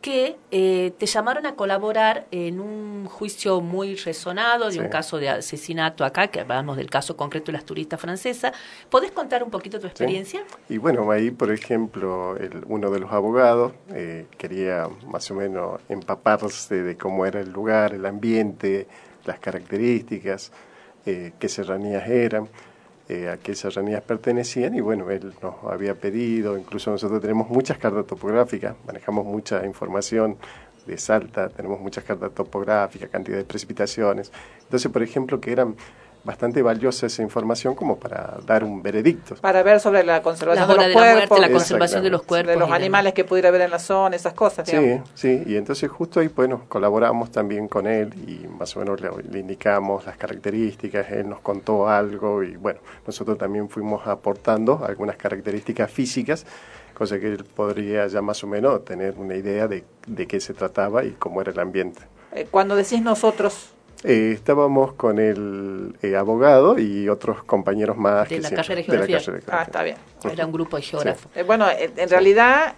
que 0.00 0.36
eh, 0.52 0.92
te 0.96 1.06
llamaron 1.06 1.44
a 1.46 1.56
colaborar 1.56 2.26
en 2.30 2.60
un 2.60 3.06
juicio 3.06 3.60
muy 3.60 3.96
resonado 3.96 4.66
de 4.66 4.72
Sí. 4.74 4.78
un 4.78 4.88
caso 4.88 5.18
de 5.18 5.28
asesinato 5.28 6.04
acá, 6.04 6.28
que 6.28 6.38
hablamos 6.40 6.76
del 6.76 6.88
caso 6.88 7.16
concreto 7.16 7.46
de 7.46 7.52
las 7.58 7.64
turistas 7.64 8.00
francesas. 8.00 8.52
¿Podés 8.90 9.10
contar 9.10 9.42
un 9.42 9.50
poquito 9.50 9.78
tu 9.78 9.86
Sí. 9.86 9.90
experiencia? 9.90 10.44
Y 10.68 10.78
bueno, 10.78 11.10
ahí, 11.10 11.32
por 11.32 11.50
ejemplo, 11.52 12.36
el- 12.36 12.62
uno 12.68 12.90
de 12.90 13.00
los 13.00 13.12
abogados 13.12 13.72
eh, 13.92 14.26
quería 14.36 14.88
más 15.06 15.28
o 15.32 15.34
menos 15.34 15.80
empaparse 15.88 16.80
de 16.82 16.96
cómo 16.96 17.26
era 17.26 17.40
el 17.40 17.50
lugar, 17.50 17.92
el 17.92 18.06
ambiente, 18.06 18.86
las 19.24 19.40
características, 19.40 20.52
eh, 21.06 21.32
qué 21.38 21.48
serranías 21.48 22.08
eran, 22.08 22.48
eh, 23.08 23.28
a 23.28 23.38
qué 23.38 23.54
serranías 23.54 24.02
pertenecían, 24.02 24.74
y 24.74 24.80
bueno, 24.80 25.10
él 25.10 25.32
nos 25.42 25.54
había 25.64 25.94
pedido, 25.94 26.58
incluso 26.58 26.90
nosotros 26.90 27.20
tenemos 27.20 27.48
muchas 27.48 27.78
cartas 27.78 28.06
topográficas, 28.06 28.76
manejamos 28.86 29.24
mucha 29.24 29.64
información 29.64 30.36
de 30.86 30.98
Salta, 30.98 31.48
tenemos 31.48 31.80
muchas 31.80 32.04
cartas 32.04 32.32
topográficas, 32.32 33.10
cantidad 33.10 33.36
de 33.36 33.44
precipitaciones. 33.44 34.32
Entonces, 34.62 34.90
por 34.90 35.02
ejemplo, 35.02 35.40
que 35.40 35.52
eran 35.52 35.76
bastante 36.24 36.62
valiosa 36.62 37.06
esa 37.06 37.22
información 37.22 37.74
como 37.74 37.96
para 37.98 38.38
dar 38.46 38.64
un 38.64 38.82
veredicto. 38.82 39.36
Para 39.36 39.62
ver 39.62 39.80
sobre 39.80 40.02
la 40.04 40.22
conservación 40.22 40.68
La 40.68 40.74
de 40.74 40.78
los 40.78 40.86
de 40.86 40.92
la 40.92 41.00
cuerpos, 41.00 41.28
muerte, 41.38 41.46
la 41.48 41.52
conservación 41.58 42.02
de 42.02 42.10
los 42.10 42.22
cuerpos. 42.22 42.54
de 42.54 42.58
los 42.60 42.70
animales 42.70 43.14
que 43.14 43.24
pudiera 43.24 43.48
haber 43.48 43.62
en 43.62 43.70
la 43.70 43.78
zona, 43.78 44.16
esas 44.16 44.34
cosas. 44.34 44.66
digamos. 44.66 45.08
Sí, 45.14 45.38
sí, 45.44 45.50
y 45.52 45.56
entonces 45.56 45.90
justo 45.90 46.20
ahí, 46.20 46.28
bueno, 46.28 46.62
colaboramos 46.68 47.30
también 47.30 47.68
con 47.68 47.86
él 47.86 48.12
y 48.28 48.46
más 48.48 48.76
o 48.76 48.80
menos 48.80 49.00
le, 49.00 49.10
le 49.30 49.38
indicamos 49.38 50.04
las 50.06 50.16
características, 50.16 51.10
él 51.10 51.28
nos 51.28 51.40
contó 51.40 51.88
algo 51.88 52.42
y 52.42 52.56
bueno, 52.56 52.80
nosotros 53.06 53.38
también 53.38 53.68
fuimos 53.68 54.06
aportando 54.06 54.84
algunas 54.84 55.16
características 55.16 55.90
físicas, 55.90 56.44
cosa 56.94 57.18
que 57.18 57.26
él 57.28 57.44
podría 57.44 58.06
ya 58.08 58.20
más 58.22 58.42
o 58.42 58.46
menos 58.46 58.84
tener 58.84 59.14
una 59.18 59.34
idea 59.36 59.68
de, 59.68 59.84
de 60.06 60.26
qué 60.26 60.40
se 60.40 60.52
trataba 60.52 61.04
y 61.04 61.12
cómo 61.12 61.40
era 61.40 61.52
el 61.52 61.60
ambiente. 61.60 62.00
Eh, 62.32 62.46
Cuando 62.50 62.76
decís 62.76 63.00
nosotros, 63.00 63.70
Eh, 64.04 64.30
estábamos 64.32 64.92
con 64.92 65.18
el 65.18 65.96
eh, 66.02 66.14
abogado 66.16 66.78
y 66.78 67.08
otros 67.08 67.42
compañeros 67.44 67.96
más 67.96 68.28
De 68.28 68.36
que 68.36 68.40
la 68.42 68.48
siempre- 68.48 68.66
carrera 68.66 68.80
de 68.80 68.92
de 68.92 68.98
la 68.98 69.00
carrera 69.00 69.06
de 69.06 69.16
ah, 69.16 69.40
geografía. 69.40 69.62
está 69.64 69.82
bien. 69.82 69.96
Era 70.32 70.46
un 70.46 70.52
grupo 70.52 70.76
de 70.76 70.82
geógrafos. 70.82 71.30
Eh, 71.34 71.42
bueno, 71.42 71.66
en, 71.70 71.92
en 71.96 72.08
realidad 72.08 72.74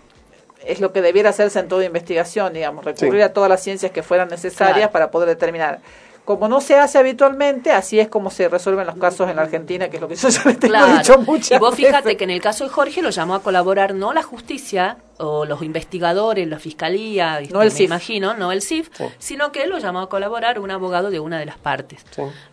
es 0.64 0.80
lo 0.80 0.92
que 0.92 1.02
debiera 1.02 1.30
hacerse 1.30 1.58
en 1.58 1.68
toda 1.68 1.84
investigación, 1.84 2.52
digamos, 2.54 2.84
recurrir 2.84 3.14
Sí. 3.16 3.20
a 3.22 3.32
todas 3.32 3.48
las 3.50 3.62
ciencias 3.62 3.92
que 3.92 4.02
fueran 4.02 4.28
necesarias 4.28 4.76
Claro. 4.76 4.92
para 4.92 5.10
poder 5.10 5.28
determinar. 5.28 5.80
como 6.24 6.46
no 6.48 6.60
se 6.60 6.76
hace 6.78 6.96
habitualmente, 6.96 7.72
así 7.72 7.98
es 7.98 8.06
como 8.08 8.30
se 8.30 8.48
resuelven 8.48 8.86
los 8.86 8.94
casos 8.96 9.28
en 9.28 9.36
la 9.36 9.42
Argentina, 9.42 9.88
que 9.88 9.96
es 9.96 10.00
lo 10.00 10.06
que 10.06 10.14
yo 10.14 10.28
ya 10.28 10.42
les 10.44 10.58
tengo 10.60 10.74
Claro. 10.74 10.98
dicho 10.98 11.18
muchas 11.22 11.50
y 11.52 11.58
vos 11.58 11.74
fíjate 11.74 12.04
veces. 12.04 12.18
que 12.18 12.24
en 12.24 12.30
el 12.30 12.40
caso 12.40 12.62
de 12.64 12.70
Jorge 12.70 13.02
lo 13.02 13.10
llamó 13.10 13.34
a 13.34 13.42
colaborar 13.42 13.94
no 13.94 14.12
la 14.12 14.22
justicia 14.22 14.96
o 15.20 15.44
los 15.44 15.62
investigadores, 15.62 16.48
la 16.48 16.58
fiscalía, 16.58 17.40
este, 17.40 17.52
No 17.54 17.62
el 17.62 17.68
me 17.68 17.74
CIF. 17.74 17.86
imagino, 17.86 18.34
no 18.34 18.52
el 18.52 18.62
CIF, 18.62 18.88
sino 19.18 19.52
que 19.52 19.66
lo 19.66 19.78
llamó 19.78 20.00
a 20.00 20.08
colaborar 20.08 20.58
un 20.58 20.70
abogado 20.70 21.10
de 21.10 21.20
una 21.20 21.38
de 21.38 21.46
las 21.46 21.58
partes. 21.58 22.04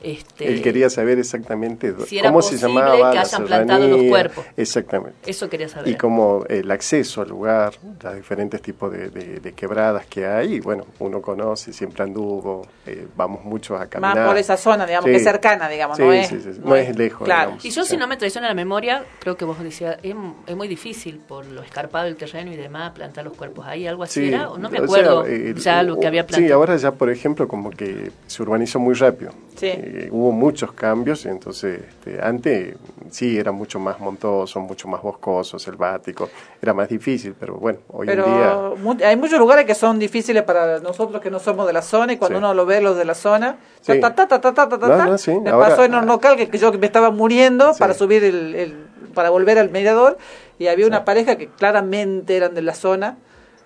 Este, 0.01 0.47
Él 0.47 0.61
quería 0.61 0.89
saber 0.89 1.17
exactamente 1.19 1.93
Si 2.05 2.19
era 2.19 2.29
cómo 2.29 2.41
se 2.41 2.57
llamaba 2.57 2.91
que 3.09 3.15
la 3.15 3.21
hayan 3.21 3.45
plantado 3.45 3.87
los 3.87 4.03
cuerpos. 4.03 4.45
Exactamente. 4.55 5.29
Eso 5.29 5.49
quería 5.49 5.69
saber. 5.69 5.87
Y 5.87 5.95
como 5.95 6.43
el 6.49 6.69
acceso 6.71 7.21
al 7.21 7.29
lugar, 7.29 7.73
los 8.03 8.15
diferentes 8.15 8.61
tipos 8.61 8.91
de, 8.91 9.09
de- 9.09 9.39
de 9.39 9.53
quebradas 9.53 10.05
que 10.05 10.25
hay, 10.27 10.59
bueno, 10.59 10.85
uno 10.99 11.21
conoce, 11.21 11.71
siempre 11.73 12.03
anduvo, 12.03 12.67
eh, 12.85 13.07
vamos 13.15 13.43
muchos 13.45 13.75
a 13.77 13.79
Más 13.81 13.89
caminar. 13.89 14.27
por 14.27 14.37
esa 14.37 14.57
zona, 14.57 14.85
digamos, 14.85 15.05
Sí. 15.05 15.11
que 15.11 15.17
es 15.17 15.23
cercana, 15.23 15.69
digamos, 15.69 15.97
Sí, 15.97 16.03
no 16.03 16.11
es... 16.13 16.27
sí, 16.27 16.39
sí, 16.41 16.59
no 16.63 16.75
es 16.75 16.95
lejos, 16.97 17.25
Claro. 17.25 17.41
digamos. 17.51 17.65
Y 17.65 17.69
yo, 17.71 17.83
Sí. 17.83 17.91
si 17.91 17.97
no 17.97 18.07
me 18.07 18.17
traiciona 18.17 18.47
la 18.47 18.53
memoria, 18.53 19.03
creo 19.19 19.37
que 19.37 19.45
vos 19.45 19.57
decías, 19.61 19.97
es, 20.03 20.15
es 20.47 20.55
muy 20.55 20.67
difícil 20.67 21.17
por 21.19 21.45
lo 21.45 21.61
escarpado 21.61 22.05
del 22.05 22.15
terreno 22.15 22.51
y 22.51 22.56
demás 22.57 22.91
plantar 22.91 23.23
los 23.25 23.33
cuerpos 23.35 23.65
ahí, 23.65 23.87
algo 23.87 24.03
así 24.03 24.21
Sí, 24.27 24.33
era, 24.33 24.49
o 24.49 24.57
no 24.57 24.69
me 24.69 24.79
o 24.79 24.83
acuerdo 24.83 25.23
sea, 25.25 25.33
el- 25.33 25.55
ya 25.55 25.83
lo 25.83 25.99
que 25.99 26.07
había 26.07 26.23
Sí, 26.23 26.27
plantado. 26.29 26.53
ahora 26.55 26.75
ya, 26.77 26.91
por 26.91 27.09
ejemplo, 27.09 27.47
como 27.47 27.69
que 27.69 28.11
se 28.27 28.41
urbanizó 28.43 28.79
muy 28.79 28.93
rápido. 28.95 29.31
Sí. 29.55 29.67
Eh, 29.67 30.09
hubo 30.11 30.31
muchos 30.31 30.71
cambios, 30.73 31.25
entonces 31.25 31.81
este, 31.89 32.21
antes 32.21 32.75
sí 33.09 33.37
era 33.39 33.51
mucho 33.51 33.79
más 33.79 33.99
montoso, 33.99 34.59
mucho 34.59 34.87
más 34.87 35.01
boscoso, 35.01 35.57
selvático, 35.57 36.29
era 36.61 36.73
más 36.73 36.89
difícil, 36.89 37.33
pero 37.39 37.55
bueno, 37.55 37.79
hoy 37.89 38.07
en 38.09 38.15
día... 38.17 38.25
Pero 38.25 38.75
hay 39.07 39.15
muchos 39.15 39.39
lugares 39.39 39.65
que 39.65 39.73
son 39.73 39.97
difíciles 39.97 40.43
para 40.43 40.79
nosotros 40.79 41.21
que 41.21 41.31
no 41.31 41.39
somos 41.39 41.65
de 41.65 41.73
la 41.73 41.81
zona 41.81 42.13
y 42.13 42.17
cuando 42.17 42.37
Sí. 42.37 42.43
uno 42.43 42.53
lo 42.53 42.65
ve 42.65 42.81
los 42.81 42.95
de 42.97 43.05
la 43.05 43.15
zona, 43.15 43.57
Sí. 43.81 43.99
ta, 43.99 44.13
ta, 44.13 44.27
ta, 44.27 44.39
ta, 44.41 44.53
ta, 44.53 44.69
ta, 44.69 44.77
ta, 44.79 44.87
No, 44.87 44.97
ta. 44.97 45.05
no, 45.07 45.17
sí, 45.17 45.31
me 45.39 45.49
ahora- 45.49 45.69
pasó 45.69 45.83
en 45.85 45.95
un 45.95 46.05
local 46.05 46.35
que, 46.37 46.49
que 46.49 46.57
yo 46.59 46.71
que 46.71 46.77
me 46.77 46.85
estaba 46.85 47.09
muriendo 47.09 47.73
Sí. 47.73 47.79
para 47.79 47.93
subir 47.95 48.23
el, 48.23 48.53
el- 48.55 48.87
para 49.15 49.31
volver 49.31 49.57
al 49.57 49.71
mirador 49.71 50.17
y 50.59 50.67
había 50.67 50.87
una 50.87 51.05
pareja 51.05 51.35
que 51.37 51.47
claramente 51.47 52.35
eran 52.37 52.53
de 52.55 52.61
la 52.61 52.73
zona 52.75 53.17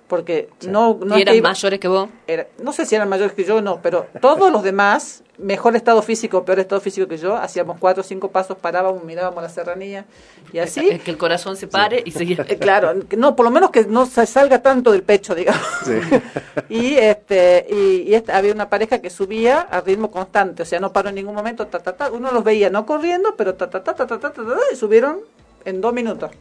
porque 0.07 0.49
no, 0.67 0.99
no 1.05 1.17
¿Y 1.17 1.19
es 1.21 1.23
que 1.25 1.29
eran 1.29 1.35
iba- 1.37 1.49
mayores 1.51 1.79
que 1.79 1.87
vos? 1.87 2.09
era- 2.27 2.45
no 2.61 2.73
sé 2.73 2.85
si 2.85 2.95
eran 2.95 3.07
mayores 3.07 3.31
que 3.33 3.45
yo 3.45 3.61
no, 3.61 3.79
pero 3.81 4.07
todos 4.19 4.51
los 4.51 4.61
demás, 4.61 5.23
mejor 5.37 5.73
estado 5.77 6.01
físico, 6.01 6.43
peor 6.43 6.59
estado 6.59 6.81
físico 6.81 7.07
que 7.07 7.15
yo, 7.15 7.37
hacíamos 7.37 7.77
cuatro 7.79 8.01
o 8.01 8.03
cinco 8.03 8.29
pasos, 8.29 8.57
parábamos, 8.57 9.05
mirábamos 9.05 9.41
la 9.41 9.47
serranía 9.47 10.03
y 10.51 10.59
así. 10.59 10.85
Es 10.89 11.01
que 11.01 11.11
el 11.11 11.17
corazón 11.17 11.55
se 11.55 11.67
pare 11.67 12.03
y 12.05 12.11
seguir. 12.11 12.43
Eh, 12.45 12.57
Claro, 12.57 12.93
no, 13.15 13.37
por 13.37 13.45
lo 13.45 13.51
menos 13.51 13.69
que 13.71 13.85
no 13.85 14.05
se 14.05 14.25
salga 14.25 14.61
tanto 14.61 14.91
del 14.91 15.03
pecho, 15.03 15.33
digamos. 15.33 15.61
Y 16.67 16.95
este 16.95 17.65
y, 17.69 18.09
y 18.09 18.13
este, 18.15 18.33
había 18.33 18.53
una 18.53 18.69
pareja 18.69 18.99
que 18.99 19.09
subía 19.09 19.61
a 19.61 19.79
ritmo 19.79 20.11
constante, 20.11 20.63
o 20.63 20.65
sea, 20.65 20.81
no 20.81 20.91
paró 20.91 21.07
en 21.07 21.15
ningún 21.15 21.35
momento, 21.35 21.67
ta, 21.67 21.79
ta, 21.79 21.93
ta. 21.95 22.11
uno 22.11 22.31
los 22.33 22.43
veía 22.43 22.69
no 22.69 22.85
corriendo, 22.85 23.35
pero 23.37 23.55
ta, 23.55 23.69
ta, 23.69 23.81
ta, 23.81 23.95
ta, 23.95 24.05
ta, 24.07 24.19
ta, 24.19 24.31
ta, 24.33 24.43
ta, 24.43 24.55
y 24.71 24.75
subieron 24.75 25.19
en 25.63 25.79
dos 25.79 25.93
minutos. 25.93 26.31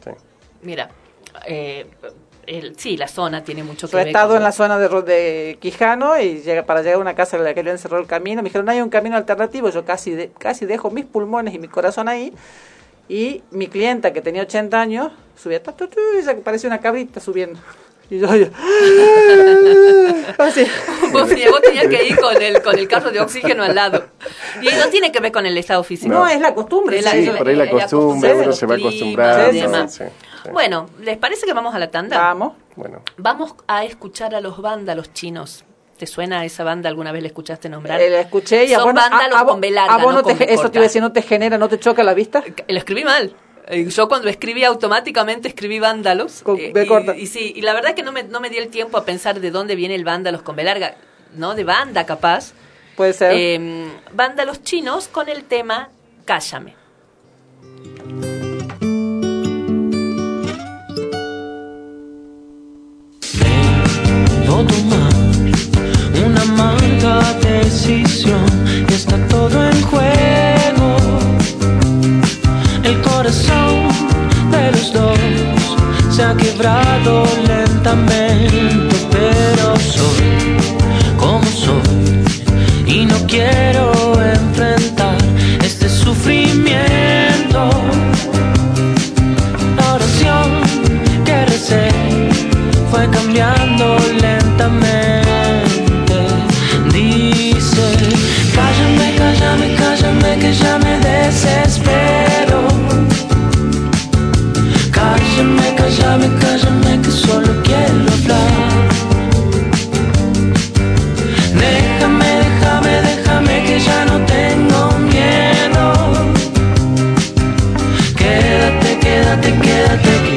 Mira, 0.63 0.89
eh, 1.47 1.85
el- 2.45 2.77
sí, 2.77 2.97
la 2.97 3.07
zona 3.07 3.43
tiene 3.43 3.63
mucho 3.63 3.87
que 3.87 3.91
Yo 3.93 3.97
he 3.99 4.01
ver. 4.01 4.07
estado 4.09 4.29
con- 4.29 4.37
en 4.37 4.43
la 4.43 4.51
zona 4.51 4.77
de, 4.79 4.87
Ro- 4.87 5.01
de 5.03 5.57
Quijano 5.61 6.19
y 6.19 6.41
llega, 6.41 6.63
para 6.63 6.81
llegar 6.81 6.95
a 6.95 6.99
una 6.99 7.15
casa 7.15 7.37
en 7.37 7.43
la 7.43 7.53
que 7.53 7.63
le 7.63 7.71
encerró 7.71 7.99
el 7.99 8.07
camino, 8.07 8.41
me 8.41 8.49
dijeron, 8.49 8.65
no 8.65 8.71
hay 8.71 8.81
un 8.81 8.89
camino 8.89 9.15
alternativo, 9.15 9.69
yo 9.69 9.85
casi, 9.85 10.11
de- 10.11 10.31
casi 10.37 10.65
dejo 10.65 10.89
mis 10.91 11.05
pulmones 11.05 11.53
y 11.53 11.59
mi 11.59 11.67
corazón 11.67 12.07
ahí. 12.09 12.33
Y 13.09 13.43
mi 13.51 13.67
clienta, 13.67 14.13
que 14.13 14.21
tenía 14.21 14.43
80 14.43 14.79
años, 14.79 15.11
subía, 15.35 15.61
y 15.61 16.19
ella 16.19 16.33
que 16.35 16.41
parecía 16.41 16.69
una 16.69 16.79
cabrita 16.79 17.19
subiendo. 17.19 17.59
Y 18.09 18.19
yo, 18.19 18.35
yo 18.35 18.47
así. 20.37 20.65
Vos, 21.11 21.27
tenías- 21.27 21.51
vos 21.51 21.61
tenías 21.61 21.87
que 21.87 22.03
ir 22.07 22.17
con 22.17 22.41
el, 22.41 22.61
con 22.61 22.77
el 22.77 22.87
carro 22.87 23.11
de 23.11 23.19
oxígeno 23.19 23.63
al 23.63 23.75
lado. 23.75 24.05
Y 24.61 24.67
no 24.75 24.87
tiene 24.89 25.11
que 25.11 25.19
ver 25.19 25.31
con 25.31 25.45
el 25.45 25.57
estado 25.57 25.83
físico. 25.83 26.13
No, 26.13 26.25
es 26.27 26.39
la 26.39 26.53
costumbre. 26.53 26.99
Es 26.99 27.05
la- 27.05 27.11
Sí, 27.11 27.29
por 27.37 27.47
ahí 27.47 27.55
la 27.55 27.69
costumbre, 27.69 28.33
uno 28.33 28.51
se 28.53 28.65
va 28.65 28.75
acostumbrando. 28.75 29.87
sí. 29.89 30.03
Bueno, 30.51 30.89
¿les 30.99 31.17
parece 31.17 31.45
que 31.45 31.53
vamos 31.53 31.75
a 31.75 31.79
la 31.79 31.91
tanda? 31.91 32.17
Vamos. 32.17 32.53
Bueno, 32.75 33.01
Vamos 33.17 33.53
a 33.67 33.83
escuchar 33.85 34.33
a 34.33 34.41
los 34.41 34.61
vándalos 34.61 35.13
chinos. 35.13 35.65
¿Te 35.97 36.07
suena 36.07 36.43
esa 36.45 36.63
banda? 36.63 36.89
¿Alguna 36.89 37.11
vez 37.11 37.21
la 37.21 37.27
escuchaste 37.27 37.69
nombrar? 37.69 38.01
Eh, 38.01 38.09
la 38.09 38.21
escuché 38.21 38.65
y 38.65 38.69
Son 38.73 38.85
vos 38.85 38.93
vándalos 38.95 39.35
a- 39.37 39.39
a 39.41 39.43
vos- 39.43 39.51
con 39.53 39.61
larga, 39.61 39.93
a 39.93 39.97
vos 39.97 40.13
no 40.15 40.21
no 40.21 40.23
te 40.35 40.51
Eso 40.53 40.71
te 40.71 40.77
iba 40.79 40.83
a 40.85 40.87
decir, 40.87 41.01
¿no 41.01 41.11
te 41.11 41.21
genera, 41.21 41.57
no 41.59 41.69
te 41.69 41.77
choca 41.79 42.03
la 42.03 42.13
vista? 42.15 42.43
Lo 42.67 42.77
escribí 42.77 43.03
mal. 43.03 43.35
Eh, 43.67 43.85
Yo 43.87 44.07
cuando 44.07 44.27
escribí 44.27 44.63
automáticamente 44.63 45.47
escribí 45.47 45.79
vándalos. 45.79 46.41
Con 46.41 46.57
eh, 46.57 46.73
y- 46.75 46.87
corta. 46.87 47.15
Y, 47.15 47.27
sí, 47.27 47.53
y 47.55 47.61
la 47.61 47.73
verdad 47.73 47.93
que 47.93 48.01
no 48.01 48.11
me, 48.11 48.23
no 48.23 48.39
me 48.41 48.49
di 48.49 48.57
el 48.57 48.69
tiempo 48.69 48.97
a 48.97 49.05
pensar 49.05 49.39
de 49.39 49.51
dónde 49.51 49.75
viene 49.75 49.93
el 49.93 50.03
vándalos 50.03 50.41
con 50.41 50.55
B 50.55 50.63
larga, 50.63 50.95
¿no? 51.35 51.53
De 51.53 51.63
banda 51.63 52.05
capaz. 52.07 52.53
Puede 52.95 53.13
ser. 53.13 53.33
Eh, 53.35 53.91
vándalos 54.13 54.63
chinos 54.63 55.07
con 55.07 55.29
el 55.29 55.43
tema 55.43 55.89
Cállame. 56.25 56.75
Tomar 64.51 65.13
una 66.25 66.41
amarga 66.41 67.33
decisión 67.39 68.45
y 68.89 68.93
está 68.93 69.15
todo 69.29 69.65
en 69.65 69.81
juego. 69.83 70.97
El 72.83 73.01
corazón 73.01 73.87
de 74.51 74.71
los 74.73 74.91
dos 74.91 75.19
se 76.13 76.23
ha 76.23 76.35
quebrado 76.35 77.23
lentamente, 77.47 78.95
pero 79.09 79.77
soy 79.79 80.57
como 81.17 81.45
soy 81.45 82.25
y 82.85 83.05
no 83.05 83.15
quiero 83.27 83.93
enfrentar 84.21 85.17
este 85.63 85.87
sufrimiento. 85.87 87.10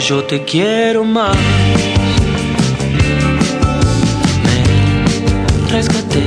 Yo 0.08 0.22
te 0.22 0.44
quiero 0.44 1.02
más. 1.02 1.36
Me 4.44 5.72
rescaté 5.72 6.24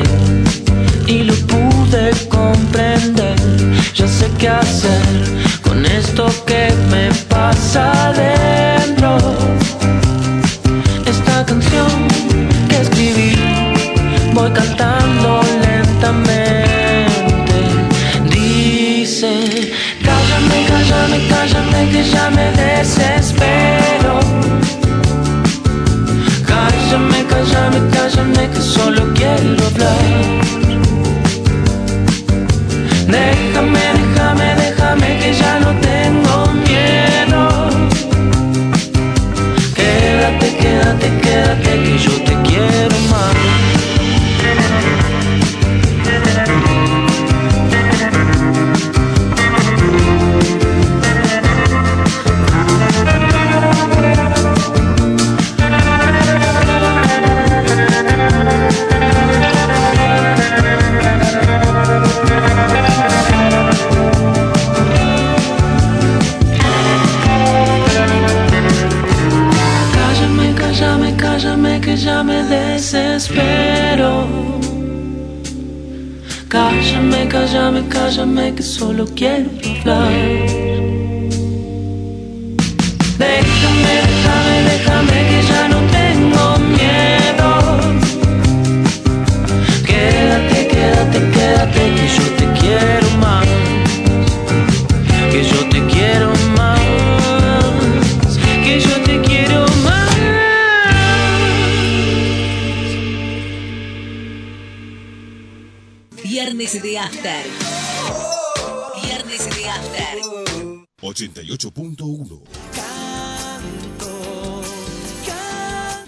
y 1.06 1.24
lo 1.24 1.36
pude 1.46 2.10
comprender. 2.28 3.36
Ya 3.94 4.08
sé 4.08 4.30
qué 4.40 4.50
hacer 4.50 5.04
con 5.62 5.86
esto 5.86 6.26
que 6.48 6.74
me 6.90 7.14
pasa 7.30 8.08
adentro. 8.08 9.18
Esta 11.06 11.46
canción 11.46 11.92
que 12.70 12.82
escribí 12.82 13.36
voy 14.34 14.52
cantando 14.54 15.42
lentamente. 15.62 16.37
Que 21.92 22.04
ya 22.04 22.30
me 22.30 22.52
desespero. 22.52 24.20
Cállame, 26.46 27.26
cállame, 27.30 27.80
cállame, 27.92 28.50
que 28.50 28.62
solo 28.62 29.02
quiero 29.14 29.66
hablar. 29.68 30.67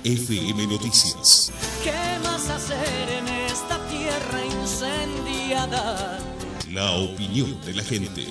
FM 0.10 0.66
Noticias. 0.66 1.52
¿Qué 1.84 1.94
más 2.24 2.50
hacer 2.50 3.10
en 3.10 3.28
esta 3.28 3.78
tierra 3.90 4.44
incendiada? 4.44 6.18
La 6.72 6.94
opinión 6.94 7.62
de 7.62 7.76
la 7.76 7.84
gente. 7.84 8.26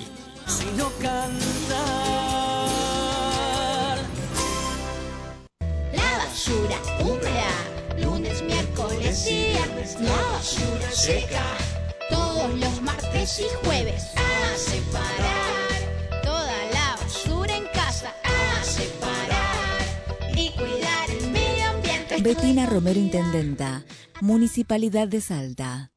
Intendenta, 23.29 23.85
Municipalidad 24.21 25.07
de 25.07 25.21
Salta. 25.21 25.91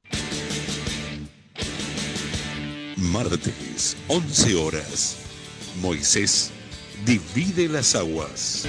Martes, 2.99 3.97
11 4.09 4.55
horas. 4.57 5.17
Moisés 5.81 6.51
divide 7.07 7.71
las 7.71 7.95
aguas. 7.95 8.69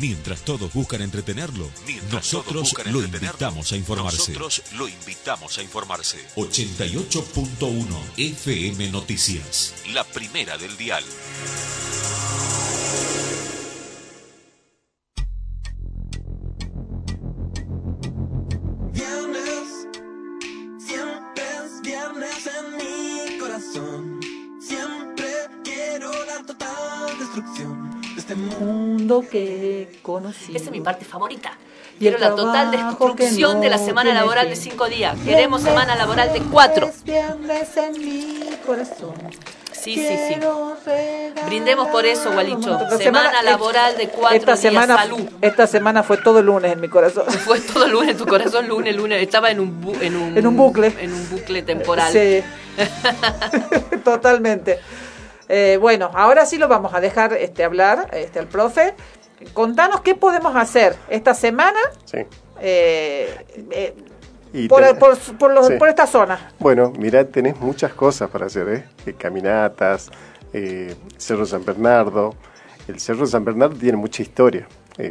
Mientras 0.00 0.40
todos 0.46 0.72
buscan 0.72 1.02
entretenerlo, 1.02 1.68
nosotros 2.10 2.74
lo 2.86 3.02
invitamos 3.02 3.70
a 3.72 3.76
informarse. 3.76 4.32
Nosotros 4.32 4.62
lo 4.78 4.88
invitamos 4.88 5.58
a 5.58 5.62
informarse. 5.62 6.26
88.1 6.36 7.84
FM 8.16 8.90
Noticias. 8.92 9.74
La 9.92 10.04
primera 10.04 10.56
del 10.56 10.74
dial. 10.78 11.04
Viernes, 18.94 19.86
siempre 20.78 21.44
es 21.44 21.82
viernes 21.82 22.46
en 22.46 22.76
mi 22.78 23.38
corazón. 23.38 24.20
Siempre 24.66 25.26
quiero 25.62 26.10
la 26.24 26.42
total 26.46 27.18
destrucción 27.18 27.89
de 27.89 27.89
este 28.32 28.34
mundo. 28.64 29.24
Que 29.30 29.98
conocí. 30.02 30.54
Esa 30.56 30.66
es 30.66 30.70
mi 30.70 30.80
parte 30.80 31.04
favorita. 31.04 31.52
Quiero 31.98 32.18
la 32.18 32.34
total 32.34 32.70
destrucción 32.70 33.60
de 33.60 33.68
la 33.68 33.76
semana 33.78 34.14
laboral 34.14 34.48
de 34.48 34.56
cinco 34.56 34.88
días. 34.88 35.16
Queremos 35.24 35.62
semana 35.62 35.96
laboral 35.96 36.32
de 36.32 36.40
cuatro. 36.40 36.90
En 37.06 37.98
mi 37.98 38.40
corazón. 38.66 39.14
Sí, 39.72 39.94
sí, 39.94 40.16
sí. 40.28 40.34
Brindemos 41.46 41.88
por 41.88 42.04
eso, 42.04 42.32
Gualicho. 42.32 42.78
Semana 42.98 43.42
laboral 43.42 43.96
de 43.96 44.08
cuatro 44.08 44.36
esta 44.36 44.52
días. 44.52 44.60
semana, 44.60 44.96
Salud. 44.96 45.20
Esta 45.40 45.66
semana 45.66 46.02
fue 46.02 46.18
todo 46.18 46.42
lunes 46.42 46.72
en 46.72 46.80
mi 46.80 46.88
corazón. 46.88 47.24
Fue 47.46 47.60
todo 47.60 47.86
lunes, 47.88 48.16
tu 48.16 48.26
corazón 48.26 48.68
lunes, 48.68 48.94
lunes. 48.94 49.22
Estaba 49.22 49.50
en 49.50 49.60
un, 49.60 49.82
bu- 49.82 50.00
en 50.02 50.16
un, 50.16 50.36
En 50.36 50.46
un 50.46 50.56
bucle. 50.56 50.94
En 51.00 51.12
un 51.12 51.30
bucle 51.30 51.62
temporal. 51.62 52.12
Sí, 52.12 52.42
totalmente. 54.04 54.80
Eh, 55.52 55.78
bueno, 55.80 56.12
ahora 56.14 56.46
sí 56.46 56.58
lo 56.58 56.68
vamos 56.68 56.94
a 56.94 57.00
dejar 57.00 57.32
este, 57.32 57.64
hablar 57.64 58.08
este, 58.12 58.38
al 58.38 58.46
profe. 58.46 58.94
Contanos 59.52 60.00
qué 60.02 60.14
podemos 60.14 60.54
hacer 60.54 60.94
esta 61.08 61.34
semana 61.34 61.78
Sí. 62.04 62.18
eh, 62.60 63.44
eh, 63.72 63.94
Y 64.52 64.68
por, 64.68 64.96
por, 64.98 65.18
por 65.38 65.52
los- 65.52 65.66
sí. 65.66 65.74
por 65.76 65.88
esta 65.88 66.06
zona. 66.06 66.52
Bueno, 66.60 66.92
mira, 66.96 67.24
tenés 67.24 67.58
muchas 67.58 67.92
cosas 67.94 68.30
para 68.30 68.46
hacer, 68.46 68.86
¿eh? 69.04 69.14
Caminatas, 69.18 70.10
Cerro 71.16 71.44
San 71.46 71.64
Bernardo. 71.64 72.36
El 72.86 73.00
Cerro 73.00 73.26
San 73.26 73.44
Bernardo 73.44 73.74
tiene 73.76 73.96
mucha 73.96 74.22
historia. 74.22 74.68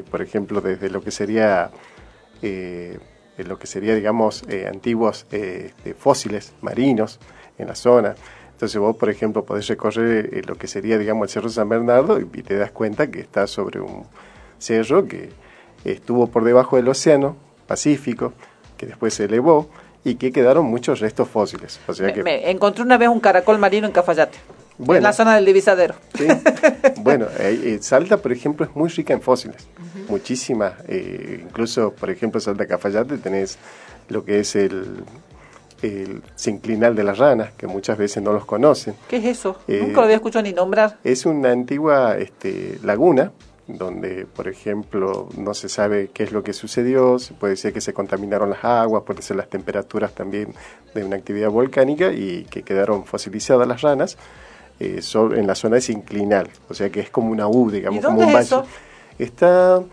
Por 0.10 0.22
ejemplo, 0.22 0.62
desde 0.62 0.90
lo 0.90 1.02
que 1.02 1.12
sería, 1.12 1.70
lo 2.42 3.60
que 3.60 3.68
sería, 3.68 3.94
digamos, 3.96 4.44
antiguos 4.72 5.26
este, 5.32 5.94
fósiles 5.96 6.54
marinos 6.62 7.20
en 7.58 7.68
la 7.68 7.76
zona. 7.76 8.16
Entonces 8.60 8.78
vos, 8.82 8.97
por 8.97 9.10
ejemplo, 9.10 9.45
podés 9.45 9.68
recorrer 9.70 10.30
eh, 10.34 10.41
lo 10.45 10.55
que 10.55 10.68
sería, 10.68 10.97
digamos, 10.97 11.24
el 11.28 11.30
Cerro 11.30 11.47
San 11.47 11.70
Bernardo 11.70 12.20
y, 12.20 12.24
y 12.24 12.43
te 12.43 12.57
das 12.57 12.72
cuenta 12.72 13.10
que 13.10 13.22
está 13.22 13.47
sobre 13.47 13.80
un 13.80 14.03
cerro 14.57 15.07
que 15.07 15.30
estuvo 15.86 16.28
por 16.28 16.43
debajo 16.43 16.76
del 16.76 16.89
océano 16.89 17.38
Pacífico, 17.68 18.34
que 18.76 18.86
después 18.86 19.14
se 19.14 19.24
elevó 19.26 19.70
y 20.03 20.16
que 20.16 20.34
quedaron 20.34 20.66
muchos 20.66 20.99
restos 20.99 21.30
fósiles. 21.30 21.80
O 21.88 21.93
sea 21.93 22.07
Me, 22.07 22.14
que, 22.14 22.22
me 22.24 22.51
encontré 22.51 22.84
una 22.84 22.97
vez 22.97 23.07
un 23.07 23.22
caracol 23.22 23.60
marino 23.60 23.88
en 23.88 23.93
Cafayate, 23.93 24.38
en 24.78 24.86
Bueno. 24.86 25.03
la 25.03 25.14
zona 25.14 25.36
del 25.36 25.45
divisadero. 25.45 25.95
Sí. 26.18 26.28
bueno, 27.01 27.28
eh, 27.39 27.62
eh, 27.64 27.80
Salta, 27.82 28.18
por 28.18 28.34
ejemplo, 28.34 28.66
es 28.66 28.76
muy 28.76 28.89
rica 28.89 29.14
en 29.14 29.22
fósiles. 29.22 29.68
Muchísimas. 30.10 30.74
eh, 30.89 31.45
incluso, 31.47 31.93
por 31.93 32.10
ejemplo, 32.10 32.41
Salta 32.41 32.66
Cafayate 32.68 33.18
tenés 33.20 33.57
lo 34.10 34.26
que 34.26 34.39
es 34.39 34.53
el, 34.57 35.05
el 35.82 36.21
sinclinal 36.36 36.95
de 36.95 37.03
las 37.03 37.17
ranas, 37.17 37.51
que 37.57 37.67
muchas 37.67 37.97
veces 37.97 38.21
no 38.23 38.34
los 38.34 38.45
conocen. 38.45 38.95
¿Qué 39.07 39.17
es 39.17 39.25
eso? 39.25 39.57
Eh, 39.67 39.80
Nunca 39.82 39.97
lo 39.97 40.03
había 40.03 40.15
escuchado 40.15 40.43
ni 40.43 40.53
nombrar. 40.53 40.97
Es 41.03 41.25
una 41.25 41.51
antigua 41.51 42.17
este, 42.17 42.80
laguna 42.84 43.32
donde, 43.67 44.25
por 44.25 44.47
ejemplo, 44.47 45.30
no 45.38 45.53
se 45.53 45.69
sabe 45.69 46.09
qué 46.11 46.23
es 46.23 46.32
lo 46.32 46.41
que 46.43 46.53
sucedió, 46.53 47.19
se 47.19 47.36
puede 47.36 47.51
decir 47.53 47.71
que 47.71 47.82
se 47.82 47.93
contaminaron 47.93 48.49
las 48.49 48.63
aguas, 48.65 49.03
puede 49.03 49.21
ser 49.21 49.38
las 49.38 49.47
temperaturas 49.47 50.11
también 50.13 50.55
de 50.95 51.03
una 51.03 51.15
actividad 51.17 51.49
volcánica 51.51 52.11
y 52.11 52.45
que 52.49 52.63
quedaron 52.63 53.05
fosilizadas 53.05 53.67
las 53.67 53.82
ranas 53.82 54.17
eh, 54.80 55.01
en 55.13 55.45
la 55.45 55.53
zona 55.53 55.75
de 55.75 55.82
sinclinal, 55.82 56.49
o 56.67 56.73
sea 56.73 56.89
que 56.89 56.99
es 56.99 57.11
como 57.11 57.30
una 57.30 57.47
U, 57.47 57.69
digamos, 57.69 57.99
¿Y 57.99 58.01
como 58.03 58.17
dónde 58.17 58.34
un 58.34 58.39
es 58.41 58.49
valle. 58.51 58.65
eso? 58.65 58.80
Está 59.19 59.84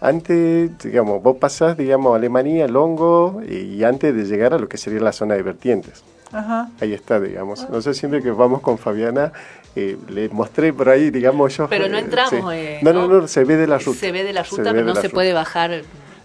antes, 0.00 0.78
digamos, 0.78 1.22
vos 1.22 1.36
pasás, 1.38 1.76
digamos, 1.76 2.12
a 2.12 2.16
Alemania, 2.16 2.68
Longo, 2.68 3.40
y 3.48 3.82
antes 3.84 4.14
de 4.14 4.24
llegar 4.24 4.54
a 4.54 4.58
lo 4.58 4.68
que 4.68 4.76
sería 4.76 5.00
la 5.00 5.12
zona 5.12 5.34
de 5.34 5.42
vertientes. 5.42 6.04
Ajá. 6.32 6.70
Ahí 6.80 6.92
está, 6.92 7.20
digamos. 7.20 7.68
No 7.70 7.80
sé, 7.80 7.94
siempre 7.94 8.22
que 8.22 8.30
vamos 8.30 8.60
con 8.60 8.78
Fabiana, 8.78 9.32
eh, 9.74 9.96
le 10.08 10.28
mostré 10.28 10.72
por 10.72 10.88
ahí, 10.88 11.10
digamos 11.10 11.56
yo. 11.56 11.68
Pero 11.68 11.88
no 11.88 11.96
eh, 11.96 12.00
entramos, 12.00 12.52
sí. 12.52 12.58
eh, 12.58 12.80
no, 12.82 12.92
no, 12.92 13.06
¿no? 13.08 13.20
no, 13.22 13.28
se 13.28 13.44
ve 13.44 13.56
de 13.56 13.66
la 13.66 13.78
ruta. 13.78 14.00
Se 14.00 14.12
ve 14.12 14.24
de 14.24 14.32
la 14.32 14.42
ruta, 14.42 14.64
pero 14.64 14.80
no 14.80 14.94
la 14.94 15.00
se 15.00 15.02
ruta. 15.08 15.14
puede 15.14 15.32
bajar. 15.32 15.82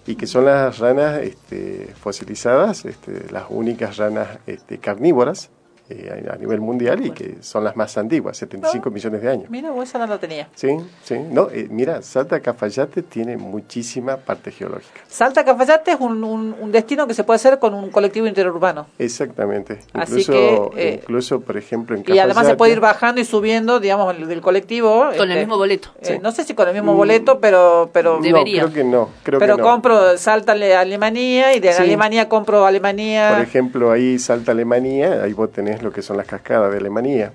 Y 0.08 0.16
que 0.16 0.26
son 0.28 0.46
las 0.46 0.80
ranas 0.80 1.22
este, 1.22 1.94
fosilizadas, 2.00 2.86
este, 2.86 3.32
las 3.32 3.46
únicas 3.50 3.98
ranas 3.98 4.40
este, 4.48 4.80
carnívoras 4.80 5.50
eh, 5.92 6.26
a 6.30 6.34
a 6.34 6.38
nivel 6.38 6.62
mundial 6.62 7.06
y 7.06 7.12
que 7.12 7.38
son 7.42 7.64
las 7.64 7.76
más 7.76 7.98
antiguas, 7.98 8.38
75 8.38 8.89
millones 8.89 9.22
de 9.22 9.30
años. 9.30 9.50
Mira, 9.50 9.70
vos 9.72 9.88
esa 9.89 10.00
no 10.00 10.08
la 10.08 10.18
tenía. 10.18 10.48
Sí, 10.56 10.70
sí. 11.04 11.18
No, 11.30 11.50
eh, 11.52 11.68
mira, 11.70 12.02
Salta 12.02 12.39
Cafayate 12.39 13.02
tiene 13.04 13.38
muchísima 13.38 14.18
parte 14.18 14.52
geológica. 14.52 15.02
Salta 15.08 15.44
Cafayate 15.44 15.92
es 15.92 16.00
un, 16.00 16.24
un- 16.24 16.56
un 16.60 16.72
destino 16.72 17.06
que 17.08 17.14
se 17.14 17.24
puede 17.24 17.36
hacer 17.36 17.60
con 17.60 17.74
un 17.74 17.89
colectivo 17.89 18.28
interurbano. 18.28 18.88
Exactamente. 18.98 19.80
Así 19.94 20.22
Incluso, 20.22 20.70
que, 20.72 20.89
eh, 20.89 21.00
incluso 21.02 21.42
por 21.42 21.58
ejemplo, 21.58 21.96
en 21.96 22.04
Y 22.08 22.18
además 22.20 22.46
se 22.48 22.54
Cafayate- 22.54 22.58
puede 22.58 22.72
ir 22.74 22.80
bajando 22.80 23.22
y 23.22 23.26
subiendo, 23.26 23.80
digamos, 23.80 24.16
el- 24.16 24.28
del 24.28 24.42
colectivo. 24.42 25.10
Con 25.18 25.32
el 25.32 25.39
mismo 25.39 25.58
boleto. 25.58 25.89
eh, 26.02 26.20
No 26.22 26.32
sé 26.32 26.44
si 26.44 26.54
con 26.54 26.68
el 26.68 26.74
mismo 26.74 26.94
boleto, 26.96 27.39
pero... 27.39 27.89
pero 27.94 28.20
No, 28.22 28.44
creo 28.44 28.72
que 28.74 28.84
no. 28.84 29.10
Creo 29.24 29.39
pero 29.39 29.56
que 29.58 29.62
no. 29.62 29.68
compro 29.68 30.18
Salta 30.18 30.54
Ale- 30.54 30.76
Alemania 30.76 31.54
y 31.56 31.60
de 31.60 31.74
Sí. 31.74 31.82
Alemania 31.84 32.30
compro 32.30 32.66
Alemania. 32.66 33.32
Por 33.34 33.42
ejemplo, 33.42 33.92
ahí 33.92 34.18
Salta 34.20 34.52
Alemania, 34.52 35.22
ahí 35.24 35.34
vos 35.34 35.52
tenés 35.52 35.81
lo 35.82 35.92
que 35.92 36.02
son 36.02 36.18
las 36.18 36.28
cascadas 36.28 36.72
de 36.72 36.78
Alemania. 36.78 37.32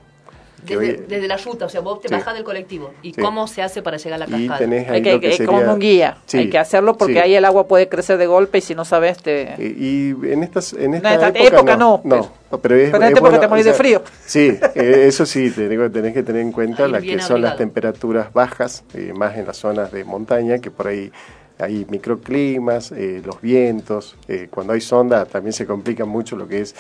Desde, 0.63 0.77
hoy- 0.79 1.05
desde 1.07 1.29
la 1.29 1.37
ruta, 1.37 1.67
o 1.67 1.69
sea, 1.69 1.81
vos 1.81 2.01
te 2.01 2.09
Sí. 2.09 2.15
bajás 2.15 2.35
del 2.35 2.43
colectivo. 2.43 2.91
¿Y 3.03 3.13
Sí. 3.13 3.21
cómo 3.21 3.47
se 3.47 3.63
hace 3.63 3.83
para 3.83 3.99
llegar 3.99 4.21
a 4.23 4.27
la 4.27 4.37
Y 4.37 4.49
cascada? 4.49 4.59
tenés 4.59 4.89
ahí 4.89 4.97
Hay 4.97 5.03
que, 5.03 5.13
lo 5.13 5.21
que 5.21 5.33
sería- 5.33 5.47
como 5.47 5.73
un 5.75 5.79
guía. 5.79 6.17
Sí, 6.27 6.39
Hay 6.39 6.51
que 6.51 6.59
hacerlo 6.59 6.97
porque 6.97 7.13
sí. 7.15 7.19
ahí 7.21 7.35
el 7.37 7.45
agua 7.45 7.69
puede 7.69 7.89
crecer 7.89 8.19
de 8.19 8.27
golpe 8.27 8.59
y 8.59 8.61
si 8.63 8.75
no 8.75 8.85
sabes 8.85 9.19
te... 9.19 9.55
Y 9.59 10.11
en 10.27 10.43
estas 10.43 10.73
en 10.73 10.95
esta, 10.95 11.15
esta 11.15 11.29
época, 11.29 11.45
época 11.57 11.77
no, 11.77 12.01
no, 12.05 12.31
no, 12.51 12.59
pero 12.59 12.75
es, 12.75 12.91
pero 12.91 12.97
en 12.97 13.03
es 13.03 13.09
esta 13.09 13.09
época 13.11 13.21
bueno, 13.21 13.41
te 13.41 13.49
morís 13.49 13.67
o 13.67 13.69
de 13.69 13.75
frío. 13.75 14.03
Sí, 14.25 14.59
eh, 14.75 15.05
eso 15.07 15.25
sí, 15.25 15.51
tenés, 15.51 15.93
tenés 15.93 16.15
que 16.15 16.23
tener 16.25 16.43
en 16.43 16.51
cuenta 16.51 16.87
Ahí 16.87 16.91
las 16.91 17.03
bien 17.03 17.19
que 17.19 17.23
son 17.23 17.43
las 17.43 17.57
temperaturas 17.57 18.33
bajas, 18.33 18.83
eh, 18.95 19.13
más 19.15 19.37
en 19.37 19.47
las 19.47 19.59
zonas 19.59 19.93
de 19.93 20.03
montaña, 20.05 20.59
que 20.59 20.73
por 20.73 20.89
ahí 20.89 21.13
hay 21.61 21.87
microclimas, 21.89 22.91
eh, 22.93 23.23
los 23.25 23.41
vientos, 23.41 24.17
eh, 24.27 24.49
cuando 24.51 24.73
hay 24.73 24.81
sonda 24.81 25.27
también 25.27 25.53
se 25.53 25.65
complica 25.65 26.05
mucho 26.07 26.35
lo 26.35 26.49
que 26.49 26.61
es 26.63 26.75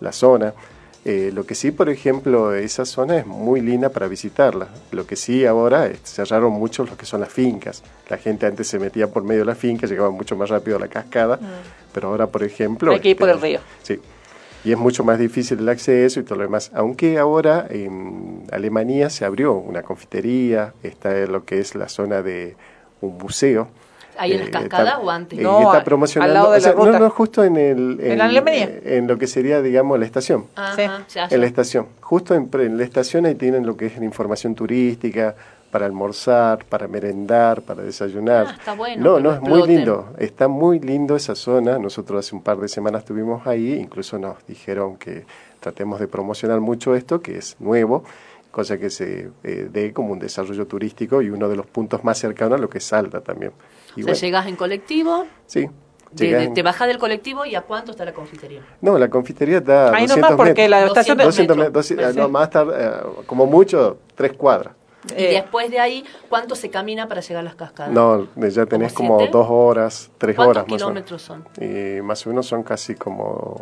la 0.00 0.12
zona. 0.12 0.52
Eh, 1.04 1.32
lo 1.34 1.44
que 1.44 1.56
sí, 1.56 1.72
por 1.72 1.88
ejemplo, 1.88 2.54
esa 2.54 2.84
zona 2.84 3.18
es 3.18 3.26
muy 3.26 3.60
linda 3.60 3.88
para 3.88 4.06
visitarla. 4.06 4.68
Lo 4.92 5.04
que 5.04 5.16
sí 5.16 5.44
ahora 5.44 5.88
eh, 5.88 5.96
cerraron 6.04 6.52
mucho 6.52 6.84
lo 6.84 6.96
que 6.96 7.06
son 7.06 7.20
las 7.20 7.32
fincas. 7.32 7.82
La 8.08 8.18
gente 8.18 8.46
antes 8.46 8.68
se 8.68 8.78
metía 8.78 9.08
por 9.08 9.24
medio 9.24 9.40
de 9.40 9.46
la 9.46 9.56
finca, 9.56 9.86
llegaba 9.88 10.10
mucho 10.10 10.36
más 10.36 10.48
rápido 10.48 10.76
a 10.76 10.80
la 10.80 10.88
cascada, 10.88 11.40
pero 11.92 12.08
ahora, 12.08 12.28
por 12.28 12.44
ejemplo... 12.44 12.92
Hay 12.92 13.00
que 13.00 13.10
ir 13.10 13.16
por 13.16 13.28
el 13.28 13.36
este, 13.36 13.46
río. 13.48 13.60
Sí. 13.82 13.98
Y 14.64 14.70
es 14.70 14.78
mucho 14.78 15.02
más 15.02 15.18
difícil 15.18 15.58
el 15.58 15.68
acceso 15.68 16.20
y 16.20 16.22
todo 16.22 16.36
lo 16.36 16.44
demás. 16.44 16.70
Aunque 16.72 17.18
ahora 17.18 17.66
en 17.68 18.44
Alemania 18.52 19.10
se 19.10 19.24
abrió 19.24 19.54
una 19.54 19.82
confitería, 19.82 20.72
está 20.84 21.18
en 21.18 21.32
lo 21.32 21.44
que 21.44 21.58
es 21.58 21.74
la 21.74 21.88
zona 21.88 22.22
de 22.22 22.54
un 23.00 23.18
museo. 23.18 23.68
¿Ahí 24.18 24.32
en 24.32 24.40
las 24.40 24.48
Eh, 24.48 24.52
cascadas 24.52 24.86
está- 24.94 24.98
o 24.98 25.10
antes? 25.10 25.38
eh, 25.38 25.42
No, 25.42 25.62
está 25.62 25.84
promocionando. 25.84 26.30
al 26.30 26.34
lado 26.34 26.52
de 26.52 26.58
o 26.58 26.60
sea, 26.60 26.70
la 26.72 26.76
ruta. 26.76 26.92
No, 26.92 26.98
no, 27.00 27.10
justo 27.10 27.44
en 27.44 27.56
el. 27.56 27.98
¿En 28.00 28.18
la 28.18 28.24
Alemania? 28.26 28.70
En 28.84 29.06
lo 29.06 29.18
que 29.18 29.26
sería, 29.26 29.62
digamos, 29.62 29.98
la 29.98 30.04
estación. 30.06 30.46
Ajá, 30.54 31.06
ya. 31.08 31.28
En 31.30 31.40
la 31.40 31.46
estación. 31.46 31.86
Justo 32.00 32.34
en, 32.34 32.48
pre- 32.48 32.66
en 32.66 32.76
la 32.78 32.84
estación 32.84 33.26
ahí 33.26 33.34
tienen 33.34 33.64
lo 33.66 33.76
que 33.76 33.86
es 33.86 33.98
la 33.98 34.04
información 34.04 34.54
turística, 34.54 35.34
para 35.70 35.86
almorzar, 35.86 36.66
para 36.66 36.86
merendar, 36.86 37.62
para 37.62 37.82
desayunar. 37.82 38.46
Ah, 38.50 38.54
está 38.58 38.74
bueno 38.74 39.02
No, 39.02 39.20
no, 39.20 39.32
es 39.34 39.40
muy 39.40 39.66
lindo. 39.66 40.12
Está 40.18 40.46
muy 40.46 40.78
lindo 40.78 41.16
esa 41.16 41.34
zona. 41.34 41.78
Nosotros 41.78 42.26
hace 42.26 42.34
un 42.34 42.42
par 42.42 42.58
de 42.58 42.68
semanas 42.68 43.00
estuvimos 43.02 43.46
ahí, 43.46 43.72
incluso 43.72 44.18
nos 44.18 44.36
dijeron 44.46 44.96
que 44.98 45.24
tratemos 45.60 45.98
de 45.98 46.08
promocionar 46.08 46.60
mucho 46.60 46.94
esto, 46.94 47.22
que 47.22 47.38
es 47.38 47.56
nuevo, 47.58 48.04
cosa 48.50 48.76
que 48.76 48.90
se 48.90 49.30
eh, 49.44 49.68
dé 49.72 49.94
como 49.94 50.12
un 50.12 50.18
desarrollo 50.18 50.66
turístico 50.66 51.22
y 51.22 51.30
uno 51.30 51.48
de 51.48 51.56
los 51.56 51.64
puntos 51.66 52.04
más 52.04 52.18
cercanos 52.18 52.58
a 52.58 52.60
lo 52.60 52.68
que 52.68 52.76
es 52.76 52.84
Salta 52.84 53.22
también. 53.22 53.52
Y 53.96 54.00
o 54.00 54.04
sea, 54.04 54.12
bueno, 54.12 54.20
llegas 54.20 54.46
en 54.46 54.56
colectivo, 54.56 55.26
sí. 55.46 55.68
de- 56.12 56.34
de- 56.34 56.48
te 56.48 56.62
bajas 56.62 56.88
del 56.88 56.98
colectivo 56.98 57.44
y 57.46 57.54
¿a 57.54 57.62
cuánto 57.62 57.90
está 57.92 58.04
la 58.04 58.12
confitería? 58.12 58.60
No, 58.80 58.98
la 58.98 59.08
confitería 59.08 59.58
está 59.58 59.86
Ahí 59.94 60.02
200 60.06 60.16
nomás 60.18 60.32
porque 60.36 60.50
metros. 60.62 60.68
la 60.70 60.86
estación... 60.86 61.18
200 61.18 61.56
metros, 61.56 61.72
200, 61.74 62.16
no, 62.16 62.28
más 62.28 62.50
tarde, 62.50 62.74
eh, 62.78 62.90
como 63.26 63.46
mucho, 63.46 63.98
tres 64.14 64.32
cuadras. 64.34 64.74
Y 65.08 65.14
Eh, 65.24 65.28
después 65.42 65.68
de 65.70 65.80
ahí, 65.80 66.04
¿cuánto 66.28 66.54
se 66.54 66.70
camina 66.70 67.08
para 67.08 67.20
llegar 67.22 67.40
a 67.40 67.44
las 67.44 67.54
cascadas? 67.56 67.92
No, 67.92 68.28
ya 68.36 68.66
tenés 68.66 68.92
¿Como 68.92 69.18
siete? 69.18 69.32
dos 69.32 69.46
horas, 69.50 70.10
tres 70.18 70.36
¿Cuántos 70.36 70.56
horas 70.58 70.68
más 70.70 70.82
o 70.82 70.90
menos. 70.90 71.04
kilómetros 71.04 71.22
son? 71.22 71.44
Y 71.98 72.00
más 72.02 72.24
o 72.24 72.28
menos 72.30 72.46
son 72.46 72.62
casi 72.62 72.94
como 72.94 73.60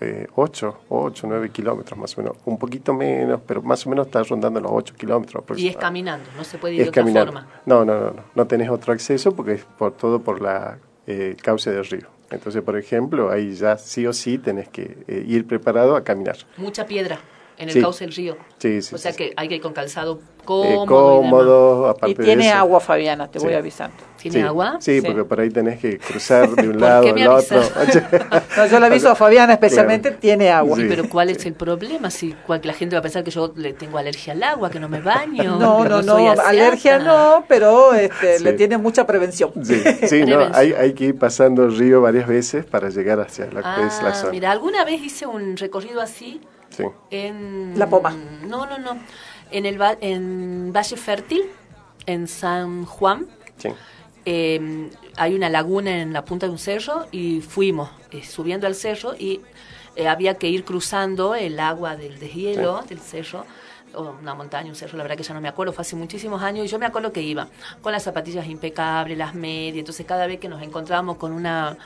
eh, 0.00 0.26
ocho, 0.36 0.78
ocho, 0.88 1.26
nueve 1.26 1.50
kilómetros 1.50 1.98
más 1.98 2.16
o 2.16 2.22
menos. 2.22 2.36
Un 2.44 2.58
poquito 2.58 2.94
menos, 2.94 3.40
pero 3.46 3.62
más 3.62 3.86
o 3.86 3.90
menos 3.90 4.06
está 4.06 4.22
rondando 4.22 4.60
los 4.60 4.72
ocho 4.72 4.94
kilómetros 4.96 5.44
Y 5.58 5.68
es 5.68 5.76
caminando, 5.76 6.24
no 6.36 6.44
se 6.44 6.58
puede 6.58 6.74
ir 6.74 6.82
de 6.84 6.88
otra 6.88 7.02
caminando. 7.02 7.32
forma. 7.32 7.48
No, 7.66 7.84
no, 7.84 7.94
no, 8.00 8.10
no. 8.12 8.22
No 8.34 8.46
tenés 8.46 8.70
otro 8.70 8.92
acceso 8.92 9.32
porque 9.32 9.52
es 9.52 9.64
por 9.64 9.92
todo 9.92 10.20
por 10.20 10.40
la 10.40 10.78
eh, 11.06 11.36
cauce 11.42 11.70
del 11.70 11.84
río. 11.84 12.08
Entonces, 12.30 12.62
por 12.62 12.76
ejemplo, 12.78 13.30
ahí 13.30 13.54
ya 13.54 13.76
sí 13.76 14.06
o 14.06 14.12
sí 14.12 14.38
tenés 14.38 14.68
que 14.68 14.98
eh, 15.08 15.24
ir 15.26 15.46
preparado 15.46 15.96
a 15.96 16.04
caminar. 16.04 16.36
Mucha 16.56 16.86
piedra 16.86 17.18
en 17.60 17.68
el 17.68 17.74
Sí. 17.74 17.80
cauce 17.80 18.04
del 18.04 18.14
río. 18.14 18.36
Sí, 18.58 18.82
sí. 18.82 18.94
o 18.94 18.98
sea 18.98 19.12
sí, 19.12 19.18
que 19.18 19.32
hay 19.36 19.48
que 19.48 19.56
ir 19.56 19.60
con 19.60 19.72
calzado 19.72 20.18
Eh, 20.20 20.42
cómodo. 20.44 20.64
y 20.64 20.70
demás. 20.70 20.86
cómodo, 20.88 21.86
y 21.86 21.90
aparte 21.90 22.14
de 22.14 22.24
tiene 22.24 22.48
eso. 22.48 22.56
agua, 22.56 22.80
Fabiana, 22.80 23.28
te 23.30 23.38
Sí. 23.38 23.44
voy 23.44 23.54
avisando. 23.54 23.96
¿Tiene 24.20 24.38
Sí, 24.38 24.42
agua? 24.42 24.76
Sí, 24.80 25.00
Sí. 25.00 25.06
porque 25.06 25.24
por 25.24 25.40
ahí 25.40 25.48
tenés 25.50 25.78
que 25.80 25.98
cruzar 25.98 26.48
de 26.50 26.68
un 26.68 26.72
¿Por 26.78 26.80
lado 26.80 27.08
al 27.08 27.28
otro. 27.28 27.62
No, 28.56 28.66
yo 28.66 28.80
le 28.80 28.86
aviso 28.86 29.10
a 29.10 29.14
Fabiana 29.14 29.52
especialmente, 29.54 30.10
tiene 30.10 30.50
agua. 30.50 30.76
Sí. 30.76 30.84
Pero 30.88 31.08
¿cuál 31.08 31.30
es 31.30 31.44
el 31.46 31.54
problema? 31.54 32.10
Si 32.10 32.32
cual- 32.46 32.60
la 32.64 32.72
gente 32.74 32.96
va 32.96 33.00
a 33.00 33.02
pensar 33.02 33.22
que 33.24 33.30
yo 33.30 33.52
le 33.56 33.72
tengo 33.72 33.96
alergia 33.98 34.32
al 34.32 34.42
agua, 34.42 34.70
que 34.70 34.80
no 34.80 34.88
me 34.88 35.00
baño. 35.00 35.56
No, 35.58 35.84
no, 35.84 36.02
no, 36.02 36.16
asiata. 36.16 36.48
alergia 36.48 36.98
no, 36.98 37.44
pero 37.48 37.94
este, 37.94 38.38
Sí. 38.38 38.44
le 38.44 38.52
tiene 38.54 38.76
mucha 38.78 39.06
prevención. 39.06 39.52
Sí, 39.62 39.80
sí, 40.08 40.24
no, 40.26 40.48
hay, 40.52 40.72
hay 40.72 40.92
que 40.94 41.04
ir 41.06 41.18
pasando 41.18 41.64
el 41.64 41.76
río 41.76 42.00
varias 42.02 42.26
veces 42.26 42.64
para 42.64 42.88
llegar 42.90 43.20
hacia 43.20 43.46
lo 43.46 43.62
que 43.62 43.86
es 43.86 44.02
la 44.02 44.10
Ah, 44.10 44.14
zona. 44.14 44.32
mira, 44.32 44.50
alguna 44.50 44.84
vez 44.84 45.00
hice 45.02 45.26
un 45.26 45.56
recorrido 45.56 46.00
así 46.00 46.40
Sí. 46.70 46.84
en... 47.10 47.78
La 47.78 47.88
Poma. 47.88 48.10
No, 48.46 48.66
no, 48.66 48.78
no. 48.78 48.98
En, 49.50 49.66
el, 49.66 49.78
en 50.00 50.72
Valle 50.72 50.96
Fértil, 50.96 51.42
en 52.06 52.26
San 52.28 52.84
Juan, 52.86 53.26
Sí. 53.58 53.68
eh, 54.24 54.90
hay 55.16 55.34
una 55.34 55.48
laguna 55.50 56.00
en 56.00 56.12
la 56.12 56.24
punta 56.24 56.46
de 56.46 56.52
un 56.52 56.58
cerro 56.58 57.06
y 57.12 57.40
fuimos 57.40 57.90
eh, 58.12 58.22
subiendo 58.24 58.66
al 58.66 58.74
cerro 58.74 59.14
y 59.18 59.40
eh, 59.96 60.08
había 60.08 60.34
que 60.38 60.48
ir 60.48 60.64
cruzando 60.64 61.34
el 61.34 61.58
agua 61.60 61.96
del 61.96 62.18
deshielo 62.18 62.82
del 62.88 63.00
cerro 63.00 63.44
o 63.92 64.14
una 64.22 64.34
montaña, 64.34 64.68
un 64.70 64.76
cerro, 64.76 64.96
la 64.96 65.02
verdad 65.02 65.16
que 65.16 65.24
ya 65.24 65.34
no 65.34 65.40
me 65.40 65.48
acuerdo, 65.48 65.72
fue 65.72 65.82
hace 65.82 65.96
muchísimos 65.96 66.40
años 66.42 66.64
y 66.64 66.68
yo 66.68 66.78
me 66.78 66.86
acuerdo 66.86 67.12
que 67.12 67.22
iba 67.22 67.48
con 67.82 67.90
las 67.92 68.04
zapatillas 68.04 68.46
impecables, 68.46 69.18
las 69.18 69.34
medias, 69.34 69.78
entonces 69.80 70.06
cada 70.06 70.26
vez 70.28 70.38
que 70.38 70.48
nos 70.48 70.62
encontrábamos 70.62 71.16
con 71.16 71.32
una 71.32 71.76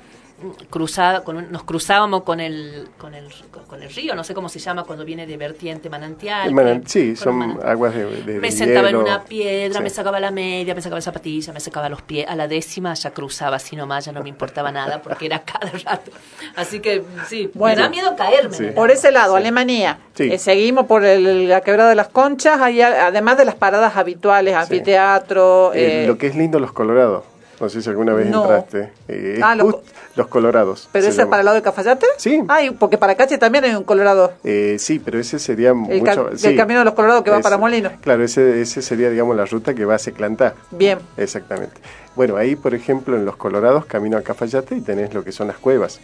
cruzada, 0.70 1.22
con 1.24 1.36
un- 1.36 1.50
nos 1.52 1.62
cruzábamos 1.64 2.22
con 2.22 2.40
el, 2.40 2.88
con 2.98 3.14
el 3.14 3.28
con 3.68 3.82
el 3.82 3.88
río, 3.92 4.14
no 4.14 4.22
sé 4.22 4.34
cómo 4.34 4.48
se 4.48 4.58
llama 4.58 4.84
cuando 4.84 5.04
viene 5.04 5.26
de 5.26 5.36
vertiente 5.36 5.88
manantial. 5.88 6.48
El 6.48 6.54
manan- 6.54 6.82
que- 6.82 6.88
sí, 6.88 7.16
son 7.16 7.36
manantial. 7.36 7.68
aguas 7.70 7.94
de, 7.94 8.04
de- 8.22 8.34
Me 8.34 8.48
de 8.48 8.52
sentaba 8.52 8.88
en 8.90 8.96
una 8.96 9.24
piedra, 9.24 9.78
Sí. 9.78 9.82
me 9.82 9.90
sacaba 9.90 10.20
la 10.20 10.30
media, 10.30 10.74
me 10.74 10.80
sacaba 10.82 10.98
la 10.98 11.02
zapatilla, 11.02 11.52
me 11.52 11.60
sacaba 11.60 11.88
los 11.88 12.02
pies. 12.02 12.26
A 12.28 12.36
la 12.36 12.46
décima 12.46 12.94
ya 12.94 13.10
cruzaba 13.12 13.56
así 13.56 13.74
nomás, 13.74 14.04
ya 14.04 14.12
no 14.12 14.22
me 14.22 14.28
importaba 14.28 14.70
nada 14.70 15.00
porque 15.02 15.26
era 15.26 15.40
cada 15.42 15.70
rato. 15.84 16.10
Así 16.56 16.80
que 16.80 17.02
sí, 17.26 17.50
Bueno. 17.54 17.76
me 17.76 17.82
da 17.82 17.88
miedo 17.88 18.16
caerme. 18.16 18.56
Sí. 18.56 18.66
Por 18.74 18.90
ese 18.90 19.10
lado, 19.10 19.34
Alemania. 19.36 19.98
Sí. 20.14 20.30
Eh, 20.32 20.38
seguimos 20.38 20.86
por 20.86 21.04
el- 21.04 21.48
la 21.48 21.60
quebrada 21.62 21.88
de 21.88 21.96
las 21.96 22.08
conchas, 22.08 22.60
ahí, 22.60 22.80
además 22.80 23.38
de 23.38 23.44
las 23.46 23.54
paradas 23.54 23.96
habituales, 23.96 24.54
anfiteatro. 24.54 25.72
Eh, 25.74 26.04
eh, 26.04 26.06
lo 26.06 26.18
que 26.18 26.26
es 26.28 26.36
lindo, 26.36 26.58
los 26.60 26.72
colorados. 26.72 27.24
No 27.60 27.68
sé 27.68 27.82
si 27.82 27.88
alguna 27.88 28.12
vez 28.14 28.26
No. 28.28 28.42
entraste. 28.42 28.92
Eh, 29.08 29.40
Ah, 29.42 29.54
los 29.54 29.76
los 30.16 30.28
colorados. 30.28 30.88
¿Pero 30.92 31.04
se 31.04 31.10
ese 31.10 31.22
es 31.22 31.26
para 31.28 31.40
el 31.40 31.44
lado 31.46 31.56
de 31.56 31.62
Cafayate? 31.62 32.06
Sí. 32.18 32.40
Ay, 32.48 32.70
porque 32.70 32.98
para 32.98 33.16
Cache 33.16 33.36
también 33.36 33.64
hay 33.64 33.74
un 33.74 33.82
colorado. 33.84 34.32
Eh, 34.44 34.76
sí, 34.78 35.00
pero 35.00 35.18
ese 35.18 35.38
sería 35.40 35.70
El, 35.70 35.74
mucho... 35.76 36.30
el 36.30 36.56
camino 36.56 36.78
de 36.80 36.84
los 36.84 36.94
colorados 36.94 37.24
que 37.24 37.30
va 37.30 37.40
para 37.40 37.58
Molino. 37.58 37.90
Claro, 38.00 38.22
ese, 38.22 38.60
ese 38.60 38.80
sería, 38.82 39.10
digamos, 39.10 39.36
la 39.36 39.44
ruta 39.44 39.74
que 39.74 39.84
va 39.84 39.96
a 39.96 39.98
Seclantá. 39.98 40.54
Bien. 40.70 40.98
Exactamente. 41.16 41.80
Bueno, 42.14 42.36
ahí, 42.36 42.54
por 42.54 42.74
ejemplo, 42.74 43.16
en 43.16 43.24
Los 43.24 43.36
Colorados, 43.36 43.86
camino 43.86 44.16
a 44.16 44.22
Cafayate 44.22 44.76
y 44.76 44.80
tenés 44.82 45.12
lo 45.14 45.24
que 45.24 45.32
son 45.32 45.48
las 45.48 45.56
cuevas. 45.58 45.98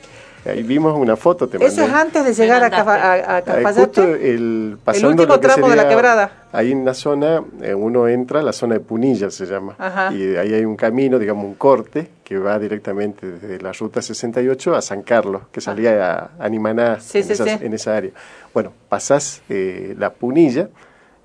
Ahí 0.47 0.63
vimos 0.63 0.97
una 0.99 1.17
foto, 1.17 1.49
te 1.49 1.59
Eso 1.59 1.67
es 1.83 1.89
mandé. 1.91 1.95
antes 1.97 2.25
de 2.25 2.33
llegar 2.35 2.63
a, 2.63 2.67
a- 2.67 3.37
a 3.37 3.43
Cafayate. 3.43 4.31
el, 4.35 4.79
pasando 4.83 5.09
último 5.11 5.27
lo 5.35 5.41
que 5.41 5.47
tramo 5.47 5.69
de 5.69 5.77
la 5.77 5.83
sería- 5.83 5.97
quebrada. 5.97 6.33
Ahí 6.53 6.73
en 6.73 6.85
la 6.85 6.95
zona, 6.95 7.45
eh, 7.61 7.75
uno 7.75 8.09
entra, 8.09 8.41
la 8.43 8.53
zona 8.55 8.75
de 8.75 8.81
Punilla 8.81 9.31
se 9.31 9.45
llama. 9.45 9.75
Ajá. 9.79 10.13
Y 10.15 10.37
ahí 10.37 10.55
hay 10.55 10.65
un 10.65 10.77
camino, 10.77 11.19
digamos, 11.19 11.45
un 11.45 11.55
corte, 11.55 12.09
que 12.25 12.39
va 12.39 12.59
directamente 12.59 13.31
desde 13.33 13.61
la 13.61 13.73
ruta 13.73 14.01
68 14.01 14.75
a 14.75 14.81
San 14.81 15.03
Carlos, 15.03 15.43
que 15.53 15.61
salía 15.61 16.15
a 16.15 16.31
Animaná 16.39 16.99
Sí, 17.01 17.19
en, 17.19 17.37
sí. 17.37 17.43
en 17.61 17.75
esa 17.75 17.97
área. 17.97 18.13
Bueno, 18.55 18.73
pasás 18.89 19.43
eh, 19.51 19.95
la 19.99 20.11
Punilla, 20.11 20.71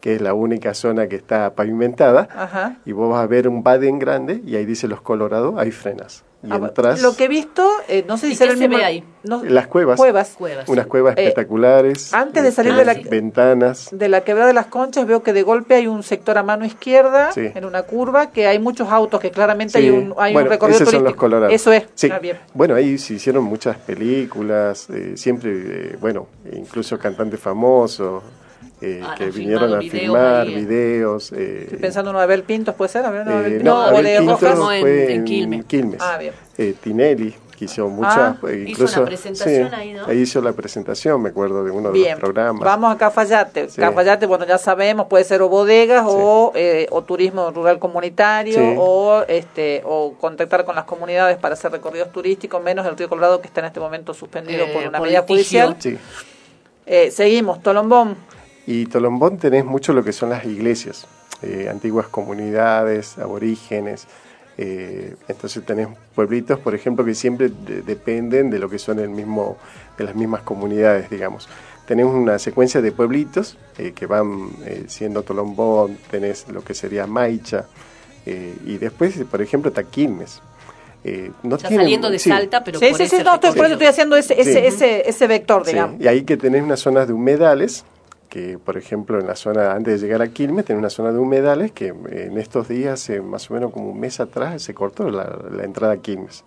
que 0.02 0.16
es 0.16 0.22
la 0.22 0.34
única 0.34 0.74
zona 0.74 1.08
que 1.08 1.16
está 1.16 1.56
pavimentada, 1.56 2.28
Ajá. 2.36 2.76
y 2.86 2.92
vos 2.92 3.10
vas 3.10 3.24
a 3.24 3.28
ver 3.28 3.48
un 3.48 3.64
baden 3.64 3.98
grande 3.98 4.42
y 4.46 4.58
ahí 4.58 4.66
dice 4.66 4.88
los 4.90 5.00
Colorados, 5.02 5.56
ahí 5.58 5.72
frenas. 5.72 6.25
Y 6.46 6.52
Ah, 6.52 6.56
entras 6.58 7.02
Lo 7.02 7.16
que 7.16 7.26
he 7.26 7.28
visto, 7.28 7.70
eh, 7.88 8.04
no 8.08 8.18
sé 8.18 8.28
si 8.28 8.34
¿Y 8.34 8.36
será 8.36 8.52
el 8.52 8.58
se 8.58 8.68
mismo. 8.68 8.78
ve 8.80 8.86
ahí? 8.86 9.04
no- 9.24 9.44
las 9.44 9.68
cuevas, 9.68 9.98
Cuevas. 9.98 10.36
Cuevas. 10.38 10.70
unas 10.70 10.86
cuevas 10.88 11.18
Eh, 11.18 11.22
espectaculares. 11.28 12.14
antes 12.14 12.44
de 12.44 12.52
salir 12.52 12.76
de 12.76 12.86
la- 12.86 12.94
ventanas. 12.94 13.90
De 13.92 14.08
la 14.10 14.22
quebrada 14.22 14.48
de 14.48 14.54
las 14.54 14.68
conchas 14.68 15.08
veo 15.08 15.24
que 15.24 15.34
de 15.34 15.42
golpe 15.44 15.76
hay 15.76 15.88
un 15.88 16.04
sector 16.04 16.38
a 16.38 16.44
mano 16.44 16.66
izquierda, 16.66 17.32
Sí. 17.32 17.50
en 17.54 17.66
una 17.66 17.84
curva, 17.84 18.32
que 18.32 18.48
hay 18.48 18.60
muchos 18.60 18.90
autos, 18.92 19.20
que 19.20 19.32
claramente 19.32 19.78
hay 19.80 19.90
un, 19.90 20.14
hay 20.18 20.34
Bueno, 20.34 20.48
un 20.48 20.52
recorrido 20.52 20.78
esos 20.78 20.90
son 20.90 21.04
los 21.04 21.14
turístico. 21.14 21.20
colorados. 21.22 21.54
Eso 21.54 21.72
es. 21.72 21.86
Sí. 21.96 22.10
Ah, 22.12 22.20
bien. 22.20 22.38
Bueno, 22.54 22.76
ahí 22.76 22.98
se 22.98 23.16
hicieron 23.16 23.44
muchas 23.44 23.78
películas, 23.78 24.88
eh, 24.90 25.14
siempre, 25.16 25.52
eh, 25.54 25.98
bueno, 26.00 26.28
incluso 26.54 26.98
cantantes 27.00 27.40
famosos 27.40 28.24
eh, 28.82 29.02
Ah, 29.04 29.16
que 29.18 29.30
vinieron 29.32 29.74
a 29.74 29.82
filmar 29.82 30.48
eh. 30.48 30.56
videos. 30.56 31.32
eh, 31.32 31.62
Estoy 31.64 31.80
pensando 31.80 32.12
en 32.12 32.18
Abel 32.18 32.44
Pintos, 32.44 32.76
¿puede 32.76 32.90
ser? 32.90 33.06
Abel, 33.06 33.24
no, 33.64 33.82
Abel 33.82 34.06
eh, 34.06 34.18
Pintos, 34.20 34.42
no, 34.42 34.42
Abel 34.42 34.44
Pintos 34.44 34.44
en- 34.74 34.82
fue 34.82 35.14
en 35.14 35.64
Quilmes. 35.66 36.02
Ah, 36.02 36.18
bien. 36.18 36.34
Eh, 36.58 36.74
Tinelli, 36.82 37.34
que 37.58 37.66
hizo 37.66 37.88
muchas, 37.88 38.18
Ah. 38.18 38.38
eh, 38.50 38.56
Hizo 38.68 38.70
incluso 38.72 39.00
una 39.00 39.06
presentación 39.08 39.70
sí, 39.70 39.76
ahí, 39.76 39.94
¿no? 39.94 40.12
hizo 40.14 40.42
la 40.42 40.52
presentación, 40.52 41.22
me 41.22 41.30
acuerdo 41.30 41.64
de 41.64 41.72
uno 41.72 41.92
de 41.92 42.00
los 42.12 42.20
programas. 42.20 42.62
vamos 42.64 42.94
a 42.94 42.98
Cafayate. 42.98 43.70
Sí. 43.70 43.80
Cafayate, 43.80 44.26
bueno, 44.26 44.46
ya 44.46 44.58
sabemos, 44.58 45.08
puede 45.08 45.24
ser 45.24 45.42
o 45.42 45.48
bodegas 45.48 46.04
o, 46.06 46.52
eh, 46.54 46.88
o 46.92 47.02
turismo 47.04 47.52
rural 47.52 47.80
comunitario 47.80 48.54
Sí. 48.56 48.76
o 48.78 49.24
este 49.30 49.82
o 49.86 50.14
contactar 50.20 50.66
con 50.66 50.76
las 50.76 50.84
comunidades 50.84 51.38
para 51.38 51.54
hacer 51.54 51.72
recorridos 51.72 52.12
turísticos, 52.12 52.62
menos 52.62 52.86
el 52.86 52.98
río 52.98 53.08
Colorado 53.08 53.40
que 53.40 53.48
está 53.48 53.62
en 53.62 53.68
este 53.68 53.80
momento 53.80 54.14
suspendido 54.14 54.66
Eh, 54.66 54.72
por 54.74 54.88
una 54.88 55.00
medida 55.00 55.22
judicial. 55.26 55.76
Sí. 55.80 55.98
Eh, 56.86 57.10
seguimos, 57.12 57.64
Tolombón. 57.64 58.16
Y 58.68 58.86
Tolombón 58.88 59.38
tenés 59.38 59.66
mucho 59.66 59.94
lo 59.94 60.04
que 60.04 60.12
son 60.12 60.30
las 60.32 60.46
iglesias, 60.46 61.06
eh, 61.42 61.68
antiguas 61.70 62.08
comunidades, 62.08 63.18
aborígenes. 63.18 64.08
eh, 64.58 65.16
entonces 65.28 65.66
tenés 65.66 65.90
pueblitos, 66.16 66.58
por 66.60 66.74
ejemplo, 66.74 67.04
que 67.04 67.14
siempre 67.14 67.50
de- 67.50 67.82
dependen 67.82 68.50
de 68.50 68.58
lo 68.58 68.70
que 68.70 68.80
son 68.80 69.00
el 69.00 69.10
mismo, 69.10 69.58
de 69.98 70.06
las 70.06 70.16
mismas 70.16 70.44
comunidades, 70.44 71.10
digamos. 71.10 71.50
Tenés 71.86 72.06
una 72.06 72.40
secuencia 72.40 72.82
de 72.82 72.94
pueblitos 72.94 73.58
eh, 73.78 73.92
que 73.94 74.06
van 74.06 74.50
eh, 74.66 74.86
siendo 74.88 75.24
Tolombón, 75.24 75.98
tenés 76.10 76.48
lo 76.48 76.64
que 76.64 76.74
sería 76.74 77.06
Maicha, 77.06 77.66
eh, 78.26 78.56
y 78.66 78.78
después, 78.78 79.16
por 79.30 79.42
ejemplo, 79.42 79.74
Taquilmes. 79.74 80.42
Eh, 81.04 81.32
no 81.44 81.58
Ya 81.58 81.68
tienen- 81.68 81.86
saliendo 81.86 82.10
de 82.10 82.18
sí, 82.18 82.30
Salta, 82.30 82.64
pero 82.64 82.80
Sí, 82.80 82.88
por 82.92 82.98
sí, 82.98 83.04
ese 83.04 83.18
sí, 83.18 83.24
no, 83.26 83.34
estoy, 83.36 83.50
por 83.50 83.58
eso 83.58 83.64
recorrido. 83.64 83.74
estoy 83.74 83.88
haciendo 83.88 84.16
ese, 84.16 84.40
ese, 84.40 84.54
Sí. 84.54 84.60
ese, 84.68 85.10
ese 85.10 85.28
vector, 85.28 85.66
Sí, 85.66 85.74
digamos. 85.74 86.00
y 86.02 86.08
ahí 86.08 86.24
que 86.24 86.38
tenés 86.38 86.64
unas 86.64 86.80
zonas 86.80 87.08
de 87.08 87.14
humedales, 87.14 87.84
que 88.30 88.58
por 88.58 88.78
ejemplo 88.78 89.20
en 89.20 89.28
la 89.28 89.36
zona, 89.36 89.74
antes 89.74 90.02
de 90.02 90.08
llegar 90.08 90.22
a 90.22 90.28
Quilmes, 90.28 90.66
tenés 90.66 90.80
una 90.80 90.90
zona 90.90 91.12
de 91.12 91.20
humedales 91.20 91.72
que 91.72 91.88
eh, 91.88 92.28
en 92.30 92.38
estos 92.38 92.68
días, 92.68 93.10
eh, 93.10 93.22
más 93.22 93.50
o 93.50 93.54
menos 93.54 93.72
como 93.72 93.90
un 93.90 94.00
mes 94.00 94.20
atrás, 94.20 94.62
se 94.62 94.74
cortó 94.74 95.10
la, 95.10 95.40
la 95.52 95.64
entrada 95.64 95.94
a 95.94 95.98
Quilmes. 95.98 96.44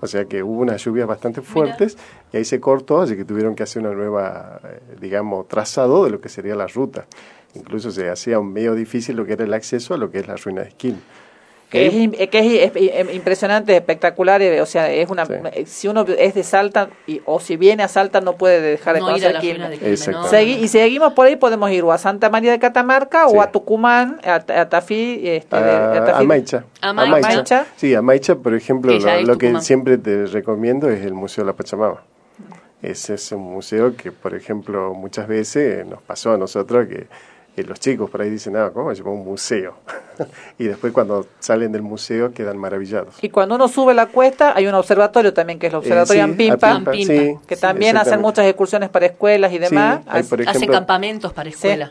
O 0.00 0.06
sea 0.06 0.26
que 0.26 0.42
hubo 0.42 0.60
unas 0.60 0.84
lluvias 0.84 1.06
bastante 1.06 1.40
fuertes 1.40 1.96
y 2.32 2.36
ahí 2.36 2.44
se 2.44 2.60
cortó, 2.60 3.00
así 3.00 3.16
que 3.16 3.24
tuvieron 3.24 3.54
que 3.54 3.62
hacer 3.62 3.82
una 3.82 3.94
nueva, 3.94 4.60
eh, 4.62 4.80
digamos, 5.00 5.48
trazado 5.48 6.04
de 6.04 6.10
lo 6.10 6.20
que 6.20 6.28
sería 6.28 6.54
la 6.54 6.66
ruta. 6.66 7.06
Incluso 7.54 7.90
se 7.90 8.10
hacía 8.10 8.38
medio 8.40 8.74
difícil 8.74 9.16
lo 9.16 9.24
que 9.24 9.32
era 9.32 9.44
el 9.44 9.54
acceso 9.54 9.94
a 9.94 9.96
lo 9.96 10.10
que 10.10 10.18
es 10.18 10.28
la 10.28 10.36
ruina 10.36 10.62
de 10.62 10.72
Quilmes. 10.72 11.02
Que 11.70 11.86
es, 11.86 11.94
im- 11.94 12.28
que 12.28 12.38
es, 12.64 12.76
es- 12.76 12.92
es 13.08 13.14
impresionante, 13.14 13.74
espectacular, 13.76 14.40
eh, 14.42 14.60
o 14.60 14.66
sea, 14.66 14.90
es 14.92 15.10
una 15.10 15.24
eh, 15.52 15.64
si 15.66 15.88
uno 15.88 16.04
es 16.06 16.34
de 16.34 16.42
Salta 16.44 16.88
y, 17.06 17.20
o 17.24 17.40
si 17.40 17.56
viene 17.56 17.82
a 17.82 17.88
Salta 17.88 18.20
no 18.20 18.34
puede 18.36 18.60
dejar 18.60 18.94
de 18.94 19.00
No 19.00 19.06
ir 19.16 19.24
a 19.26 19.32
conocer 19.32 19.34
la 19.34 19.40
Quilmes. 19.40 19.70
de 19.70 19.78
Quilmes, 19.78 20.00
Exacto. 20.08 20.20
¿no? 20.22 20.28
Segui- 20.28 20.58
y 20.60 20.68
seguimos 20.68 21.12
por 21.14 21.26
ahí 21.26 21.34
podemos 21.36 21.70
ir 21.72 21.82
o 21.82 21.90
a 21.90 21.98
Santa 21.98 22.30
María 22.30 22.52
de 22.52 22.58
Catamarca 22.60 23.28
Sí. 23.28 23.34
o 23.36 23.42
a 23.42 23.50
Tucumán, 23.50 24.20
a, 24.24 24.34
a 24.34 24.68
Tafí, 24.68 25.20
este, 25.26 25.56
de- 25.56 25.70
a, 25.70 25.92
a 25.92 26.06
Tafí- 26.06 26.20
a 26.20 26.24
Maicha. 26.24 26.64
A 26.80 26.92
Maicha. 26.92 27.66
Sí, 27.76 27.94
a 27.94 28.02
Maicha, 28.02 28.36
por 28.36 28.54
ejemplo, 28.54 28.92
lo, 28.96 29.20
lo 29.22 29.38
que 29.38 29.60
siempre 29.60 29.98
te 29.98 30.26
recomiendo 30.26 30.88
es 30.90 31.04
el 31.04 31.14
Museo 31.14 31.44
de 31.44 31.50
la 31.50 31.56
Pachamama. 31.56 32.02
Ese 32.82 33.14
es 33.14 33.32
un 33.32 33.40
museo 33.42 33.96
que, 33.96 34.12
por 34.12 34.34
ejemplo, 34.34 34.92
muchas 34.92 35.26
veces 35.26 35.86
nos 35.86 36.02
pasó 36.02 36.32
a 36.32 36.36
nosotros 36.38 36.86
que, 36.86 37.06
que 37.54 37.62
los 37.62 37.78
chicos 37.78 38.10
por 38.10 38.20
ahí 38.22 38.30
dicen, 38.30 38.56
ah, 38.56 38.70
¿cómo 38.72 38.90
se 38.94 39.02
llama 39.02 39.12
un 39.12 39.24
museo? 39.24 39.74
y 40.58 40.64
después 40.64 40.92
cuando 40.92 41.26
salen 41.38 41.70
del 41.72 41.82
museo 41.82 42.32
quedan 42.32 42.58
maravillados. 42.58 43.14
Y 43.22 43.28
cuando 43.28 43.54
uno 43.54 43.68
sube 43.68 43.94
la 43.94 44.06
cuesta 44.06 44.54
hay 44.56 44.66
un 44.66 44.74
observatorio 44.74 45.32
también, 45.32 45.58
que 45.58 45.68
es 45.68 45.72
el 45.72 45.78
observatorio 45.78 46.22
Eh, 46.22 46.26
sí, 46.26 46.30
Ampimpa, 46.30 46.70
Ampimpa, 46.70 47.14
sí, 47.14 47.34
que 47.46 47.54
sí, 47.54 47.60
también 47.60 47.96
hacen 47.96 48.20
muchas 48.20 48.46
excursiones 48.46 48.88
para 48.88 49.06
escuelas 49.06 49.52
y 49.52 49.58
demás. 49.58 50.00
Sí, 50.02 50.10
hay, 50.10 50.22
por 50.24 50.48
Hacen 50.48 50.70
campamentos 50.70 51.32
para 51.32 51.48
escuelas. 51.48 51.90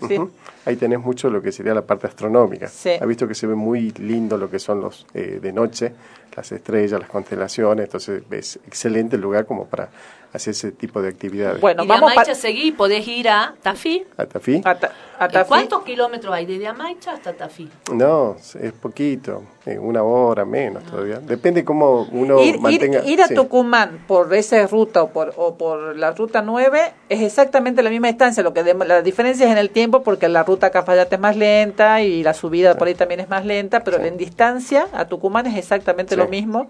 Ahí 0.65 0.76
tenés 0.76 0.99
mucho 0.99 1.30
lo 1.30 1.41
que 1.41 1.52
sería 1.52 1.73
la 1.73 1.81
parte 1.81 2.07
astronómica. 2.07 2.68
Sí. 2.68 2.91
Ha 2.99 3.06
visto 3.06 3.27
que 3.27 3.35
se 3.35 3.48
ve 3.48 3.56
muy 3.56 3.91
lindo 3.91 4.38
lo 4.38 4.49
que 4.49 4.60
son 4.60 4.81
los 4.81 5.06
eh, 5.14 5.40
de 5.41 5.52
noche, 5.52 5.94
las 6.35 6.52
estrellas, 6.52 6.99
las 6.99 7.10
constelaciones, 7.10 7.85
entonces 7.85 8.23
es 8.31 8.60
excelente 8.68 9.15
el 9.15 9.22
lugar 9.22 9.45
como 9.45 9.65
para 9.65 9.90
hacer 10.34 10.51
ese 10.51 10.72
tipo 10.72 11.01
de 11.01 11.10
actividades. 11.10 11.61
Bueno, 11.61 11.84
y 11.84 11.88
de 11.88 11.93
vamos 11.93 12.11
Amaicha 12.11 12.34
seguí, 12.35 12.72
podés 12.72 13.07
ir 13.07 13.30
a 13.30 13.53
Tafí. 13.61 14.03
¿A 14.18 14.26
Tafí? 14.26 14.61
a, 14.65 14.76
Ta- 14.76 14.91
a 15.19 15.26
¿Y 15.27 15.31
Tafí. 15.31 15.47
¿Cuántos 15.47 15.84
kilómetros 15.84 16.34
hay 16.34 16.45
desde 16.47 16.68
Amaicha 16.68 17.11
hasta 17.14 17.34
Tafí? 17.34 17.69
No, 17.93 18.35
es 18.60 18.72
poquito, 18.73 19.43
eh, 19.65 19.77
una 19.77 20.01
hora 20.03 20.43
menos 20.43 20.84
todavía. 20.85 21.19
Depende 21.19 21.64
cómo 21.64 22.07
uno 22.11 22.41
ir, 22.43 22.60
mantenga... 22.60 23.05
ir 23.05 23.22
a 23.22 23.27
sí. 23.27 23.35
Tucumán 23.35 24.03
por 24.07 24.34
esa 24.34 24.65
ruta 24.65 25.03
o 25.03 25.10
por, 25.10 25.34
o 25.38 25.55
por 25.55 25.95
la 25.95 26.11
ruta 26.11 26.41
9 26.41 26.93
es 27.10 27.22
exactamente 27.22 27.84
la 27.84 27.91
misma 27.91 28.07
distancia, 28.07 28.41
lo 28.41 28.53
que 28.53 28.64
dem- 28.65 28.85
la 28.85 29.03
diferencia 29.03 29.45
es 29.45 29.51
en 29.51 29.60
el 29.60 29.69
tiempo 29.69 30.01
porque 30.01 30.27
la 30.30 30.43
ruta 30.43 30.68
a 30.68 30.72
Cafayate 30.72 31.15
es 31.15 31.22
más 31.22 31.38
lenta 31.38 32.01
y 32.01 32.23
la 32.23 32.34
subida 32.34 32.76
por 32.76 32.88
ahí 32.88 32.95
también 32.95 33.19
es 33.19 33.30
más 33.30 33.45
lenta, 33.45 33.84
pero 33.84 34.03
en 34.03 34.18
distancia 34.18 34.88
a 34.93 35.05
Tucumán 35.05 35.45
es 35.45 35.55
exactamente 35.57 36.15
Sí. 36.15 36.19
lo 36.22 36.27
mismo. 36.27 36.69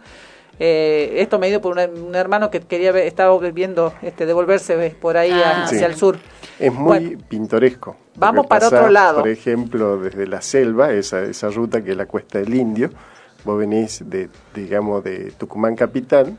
Eh, 0.59 1.15
esto 1.17 1.39
me 1.39 1.49
dio 1.49 1.61
por 1.61 1.77
un, 1.77 1.99
un 2.03 2.15
hermano 2.15 2.51
que 2.51 2.59
quería 2.61 2.91
ver, 2.91 3.07
estaba 3.07 3.35
viendo 3.51 3.93
este, 4.01 4.25
devolverse 4.25 4.85
eh, 4.85 4.95
por 4.99 5.17
ahí 5.17 5.31
Ah. 5.31 5.63
hacia 5.63 5.79
Sí. 5.79 5.83
el 5.85 5.95
sur. 5.95 6.17
Es 6.59 6.71
muy 6.71 6.99
Bueno. 7.07 7.23
pintoresco. 7.27 7.95
Vamos 8.15 8.45
para 8.45 8.65
pasás, 8.67 8.79
otro 8.79 8.91
lado. 8.91 9.19
Por 9.21 9.29
ejemplo, 9.29 9.97
desde 9.97 10.27
la 10.27 10.41
selva, 10.41 10.91
esa, 10.93 11.21
esa 11.23 11.49
ruta 11.49 11.83
que 11.83 11.91
es 11.91 11.97
la 11.97 12.05
Cuesta 12.05 12.37
del 12.39 12.53
Indio, 12.53 12.91
vos 13.43 13.57
venís 13.57 14.03
de, 14.07 14.29
digamos, 14.53 15.03
de 15.03 15.31
Tucumán 15.31 15.75
capital, 15.75 16.37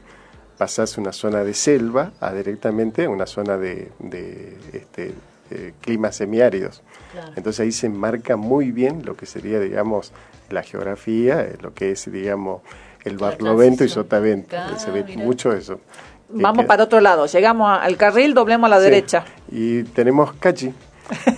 pasás 0.57 0.97
una 0.97 1.13
zona 1.13 1.43
de 1.43 1.53
selva 1.53 2.13
a 2.21 2.33
directamente 2.33 3.09
una 3.09 3.27
zona 3.27 3.57
de, 3.59 3.91
de, 3.99 4.57
este, 4.73 5.13
eh, 5.51 5.73
climas 5.81 6.15
semiáridos. 6.15 6.83
Claro. 7.13 7.33
Entonces 7.37 7.59
ahí 7.61 7.73
se 7.73 7.89
marca 7.89 8.37
muy 8.37 8.71
bien 8.71 9.05
lo 9.05 9.17
que 9.17 9.27
sería, 9.27 9.59
digamos, 9.59 10.13
la 10.51 10.63
geografía, 10.63 11.41
eh, 11.43 11.57
lo 11.61 11.75
que 11.75 11.91
es, 11.91 12.11
digamos, 12.11 12.63
el 13.05 13.19
barlovento 13.19 13.85
y 13.85 13.89
sotavento. 13.89 14.49
Claro, 14.51 14.79
se 14.79 14.91
ve 14.91 15.05
mira. 15.05 15.23
mucho 15.25 15.53
eso. 15.53 15.81
Vamos 16.29 16.65
para 16.67 16.85
otro 16.85 17.01
lado, 17.01 17.27
llegamos 17.27 17.79
al 17.81 17.97
carril, 17.97 18.35
doblemos 18.35 18.67
a 18.67 18.71
la 18.71 18.79
Sí. 18.79 18.85
derecha. 18.85 19.25
Y 19.53 19.83
tenemos 19.85 20.33
Cachi. 20.35 20.73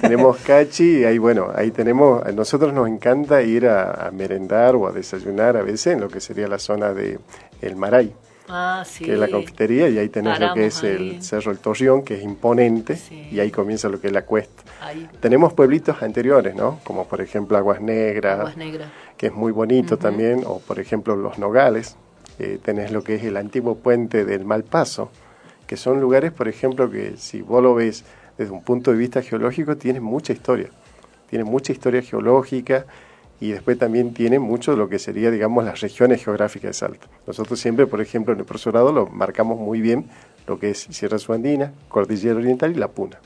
tenemos 0.01 0.37
Cachi 0.39 1.01
y 1.01 1.05
ahí, 1.05 1.19
bueno, 1.19 1.49
ahí 1.55 1.71
tenemos, 1.73 2.25
a 2.25 2.31
nosotros 2.33 2.73
nos 2.73 2.87
encanta 2.89 3.43
ir 3.43 3.67
a, 3.67 4.07
a 4.07 4.11
merendar 4.13 4.77
o 4.77 4.87
a 4.87 4.93
desayunar 4.93 5.57
a 5.57 5.63
veces 5.63 5.95
en 5.95 6.01
lo 6.01 6.09
que 6.09 6.21
sería 6.21 6.47
la 6.47 6.59
zona 6.61 6.93
de 6.95 7.19
El 7.61 7.75
Maray, 7.77 8.15
Ah, 8.49 8.85
sí. 8.87 9.05
que 9.05 9.15
es 9.15 9.19
la 9.19 9.29
confitería, 9.29 9.89
y 9.89 9.99
ahí 9.99 10.09
tenés 10.09 10.35
lo 10.41 10.55
que 10.55 10.61
Paramos 10.61 10.65
es 10.77 10.83
ahí. 10.85 10.91
el 11.17 11.23
Cerro 11.23 11.51
El 11.53 11.59
Torreón, 11.59 12.03
que 12.03 12.15
es 12.15 12.23
imponente, 12.23 12.97
Sí. 12.97 13.29
y 13.33 13.41
ahí 13.41 13.51
comienza 13.51 13.89
lo 13.89 14.01
que 14.01 14.07
es 14.07 14.13
la 14.13 14.23
cuesta. 14.23 14.63
Ahí, 14.81 15.09
Tenemos 15.21 15.53
pueblitos 15.53 16.03
anteriores, 16.03 16.55
¿no? 16.55 16.79
Como 16.85 17.07
por 17.07 17.21
ejemplo 17.21 17.57
Aguas 17.57 17.81
Negras, 17.81 18.39
Aguas 18.41 18.57
Negras. 18.57 18.89
que 19.17 19.27
es 19.29 19.33
muy 19.35 19.53
bonito 19.53 19.97
también, 19.97 20.43
o 20.47 20.61
por 20.61 20.79
ejemplo 20.79 21.17
Los 21.17 21.39
Nogales, 21.39 21.97
eh, 22.39 22.59
tenés 22.63 22.93
lo 22.93 23.03
que 23.03 23.15
es 23.17 23.25
el 23.25 23.37
antiguo 23.37 23.77
puente 23.77 24.25
del 24.25 24.45
Malpaso, 24.45 25.11
que 25.67 25.77
son 25.77 26.01
lugares, 26.01 26.33
por 26.33 26.47
ejemplo, 26.49 26.91
que 26.91 27.17
si 27.17 27.43
vos 27.43 27.63
lo 27.63 27.75
ves 27.75 28.05
desde 28.39 28.53
un 28.53 28.63
punto 28.63 28.93
de 28.93 28.99
vista 28.99 29.23
geológico, 29.23 29.77
tienen 29.77 30.03
mucha 30.03 30.33
historia, 30.33 30.69
tienen 31.29 31.49
mucha 31.49 31.73
historia 31.73 32.03
geológica 32.03 32.87
y 33.41 33.51
después 33.51 33.79
también 33.79 34.15
tiene 34.15 34.39
mucho 34.39 34.73
de 34.73 34.77
lo 34.79 34.89
que 34.89 34.99
sería, 34.99 35.31
digamos, 35.31 35.65
las 35.65 35.81
regiones 35.81 36.25
geográficas 36.25 36.71
de 36.71 36.73
Salta. 36.75 37.07
Nosotros 37.27 37.61
siempre, 37.61 37.87
por 37.87 38.01
ejemplo, 38.01 38.33
en 38.33 38.41
el 38.41 38.47
profesorado 38.47 38.93
lo 38.93 39.07
marcamos 39.07 39.59
muy 39.59 39.81
bien 39.81 40.07
lo 40.47 40.59
que 40.59 40.71
es 40.71 40.87
Sierra 40.91 41.19
Subandina, 41.19 41.73
Cordillera 41.89 42.37
Oriental 42.37 42.71
y 42.71 42.75
La 42.75 42.89
Puna. 42.89 43.19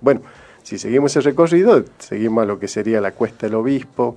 Bueno, 0.00 0.22
si 0.62 0.78
seguimos 0.78 1.14
el 1.16 1.24
recorrido, 1.24 1.84
seguimos 1.98 2.42
a 2.42 2.46
lo 2.46 2.58
que 2.58 2.68
sería 2.68 3.00
la 3.00 3.12
Cuesta 3.12 3.46
del 3.46 3.56
Obispo, 3.56 4.14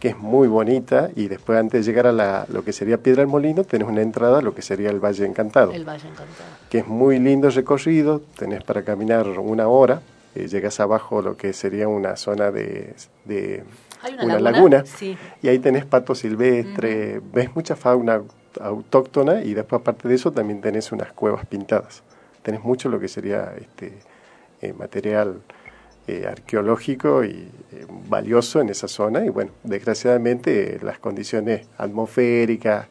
que 0.00 0.08
es 0.08 0.18
muy 0.18 0.48
bonita, 0.48 1.08
y 1.16 1.28
después 1.28 1.58
antes 1.58 1.86
de 1.86 1.90
llegar 1.90 2.06
a 2.06 2.12
la, 2.12 2.46
lo 2.52 2.62
que 2.64 2.72
sería 2.72 2.98
Piedra 2.98 3.20
del 3.20 3.28
Molino, 3.28 3.64
tenés 3.64 3.88
una 3.88 4.02
entrada 4.02 4.40
a 4.40 4.42
lo 4.42 4.54
que 4.54 4.60
sería 4.60 4.90
el 4.90 5.02
Valle 5.02 5.24
Encantado, 5.24 5.72
El 5.72 5.88
Valle 5.88 6.08
Encantado. 6.08 6.48
que 6.68 6.78
es 6.78 6.86
muy 6.86 7.18
lindo 7.18 7.46
el 7.46 7.54
recorrido, 7.54 8.20
tenés 8.36 8.62
para 8.64 8.82
caminar 8.82 9.26
una 9.28 9.68
hora, 9.68 10.02
eh, 10.34 10.48
llegas 10.48 10.78
abajo 10.80 11.20
a 11.20 11.22
lo 11.22 11.36
que 11.36 11.52
sería 11.52 11.88
una 11.88 12.16
zona 12.16 12.50
de, 12.50 12.94
de 13.24 13.62
Hay 14.04 14.14
una, 14.14 14.24
una 14.24 14.38
laguna. 14.38 14.50
laguna, 14.78 14.86
Sí. 14.86 15.16
y 15.42 15.48
ahí 15.48 15.58
tenés 15.58 15.84
pato 15.86 16.14
silvestre, 16.14 17.20
ves 17.32 17.54
mucha 17.54 17.74
fauna 17.74 18.22
autóctona 18.60 19.42
y 19.42 19.54
después 19.54 19.80
aparte 19.80 20.06
de 20.08 20.14
eso 20.14 20.30
también 20.30 20.60
tenés 20.60 20.92
unas 20.92 21.12
cuevas 21.12 21.46
pintadas. 21.46 22.02
Tenés 22.42 22.62
mucho 22.62 22.88
lo 22.88 23.00
que 23.00 23.08
sería 23.08 23.54
este 23.58 23.92
eh, 24.60 24.72
material 24.74 25.40
eh, 26.06 26.26
arqueológico 26.30 27.24
y 27.24 27.48
eh, 27.72 27.86
valioso 28.08 28.60
en 28.60 28.68
esa 28.68 28.86
zona 28.88 29.24
y 29.24 29.30
bueno, 29.30 29.50
desgraciadamente 29.62 30.78
las 30.82 30.98
condiciones 30.98 31.66
atmosféricas, 31.78 32.86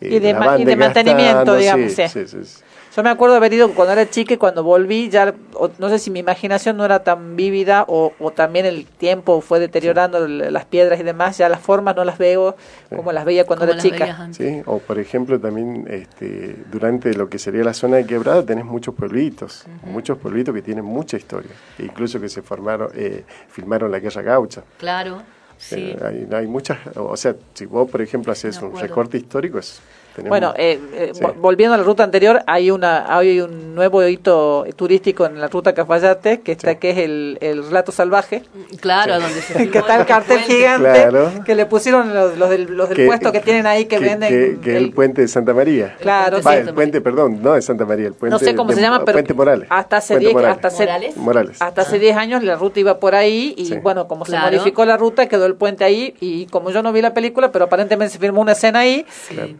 Y 0.00 0.08
de 0.20 0.30
y 0.58 0.64
de 0.64 0.76
mantenimiento, 0.76 1.56
digamos, 1.56 1.92
sí. 1.92 2.08
sí, 2.08 2.26
sí. 2.26 2.62
Yo 2.94 3.02
me 3.02 3.10
acuerdo 3.10 3.34
de 3.34 3.38
haber 3.38 3.52
ido 3.52 3.70
cuando 3.74 3.92
era 3.92 4.08
chica 4.08 4.34
y 4.34 4.36
cuando 4.36 4.62
volví 4.62 5.08
ya, 5.08 5.34
o- 5.54 5.70
no 5.78 5.88
sé 5.88 5.98
si 5.98 6.10
mi 6.12 6.20
imaginación 6.20 6.76
no 6.76 6.84
era 6.84 7.02
tan 7.02 7.34
vívida 7.34 7.84
o, 7.88 8.12
o 8.20 8.30
también 8.30 8.66
el 8.66 8.86
tiempo 8.86 9.40
fue 9.40 9.58
deteriorando 9.58 10.28
las 10.28 10.64
piedras 10.64 11.00
y 11.00 11.02
demás, 11.02 11.36
ya 11.38 11.48
las 11.48 11.60
formas 11.60 11.96
no 11.96 12.04
las 12.04 12.18
veo 12.18 12.54
como 12.94 13.10
las 13.10 13.24
veía 13.24 13.46
cuando 13.46 13.64
Como 13.66 13.72
era 13.72 13.82
chica. 13.82 14.28
Sí, 14.30 14.62
o 14.66 14.78
por 14.78 15.00
ejemplo 15.00 15.40
también 15.40 15.86
este, 15.90 16.54
durante 16.70 17.14
lo 17.14 17.28
que 17.28 17.38
sería 17.40 17.64
la 17.64 17.74
zona 17.74 17.96
de 17.96 18.06
quebrada 18.06 18.44
tenés 18.44 18.64
muchos 18.64 18.94
pueblitos, 18.94 19.64
muchos 19.82 20.16
pueblitos 20.18 20.54
que 20.54 20.62
tienen 20.62 20.84
mucha 20.84 21.16
historia, 21.16 21.50
e 21.78 21.84
incluso 21.86 22.20
que 22.20 22.28
se 22.28 22.42
formaron, 22.42 22.90
eh, 22.94 23.24
filmaron 23.48 23.90
la 23.90 23.98
guerra 23.98 24.22
gaucha. 24.22 24.62
Claro, 24.78 25.22
sí. 25.58 25.74
Eh, 25.76 25.98
hay, 26.00 26.28
hay 26.32 26.46
muchas, 26.46 26.78
o 26.94 27.16
sea, 27.16 27.34
si 27.54 27.66
vos 27.66 27.90
por 27.90 28.02
ejemplo 28.02 28.30
haces 28.30 28.62
un 28.62 28.70
recorte 28.76 29.16
histórico, 29.16 29.58
es, 29.58 29.80
tenemos- 30.14 30.28
Bueno, 30.30 30.54
eh, 30.56 30.78
eh, 30.94 31.10
Sí. 31.14 31.20
vo- 31.22 31.34
volviendo 31.36 31.74
a 31.74 31.78
la 31.78 31.82
ruta 31.84 32.04
anterior, 32.04 32.40
hay 32.46 32.70
una 32.70 33.04
hay 33.16 33.40
un 33.40 33.74
nuevo 33.74 34.06
hito 34.06 34.64
turístico 34.76 35.26
en 35.26 35.40
la 35.40 35.48
ruta 35.48 35.74
Cafayate, 35.74 36.40
que 36.40 36.52
está 36.52 36.76
que 36.76 36.90
es 36.90 36.98
el, 36.98 37.38
el 37.40 37.64
relato 37.64 37.92
salvaje. 37.92 38.42
Claro, 38.80 39.20
donde 39.20 39.40
se 39.40 39.54
que 39.70 39.78
está 39.78 39.94
el 39.96 40.00
el 40.02 40.06
cartel 40.06 40.36
puente. 40.38 40.54
gigante 40.54 40.92
Claro. 40.92 41.30
que 41.44 41.54
le 41.54 41.66
pusieron 41.66 42.14
los, 42.14 42.36
los 42.38 42.50
del, 42.50 42.64
los 42.76 42.88
del 42.88 42.96
Que- 42.96 43.06
puesto 43.06 43.32
que 43.32 43.40
tienen 43.40 43.66
ahí 43.66 43.84
que, 43.86 43.98
que, 43.98 44.04
venden 44.04 44.28
que- 44.30 44.60
que 44.60 44.76
el- 44.76 44.84
el 44.84 44.92
puente 44.92 45.22
de 45.22 45.28
Santa 45.28 45.52
María. 45.54 45.96
Claro, 46.00 46.40
Va, 46.42 46.52
sí. 46.52 46.58
el 46.58 46.74
puente, 46.74 47.00
perdón, 47.00 47.42
no 47.42 47.54
de 47.54 47.62
Santa 47.62 47.84
María, 47.84 48.06
el 48.08 48.14
puente 48.14 48.32
no 48.34 48.38
sé 48.38 48.54
cómo 48.54 48.70
de- 48.70 48.76
se 48.76 48.80
llama, 48.82 49.04
pero 49.04 49.16
Puente 49.16 49.34
Morales. 49.34 49.66
hasta 49.70 49.96
hace 49.98 50.14
Puente 50.14 50.26
10 50.26 50.34
Morales. 50.34 50.56
hasta 50.56 50.68
hace, 50.68 50.84
¿Morales? 50.84 51.16
Morales. 51.16 51.56
hasta 51.62 51.82
hace 51.82 51.98
10 51.98 52.16
años 52.16 52.42
la 52.44 52.56
ruta 52.56 52.80
iba 52.80 52.98
por 52.98 53.14
ahí 53.14 53.54
y 53.56 53.66
Sí. 53.66 53.76
bueno, 53.78 54.06
como 54.08 54.24
se 54.24 54.38
modificó 54.38 54.84
la 54.84 54.96
ruta 54.96 55.26
quedó 55.28 55.46
el 55.46 55.54
puente 55.56 55.84
ahí 55.84 56.14
y 56.20 56.46
como 56.46 56.70
yo 56.70 56.82
no 56.82 56.92
vi 56.92 57.00
la 57.02 57.14
película, 57.14 57.50
pero 57.52 57.64
aparentemente 57.66 58.12
se 58.12 58.18
filmó 58.18 58.40
una 58.40 58.52
escena 58.52 58.80
ahí, 58.80 59.04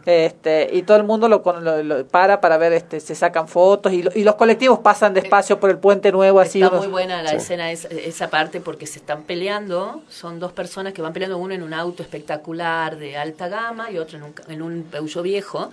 este 0.05 0.44
y 0.71 0.83
todo 0.83 0.97
el 0.97 1.03
mundo 1.03 1.27
lo, 1.27 1.41
con- 1.41 1.63
lo- 1.63 1.81
lo 1.83 2.05
para 2.07 2.39
para 2.41 2.57
ver 2.57 2.73
este 2.73 2.99
se 2.99 3.15
sacan 3.15 3.47
fotos 3.47 3.91
y, 3.93 4.03
lo- 4.03 4.11
y 4.13 4.23
los 4.23 4.35
colectivos 4.35 4.79
pasan 4.79 5.13
despacio 5.13 5.59
por 5.59 5.69
el 5.69 5.77
puente 5.77 6.11
nuevo 6.11 6.39
así 6.39 6.61
Está 6.61 6.69
unos- 6.75 6.85
muy 6.85 6.91
buena 6.91 7.23
la 7.23 7.31
Sí. 7.31 7.35
escena, 7.37 7.71
esa, 7.71 7.87
esa 7.89 8.29
parte, 8.29 8.59
porque 8.61 8.85
se 8.85 8.99
están 8.99 9.23
peleando. 9.23 10.01
Son 10.09 10.39
dos 10.39 10.51
personas 10.51 10.93
que 10.93 11.01
van 11.01 11.13
peleando, 11.13 11.37
uno 11.37 11.53
en 11.53 11.63
un 11.63 11.73
auto 11.73 12.03
espectacular 12.03 12.97
de 12.97 13.17
alta 13.17 13.47
gama 13.47 13.89
y 13.91 13.97
otro 13.97 14.17
en 14.17 14.23
un, 14.23 14.33
ca- 14.33 14.43
en 14.49 14.61
un 14.61 14.83
Peugeot 14.83 15.23
viejo. 15.23 15.69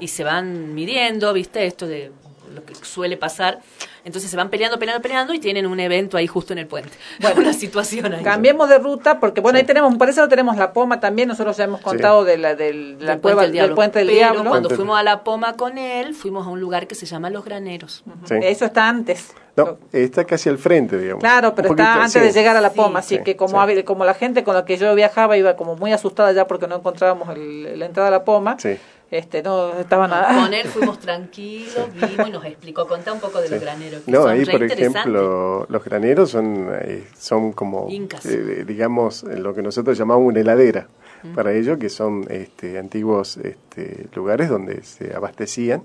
Y 0.00 0.08
se 0.08 0.24
van 0.24 0.74
midiendo, 0.74 1.32
¿viste? 1.32 1.66
Esto 1.66 1.86
de 1.86 2.10
lo 2.56 2.64
que 2.64 2.74
suele 2.74 3.16
pasar. 3.16 3.60
Entonces 4.04 4.30
se 4.30 4.36
van 4.36 4.50
peleando, 4.50 4.78
peleando, 4.78 5.02
peleando 5.02 5.34
y 5.34 5.38
tienen 5.40 5.66
un 5.66 5.78
evento 5.80 6.16
ahí 6.16 6.26
justo 6.26 6.52
en 6.52 6.58
el 6.60 6.66
puente. 6.66 6.90
Bueno, 7.20 7.40
una 7.40 7.52
situación 7.52 8.12
ahí. 8.12 8.22
Cambiemos 8.24 8.68
de 8.68 8.78
ruta 8.78 9.18
porque 9.20 9.40
bueno, 9.40 9.58
ahí 9.58 9.64
tenemos, 9.64 9.94
por 9.96 10.08
eso 10.08 10.28
tenemos 10.28 10.56
la 10.56 10.72
poma 10.72 11.00
también, 11.00 11.28
nosotros 11.28 11.56
ya 11.56 11.64
hemos 11.64 11.80
contado 11.80 12.24
de 12.24 12.38
la, 12.38 12.54
del, 12.54 12.98
de 12.98 13.04
la 13.04 13.12
Del 13.12 13.20
cueva 13.20 13.42
Puente 13.42 13.60
del 13.60 13.74
Puente 13.74 13.98
del 14.00 14.08
Pero 14.08 14.18
Diablo. 14.18 14.40
cuando 14.50 14.68
Puente- 14.68 14.76
fuimos 14.76 14.98
a 14.98 15.02
la 15.02 15.24
Poma 15.24 15.52
con 15.54 15.78
él, 15.78 16.14
fuimos 16.14 16.46
a 16.46 16.50
un 16.50 16.60
lugar 16.60 16.86
que 16.86 16.94
se 16.94 17.06
llama 17.06 17.30
Los 17.30 17.44
Graneros. 17.44 18.04
Sí. 18.26 18.34
Eso 18.42 18.64
está 18.66 18.88
antes. 18.88 19.32
No, 19.56 19.78
está 19.90 20.24
casi 20.24 20.50
al 20.50 20.58
frente, 20.58 20.98
digamos. 20.98 21.20
Claro, 21.22 21.54
pero 21.54 21.70
Un 21.70 21.78
está 21.78 21.84
poquito, 21.94 22.02
antes 22.04 22.12
sí. 22.12 22.28
de 22.28 22.32
llegar 22.32 22.56
a 22.56 22.60
la 22.60 22.72
Poma, 22.74 22.98
así 22.98 23.16
Sí, 23.16 23.22
que 23.24 23.36
como, 23.36 23.66
sí. 23.66 23.82
como 23.84 24.04
la 24.04 24.12
gente 24.14 24.44
con 24.44 24.54
la 24.54 24.66
que 24.66 24.76
yo 24.76 24.94
viajaba 24.94 25.36
iba 25.38 25.56
como 25.56 25.76
muy 25.76 25.92
asustada 25.92 26.30
ya 26.32 26.46
porque 26.46 26.66
no 26.68 26.76
encontrábamos 26.76 27.30
el- 27.34 27.78
la 27.78 27.86
entrada 27.86 28.08
a 28.08 28.12
la 28.12 28.24
Poma, 28.24 28.56
Sí. 28.58 28.76
Este 29.10 29.42
no 29.42 29.72
estaban 29.78 30.10
No, 30.10 30.16
a- 30.16 30.42
con 30.42 30.52
él 30.54 30.66
fuimos 30.68 30.98
tranquilos, 30.98 31.92
vimos 31.92 32.28
y 32.28 32.32
nos 32.32 32.44
explicó, 32.44 32.86
contá 32.88 33.12
un 33.12 33.20
poco 33.20 33.40
de 33.40 33.48
los 33.48 33.60
graneros. 33.60 34.02
que 34.02 34.10
No, 34.10 34.22
son 34.22 34.30
ahí 34.30 34.44
por 34.44 34.62
ejemplo, 34.62 35.66
los 35.68 35.84
graneros 35.84 36.30
son, 36.30 36.68
eh, 36.82 37.04
son 37.18 37.52
como, 37.52 37.86
Incas. 37.90 38.24
eh, 38.26 38.64
digamos, 38.66 39.22
eh, 39.24 39.38
lo 39.38 39.54
que 39.54 39.62
nosotros 39.62 39.96
llamamos 39.98 40.26
una 40.26 40.40
heladera 40.40 40.88
para 41.34 41.52
ellos, 41.52 41.78
que 41.78 41.88
son 41.88 42.24
este, 42.30 42.78
antiguos 42.78 43.36
este, 43.38 44.06
lugares 44.14 44.48
donde 44.48 44.82
se 44.84 45.12
abastecían 45.14 45.82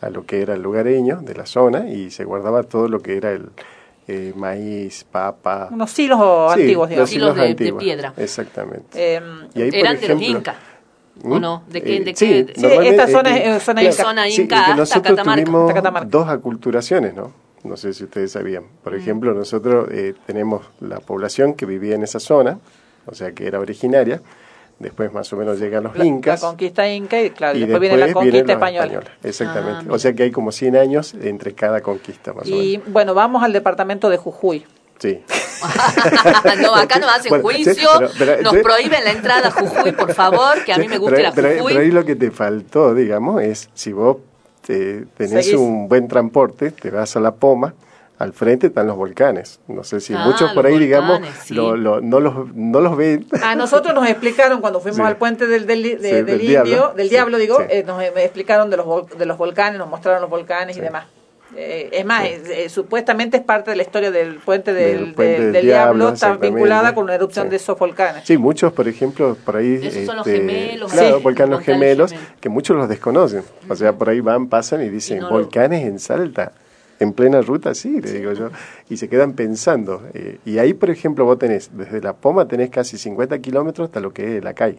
a 0.00 0.10
lo 0.10 0.24
que 0.26 0.42
era 0.42 0.54
el 0.54 0.62
lugareño 0.62 1.20
de 1.22 1.34
la 1.34 1.46
zona 1.46 1.88
y 1.90 2.10
se 2.10 2.24
guardaba 2.24 2.62
todo 2.64 2.88
lo 2.88 3.00
que 3.00 3.16
era 3.16 3.30
el 3.30 3.50
eh, 4.08 4.32
maíz, 4.34 5.04
papa. 5.04 5.68
unos 5.70 5.90
silos 5.92 6.18
Sí, 6.54 6.60
antiguos, 6.62 6.90
los 6.90 7.10
digamos. 7.10 7.36
De- 7.36 7.42
de 7.42 7.50
antiguos, 7.50 7.82
piedra. 7.84 8.14
Exactamente. 8.16 8.98
Y 9.54 9.62
ahí, 9.62 9.70
por 9.70 9.78
Eran 9.78 10.00
de 10.00 10.08
los 10.08 10.22
incas. 10.22 10.56
¿Mm? 11.22 11.32
¿O 11.32 11.38
no? 11.40 11.62
¿De 11.68 11.82
qué? 11.82 11.96
Eh, 11.96 12.00
de 12.04 12.14
sí, 12.16 12.26
qué? 12.46 12.52
Sí, 12.56 12.66
esta 12.66 13.06
zona 13.08 13.36
eh, 13.36 13.50
es- 13.50 13.56
es 13.58 13.62
zona 13.62 13.80
claro, 13.82 13.94
inca. 13.94 14.04
Zona 14.04 14.24
sí, 14.30 14.42
inca 14.42 14.66
y 14.70 14.74
que 14.74 14.80
hasta 14.82 15.02
Catamarca. 15.02 15.42
tuvimos 15.44 15.62
Hasta 15.62 15.74
Catamarca. 15.74 16.08
dos 16.10 16.28
aculturaciones, 16.28 17.14
¿no? 17.14 17.32
No 17.62 17.76
sé 17.76 17.92
si 17.92 18.04
ustedes 18.04 18.32
sabían. 18.32 18.64
Por 18.82 18.94
ejemplo, 18.94 19.34
nosotros 19.34 19.88
eh, 19.92 20.14
tenemos 20.26 20.62
la 20.80 20.98
población 21.00 21.52
que 21.54 21.66
vivía 21.66 21.94
en 21.94 22.02
esa 22.02 22.18
zona, 22.20 22.58
o 23.06 23.14
sea, 23.14 23.32
que 23.32 23.46
era 23.46 23.58
originaria. 23.60 24.22
Después 24.78 25.12
más 25.12 25.30
o 25.34 25.36
menos 25.36 25.60
llegan 25.60 25.84
los 25.84 25.94
la, 25.94 26.06
incas. 26.06 26.40
la 26.40 26.48
conquista 26.48 26.88
inca 26.90 27.20
y 27.20 27.28
claro, 27.30 27.58
y 27.58 27.60
después, 27.60 27.80
viene 27.82 27.98
la 27.98 28.12
conquista 28.14 28.52
española. 28.54 28.84
españoles. 28.86 29.10
Exactamente. 29.22 29.84
Ah, 29.90 29.92
o 29.92 29.98
sea 29.98 30.14
que 30.14 30.22
hay 30.22 30.30
como 30.30 30.52
100 30.52 30.74
años 30.76 31.12
entre 31.20 31.52
cada 31.52 31.82
conquista, 31.82 32.32
más 32.32 32.46
o 32.46 32.48
Y 32.48 32.78
menos. 32.78 32.90
bueno, 32.92 33.12
vamos 33.12 33.42
al 33.42 33.52
departamento 33.52 34.08
de 34.08 34.16
Jujuy. 34.16 34.64
Sí. 35.00 35.20
no, 36.62 36.74
acá 36.74 36.98
no 36.98 37.08
hacen 37.08 37.30
Bueno, 37.30 37.42
juicio, 37.44 37.74
sí, 37.74 37.80
pero- 37.98 38.10
pero- 38.18 38.42
nos 38.42 38.52
sí. 38.54 38.58
prohíben 38.62 39.04
la 39.04 39.10
entrada 39.12 39.48
a 39.48 39.50
Jujuy, 39.50 39.92
por 39.92 40.12
favor, 40.14 40.62
que 40.64 40.72
a 40.72 40.78
mí 40.78 40.88
me 40.88 40.98
gusta 40.98 41.16
pero, 41.16 41.20
ir 41.22 41.26
a 41.26 41.32
pero- 41.34 41.48
Jujuy. 41.58 41.72
pero 41.72 41.84
ahí 41.84 41.90
lo 41.90 42.04
que 42.04 42.16
te 42.16 42.30
faltó, 42.30 42.94
digamos, 42.94 43.42
es 43.42 43.68
si 43.74 43.92
vos 43.92 44.18
te- 44.66 45.06
tenés 45.16 45.46
Seguís. 45.46 45.54
un 45.60 45.88
buen 45.88 46.06
transporte, 46.08 46.70
te 46.70 46.90
vas 46.90 47.16
a 47.16 47.20
la 47.20 47.32
Poma, 47.34 47.74
al 48.18 48.34
frente 48.34 48.66
están 48.66 48.86
los 48.86 48.96
volcanes. 48.96 49.60
No 49.66 49.82
sé 49.82 50.00
si 50.00 50.12
Ah, 50.14 50.22
muchos 50.26 50.52
por 50.52 50.66
ahí, 50.66 50.78
digamos, 50.78 51.20
sí. 51.44 51.54
lo, 51.54 51.74
lo- 51.76 52.02
no, 52.02 52.20
los, 52.20 52.54
no 52.54 52.80
los 52.82 52.94
ven. 52.96 53.26
A 53.42 53.54
nosotros 53.54 53.94
nos 53.94 54.06
explicaron 54.06 54.60
cuando 54.60 54.80
fuimos 54.80 54.98
Sí. 54.98 55.02
al 55.02 55.16
puente 55.16 55.46
del, 55.46 55.66
del, 55.66 55.82
de- 55.82 55.96
Sí, 55.96 56.02
del 56.02 56.26
del 56.26 56.40
indio, 56.42 56.62
diablo. 56.64 56.92
del 56.94 57.06
Sí, 57.08 57.14
diablo, 57.14 57.38
digo, 57.38 57.56
sí. 57.58 57.64
eh, 57.70 57.84
nos 57.86 58.02
eh, 58.02 58.12
explicaron 58.16 58.68
de 58.68 58.76
los, 58.76 58.86
de 59.16 59.24
los 59.26 59.38
volcanes, 59.38 59.78
nos 59.78 59.88
mostraron 59.88 60.20
los 60.20 60.28
volcanes 60.30 60.76
y 60.76 60.80
demás. 60.80 61.06
Eh, 61.56 61.88
es 61.92 62.04
más, 62.04 62.24
eh, 62.24 62.40
eh, 62.64 62.68
supuestamente 62.68 63.36
es 63.38 63.42
parte 63.42 63.70
de 63.70 63.76
la 63.76 63.82
historia 63.82 64.10
del 64.10 64.36
puente 64.36 64.72
del, 64.72 64.98
Del 65.06 65.14
puente 65.14 65.32
del- 65.32 65.42
del 65.44 65.52
del 65.52 65.62
diablo, 65.66 65.94
diablo, 66.04 66.14
está 66.14 66.36
vinculada 66.36 66.94
con 66.94 67.04
una 67.04 67.14
erupción 67.16 67.46
Sí. 67.46 67.50
de 67.50 67.56
esos 67.56 67.78
volcanes. 67.78 68.22
Sí, 68.24 68.38
muchos, 68.38 68.72
por 68.72 68.86
ejemplo, 68.86 69.36
por 69.44 69.56
ahí... 69.56 69.74
este, 69.74 69.88
Esos 69.88 70.04
son 70.06 70.16
los 70.18 70.26
gemelos, 70.26 70.92
Claro, 70.92 71.16
sí, 71.18 71.22
volcanes 71.22 71.50
los 71.50 71.58
volcanes 71.58 71.64
gemelos, 71.66 72.10
gemelos. 72.12 72.32
que 72.40 72.48
muchos 72.48 72.76
los 72.76 72.88
desconocen. 72.88 73.42
O 73.68 73.74
sea, 73.74 73.92
por 73.94 74.08
ahí 74.08 74.20
van, 74.20 74.48
pasan 74.48 74.82
y 74.82 74.88
dicen, 74.88 75.16
Y 75.18 75.20
no 75.20 75.26
lo- 75.28 75.32
volcanes 75.34 75.84
en 75.84 75.98
Salta, 75.98 76.52
en 77.00 77.12
plena 77.14 77.40
ruta, 77.40 77.74
sí, 77.74 78.00
le 78.00 78.12
digo 78.12 78.32
yo. 78.32 78.50
Y 78.88 78.96
se 78.98 79.08
quedan 79.08 79.32
pensando. 79.32 80.02
eh, 80.14 80.38
y 80.44 80.58
ahí, 80.58 80.72
por 80.74 80.90
ejemplo, 80.90 81.24
vos 81.24 81.38
tenés, 81.38 81.70
desde 81.76 82.00
La 82.00 82.12
Poma 82.12 82.46
tenés 82.46 82.70
casi 82.70 82.96
50 82.98 83.38
kilómetros 83.40 83.86
hasta 83.88 84.00
lo 84.00 84.12
que 84.12 84.36
es 84.38 84.44
la 84.44 84.54
CAI. 84.54 84.78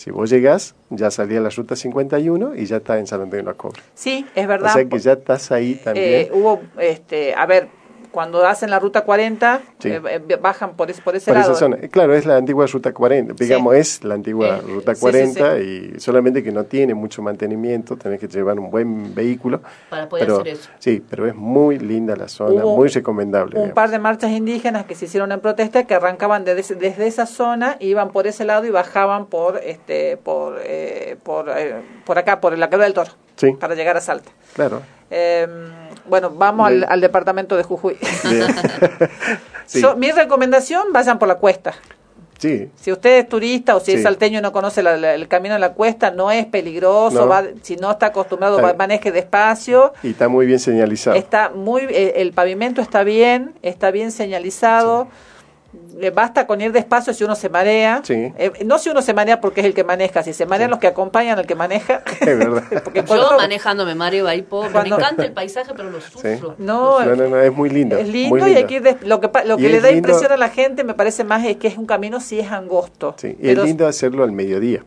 Si 0.00 0.10
vos 0.10 0.30
llegás, 0.30 0.74
ya 0.88 1.10
salía 1.10 1.42
la 1.42 1.50
ruta 1.50 1.76
51 1.76 2.56
y 2.56 2.64
ya 2.64 2.78
está 2.78 2.98
en 2.98 3.06
San 3.06 3.20
Antonio 3.20 3.44
de 3.44 3.50
la 3.50 3.54
Cobra. 3.54 3.82
Sí, 3.92 4.24
es 4.34 4.46
O 4.46 4.48
verdad. 4.48 4.72
sea 4.72 4.88
que 4.88 4.98
ya 4.98 5.12
estás 5.12 5.52
ahí 5.52 5.74
también. 5.74 6.06
Eh, 6.08 6.30
hubo, 6.32 6.62
este, 6.78 7.34
a 7.34 7.44
ver, 7.44 7.68
cuando 8.10 8.46
hacen 8.46 8.70
la 8.70 8.78
ruta 8.78 9.02
40, 9.02 9.60
Sí. 9.78 9.88
eh, 9.90 10.00
eh, 10.28 10.36
bajan 10.40 10.74
por 10.74 10.90
ese, 10.90 11.00
por 11.02 11.14
ese 11.16 11.30
Por 11.30 11.38
lado. 11.40 11.52
esa 11.52 11.58
zona. 11.60 11.76
Claro, 11.90 12.14
es 12.14 12.26
la 12.26 12.36
antigua 12.36 12.66
Ruta 12.66 12.92
40. 12.92 13.34
Digamos, 13.38 13.74
es 13.74 14.04
la 14.04 14.14
antigua 14.14 14.58
Eh, 14.58 14.60
Ruta 14.66 14.94
sí, 14.94 14.98
sí, 14.98 15.02
40 15.02 15.58
y 15.60 15.94
solamente 16.00 16.42
que 16.42 16.52
no 16.52 16.64
tiene 16.64 16.94
mucho 16.94 17.22
mantenimiento, 17.22 17.96
tenés 17.96 18.20
que 18.20 18.28
llevar 18.28 18.58
un 18.58 18.70
buen 18.70 19.14
vehículo. 19.14 19.60
Para 19.88 20.08
poder 20.08 20.26
pero, 20.26 20.40
hacer 20.40 20.52
eso. 20.54 20.70
Sí, 20.78 21.02
pero 21.08 21.26
es 21.26 21.34
muy 21.34 21.78
linda 21.78 22.16
la 22.16 22.28
zona, 22.28 22.64
Hubo 22.64 22.76
muy 22.76 22.88
recomendable. 22.88 23.56
un 23.56 23.62
digamos. 23.62 23.74
par 23.74 23.90
de 23.90 23.98
marchas 23.98 24.30
indígenas 24.30 24.84
que 24.86 24.94
se 24.94 25.04
hicieron 25.06 25.32
en 25.32 25.40
protesta 25.40 25.84
que 25.86 25.94
arrancaban 25.94 26.44
desde, 26.44 26.74
desde 26.74 27.06
esa 27.06 27.26
zona 27.26 27.76
iban 27.80 28.10
por 28.10 28.26
ese 28.26 28.44
lado 28.44 28.64
y 28.66 28.70
bajaban 28.70 29.26
por 29.26 29.58
este 29.58 30.16
por 30.16 30.58
eh, 30.64 31.16
por, 31.22 31.48
eh, 31.48 31.76
por 32.04 32.18
acá 32.18 32.40
por 32.40 32.56
la 32.58 32.68
Quebra 32.70 32.84
del 32.84 32.94
Toro 32.94 33.10
Sí. 33.36 33.52
para 33.52 33.74
llegar 33.74 33.96
a 33.96 34.00
Salta 34.00 34.30
Claro. 34.54 34.82
Eh, 35.10 35.46
bueno 36.10 36.30
vamos 36.30 36.66
al, 36.66 36.84
al 36.88 37.00
departamento 37.00 37.56
de 37.56 37.62
Jujuy. 37.62 37.96
Sí, 39.66 39.82
mi 39.96 40.10
recomendación 40.10 40.92
vayan 40.92 41.18
por 41.20 41.28
la 41.28 41.36
cuesta. 41.36 41.74
Sí, 42.38 42.70
si 42.74 42.90
usted 42.90 43.18
es 43.18 43.28
turista 43.28 43.76
o 43.76 43.80
si 43.80 43.92
es 43.92 44.02
salteño 44.02 44.38
y 44.38 44.42
no 44.42 44.50
conoce 44.50 44.82
la- 44.82 44.96
la- 44.96 45.14
el 45.14 45.28
camino 45.28 45.54
en 45.54 45.60
la 45.60 45.74
cuesta 45.74 46.10
no 46.10 46.30
es 46.32 46.46
peligroso 46.46 47.20
No. 47.20 47.28
va- 47.28 47.44
si 47.62 47.76
no 47.76 47.90
está 47.92 48.06
acostumbrado 48.06 48.56
Está 48.56 48.68
va- 48.72 48.78
maneje 48.78 49.12
despacio. 49.12 49.92
Y 50.02 50.10
está 50.12 50.28
muy 50.28 50.46
bien 50.46 50.58
señalizado. 50.58 51.16
Está 51.16 51.50
muy, 51.50 51.82
eh, 51.82 52.14
el 52.16 52.32
pavimento 52.32 52.80
está 52.80 53.04
bien, 53.04 53.52
está 53.62 53.90
bien 53.90 54.10
señalizado. 54.10 55.06
Eh, 56.00 56.10
Basta 56.10 56.46
con 56.46 56.60
ir 56.60 56.72
despacio 56.72 57.12
si 57.14 57.22
uno 57.24 57.34
se 57.36 57.48
marea. 57.48 58.00
Sí. 58.02 58.32
Eh, 58.38 58.52
no 58.64 58.78
si 58.78 58.88
uno 58.90 59.02
se 59.02 59.14
marea 59.14 59.40
porque 59.40 59.60
es 59.60 59.66
el 59.66 59.74
que 59.74 59.84
maneja, 59.84 60.22
si 60.22 60.32
se 60.32 60.46
marean 60.46 60.70
los 60.70 60.78
que 60.78 60.86
acompañan 60.86 61.38
al 61.38 61.46
que 61.46 61.54
maneja. 61.54 62.02
Es 62.20 62.38
verdad. 62.38 62.62
porque 62.84 63.04
Yo 63.06 63.36
manejando 63.36 63.84
me 63.84 63.94
mareo 63.94 64.26
ahí, 64.26 64.42
pobre. 64.42 64.70
Cuando- 64.70 64.96
Me 64.96 65.02
encanta 65.02 65.24
el 65.24 65.32
paisaje, 65.32 65.72
pero 65.76 65.90
lo 65.90 66.00
Sí. 66.00 66.10
sufro. 66.12 66.54
No, 66.58 67.04
no, 67.04 67.14
no, 67.16 67.28
no, 67.28 67.40
es 67.40 67.52
muy 67.52 67.68
lindo. 67.70 67.96
es 67.98 68.08
lindo 68.08 68.36
muy 68.36 68.50
y 68.52 68.54
hay 68.56 68.64
que 68.64 68.74
ir 68.76 68.82
des- 68.82 69.02
lo 69.02 69.20
que, 69.20 69.28
pa- 69.28 69.44
lo 69.44 69.56
que 69.56 69.68
le 69.68 69.80
da 69.80 69.88
lindo- 69.90 69.98
impresión 70.08 70.32
a 70.32 70.36
la 70.36 70.48
gente 70.48 70.82
me 70.84 70.94
parece 70.94 71.22
más 71.24 71.44
es 71.44 71.56
que 71.56 71.68
es 71.68 71.76
un 71.78 71.86
camino 71.86 72.18
si 72.20 72.40
es 72.40 72.50
angosto. 72.50 73.14
Sí, 73.18 73.36
y 73.40 73.50
es 73.50 73.58
lindo 73.62 73.86
hacerlo 73.86 74.24
al 74.24 74.32
mediodía. 74.32 74.84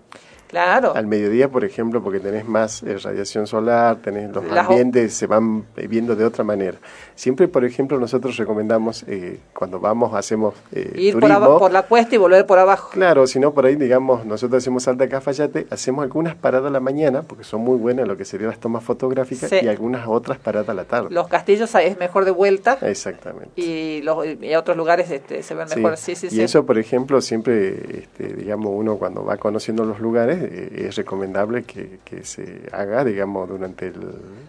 Claro. 0.54 0.94
Al 0.96 1.08
mediodía, 1.08 1.50
por 1.50 1.66
ejemplo, 1.66 2.04
porque 2.04 2.20
tenés 2.20 2.48
más 2.48 2.84
eh, 2.84 2.96
radiación 3.00 3.48
solar, 3.48 3.98
tenés 4.04 4.32
los 4.32 4.46
Las 4.46 4.68
ambientes 4.70 5.16
se 5.16 5.26
van 5.26 5.66
viendo 5.90 6.16
de 6.16 6.24
otra 6.26 6.44
manera. 6.44 6.78
Siempre, 7.16 7.48
por 7.48 7.66
ejemplo, 7.66 8.00
nosotros 8.00 8.38
recomendamos 8.38 9.04
eh, 9.08 9.40
cuando 9.58 9.80
vamos, 9.80 10.14
hacemos 10.14 10.54
eh, 10.72 10.94
Ir 10.96 11.14
por, 11.14 11.22
turismo. 11.24 11.44
aba- 11.46 11.58
por 11.60 11.72
la 11.72 11.82
cuesta 11.82 12.14
y 12.14 12.20
volver 12.20 12.46
por 12.46 12.60
abajo. 12.60 12.90
Claro, 12.92 13.26
si 13.26 13.40
no, 13.40 13.52
por 13.52 13.66
ahí, 13.66 13.76
digamos, 13.76 14.26
nosotros 14.28 14.62
hacemos 14.62 14.88
Alta 14.88 15.10
Cafayate, 15.10 15.66
hacemos 15.72 16.04
algunas 16.04 16.36
paradas 16.36 16.68
a 16.68 16.72
la 16.72 16.80
mañana, 16.80 17.24
porque 17.24 17.44
son 17.44 17.62
muy 17.62 17.78
buenas 17.78 18.08
lo 18.08 18.16
que 18.16 18.24
serían 18.24 18.52
las 18.52 18.60
tomas 18.60 18.84
fotográficas, 18.84 19.50
Sí. 19.50 19.58
y 19.64 19.68
algunas 19.68 20.08
otras 20.08 20.38
paradas 20.38 20.70
a 20.70 20.74
la 20.76 20.84
tarde. 20.86 21.08
Los 21.10 21.28
castillos 21.30 21.74
es 21.74 21.98
mejor 21.98 22.26
de 22.26 22.32
vuelta 22.32 22.78
Exactamente. 22.82 23.50
y, 23.60 24.02
los, 24.04 24.24
y 24.40 24.54
otros 24.54 24.78
lugares 24.78 25.10
este, 25.10 25.42
se 25.42 25.56
ven 25.56 25.68
Sí. 25.68 25.78
mejor. 25.80 25.98
Sí, 25.98 26.14
sí, 26.16 26.28
y 26.28 26.30
sí. 26.30 26.42
eso, 26.44 26.64
por 26.66 26.78
ejemplo, 26.78 27.22
siempre, 27.22 28.00
este, 28.04 28.34
digamos, 28.36 28.72
uno 28.76 28.98
cuando 28.98 29.24
va 29.26 29.38
conociendo 29.38 29.84
los 29.86 30.00
lugares, 30.00 30.43
eh, 30.46 30.86
es 30.88 30.96
recomendable 30.96 31.64
que, 31.64 32.00
que 32.04 32.24
se 32.24 32.68
haga, 32.72 33.04
digamos, 33.04 33.50
durante 33.50 33.88
el 33.88 34.00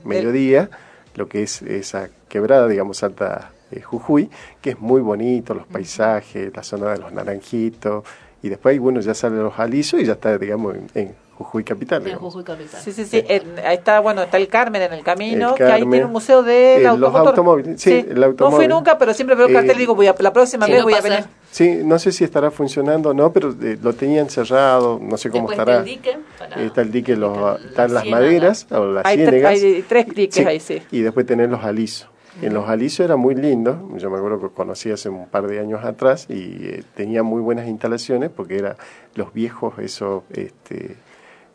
mediodía, 0.04 0.70
lo 1.14 1.28
que 1.28 1.42
es 1.42 1.62
esa 1.62 2.08
quebrada, 2.28 2.68
digamos, 2.68 3.02
Alta 3.02 3.52
eh, 3.70 3.80
Jujuy, 3.80 4.30
que 4.60 4.70
es 4.70 4.78
muy 4.80 5.00
bonito, 5.00 5.54
los 5.54 5.66
paisajes, 5.66 6.54
la 6.54 6.62
zona 6.62 6.92
de 6.92 6.98
los 6.98 7.12
naranjitos, 7.12 8.04
y 8.42 8.48
después, 8.48 8.78
bueno, 8.78 9.00
ya 9.00 9.14
sale 9.14 9.36
los 9.36 9.58
alisos 9.58 10.00
y 10.00 10.04
ya 10.04 10.12
está, 10.12 10.36
digamos, 10.36 10.74
en, 10.74 10.86
en 10.94 11.23
Jujuy 11.36 11.64
capital. 11.64 12.14
Jujuy 12.14 12.44
Capital. 12.44 12.80
Sí, 12.80 12.92
sí, 12.92 13.04
sí. 13.04 13.24
En- 13.26 13.58
ahí 13.64 13.76
está, 13.76 13.98
bueno, 14.00 14.22
está 14.22 14.36
el 14.36 14.46
Carmen 14.46 14.80
en 14.82 14.92
el 14.92 15.02
camino, 15.02 15.50
El 15.50 15.54
que 15.56 15.64
ahí 15.64 15.80
tiene 15.80 16.04
un 16.04 16.12
museo 16.12 16.42
de 16.44 16.76
Eh, 16.84 16.96
los 16.96 17.12
automóviles, 17.14 17.80
sí, 17.80 18.06
el 18.08 18.34
No 18.38 18.50
fui 18.52 18.68
nunca, 18.68 18.96
pero 18.98 19.12
siempre 19.14 19.34
veo 19.34 19.46
el 19.46 19.52
Eh, 19.52 19.54
cartel 19.56 19.76
y 19.76 19.78
digo, 19.80 19.94
voy 19.96 20.06
a, 20.06 20.14
la 20.18 20.32
próxima 20.32 20.66
Sí, 20.66 20.72
vez 20.72 20.80
no 20.80 20.84
voy 20.84 20.94
a 20.94 21.00
venir. 21.00 21.24
Sí, 21.50 21.80
no 21.84 21.98
sé 21.98 22.12
si 22.12 22.22
estará 22.24 22.50
funcionando 22.52 23.10
o 23.10 23.14
no, 23.14 23.32
pero 23.32 23.54
eh, 23.62 23.76
lo 23.82 23.92
tenían 23.94 24.30
cerrado, 24.30 25.00
no 25.02 25.16
sé 25.16 25.28
cómo 25.30 25.48
Después 25.48 25.58
está 25.58 25.72
estará. 25.72 25.78
el 25.78 25.84
dique 25.84 26.18
para- 26.38 26.62
está 26.62 26.80
el 26.82 26.90
dique, 26.92 27.16
los, 27.16 27.60
están 27.64 27.92
las 27.94 28.02
ciénaga. 28.04 28.24
maderas 28.24 28.66
o 28.70 28.84
las 28.86 29.04
Hay, 29.04 29.16
tre- 29.18 29.22
ciénegas. 29.22 29.50
hay 29.52 29.84
tres 29.88 30.06
diques 30.14 30.46
ahí, 30.46 30.60
sí. 30.60 30.82
Y 30.92 31.00
después 31.00 31.26
tenés 31.26 31.50
los 31.50 31.64
alisos. 31.64 32.08
En 32.42 32.52
los 32.52 32.68
alisos 32.68 33.04
era 33.04 33.14
muy 33.14 33.36
lindo, 33.36 33.90
yo 33.96 34.10
me 34.10 34.16
acuerdo 34.18 34.40
que 34.40 34.48
conocí 34.54 34.90
hace 34.90 35.08
un 35.08 35.28
par 35.28 35.46
de 35.46 35.60
años 35.60 35.84
atrás 35.84 36.26
y 36.28 36.66
eh, 36.66 36.82
tenía 36.96 37.22
muy 37.22 37.40
buenas 37.40 37.68
instalaciones 37.68 38.28
porque 38.34 38.56
era 38.58 38.76
los 39.14 39.32
viejos, 39.32 39.74
esos 39.78 40.24
este, 40.32 40.76
eh, 40.84 40.96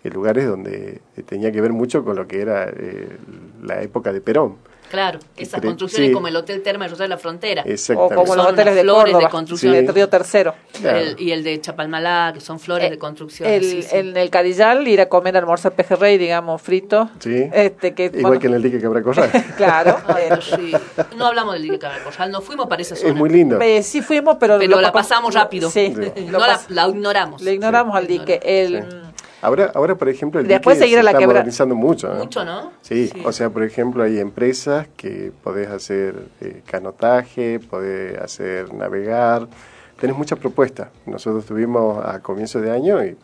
lugares 0.04 0.48
donde 0.48 1.02
tenía 1.26 1.52
que 1.52 1.60
ver 1.62 1.74
mucho 1.74 2.04
con 2.06 2.16
lo 2.16 2.28
que 2.28 2.42
era 2.42 2.66
eh, 2.70 3.18
la 3.62 3.82
época 3.82 4.14
de 4.14 4.22
Perón. 4.22 4.56
Claro, 4.90 5.20
esas 5.38 5.62
Cre- 5.62 5.66
construcciones 5.68 6.08
sí. 6.08 6.14
como 6.16 6.30
el 6.30 6.36
Hotel 6.36 6.64
Terma 6.64 6.86
de 6.86 6.90
Rosario 6.90 7.10
de 7.10 7.16
la 7.16 7.20
Frontera. 7.20 7.62
Exactamente. 7.64 8.16
O 8.16 8.18
como 8.24 8.36
los 8.36 8.48
hoteles 8.48 8.74
de 8.74 8.82
flores 8.82 9.04
Córdoba, 9.14 9.28
de 9.28 9.30
construcción. 9.32 9.74
de 9.86 9.92
Río 9.92 10.10
Tercero. 10.10 10.56
Claro. 10.82 10.98
El- 10.98 11.22
y 11.22 11.32
el 11.32 11.44
de 11.44 11.62
Chapalmalá, 11.62 12.32
que 12.34 12.40
son 12.42 12.60
flores 12.60 12.88
Eh, 12.88 12.90
de 12.90 12.98
construcción. 12.98 13.48
El, 13.48 13.64
sí, 13.64 13.84
sí. 13.84 13.96
En 13.96 14.18
el 14.18 14.32
Carillal 14.32 14.88
ir 14.88 15.00
a 15.02 15.08
comer 15.08 15.38
almorzar 15.38 15.74
pejerrey, 15.74 16.18
digamos, 16.18 16.60
frito. 16.60 17.08
Sí. 17.20 17.48
Este, 17.54 17.94
que, 17.94 18.06
Igual 18.06 18.22
bueno, 18.24 18.40
que 18.42 18.48
en 18.48 18.54
el 18.56 18.64
dique 18.64 18.80
Quebra 18.80 19.04
Corral. 19.04 19.30
Claro. 19.58 19.96
Ay, 20.08 20.24
no, 20.32 20.42
sí. 20.42 20.72
No 21.16 21.28
hablamos 21.28 21.54
del 21.54 21.62
dique 21.62 21.78
Cabalcorral, 21.78 22.32
no 22.32 22.42
fuimos 22.42 22.66
para 22.66 22.82
esa 22.82 22.96
zona. 22.96 23.10
es 23.12 23.16
muy 23.16 23.30
lindo. 23.30 23.62
eh, 23.62 23.84
sí 23.84 24.02
fuimos, 24.02 24.38
pero... 24.40 24.58
Pero 24.58 24.72
lo 24.72 24.82
la 24.82 24.92
pa- 24.92 25.02
pasamos 25.02 25.36
rápido. 25.36 25.70
Sí. 25.70 25.94
Sí. 25.96 26.26
No 26.32 26.40
la, 26.40 26.60
la 26.70 26.88
ignoramos. 26.90 27.44
Le 27.44 27.54
ignoramos 27.54 27.96
al 27.96 28.08
dique. 28.08 28.40
El, 28.42 28.84
Ahora, 29.42 29.72
ahora 29.74 29.96
por 29.96 30.10
ejemplo, 30.10 30.40
el 30.42 30.48
Después 30.48 30.78
dique 30.78 30.86
seguir 30.86 30.96
se 30.98 31.00
a 31.00 31.04
la 31.04 31.12
está 31.12 31.20
quebra- 31.20 31.34
modernizando 31.40 31.76
mucho. 31.76 32.10
¿no? 32.10 32.16
Mucho, 32.16 32.44
¿no? 32.46 32.72
Sí, 32.82 33.10
o 33.24 33.32
sea, 33.32 33.50
por 33.50 33.64
ejemplo, 33.64 34.04
hay 34.04 34.20
empresas 34.20 34.88
que 34.98 35.32
podés 35.44 35.70
hacer 35.70 36.16
eh, 36.42 36.62
canotaje, 36.66 37.60
podés 37.60 38.18
hacer 38.20 38.74
navegar, 38.74 39.48
tenés 40.00 40.18
muchas 40.18 40.40
propuestas. 40.40 40.90
Nosotros 41.06 41.46
tuvimos 41.46 42.04
a 42.06 42.20
comienzo 42.20 42.60
de 42.62 42.72
año 42.72 43.04
y, 43.06 43.18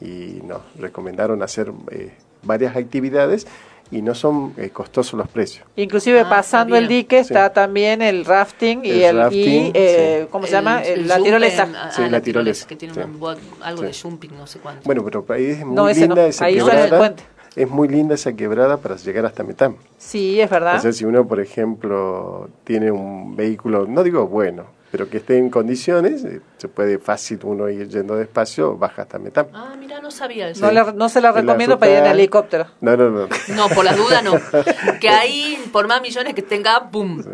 y 0.00 0.42
nos 0.44 0.60
recomendaron 0.78 1.42
hacer 1.42 1.72
eh, 1.90 2.12
varias 2.42 2.76
actividades 2.76 3.46
y 3.90 4.02
no 4.02 4.14
son 4.14 4.54
eh, 4.56 4.70
costosos 4.70 5.14
los 5.18 5.28
precios. 5.28 5.66
Inclusive 5.76 6.20
Ah, 6.20 6.28
pasando 6.28 6.76
el 6.76 6.88
dique 6.88 7.18
está 7.18 7.52
también 7.52 8.02
el 8.02 8.24
rafting 8.24 8.80
y 8.84 8.90
El 8.90 9.02
el, 9.02 9.16
rafting, 9.18 9.66
y, 9.66 9.70
eh, 9.74 10.20
sí. 10.22 10.28
¿cómo 10.30 10.46
se 10.46 10.52
llama? 10.52 10.82
El- 10.82 11.00
el 11.02 11.08
la 11.08 11.18
tirolesa. 11.22 11.68
ah, 11.76 11.90
Sí, 11.94 12.02
ah, 12.04 12.08
la 12.10 12.20
tirolesa, 12.20 12.66
Que 12.66 12.76
tiene 12.76 12.94
sí. 12.94 13.00
un 13.00 13.36
algo 13.62 13.82
Sí. 13.82 13.86
de 13.86 13.94
jumping, 14.02 14.30
no 14.36 14.46
sé 14.46 14.58
cuánto. 14.58 14.82
Bueno, 14.84 15.04
pero 15.04 15.24
ahí 15.28 15.46
es 15.46 15.64
muy 15.64 15.74
No, 15.76 15.88
linda 15.88 16.14
no. 16.14 16.20
esa 16.22 16.44
Ahí 16.46 16.56
es 16.58 16.64
el 16.64 16.70
quebrada. 16.70 16.98
puente. 16.98 17.22
Es 17.56 17.70
muy 17.70 17.86
linda 17.86 18.16
esa 18.16 18.32
quebrada 18.32 18.78
para 18.78 18.96
llegar 18.96 19.26
hasta 19.26 19.44
Metam. 19.44 19.76
Sí, 19.96 20.40
es 20.40 20.50
verdad. 20.50 20.76
O 20.76 20.80
sea, 20.80 20.92
si 20.92 21.04
uno, 21.04 21.24
por 21.28 21.38
ejemplo, 21.40 22.48
tiene 22.64 22.90
un 22.90 23.36
vehículo, 23.36 23.86
no 23.86 24.02
digo 24.02 24.26
bueno, 24.26 24.64
pero 24.94 25.10
que 25.10 25.16
esté 25.16 25.38
en 25.38 25.50
condiciones, 25.50 26.24
eh, 26.24 26.40
se 26.56 26.68
puede 26.68 27.00
fácil 27.00 27.40
uno 27.42 27.68
ir 27.68 27.88
yendo 27.88 28.14
despacio, 28.14 28.76
baja 28.76 29.02
hasta 29.02 29.18
Metam. 29.18 29.46
Ah, 29.52 29.74
mira, 29.76 30.00
no 30.00 30.12
sabía 30.12 30.50
eso. 30.50 30.64
no, 30.64 30.70
le- 30.70 30.92
no 30.92 31.08
se 31.08 31.20
la 31.20 31.30
En 31.30 31.34
la 31.34 31.40
recomiendo 31.40 31.80
para 31.80 31.90
ir 31.90 31.98
en 31.98 32.06
helicóptero. 32.06 32.66
No, 32.80 32.96
no, 32.96 33.10
no. 33.10 33.28
No, 33.56 33.68
por 33.70 33.84
las 33.84 33.96
dudas 33.96 34.22
no. 34.22 34.34
Que 35.00 35.08
ahí, 35.08 35.58
por 35.72 35.88
más 35.88 36.00
millones 36.00 36.32
que 36.34 36.42
tenga, 36.42 36.88
pum, 36.92 37.24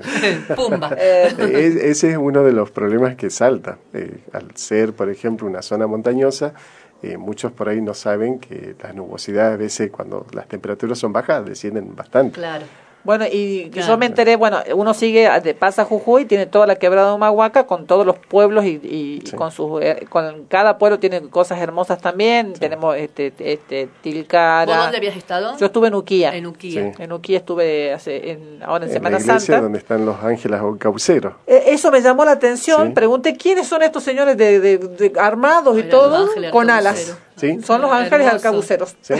pumba. 0.56 0.88
Eh, 0.98 1.34
Es- 1.38 1.76
ese 1.76 2.10
es 2.12 2.16
uno 2.16 2.42
de 2.44 2.52
los 2.52 2.70
problemas 2.70 3.14
que 3.16 3.28
salta. 3.28 3.76
Eh, 3.92 4.20
al 4.32 4.56
ser, 4.56 4.94
por 4.94 5.10
ejemplo, 5.10 5.46
una 5.46 5.60
zona 5.60 5.86
montañosa, 5.86 6.54
eh, 7.02 7.18
muchos 7.18 7.52
por 7.52 7.68
ahí 7.68 7.82
no 7.82 7.92
saben 7.92 8.38
que 8.38 8.74
las 8.82 8.94
nubosidades 8.94 9.54
a 9.54 9.56
veces 9.58 9.90
cuando 9.90 10.26
las 10.32 10.48
temperaturas 10.48 10.98
son 10.98 11.12
bajas 11.12 11.44
descienden 11.44 11.94
bastante. 11.94 12.32
Claro. 12.36 12.64
Bueno, 13.02 13.24
y 13.30 13.70
Claro. 13.70 13.88
yo 13.88 13.98
me 13.98 14.06
enteré, 14.06 14.36
bueno, 14.36 14.58
uno 14.74 14.92
sigue, 14.94 15.28
pasa 15.58 15.84
Jujuy, 15.84 16.26
tiene 16.26 16.46
toda 16.46 16.66
la 16.66 16.76
quebrada 16.76 17.08
de 17.08 17.14
Humahuaca 17.14 17.66
con 17.66 17.86
todos 17.86 18.04
los 18.04 18.18
pueblos 18.18 18.64
y, 18.66 18.78
y- 18.82 19.22
y 19.24 19.30
con 19.32 19.50
sus, 19.50 19.80
eh, 19.82 20.06
con 20.10 20.44
cada 20.46 20.76
pueblo 20.76 20.98
tiene 20.98 21.22
cosas 21.30 21.60
hermosas 21.60 22.00
también. 22.00 22.52
Tenemos 22.52 22.96
este, 22.96 23.32
este 23.38 23.88
Tilcara. 24.02 24.66
¿Vos 24.74 24.82
dónde 24.84 24.98
habías 24.98 25.16
estado? 25.16 25.56
Yo 25.56 25.66
estuve 25.66 25.88
en 25.88 25.94
Uquía. 25.94 26.34
En 26.36 26.46
Uquía. 26.46 26.92
Sí. 26.96 27.02
En 27.02 27.12
Uquía 27.12 27.38
estuve 27.38 27.92
hace, 27.92 28.32
en, 28.32 28.62
ahora 28.62 28.84
en, 28.84 28.90
En 28.90 28.94
Semana 28.96 29.16
la 29.18 29.22
iglesia 29.24 29.40
Santa. 29.40 29.62
donde 29.62 29.78
están 29.78 30.04
los 30.04 30.22
ángeles 30.22 30.60
o 30.62 30.76
cauceros. 30.78 31.32
Eh, 31.46 31.64
Eso 31.68 31.90
me 31.90 32.02
llamó 32.02 32.24
la 32.24 32.32
atención. 32.32 32.88
Sí. 32.88 32.92
Pregunté 32.92 33.34
quiénes 33.36 33.66
son 33.66 33.82
estos 33.82 34.02
señores 34.02 34.36
de, 34.36 34.60
de- 34.60 34.78
de 34.78 35.12
armados 35.18 35.78
y 35.78 35.84
todo 35.84 36.18
los 36.18 36.28
ángeles 36.30 36.50
con 36.52 36.68
alas. 36.70 37.16
¿Sí? 37.40 37.58
Son 37.62 37.80
los 37.80 37.90
ángeles 37.90 38.26
Hermoso. 38.26 38.36
arcabuceros. 38.36 38.96
¿sí? 39.00 39.14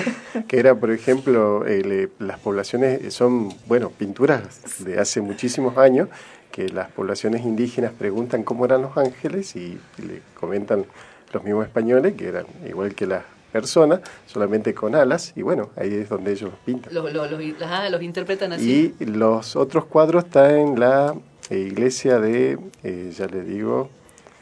que 0.47 0.59
era, 0.59 0.74
por 0.74 0.90
ejemplo, 0.90 1.66
eh, 1.66 1.82
le- 1.82 2.09
las 2.24 2.38
poblaciones 2.38 3.02
eh, 3.02 3.10
son, 3.10 3.48
bueno, 3.66 3.90
pinturas 3.90 4.78
de 4.84 4.98
hace 5.01 5.20
muchísimos 5.22 5.78
años, 5.78 6.09
que 6.52 6.68
las 6.68 6.90
poblaciones 6.90 7.42
indígenas 7.44 7.92
preguntan 7.98 8.42
cómo 8.42 8.64
eran 8.66 8.82
los 8.82 8.97
ángeles 8.97 9.56
y, 9.56 9.78
le 9.98 10.20
comentan 10.38 10.84
los 11.32 11.44
mismos 11.44 11.64
españoles 11.64 12.14
que 12.14 12.28
eran 12.28 12.44
igual 12.68 12.94
que 12.94 13.06
las 13.06 13.22
personas, 13.52 14.01
solamente 14.26 14.74
con 14.74 14.94
alas, 14.94 15.32
y 15.34 15.42
bueno, 15.42 15.70
ahí 15.76 15.94
es 15.94 16.09
donde 16.09 16.32
ellos 16.32 16.51
los 16.51 16.60
pintan. 16.60 16.92
Los, 16.92 17.12
los, 17.12 17.30
los, 17.30 17.40
ah, 17.62 17.88
los 17.90 18.02
interpretan 18.02 18.52
así. 18.52 18.94
Y 19.01 19.05
los 19.06 19.56
otros 19.56 19.86
cuadros 19.86 20.24
están 20.24 20.51
en 20.55 20.78
la 20.80 21.14
eh, 21.48 21.59
iglesia 21.59 22.20
de, 22.20 22.59
eh, 22.84 23.12
ya 23.16 23.26
le 23.26 23.42
digo, 23.42 23.88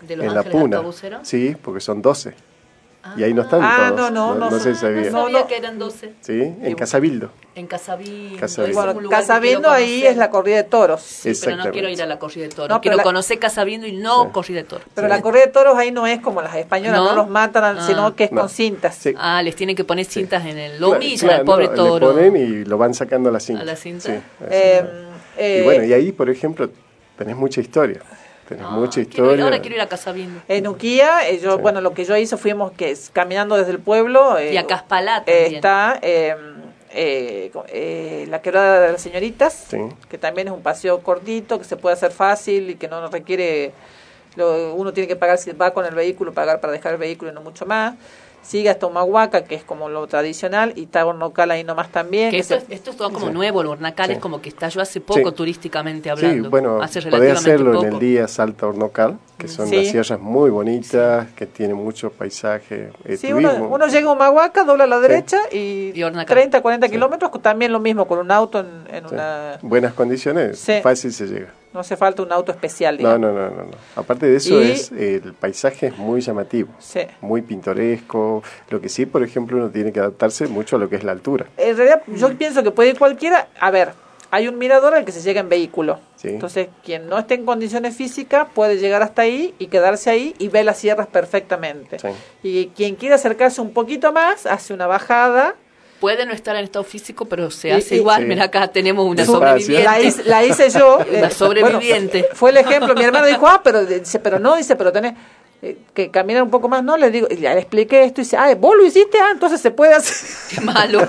¿De 0.06 0.16
los 0.16 0.26
en 0.26 0.34
la 0.34 0.42
Puna. 0.42 0.82
Sí, 1.22 1.56
porque 1.62 1.80
son 1.80 2.02
12. 2.02 2.47
Y 3.16 3.22
ahí 3.22 3.32
no 3.32 3.42
están 3.42 3.60
Ah, 3.62 3.92
todos. 3.96 4.10
no, 4.12 4.34
no, 4.34 4.50
no. 4.50 4.58
sé 4.60 4.74
si 4.74 4.80
sabía. 4.80 5.10
No 5.10 5.22
sabía 5.24 5.46
que 5.46 5.56
eran 5.56 5.78
12. 5.78 6.12
Sí, 6.20 6.40
en 6.42 6.74
Casabildo. 6.74 7.30
En. 7.54 7.66
Casabindo. 7.66 8.44
es 8.44 8.56
Bueno, 8.74 8.98
quiero 9.40 9.70
ahí 9.70 10.04
es 10.04 10.16
la 10.16 10.30
corrida 10.30 10.56
de 10.56 10.64
toros. 10.64 11.00
Sí, 11.00 11.32
pero 11.42 11.56
no 11.56 11.70
quiero 11.70 11.88
ir 11.88 12.02
a 12.02 12.06
la 12.06 12.18
corrida 12.18 12.44
de 12.44 12.50
toros. 12.50 12.68
No, 12.68 12.80
quiero 12.80 12.96
la- 12.96 13.02
conocer 13.02 13.38
Casabiendo 13.38 13.86
y 13.86 13.92
no 13.92 14.30
corrida 14.32 14.58
de 14.58 14.64
toros. 14.64 14.86
Pero 14.94 15.08
la 15.08 15.22
corrida 15.22 15.46
de 15.46 15.52
toros 15.52 15.76
ahí 15.78 15.90
no 15.90 16.06
es 16.06 16.20
como 16.20 16.42
las 16.42 16.54
españolas, 16.56 17.00
no, 17.00 17.10
¿No? 17.10 17.14
los 17.16 17.28
matan, 17.28 17.78
Ah. 17.78 17.86
sino 17.86 18.14
que 18.14 18.24
es 18.24 18.32
No. 18.32 18.42
con 18.42 18.50
cintas. 18.50 18.94
Sí. 18.96 19.14
Ah, 19.16 19.42
les 19.42 19.56
tienen 19.56 19.74
que 19.74 19.84
poner 19.84 20.04
cintas 20.04 20.44
en 20.44 20.58
el... 20.58 20.72
Lo 20.80 20.88
Claro, 20.90 21.02
humillan 21.04 21.30
al 21.30 21.44
pobre 21.44 21.68
no, 21.68 21.74
toro. 21.74 22.08
Le 22.08 22.30
ponen 22.30 22.36
y 22.36 22.64
lo 22.64 22.78
van 22.78 22.94
sacando 22.94 23.28
a 23.30 23.32
la 23.32 23.40
cinta. 23.40 23.62
¿A 23.62 23.64
la 23.64 23.76
cinta? 23.76 24.04
Sí. 24.08 24.12
Eh, 24.50 24.84
eh, 25.38 25.58
y 25.62 25.64
bueno, 25.64 25.84
y 25.84 25.92
ahí, 25.92 26.12
por 26.12 26.28
ejemplo, 26.30 26.68
tenés 27.16 27.36
mucha 27.36 27.60
historia. 27.60 28.00
Tenés 28.48 28.66
mucha 28.70 29.00
Ah, 29.00 29.04
Quiero 29.04 29.04
ir- 29.04 29.08
historia. 29.34 29.44
ahora 29.44 29.60
quiero 29.60 29.76
ir 29.76 29.82
a 29.82 29.88
Casabindo. 29.88 30.40
En 30.48 30.66
Uquía, 30.66 31.28
eh, 31.28 31.38
yo, 31.38 31.58
bueno, 31.58 31.82
lo 31.82 31.92
que 31.92 32.04
yo 32.04 32.16
hice 32.16 32.38
fuimos 32.38 32.72
que 32.72 32.90
es 32.92 33.10
caminando 33.12 33.56
desde 33.56 33.72
el 33.72 33.78
pueblo. 33.78 34.38
eh, 34.38 34.54
Y 34.54 34.56
a 34.56 34.66
Caspalá 34.66 35.18
eh, 35.26 35.32
también. 35.42 35.54
está 35.56 35.98
eh, 36.00 36.34
eh, 36.90 37.50
co- 37.52 37.66
eh, 37.68 38.26
la 38.30 38.40
quebrada 38.40 38.80
de 38.80 38.92
las 38.92 39.02
señoritas, 39.02 39.66
Sí. 39.68 39.76
que 40.08 40.16
también 40.16 40.48
es 40.48 40.54
un 40.54 40.62
paseo 40.62 41.00
cortito, 41.02 41.58
que 41.58 41.64
se 41.64 41.76
puede 41.76 41.92
hacer 41.94 42.10
fácil 42.10 42.70
y 42.70 42.74
que 42.76 42.88
no 42.88 43.06
requiere, 43.08 43.72
lo- 44.36 44.72
uno 44.74 44.94
tiene 44.94 45.06
que 45.06 45.16
pagar 45.16 45.36
si 45.36 45.52
va 45.52 45.72
con 45.74 45.84
el 45.84 45.94
vehículo, 45.94 46.32
pagar 46.32 46.58
para 46.60 46.72
dejar 46.72 46.92
el 46.92 46.98
vehículo 46.98 47.30
y 47.30 47.34
no 47.34 47.42
mucho 47.42 47.66
más. 47.66 47.94
Sigue 48.48 48.70
hasta 48.70 48.86
Humahuaca, 48.86 49.44
que 49.44 49.54
es 49.56 49.62
como 49.62 49.90
lo 49.90 50.06
tradicional, 50.06 50.72
y 50.74 50.84
está 50.84 51.04
Hornocal 51.04 51.50
ahí 51.50 51.64
nomás 51.64 51.90
también. 51.92 52.30
Que 52.30 52.36
que 52.38 52.40
esto, 52.40 52.58
se- 52.66 52.74
esto 52.74 52.90
es 52.92 52.96
todo 52.96 53.12
como 53.12 53.26
Sí. 53.26 53.32
nuevo, 53.34 53.60
el 53.60 53.66
Hornacal 53.66 54.06
Sí. 54.06 54.12
es 54.12 54.18
como 54.20 54.40
que 54.40 54.48
está 54.48 54.68
yo 54.70 54.80
hace 54.80 55.02
poco 55.02 55.28
Sí. 55.28 55.34
turísticamente 55.36 56.04
Sí, 56.04 56.10
hablando. 56.10 56.48
bueno, 56.48 56.80
hace 56.80 57.02
podés 57.02 57.36
hacerlo 57.36 57.72
poco. 57.72 57.84
en 57.84 57.92
el 57.92 57.98
día 57.98 58.26
Salta 58.26 58.66
Hornocal, 58.66 59.18
que 59.36 59.48
son 59.48 59.68
Sí. 59.68 59.76
las 59.76 59.88
sierras 59.88 60.18
muy 60.18 60.48
bonitas, 60.48 61.26
que 61.36 61.44
tienen 61.44 61.76
muchos 61.76 62.10
paisajes, 62.12 62.90
eh, 63.04 63.16
Sí, 63.18 63.34
uno, 63.34 63.48
turismo. 63.50 63.74
uno 63.74 63.86
llega 63.86 64.08
a 64.08 64.12
Humahuaca, 64.14 64.64
dobla 64.64 64.84
a 64.84 64.86
la 64.86 64.98
derecha 64.98 65.36
y, 65.52 65.92
Y 65.94 66.02
Hornacal. 66.02 66.34
30, 66.34 66.62
40 66.62 66.88
kilómetros, 66.88 67.30
también 67.42 67.70
lo 67.70 67.80
mismo 67.80 68.06
con 68.08 68.18
un 68.18 68.30
auto 68.30 68.60
en, 68.60 68.66
en 68.94 69.08
Sí. 69.08 69.14
una... 69.14 69.58
Buenas 69.60 69.92
condiciones, 69.92 70.58
Sí. 70.58 70.80
fácil 70.82 71.12
se 71.12 71.26
llega. 71.26 71.52
No 71.72 71.80
hace 71.80 71.96
falta 71.96 72.22
un 72.22 72.32
auto 72.32 72.50
especial, 72.50 72.94
No, 72.94 72.98
digamos. 72.98 73.20
no, 73.20 73.32
no, 73.32 73.50
no, 73.50 73.62
no. 73.64 73.70
Aparte 73.96 74.26
de 74.26 74.36
eso, 74.36 74.60
Y- 74.62 74.70
es 74.70 74.90
el 74.92 75.34
paisaje 75.34 75.88
es 75.88 75.98
muy 75.98 76.20
llamativo, 76.20 76.70
Sí. 76.78 77.00
muy 77.20 77.42
pintoresco. 77.42 78.42
Lo 78.70 78.80
que 78.80 78.88
sí, 78.88 79.06
por 79.06 79.22
ejemplo, 79.22 79.56
uno 79.58 79.68
tiene 79.70 79.92
que 79.92 80.00
adaptarse 80.00 80.46
mucho 80.46 80.76
a 80.76 80.78
lo 80.78 80.88
que 80.88 80.96
es 80.96 81.04
la 81.04 81.12
altura. 81.12 81.46
En 81.56 81.76
realidad, 81.76 82.02
yo 82.06 82.32
pienso 82.36 82.62
que 82.62 82.70
puede 82.70 82.90
ir 82.90 82.98
cualquiera. 82.98 83.48
A 83.60 83.70
ver, 83.70 83.90
hay 84.30 84.48
un 84.48 84.58
mirador 84.58 84.94
al 84.94 85.04
que 85.04 85.12
se 85.12 85.20
llega 85.22 85.40
en 85.40 85.48
vehículo. 85.48 86.00
Sí. 86.16 86.28
Entonces, 86.28 86.68
quien 86.84 87.08
no 87.08 87.18
esté 87.18 87.34
en 87.34 87.44
condiciones 87.44 87.96
físicas 87.96 88.48
puede 88.54 88.78
llegar 88.78 89.02
hasta 89.02 89.22
ahí 89.22 89.54
y 89.58 89.66
quedarse 89.68 90.10
ahí 90.10 90.34
y 90.38 90.48
ve 90.48 90.64
las 90.64 90.78
sierras 90.78 91.06
perfectamente. 91.06 91.98
Sí. 91.98 92.08
Y 92.42 92.66
quien 92.68 92.96
quiera 92.96 93.14
acercarse 93.16 93.60
un 93.60 93.72
poquito 93.72 94.12
más, 94.12 94.46
hace 94.46 94.72
una 94.74 94.86
bajada. 94.86 95.54
Puede 96.00 96.24
no 96.26 96.32
estar 96.32 96.54
en 96.56 96.64
estado 96.64 96.84
físico, 96.84 97.24
pero 97.24 97.50
se 97.50 97.72
hace 97.72 97.96
y- 97.96 97.98
igual. 97.98 98.22
Sí. 98.22 98.28
Mira, 98.28 98.44
acá 98.44 98.68
tenemos 98.68 99.04
una 99.06 99.24
sobreviviente. 99.24 99.84
La 99.84 100.00
hice, 100.00 100.24
la 100.24 100.44
hice 100.44 100.70
yo. 100.70 101.00
eh, 101.00 101.18
Una 101.18 101.30
sobreviviente. 101.30 102.20
bueno, 102.20 102.34
fue 102.36 102.50
el 102.50 102.56
ejemplo. 102.58 102.94
Mi 102.94 103.04
hermano 103.04 103.26
dijo, 103.26 103.46
ah, 103.48 103.60
pero 103.64 103.84
dice, 103.84 104.18
pero 104.20 104.38
no, 104.38 104.56
dice, 104.56 104.76
pero 104.76 104.92
tenés 104.92 105.14
eh, 105.60 105.76
que 105.94 106.10
caminar 106.12 106.44
un 106.44 106.50
poco 106.50 106.68
más. 106.68 106.84
No, 106.84 106.96
le 106.96 107.10
digo, 107.10 107.26
y 107.28 107.36
le 107.36 107.52
expliqué 107.58 108.04
esto 108.04 108.20
y 108.20 108.24
dice, 108.24 108.36
ah, 108.36 108.54
vos 108.54 108.76
lo 108.76 108.86
hiciste, 108.86 109.18
ah, 109.18 109.30
entonces 109.32 109.60
se 109.60 109.72
puede 109.72 109.94
hacer. 109.94 110.16
Qué 110.54 110.60
malo. 110.60 111.00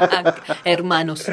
Hermanos. 0.64 1.24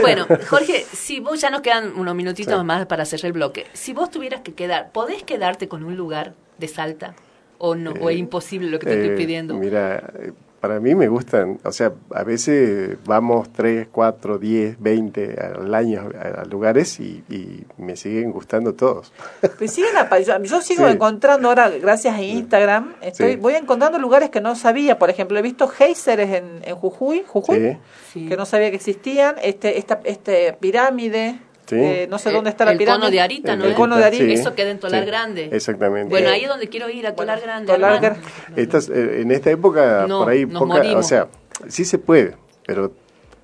Bueno, 0.00 0.26
Jorge, 0.48 0.84
si 0.92 1.20
vos 1.20 1.40
ya 1.40 1.50
nos 1.50 1.60
quedan 1.62 1.98
unos 1.98 2.14
minutitos 2.14 2.62
más 2.64 2.86
para 2.86 3.04
cerrar 3.04 3.26
el 3.26 3.32
bloque. 3.32 3.66
Si 3.72 3.92
vos 3.92 4.10
tuvieras 4.10 4.42
que 4.42 4.54
quedar, 4.54 4.90
¿podés 4.92 5.22
quedarte 5.22 5.68
con 5.68 5.84
un 5.84 5.96
lugar 5.96 6.34
de 6.58 6.68
Salta? 6.68 7.14
¿O 7.58 7.74
no? 7.74 7.92
¿O 7.92 8.10
es 8.10 8.18
imposible 8.18 8.68
lo 8.68 8.78
que 8.78 8.86
te 8.86 8.92
Eh, 8.92 9.00
estoy 9.02 9.16
pidiendo? 9.16 9.54
Mira, 9.54 10.02
eh, 10.18 10.32
para 10.66 10.80
mí 10.80 10.94
me 10.96 11.06
gustan, 11.06 11.58
o 11.64 11.70
sea, 11.70 11.92
a 12.12 12.24
veces 12.24 12.96
vamos 13.04 13.52
3, 13.52 13.86
4, 13.92 14.38
10, 14.38 14.80
20 14.80 15.36
al 15.40 15.72
año 15.74 16.08
a, 16.20 16.44
lugares 16.44 16.98
y, 16.98 17.22
y 17.28 17.64
me 17.78 17.94
siguen 17.96 18.32
gustando 18.32 18.74
todos. 18.74 19.12
Pues 19.58 19.70
siguen 19.72 19.96
apa- 19.96 20.18
yo, 20.18 20.42
yo 20.42 20.60
sigo 20.60 20.86
Sí. 20.88 20.92
encontrando 20.94 21.48
ahora, 21.48 21.70
gracias 21.70 22.16
a 22.16 22.22
Instagram, 22.22 22.94
estoy, 23.00 23.32
Sí. 23.34 23.36
voy 23.36 23.54
encontrando 23.54 23.98
lugares 24.00 24.30
que 24.30 24.40
no 24.40 24.56
sabía. 24.56 24.98
Por 24.98 25.08
ejemplo, 25.08 25.38
he 25.38 25.42
visto 25.42 25.68
géiseres 25.68 26.30
en, 26.32 26.62
en 26.64 26.74
Jujuy, 26.74 27.22
Jujuy 27.26 27.78
Sí. 28.12 28.26
que 28.28 28.36
no 28.36 28.44
sabía 28.44 28.70
que 28.70 28.76
existían. 28.76 29.36
Este, 29.42 29.78
esta, 29.78 30.00
este 30.04 30.52
pirámide, 30.58 31.38
Sí. 31.66 31.76
eh, 31.76 32.06
no 32.08 32.18
sé 32.18 32.30
Eh, 32.30 32.32
dónde 32.32 32.50
está 32.50 32.64
la 32.64 32.72
el 32.72 32.78
pirámide. 32.78 33.00
cono 33.00 33.10
de 33.10 33.20
Arita, 33.20 33.56
¿no? 33.56 33.64
El 33.64 33.74
cono 33.74 33.96
de 33.96 34.04
Arita. 34.04 34.24
Sí. 34.24 34.32
Eso 34.32 34.54
queda 34.54 34.70
en 34.70 34.78
Tolar 34.78 35.00
Sí. 35.02 35.06
Grande. 35.06 35.48
Exactamente. 35.52 36.10
Bueno, 36.10 36.28
Eh, 36.28 36.32
ahí 36.32 36.42
es 36.44 36.48
donde 36.48 36.68
quiero 36.68 36.88
ir, 36.88 37.06
a 37.06 37.14
Tolar 37.14 37.40
Grande. 37.40 37.72
Tolar. 37.72 38.16
Estas, 38.54 38.88
eh, 38.88 39.20
en 39.22 39.30
esta 39.32 39.50
época, 39.50 40.06
No, 40.08 40.20
por 40.20 40.30
ahí, 40.30 40.46
nos 40.46 40.62
poca, 40.62 40.80
o 40.96 41.02
sea, 41.02 41.26
sí 41.68 41.84
se 41.84 41.98
puede, 41.98 42.36
pero 42.66 42.92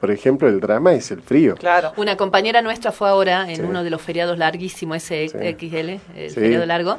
por 0.01 0.11
ejemplo, 0.11 0.49
el 0.49 0.59
drama 0.61 0.93
es 0.95 1.11
el 1.13 1.23
frío. 1.23 1.55
Claro. 1.57 1.93
Una 1.97 2.17
compañera 2.17 2.61
nuestra 2.63 2.91
fue 2.93 3.09
ahora 3.09 3.49
en 3.49 3.57
Sí. 3.57 3.63
uno 3.63 3.85
de 3.85 3.91
los 3.91 4.03
feriados 4.03 4.37
larguísimos, 4.39 4.97
ese 4.97 5.25
XL, 5.27 6.01
el 6.17 6.31
Sí. 6.31 6.35
feriado 6.35 6.67
largo, 6.67 6.99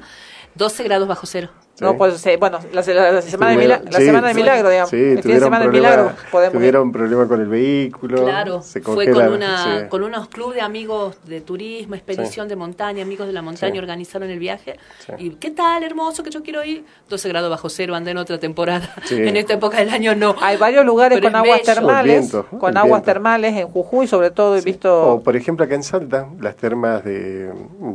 12 0.55 0.83
grados 0.83 1.07
bajo 1.07 1.25
cero. 1.25 1.49
No, 1.81 1.97
pues 1.97 2.21
sí, 2.21 2.29
bueno, 2.39 2.59
la, 2.71 2.81
la- 2.93 3.11
la 3.13 3.21
semana, 3.23 3.51
de, 3.51 3.57
mila- 3.57 3.79
Tuvieron- 3.81 3.91
la 3.91 3.99
sí, 3.99 4.05
semana 4.05 4.27
de 4.27 4.33
sí, 4.35 4.39
milagro, 4.39 4.69
digamos. 4.69 4.89
Sí, 4.91 4.95
el 4.95 5.03
fin 5.07 5.15
de 5.15 5.21
tuvieron 5.23 5.43
semana 5.43 5.63
de 5.65 5.69
problema- 5.71 5.89
milagro. 5.95 6.15
Podemos 6.31 6.53
ir. 6.53 6.59
tuvieron 6.59 6.91
problema 6.91 7.27
con 7.27 7.41
el 7.41 7.47
vehículo. 7.47 8.23
Claro, 8.23 8.61
se 8.61 8.81
fue 8.81 9.09
con, 9.11 9.27
una, 9.33 9.63
sí. 9.81 9.87
con 9.89 10.03
unos 10.03 10.27
clubes 10.29 10.55
de 10.55 10.61
amigos 10.61 11.17
de 11.25 11.41
turismo, 11.41 11.95
expedición 11.95 12.47
de 12.47 12.55
montaña, 12.55 13.01
amigos 13.03 13.25
de 13.25 13.33
la 13.33 13.41
montaña, 13.41 13.73
Sí. 13.73 13.79
organizaron 13.79 14.29
el 14.29 14.37
viaje. 14.39 14.77
Sí. 14.99 15.13
Y 15.17 15.29
qué 15.31 15.49
tal, 15.49 15.83
hermoso, 15.83 16.21
que 16.23 16.29
yo 16.29 16.43
quiero 16.43 16.63
ir. 16.63 16.85
12 17.09 17.27
grados 17.29 17.49
bajo 17.49 17.69
cero, 17.69 17.95
andé 17.95 18.11
en 18.11 18.17
otra 18.17 18.39
temporada. 18.39 18.93
Sí. 19.05 19.15
En 19.15 19.35
esta 19.35 19.53
época 19.53 19.77
del 19.79 19.89
año 19.89 20.13
no. 20.15 20.35
Hay 20.41 20.57
varios 20.57 20.85
lugares 20.85 21.17
Pero 21.19 21.31
con 21.31 21.35
aguas 21.37 21.61
bello. 21.61 21.73
termales, 21.73 22.31
viento, 22.31 22.45
con 22.59 22.77
aguas 22.77 23.01
viento. 23.01 23.05
termales 23.05 23.55
en 23.57 23.67
Jujuy, 23.67 24.07
sobre 24.07 24.29
todo 24.31 24.55
he 24.55 24.61
visto 24.61 25.13
O 25.13 25.23
por 25.23 25.35
ejemplo 25.35 25.65
acá 25.65 25.73
en 25.75 25.83
Salta, 25.83 26.27
las 26.39 26.55
termas 26.55 27.03
de, 27.03 27.51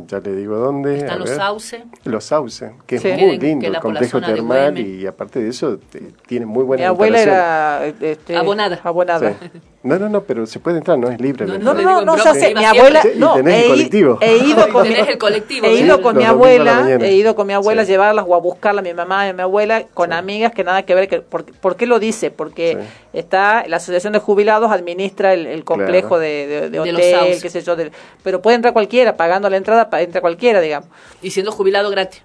ya 0.07 0.19
le 0.19 0.35
digo 0.35 0.57
dónde. 0.57 0.97
Están 0.99 1.19
los 1.19 1.29
sauces. 1.29 1.81
Los 2.03 2.25
sauces, 2.25 2.71
que 2.85 2.97
es 2.97 3.03
muy 3.03 3.37
lindo, 3.39 3.68
el 3.75 3.81
por 3.81 3.91
la 3.93 3.99
complejo 3.99 4.11
zona 4.11 4.27
de 4.27 4.33
termal 4.35 4.77
y 4.79 5.07
aparte 5.07 5.39
de 5.41 5.49
eso 5.49 5.77
te- 5.91 6.01
tiene 6.27 6.45
muy 6.45 6.63
buena 6.63 6.81
mi 6.81 6.87
abuela 6.87 7.21
era 7.21 7.85
este, 8.01 8.35
Abonada. 8.35 8.79
abonada. 8.83 9.33
Sí. 9.41 9.49
No, 9.81 9.97
no, 9.97 10.09
no, 10.09 10.23
pero 10.23 10.45
se 10.45 10.59
puede 10.59 10.79
entrar, 10.79 10.97
no 10.99 11.09
es 11.09 11.21
libre. 11.21 11.45
No, 11.45 11.57
No, 11.73 12.01
no, 12.03 12.17
ya 12.17 12.33
sé, 12.33 12.53
mi 12.53 12.65
abuela, 12.65 13.01
Sí, 13.01 13.11
y 13.15 13.19
no, 13.19 13.35
tenés 13.35 13.53
el 13.53 13.61
he, 13.61 13.65
i- 13.65 13.69
colectivo. 13.69 14.17
he 14.19 14.37
ido 14.37 14.69
con 14.73 14.83
Tenés 14.83 15.07
el 15.07 15.17
colectivo, 15.17 15.65
he 15.67 15.73
ido 15.75 16.01
con 16.01 16.17
mi 16.17 16.25
abuela, 16.25 16.85
he 16.99 17.13
ido 17.13 17.33
con 17.33 17.47
mi 17.47 17.53
abuela 17.53 17.83
a 17.83 17.85
llevarlas 17.85 18.25
o 18.27 18.35
a 18.35 18.39
buscarla, 18.39 18.81
mi 18.81 18.93
mamá 18.93 19.29
y 19.29 19.33
mi 19.33 19.41
abuela, 19.41 19.83
con 19.93 20.11
amigas 20.11 20.51
que 20.51 20.65
nada 20.65 20.83
que 20.83 20.95
ver, 20.95 21.07
que, 21.07 21.21
por, 21.21 21.45
¿por 21.45 21.77
qué 21.77 21.85
lo 21.85 21.97
dice? 21.99 22.29
Porque 22.29 22.77
Sí. 22.79 22.87
está, 23.19 23.63
la 23.67 23.77
asociación 23.77 24.11
de 24.13 24.19
jubilados 24.19 24.69
administra 24.69 25.33
el, 25.33 25.47
el 25.47 25.63
complejo 25.63 26.09
Claro. 26.09 26.19
de, 26.23 26.47
de, 26.47 26.61
de 26.61 26.69
De 26.71 26.91
los 26.91 27.01
hotel, 27.01 27.15
sauces. 27.15 27.41
qué 27.41 27.49
sé 27.49 27.61
yo, 27.61 27.75
pero 28.21 28.41
puede 28.41 28.55
entrar 28.57 28.73
cualquiera, 28.73 29.15
pagando 29.15 29.49
la 29.49 29.55
entrada, 29.55 29.87
entra 30.01 30.19
cualquiera, 30.19 30.59
digamos. 30.59 30.89
Y 31.21 31.31
siendo 31.31 31.53
jubilado 31.53 31.89
gratis. 31.89 32.21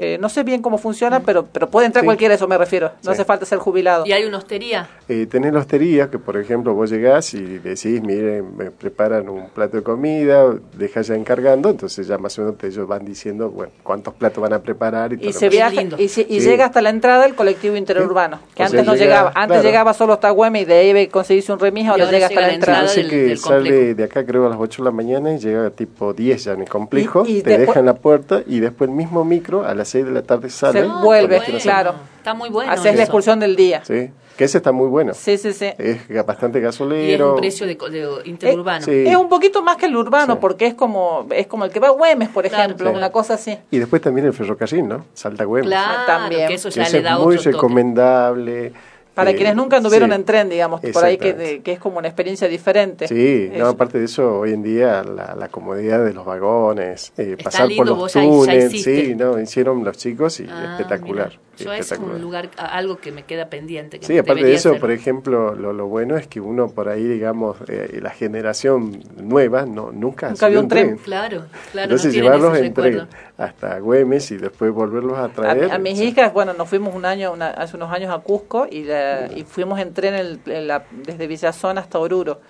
Eh, 0.00 0.16
no 0.20 0.28
sé 0.28 0.44
bien 0.44 0.62
cómo 0.62 0.78
funciona, 0.78 1.20
pero, 1.20 1.46
pero 1.52 1.68
puede 1.68 1.86
entrar 1.86 2.02
Sí. 2.02 2.06
cualquiera, 2.06 2.34
eso 2.34 2.46
me 2.46 2.56
refiero. 2.56 2.92
No 3.02 3.10
Sí. 3.10 3.10
hace 3.10 3.24
falta 3.24 3.44
ser 3.44 3.58
jubilado. 3.58 4.06
Y 4.06 4.12
hay 4.12 4.24
una 4.24 4.38
hostería. 4.38 4.88
Eh, 5.08 5.26
tenés 5.26 5.52
la 5.52 5.58
hostería, 5.58 6.08
que 6.08 6.18
por 6.18 6.36
ejemplo 6.36 6.72
vos 6.74 6.88
llegás 6.90 7.34
y 7.34 7.40
decís, 7.58 8.00
miren, 8.02 8.56
me 8.56 8.70
preparan 8.70 9.28
un 9.28 9.48
plato 9.48 9.76
de 9.76 9.82
comida, 9.82 10.44
dejas 10.74 11.08
ya 11.08 11.14
encargando, 11.16 11.70
entonces 11.70 12.06
ya 12.06 12.16
más 12.18 12.38
o 12.38 12.42
menos 12.42 12.62
ellos 12.62 12.86
van 12.86 13.04
diciendo, 13.04 13.50
bueno, 13.50 13.72
cuántos 13.82 14.14
platos 14.14 14.40
van 14.40 14.52
a 14.52 14.60
preparar 14.60 15.12
y, 15.12 15.16
todo 15.18 15.30
Y 15.30 15.32
se 15.32 15.48
viaja 15.48 15.82
y, 15.98 16.08
se- 16.08 16.26
y 16.28 16.40
Sí. 16.40 16.48
llega 16.48 16.66
hasta 16.66 16.80
la 16.80 16.90
entrada 16.90 17.24
del 17.24 17.34
colectivo 17.34 17.76
interurbano, 17.76 18.38
que 18.54 18.62
O 18.62 18.66
antes 18.66 18.80
sea, 18.80 18.86
no 18.88 18.94
llega- 18.94 19.04
llegaba, 19.06 19.28
antes 19.34 19.46
claro. 19.56 19.62
llegaba 19.62 19.94
solo 19.94 20.12
hasta 20.12 20.30
Güemes 20.30 20.62
y 20.62 20.64
de 20.66 20.74
ahí 20.74 21.06
conseguirse 21.08 21.52
un 21.52 21.58
remis, 21.58 21.88
ahora, 21.88 22.04
ahora 22.04 22.12
llega 22.16 22.26
hasta 22.28 22.40
la 22.40 22.46
la 22.48 22.54
entrada. 22.54 22.92
del- 22.92 23.08
que 23.10 23.16
del 23.16 23.38
sale 23.38 23.94
de 23.94 24.04
acá 24.04 24.24
creo 24.24 24.46
a 24.46 24.50
las 24.50 24.58
8 24.60 24.82
de 24.82 24.84
la 24.86 24.92
mañana 24.92 25.34
y 25.34 25.38
llega 25.38 25.70
tipo 25.70 26.12
10 26.12 26.44
ya 26.44 26.52
en 26.52 26.60
el 26.62 26.68
complejo, 26.68 27.24
Y- 27.26 27.38
y 27.38 27.42
te 27.42 27.50
después- 27.50 27.68
dejan 27.68 27.86
la 27.86 27.94
puerta 27.94 28.42
y 28.46 28.60
después 28.60 28.88
el 28.90 28.94
mismo 28.96 29.24
micro 29.24 29.64
a 29.66 29.74
las 29.74 29.87
6 29.88 30.04
de 30.04 30.10
la 30.12 30.22
tarde 30.22 30.50
sale. 30.50 30.80
Se 30.82 30.86
vuelve, 30.86 31.40
claro. 31.62 31.94
Está 32.18 32.34
muy 32.34 32.48
bueno. 32.50 32.70
Haces 32.72 32.94
la 32.96 33.02
excursión 33.02 33.40
del 33.40 33.56
día. 33.56 33.82
Sí, 33.84 34.10
que 34.36 34.44
ese 34.44 34.58
está 34.58 34.70
muy 34.70 34.86
bueno. 34.88 35.14
Sí, 35.14 35.38
sí, 35.38 35.52
sí. 35.52 35.70
Es 35.78 36.26
bastante 36.26 36.58
Y 36.58 36.60
es 36.60 36.64
gasolero. 36.66 37.34
un 37.34 37.40
precio 37.40 37.66
de, 37.66 37.74
de 37.74 38.08
interurbano. 38.28 38.84
Sí. 38.84 39.04
Es 39.06 39.16
un 39.16 39.28
poquito 39.28 39.62
más 39.62 39.76
que 39.76 39.86
el 39.86 39.96
urbano, 39.96 40.34
Sí. 40.34 40.38
porque 40.40 40.66
es 40.66 40.74
como 40.74 41.26
es 41.30 41.46
como 41.46 41.64
el 41.64 41.70
que 41.70 41.80
va 41.80 41.88
a 41.88 41.92
Güemes, 41.92 42.28
por 42.28 42.46
Claro, 42.48 42.64
ejemplo, 42.64 42.90
sí. 42.90 42.96
una 42.96 43.10
cosa 43.10 43.34
así. 43.34 43.58
Y 43.70 43.78
después 43.78 44.02
también 44.02 44.26
el 44.26 44.32
ferrocarril, 44.34 44.86
¿no? 44.86 45.06
Salta 45.14 45.44
Güemes. 45.44 45.68
Claro, 45.68 46.06
También. 46.06 46.48
que 46.48 46.54
eso 46.54 46.68
Que 46.68 46.74
ya 46.76 46.82
ese 46.82 46.98
le 46.98 47.02
da 47.02 47.12
es 47.14 47.18
muy 47.18 47.36
otro 47.36 47.44
toque. 47.44 47.52
recomendable. 47.56 48.72
Para 49.18 49.32
Eh, 49.32 49.34
quienes 49.34 49.56
nunca 49.56 49.78
anduvieron 49.78 50.10
sí. 50.10 50.14
en 50.14 50.24
tren, 50.24 50.48
digamos, 50.48 50.80
por 50.80 51.04
ahí 51.04 51.18
que, 51.18 51.60
que 51.64 51.72
es 51.72 51.78
como 51.80 51.98
una 51.98 52.06
experiencia 52.06 52.46
diferente. 52.46 53.08
Sí, 53.08 53.50
no, 53.56 53.66
aparte 53.66 53.98
de 53.98 54.04
eso, 54.04 54.38
hoy 54.38 54.52
en 54.52 54.62
día 54.62 55.02
la, 55.02 55.34
la 55.34 55.48
comodidad 55.48 56.04
de 56.04 56.12
los 56.14 56.24
vagones, 56.24 57.12
eh, 57.18 57.36
pasar 57.42 57.66
lindo, 57.66 57.96
por 57.96 58.02
los 58.04 58.12
túneles, 58.12 58.80
sí, 58.80 59.14
no, 59.16 59.40
hicieron 59.40 59.82
los 59.82 59.96
chicos 59.96 60.38
y 60.38 60.46
Ah, 60.48 60.76
espectacular. 60.78 61.30
mira. 61.30 61.40
Yo 61.64 61.72
es 61.72 61.90
un 61.92 62.20
lugar, 62.20 62.50
a- 62.56 62.66
algo 62.76 62.98
que 62.98 63.12
me 63.12 63.24
queda 63.24 63.48
pendiente. 63.50 63.98
Que 63.98 64.06
Sí, 64.06 64.16
aparte 64.18 64.44
de 64.44 64.54
eso, 64.54 64.70
hacer. 64.70 64.80
por 64.80 64.90
ejemplo, 64.90 65.54
lo, 65.54 65.72
lo 65.72 65.86
bueno 65.86 66.16
es 66.16 66.26
que 66.26 66.40
uno 66.40 66.68
por 66.68 66.88
ahí, 66.88 67.04
digamos, 67.04 67.56
eh, 67.68 67.98
la 68.02 68.10
generación 68.10 69.02
nueva, 69.16 69.66
no 69.66 69.90
nunca, 69.92 70.30
Nunca 70.30 70.48
vio 70.48 70.60
un 70.60 70.68
tren. 70.68 70.96
Claro, 70.98 71.44
claro. 71.72 71.84
Entonces 71.84 72.14
no 72.14 72.22
llevarlos 72.22 72.56
en 72.58 72.64
recuerdo. 72.64 73.06
tren 73.06 73.08
hasta 73.36 73.78
Güemes 73.78 74.30
y 74.30 74.36
después 74.36 74.72
volverlos 74.72 75.18
a 75.18 75.28
traer. 75.28 75.70
a 75.72 75.78
mis 75.78 76.00
hijas, 76.00 76.32
bueno, 76.32 76.52
nos 76.54 76.68
fuimos 76.68 76.94
un 76.94 77.04
año, 77.04 77.32
una- 77.32 77.50
hace 77.50 77.76
unos 77.76 77.90
años 77.92 78.10
a 78.14 78.18
Cusco 78.20 78.66
y, 78.70 78.84
la- 78.84 79.28
y 79.34 79.44
fuimos 79.44 79.78
en 79.80 79.92
tren 79.94 80.14
el- 80.14 80.40
en 80.46 80.68
la- 80.68 80.84
desde 81.04 81.26
Villazón 81.26 81.78
hasta 81.78 81.98
Oruro. 81.98 82.40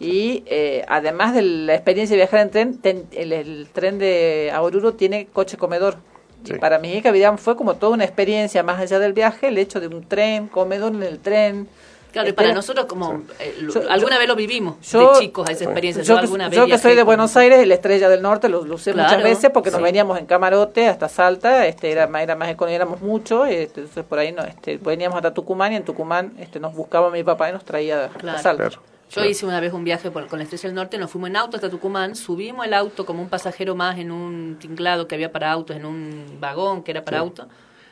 Y 0.00 0.44
eh, 0.46 0.84
además 0.86 1.34
de 1.34 1.42
la 1.42 1.74
experiencia 1.74 2.14
de 2.14 2.22
viajar 2.22 2.40
en 2.40 2.50
tren, 2.50 2.78
ten- 2.78 3.06
el, 3.10 3.32
el 3.32 3.68
tren 3.72 3.98
de 3.98 4.50
a 4.54 4.62
Oruro 4.62 4.94
tiene 4.94 5.26
coche 5.32 5.56
comedor. 5.56 5.96
Sí. 6.44 6.54
Y 6.54 6.58
para 6.58 6.84
hijas, 6.86 7.12
digamos, 7.12 7.40
fue 7.40 7.56
como 7.56 7.74
toda 7.74 7.92
una 7.94 8.04
experiencia 8.04 8.62
más 8.62 8.78
allá 8.80 8.98
del 8.98 9.12
viaje, 9.12 9.48
el 9.48 9.58
hecho 9.58 9.80
de 9.80 9.88
un 9.88 10.02
tren, 10.06 10.48
comedor 10.48 10.92
en 10.94 11.02
el 11.02 11.18
tren. 11.18 11.68
Claro, 12.10 12.30
y 12.30 12.32
para 12.32 12.54
nosotros 12.54 12.86
como 12.86 13.22
eh, 13.38 13.54
lo- 13.60 13.74
Yo- 13.74 13.90
alguna 13.90 14.14
yo- 14.14 14.18
vez 14.20 14.28
lo 14.28 14.34
vivimos 14.34 14.76
yo- 14.90 15.12
de 15.12 15.18
chicos 15.18 15.46
a 15.46 15.52
esa 15.52 15.64
experiencia. 15.64 16.02
Yo, 16.02 16.14
Yo, 16.14 16.14
que- 16.14 16.20
alguna 16.24 16.48
vez 16.48 16.56
yo 16.56 16.62
que 16.62 16.66
viajé 16.68 16.82
soy 16.82 16.94
de 16.96 17.02
Buenos 17.02 17.36
Aires, 17.36 17.66
la 17.66 17.74
estrella 17.74 18.08
del 18.08 18.22
norte, 18.22 18.48
lo, 18.48 18.64
lo 18.64 18.76
usé 18.76 18.92
Claro, 18.94 19.10
muchas 19.10 19.22
veces 19.22 19.50
porque 19.52 19.70
nos 19.70 19.82
veníamos 19.82 20.18
en 20.18 20.24
camarote 20.24 20.88
hasta 20.88 21.06
Salta, 21.10 21.66
este 21.66 21.90
era, 21.92 22.06
más- 22.06 22.22
era 22.22 22.34
más 22.34 22.48
económico, 22.48 22.74
éramos 22.76 23.02
muchos, 23.02 23.46
este, 23.48 23.80
entonces 23.82 24.04
por 24.04 24.18
ahí 24.18 24.32
no, 24.32 24.42
este, 24.42 24.78
veníamos 24.78 25.16
hasta 25.16 25.34
Tucumán 25.34 25.74
y 25.74 25.76
en 25.76 25.84
Tucumán 25.84 26.32
este, 26.38 26.58
nos 26.60 26.74
buscaba 26.74 27.10
mi 27.10 27.22
papá 27.22 27.50
y 27.50 27.52
nos 27.52 27.64
traía 27.66 28.06
a. 28.06 28.38
Salta. 28.40 28.68
Claro. 28.70 28.82
Yo 29.10 29.24
hice 29.24 29.46
una 29.46 29.60
vez 29.60 29.72
un 29.72 29.84
viaje 29.84 30.10
por, 30.10 30.26
con 30.26 30.38
la 30.38 30.44
Estrella 30.44 30.68
del 30.68 30.74
Norte, 30.74 30.98
nos 30.98 31.10
fuimos 31.10 31.30
en 31.30 31.36
auto 31.36 31.56
hasta 31.56 31.70
Tucumán, 31.70 32.14
subimos 32.14 32.66
el 32.66 32.74
auto 32.74 33.06
como 33.06 33.22
un 33.22 33.28
pasajero 33.28 33.74
más 33.74 33.98
en 33.98 34.10
un 34.10 34.56
tinglado 34.60 35.08
que 35.08 35.14
había 35.14 35.32
para 35.32 35.50
autos, 35.50 35.76
en 35.76 35.86
un 35.86 36.36
vagón 36.40 36.82
que 36.82 36.90
era 36.90 37.04
para 37.04 37.18
Sí. 37.18 37.22
autos, 37.22 37.46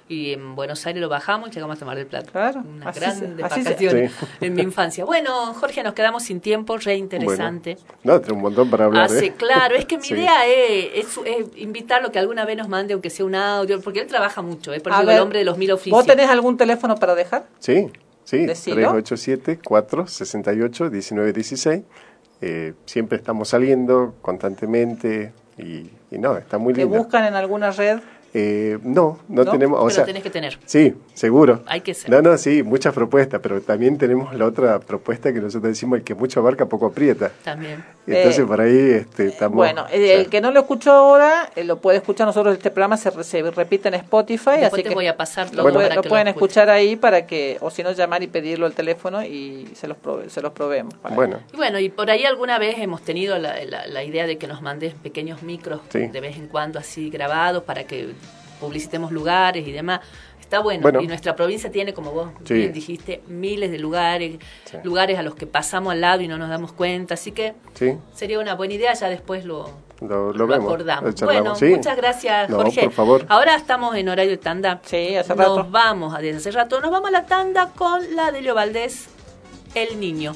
y 0.08 0.32
en 0.34 0.54
Buenos 0.54 0.86
Aires 0.86 1.00
lo 1.00 1.08
bajamos 1.08 1.48
y 1.48 1.52
llegamos 1.52 1.80
a 1.82 1.84
Mar 1.84 1.96
del 1.96 2.06
Plata. 2.06 2.30
Claro, 2.30 2.60
Una 2.60 2.90
así 2.90 3.24
vacaciones 3.40 4.12
Sí. 4.12 4.26
en 4.42 4.54
mi 4.54 4.62
infancia. 4.62 5.04
Bueno, 5.04 5.52
Jorge, 5.54 5.82
nos 5.82 5.94
quedamos 5.94 6.22
sin 6.22 6.40
tiempo, 6.40 6.76
re 6.76 6.94
interesante. 6.96 7.76
No, 8.04 8.20
tiene 8.20 8.34
un 8.34 8.42
montón 8.42 8.70
para 8.70 8.84
hablar. 8.84 9.06
Hace, 9.06 9.26
¿eh? 9.26 9.34
claro, 9.36 9.74
es 9.74 9.84
que 9.86 9.96
mi 9.96 10.04
Sí. 10.04 10.14
idea 10.14 10.46
es, 10.46 11.06
es, 11.06 11.20
es 11.24 11.46
invitarlo 11.56 12.12
que 12.12 12.18
alguna 12.20 12.44
vez 12.44 12.56
nos 12.56 12.68
mande, 12.68 12.92
aunque 12.92 13.10
sea 13.10 13.24
un 13.24 13.34
audio, 13.34 13.80
porque 13.80 14.00
él 14.00 14.06
trabaja 14.06 14.42
mucho, 14.42 14.72
es 14.72 14.80
por 14.82 14.92
A 14.92 14.96
eso 14.98 15.06
ver, 15.06 15.16
el 15.16 15.22
hombre 15.22 15.38
de 15.40 15.44
los 15.44 15.58
mil 15.58 15.72
oficios. 15.72 15.96
¿Vos 15.96 16.06
tenés 16.06 16.28
algún 16.30 16.56
teléfono 16.56 16.94
para 16.94 17.14
dejar? 17.16 17.46
Sí, 17.58 17.90
sí, 18.26 18.44
Decilo. 18.44 18.92
387-468-1916. 18.92 21.84
Eh, 22.42 22.74
siempre 22.84 23.16
estamos 23.18 23.48
saliendo 23.48 24.14
constantemente. 24.20 25.32
y, 25.58 25.90
y 26.10 26.18
no, 26.18 26.36
está 26.36 26.58
muy 26.58 26.74
¿Te 26.74 26.82
linda. 26.82 26.98
buscan 26.98 27.24
en 27.24 27.34
alguna 27.34 27.70
red? 27.70 28.00
Eh, 28.38 28.78
no, 28.82 29.18
no, 29.28 29.44
¿No? 29.44 29.50
tenemos, 29.50 29.78
o 29.80 29.84
Pero 29.84 29.94
sea, 29.94 30.04
tenés 30.04 30.22
que 30.22 30.28
tener. 30.28 30.58
Sí, 30.66 30.94
seguro. 31.14 31.62
Hay 31.66 31.80
que 31.80 31.94
ser. 31.94 32.10
No, 32.10 32.20
no, 32.20 32.36
sí, 32.36 32.62
muchas 32.62 32.92
propuestas, 32.92 33.40
pero 33.42 33.62
también 33.62 33.96
tenemos 33.96 34.34
la 34.34 34.44
otra 34.44 34.78
propuesta 34.78 35.32
que 35.32 35.40
nosotros 35.40 35.70
decimos, 35.72 35.98
el 36.00 36.04
que 36.04 36.14
mucho 36.14 36.40
abarca, 36.40 36.66
poco 36.66 36.84
aprieta. 36.86 37.30
También. 37.42 37.82
Entonces 38.06 38.40
Eh, 38.40 38.46
por 38.46 38.60
ahí 38.60 38.76
este, 38.90 39.28
estamos... 39.28 39.56
Bueno, 39.56 39.86
eh, 39.90 40.14
el 40.20 40.28
que 40.28 40.40
no 40.42 40.50
lo 40.52 40.60
escuchó 40.60 40.92
ahora, 40.92 41.50
eh, 41.56 41.64
lo 41.64 41.80
puede 41.80 41.96
escuchar 41.98 42.26
nosotros. 42.26 42.54
Este 42.54 42.70
programa 42.70 42.96
se, 42.98 43.10
se 43.24 43.42
repite 43.50 43.88
en 43.88 43.94
Spotify, 43.94 44.50
Después 44.60 44.72
así 44.74 44.82
te 44.82 44.88
que 44.90 44.94
voy 44.94 45.06
a 45.06 45.16
pasar 45.16 45.52
lo, 45.54 45.64
para 45.72 45.88
que 46.02 46.08
pueden 46.08 46.28
escuchar 46.28 46.68
ahí 46.68 46.94
para 46.96 47.26
que, 47.26 47.56
o 47.60 47.70
si 47.70 47.82
no, 47.82 47.90
llamar 47.92 48.22
y 48.22 48.26
pedirlo 48.26 48.66
al 48.66 48.74
teléfono 48.74 49.24
y 49.24 49.66
se 49.74 49.88
los, 49.88 49.96
prove- 49.96 50.28
se 50.28 50.42
los 50.42 50.52
proveemos. 50.52 50.94
para- 50.94 51.14
Bueno, 51.14 51.38
Y 51.52 51.56
bueno, 51.56 51.78
y 51.80 51.88
por 51.88 52.10
ahí 52.10 52.24
alguna 52.24 52.58
vez 52.58 52.76
hemos 52.78 53.00
tenido 53.02 53.38
la, 53.38 53.64
la- 53.64 53.86
la 53.86 54.04
idea 54.04 54.26
de 54.26 54.36
que 54.38 54.46
nos 54.46 54.60
mandes 54.62 54.92
pequeños 54.94 55.42
micros 55.42 55.80
Sí. 55.88 56.06
de 56.06 56.20
vez 56.20 56.36
en 56.36 56.46
cuando 56.48 56.78
así 56.78 57.08
grabados 57.10 57.62
para 57.64 57.84
que 57.84 58.10
publicitemos 58.60 59.12
lugares 59.12 59.66
y 59.66 59.72
demás. 59.72 60.00
Está 60.40 60.60
bueno. 60.60 60.82
Bueno. 60.82 61.00
Y 61.00 61.08
nuestra 61.08 61.34
provincia 61.34 61.72
tiene, 61.72 61.92
como 61.92 62.12
vos 62.12 62.28
Sí. 62.44 62.54
bien 62.54 62.72
dijiste, 62.72 63.20
miles 63.26 63.70
de 63.72 63.78
lugares, 63.80 64.36
lugares 64.84 65.18
a 65.18 65.22
los 65.22 65.34
que 65.34 65.46
pasamos 65.46 65.92
al 65.92 66.00
lado 66.00 66.22
y 66.22 66.28
no 66.28 66.38
nos 66.38 66.48
damos 66.48 66.72
cuenta. 66.72 67.14
Así 67.14 67.32
que 67.32 67.54
sí, 67.74 67.94
sería 68.14 68.38
una 68.38 68.54
buena 68.54 68.74
idea, 68.74 68.94
ya 68.94 69.08
después 69.08 69.44
lo, 69.44 69.68
lo, 70.00 70.32
lo 70.32 70.32
lo 70.32 70.46
vemos. 70.46 70.66
acordamos. 70.66 71.20
lo 71.20 71.26
Bueno, 71.26 71.56
sí. 71.56 71.64
muchas 71.66 71.96
gracias, 71.96 72.48
No, 72.48 72.58
Jorge. 72.58 72.82
por 72.84 72.92
favor. 72.92 73.26
Ahora 73.28 73.56
estamos 73.56 73.96
en 73.96 74.08
horario 74.08 74.30
de 74.30 74.36
tanda. 74.36 74.80
Sí, 74.84 75.16
hace 75.16 75.30
Nos 75.34 75.38
rato. 75.38 75.66
vamos, 75.68 76.14
a- 76.14 76.18
desde 76.18 76.36
hace 76.38 76.50
rato, 76.52 76.80
nos 76.80 76.92
vamos 76.92 77.08
a 77.08 77.12
la 77.12 77.26
tanda 77.26 77.70
con 77.74 78.14
la 78.14 78.30
de 78.30 78.42
Leo 78.42 78.54
Valdés, 78.54 79.08
El 79.74 79.98
Niño. 79.98 80.32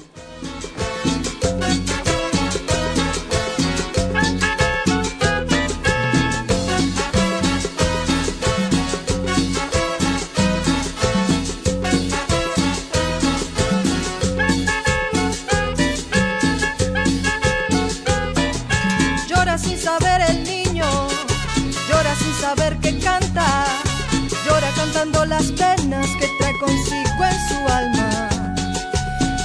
Las 25.31 25.53
penas 25.53 26.09
que 26.19 26.27
trae 26.39 26.59
consigo 26.59 27.25
en 27.25 27.39
su 27.49 27.73
alma. 27.73 28.29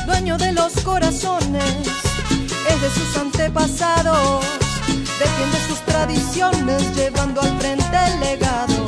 Dueño 0.08 0.36
de 0.36 0.52
los 0.52 0.74
corazones, 0.84 1.76
es 2.70 2.82
de 2.82 2.90
sus 2.90 3.16
antepasados, 3.16 4.44
defiende 5.20 5.58
sus 5.68 5.80
tradiciones 5.86 6.96
llevando 6.96 7.40
al 7.42 7.56
frente 7.60 7.98
el 8.08 8.20
legado. 8.20 8.84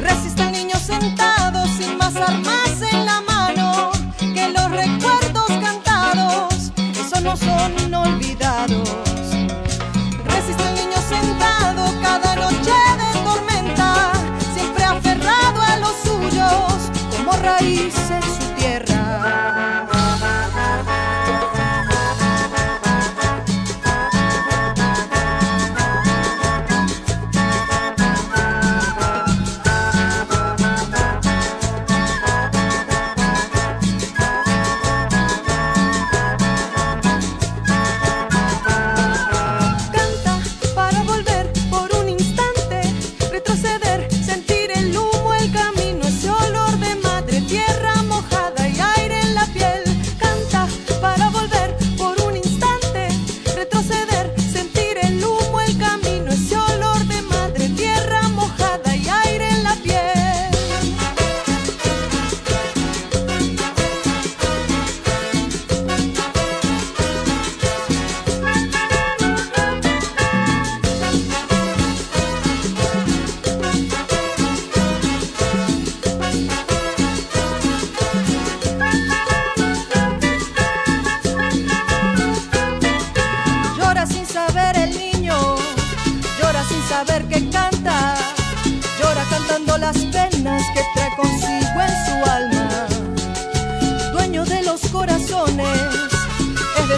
Resiste 0.00 0.42
el 0.42 0.50
niño 0.50 0.76
sentado 0.84 1.64
sin 1.78 1.96
más 1.96 2.16
armas 2.16 2.82
en 2.92 3.06
la 3.06 3.20
mano 3.20 3.92
que 4.18 4.48
los 4.48 4.68
recuerdos 4.68 5.46
cantados, 5.60 6.72
esos 7.00 7.22
no 7.22 7.36
son 7.36 7.94
olvidados. 7.94 9.11
Como 17.42 18.31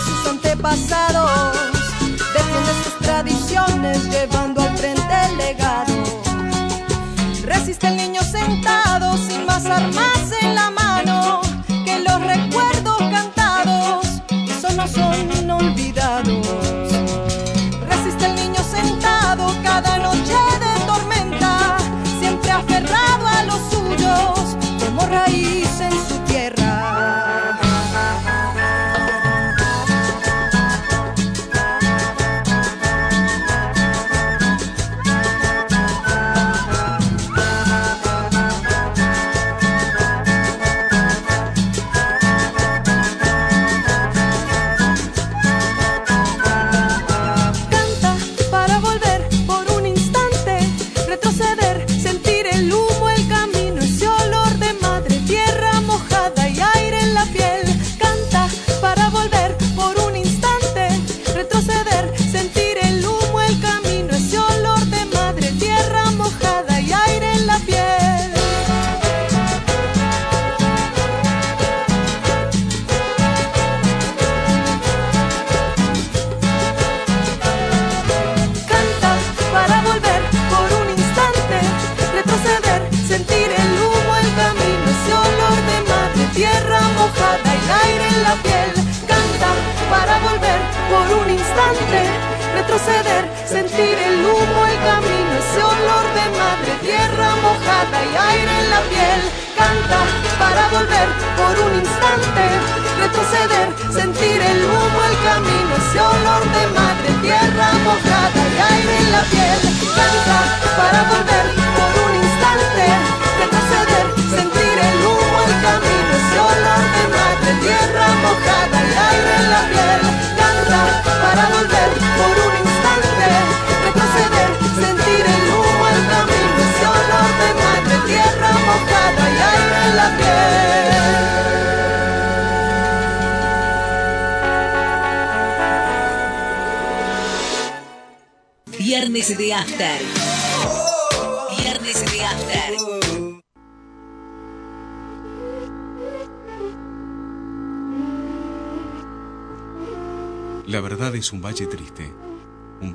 sus 0.04 0.26
antepasados, 0.26 1.56
defiende 2.00 2.72
sus 2.84 2.98
tradiciones 3.00 4.04
llevando 4.10 4.62
al 4.62 4.76
frente 4.76 5.14
el 5.28 5.36
legado. 5.36 5.94
Resiste 7.44 7.88
el 7.88 7.96
niño 7.96 8.22
sentado 8.22 9.16
sin 9.16 9.46
más 9.46 9.66
armas 9.66 10.13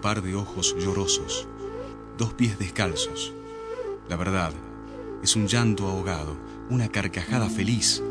par 0.09 0.23
de 0.23 0.33
ojos 0.33 0.75
llorosos, 0.79 1.47
dos 2.17 2.33
pies 2.33 2.57
descalzos. 2.57 3.31
La 4.09 4.15
verdad 4.15 4.51
es 5.21 5.35
un 5.35 5.45
llanto 5.45 5.87
ahogado, 5.87 6.35
una 6.71 6.87
carcajada 6.87 7.47
feliz, 7.47 8.01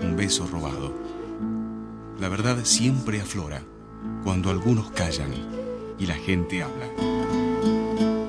un 0.00 0.14
beso 0.14 0.46
robado. 0.46 0.94
La 2.20 2.28
verdad 2.28 2.58
siempre 2.62 3.20
aflora 3.20 3.64
cuando 4.22 4.50
algunos 4.50 4.92
callan 4.92 5.32
y 5.98 6.06
la 6.06 6.14
gente 6.14 6.62
habla. 6.62 6.86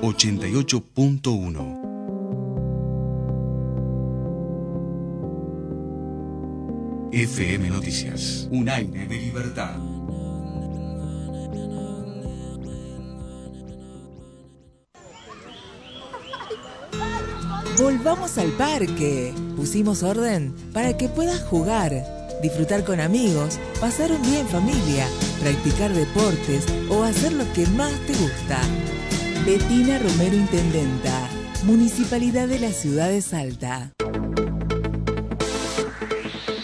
88.1 0.02 1.78
FM 7.12 7.70
Noticias. 7.70 8.48
Un 8.50 8.68
aire 8.68 9.06
de 9.06 9.14
libertad. 9.14 9.81
Volvamos 18.12 18.36
al 18.36 18.52
parque. 18.52 19.32
Pusimos 19.56 20.02
orden 20.02 20.54
para 20.74 20.98
que 20.98 21.08
puedas 21.08 21.40
jugar, 21.44 22.04
disfrutar 22.42 22.84
con 22.84 23.00
amigos, 23.00 23.58
pasar 23.80 24.12
un 24.12 24.20
día 24.20 24.40
en 24.40 24.48
familia, 24.48 25.08
practicar 25.40 25.90
deportes 25.94 26.66
o 26.90 27.04
hacer 27.04 27.32
lo 27.32 27.50
que 27.54 27.66
más 27.68 27.90
te 28.06 28.12
gusta. 28.12 28.60
Betina 29.46 29.98
Romero 29.98 30.36
Intendenta, 30.36 31.26
Municipalidad 31.64 32.48
de 32.48 32.58
la 32.58 32.70
Ciudad 32.72 33.08
de 33.08 33.22
Salta. 33.22 33.92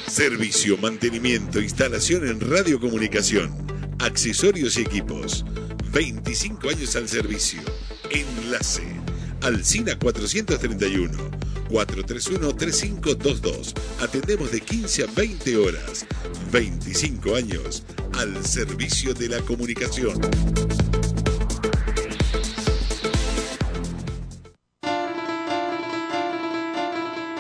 Servicio, 0.07 0.77
mantenimiento, 0.77 1.63
instalación 1.63 2.29
en 2.29 2.41
radiocomunicación, 2.41 3.55
accesorios 4.01 4.77
y 4.77 4.83
equipos. 4.83 5.47
25 5.95 6.69
años 6.69 6.95
al 6.95 7.09
servicio. 7.09 7.63
Enlace. 8.11 8.99
Alcina 9.41 9.97
431. 9.99 11.38
431-3522. 11.69 13.75
Atendemos 14.01 14.51
de 14.51 14.61
15 14.61 15.05
a 15.05 15.07
20 15.07 15.57
horas. 15.57 16.05
25 16.51 17.37
años 17.37 17.85
al 18.19 18.45
servicio 18.45 19.15
de 19.15 19.29
la 19.29 19.41
comunicación. 19.43 20.21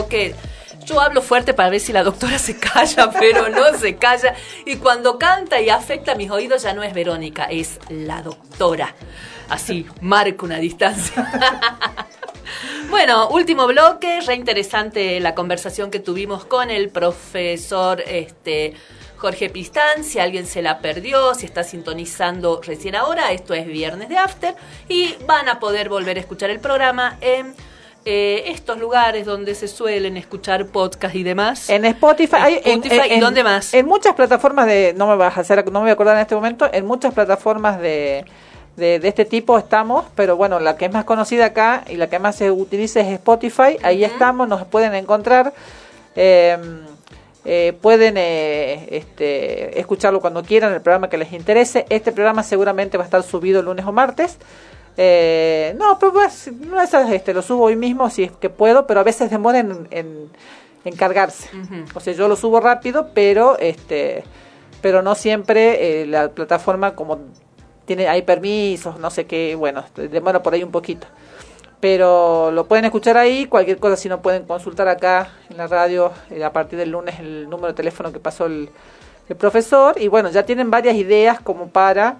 Bloque. 0.07 0.35
Yo 0.85 1.01
hablo 1.01 1.21
fuerte 1.21 1.53
para 1.53 1.69
ver 1.69 1.81
si 1.81 1.93
la 1.93 2.05
doctora 2.05 2.39
se 2.39 2.57
calla, 2.57 3.11
pero 3.19 3.49
no 3.49 3.77
se 3.77 3.97
calla. 3.97 4.35
Y 4.65 4.77
cuando 4.77 5.19
canta 5.19 5.61
y 5.61 5.69
afecta 5.69 6.15
mis 6.15 6.31
oídos 6.31 6.63
ya 6.63 6.75
no 6.75 6.83
es 6.85 6.95
Verónica, 6.95 7.45
es 7.45 7.81
la 7.89 8.23
doctora. 8.23 8.95
Así, 9.49 9.87
marco 10.01 10.47
una 10.47 10.59
distancia. 10.59 11.29
Bueno, 12.89 13.29
último 13.31 13.67
bloque, 13.67 14.21
re 14.21 14.37
interesante 14.37 15.19
la 15.19 15.35
conversación 15.35 15.91
que 15.91 15.99
tuvimos 15.99 16.45
con 16.45 16.71
el 16.71 16.91
profesor 16.91 18.01
este, 18.07 18.75
Jorge 19.17 19.51
Pistán. 19.51 20.05
Si 20.05 20.21
alguien 20.21 20.47
se 20.47 20.63
la 20.63 20.79
perdió, 20.79 21.35
si 21.35 21.45
está 21.45 21.65
sintonizando 21.65 22.61
recién 22.65 22.95
ahora, 22.95 23.33
esto 23.33 23.53
es 23.53 23.67
Viernes 23.67 24.09
de 24.09 24.19
After 24.19 24.55
y 24.89 25.17
van 25.27 25.49
a 25.49 25.59
poder 25.59 25.89
volver 25.89 26.17
a 26.17 26.21
escuchar 26.21 26.51
el 26.51 26.61
programa 26.61 27.19
en 27.21 27.57
eh, 28.07 28.45
estos 28.47 28.79
lugares 28.79 29.27
donde 29.27 29.55
se 29.55 29.69
suelen 29.69 30.17
escuchar 30.17 30.67
podcast 30.67 31.15
y 31.15 31.23
demás. 31.25 31.69
En 31.69 31.85
Spotify, 31.85 32.37
hay- 32.41 32.55
en- 32.65 32.83
Spotify, 32.83 33.01
en- 33.11 33.19
¿y 33.19 33.21
dónde 33.21 33.43
más? 33.45 33.75
En 33.75 33.85
muchas 33.87 34.15
plataformas 34.15 34.67
de, 34.67 34.95
no 34.97 35.07
me 35.09 35.17
vas 35.17 35.37
a 35.37 35.41
hacer, 35.41 35.65
no 35.67 35.81
me 35.81 35.85
voy 35.85 35.91
a 35.91 35.93
acordar 35.95 36.15
en 36.17 36.23
este 36.23 36.35
momento, 36.35 36.69
en 36.73 36.87
muchas 36.87 37.13
plataformas 37.13 37.81
de, 37.81 38.25
de, 38.77 38.99
de 39.01 39.09
este 39.09 39.25
tipo 39.25 39.59
estamos, 39.59 40.05
pero 40.15 40.37
bueno, 40.37 40.61
la 40.61 40.77
que 40.77 40.85
es 40.87 40.93
más 40.93 41.05
conocida 41.05 41.47
acá 41.47 41.83
y 41.89 41.97
la 41.97 42.09
que 42.09 42.19
más 42.19 42.37
se 42.37 42.51
utiliza 42.51 43.01
es 43.01 43.09
Spotify, 43.09 43.77
ahí 43.83 44.05
estamos, 44.05 44.49
nos 44.49 44.65
pueden 44.67 44.95
encontrar. 44.95 45.53
eh, 46.15 46.57
eh, 47.49 47.75
pueden 47.81 48.15
eh, 48.17 48.89
este, 48.91 49.79
escucharlo 49.79 50.21
cuando 50.21 50.43
quieran, 50.43 50.73
el 50.73 50.81
programa 50.81 51.09
que 51.09 51.17
les 51.17 51.33
interese. 51.33 51.87
Este 51.91 52.11
programa 52.11 52.43
seguramente 52.43 52.99
va 52.99 53.05
a 53.05 53.07
estar 53.07 53.23
subido 53.23 53.61
el 53.61 53.67
lunes 53.67 53.87
o 53.87 53.93
martes. 53.93 54.37
Eh, 54.97 55.75
no, 55.79 55.99
pero 55.99 56.13
pues, 56.13 56.51
no 56.53 56.81
es, 56.81 56.93
este, 56.95 57.35
lo 57.35 57.43
subo 57.43 57.65
hoy 57.65 57.77
mismo 57.77 58.09
si 58.09 58.25
es 58.25 58.33
que 58.33 58.49
puedo, 58.49 58.87
pero 58.87 59.01
a 59.01 59.03
veces 59.03 59.31
demora 59.31 59.59
en, 59.59 59.87
en, 59.91 60.31
en 60.85 60.97
cargarse. 60.97 61.51
O 61.95 62.01
sea, 62.01 62.15
yo 62.15 62.29
lo 62.29 62.37
subo 62.37 62.61
rápido, 62.61 63.11
pero 63.13 63.59
este, 63.59 64.25
pero 64.81 65.03
no 65.03 65.15
siempre 65.15 66.03
eh, 66.03 66.07
la 66.07 66.29
plataforma 66.29 66.95
como 66.95 67.19
tiene 67.85 68.09
hay 68.09 68.23
permisos, 68.23 68.99
no 68.99 69.11
sé 69.11 69.27
qué, 69.27 69.55
bueno, 69.55 69.85
demora 69.95 70.43
por 70.43 70.55
ahí 70.55 70.63
un 70.63 70.73
poquito. 70.73 71.07
Pero 71.79 72.51
lo 72.51 72.67
pueden 72.67 72.87
escuchar 72.87 73.19
ahí, 73.19 73.47
cualquier 73.47 73.79
cosa 73.79 73.97
si 73.97 74.09
no 74.09 74.23
pueden 74.23 74.45
consultar 74.45 74.89
acá 74.89 75.29
en 75.51 75.59
la 75.59 75.67
radio 75.67 76.11
eh, 76.31 76.43
a 76.43 76.53
partir 76.53 76.79
del 76.79 76.91
lunes 76.91 77.21
el 77.21 77.51
número 77.51 77.69
de 77.69 77.75
teléfono 77.75 78.13
que 78.13 78.19
pasó 78.19 78.47
el, 78.47 78.71
el 79.29 79.37
profesor 79.37 80.01
y 80.01 80.09
bueno, 80.09 80.31
ya 80.31 80.45
tienen 80.45 80.71
varias 80.71 80.97
ideas 80.97 81.39
como 81.41 81.69
para 81.69 82.17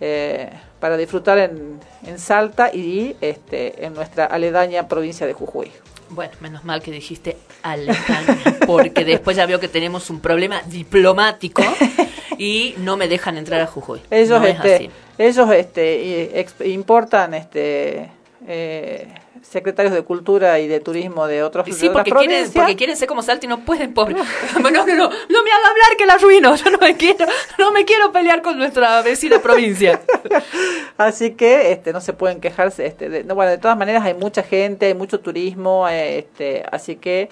eh, 0.00 0.50
para 0.80 0.96
disfrutar 0.96 1.38
en, 1.38 1.80
en 2.06 2.18
Salta 2.18 2.70
y 2.74 3.16
este 3.20 3.84
en 3.84 3.94
nuestra 3.94 4.24
aledaña 4.26 4.88
provincia 4.88 5.26
de 5.26 5.32
Jujuy. 5.32 5.70
Bueno, 6.10 6.32
menos 6.40 6.64
mal 6.64 6.80
que 6.82 6.90
dijiste 6.90 7.36
aledaña, 7.62 8.38
porque 8.66 9.04
después 9.04 9.36
ya 9.36 9.44
veo 9.46 9.60
que 9.60 9.68
tenemos 9.68 10.08
un 10.08 10.20
problema 10.20 10.62
diplomático 10.62 11.62
y 12.38 12.74
no 12.78 12.96
me 12.96 13.08
dejan 13.08 13.36
entrar 13.36 13.60
a 13.60 13.66
Jujuy. 13.66 14.00
Ellos 14.10 14.40
No 14.40 14.46
es 14.46 14.54
este 14.56 14.74
así. 14.74 14.90
ellos 15.18 15.50
este 15.52 16.02
y- 16.02 16.30
ex- 16.38 16.60
importan 16.66 17.34
este 17.34 18.08
eh, 18.46 19.08
secretarios 19.50 19.94
de 19.94 20.02
cultura 20.02 20.58
y 20.60 20.68
de 20.68 20.80
turismo 20.80 21.26
de 21.26 21.42
otros 21.42 21.66
de 21.66 21.72
Sí, 21.72 21.88
porque 21.90 22.10
quieren, 22.10 22.50
porque 22.52 22.76
quieren 22.76 22.96
ser 22.96 23.08
como 23.08 23.22
Salta 23.22 23.46
y 23.46 23.48
no 23.48 23.64
pueden, 23.64 23.94
pobre. 23.94 24.14
No, 24.60 24.70
no, 24.70 24.86
no, 24.86 24.94
no 24.94 25.42
me 25.42 25.50
haga 25.52 25.68
hablar 25.68 25.96
que 25.96 26.06
la 26.06 26.14
arruino. 26.14 26.54
Yo 26.54 26.70
no 26.70 26.78
me 26.78 26.96
quiero, 26.96 27.26
no 27.58 27.72
me 27.72 27.84
quiero 27.84 28.12
pelear 28.12 28.42
con 28.42 28.58
nuestra 28.58 29.00
vecina 29.02 29.40
provincia. 29.40 30.00
Así 30.98 31.32
que 31.32 31.72
este 31.72 31.92
no 31.92 32.00
se 32.00 32.12
pueden 32.12 32.40
quejarse 32.40 32.86
este 32.86 33.08
de, 33.08 33.24
no, 33.24 33.34
bueno, 33.34 33.50
de 33.50 33.58
todas 33.58 33.76
maneras 33.76 34.04
hay 34.04 34.14
mucha 34.14 34.42
gente, 34.42 34.86
hay 34.86 34.94
mucho 34.94 35.20
turismo, 35.20 35.88
eh, 35.88 36.18
este 36.18 36.64
así 36.70 36.96
que 36.96 37.28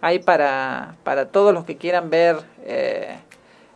hay 0.00 0.20
para, 0.20 0.94
para 1.04 1.26
todos 1.26 1.52
los 1.52 1.64
que 1.64 1.76
quieran 1.76 2.10
ver 2.10 2.36
eh, 2.64 3.16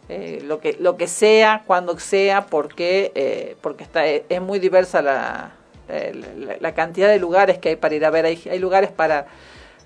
eh, 0.09 0.43
lo 0.45 0.61
que 0.61 0.77
lo 0.79 0.97
que 0.97 1.07
sea, 1.07 1.63
cuando 1.67 1.99
sea, 1.99 2.47
porque 2.47 3.13
eh, 3.15 3.57
porque 3.61 3.85
está 3.85 4.07
es 4.07 4.41
muy 4.41 4.59
diversa 4.59 5.01
la, 5.01 5.53
eh, 5.93 6.59
la, 6.61 6.75
cantidad 6.75 7.09
de 7.09 7.19
lugares 7.19 7.59
que 7.59 7.71
hay 7.71 7.77
para 7.77 7.95
ir 7.95 8.05
a 8.05 8.11
ver. 8.11 8.25
Hay, 8.25 8.43
hay 8.51 8.59
lugares 8.59 8.91
para 8.91 9.27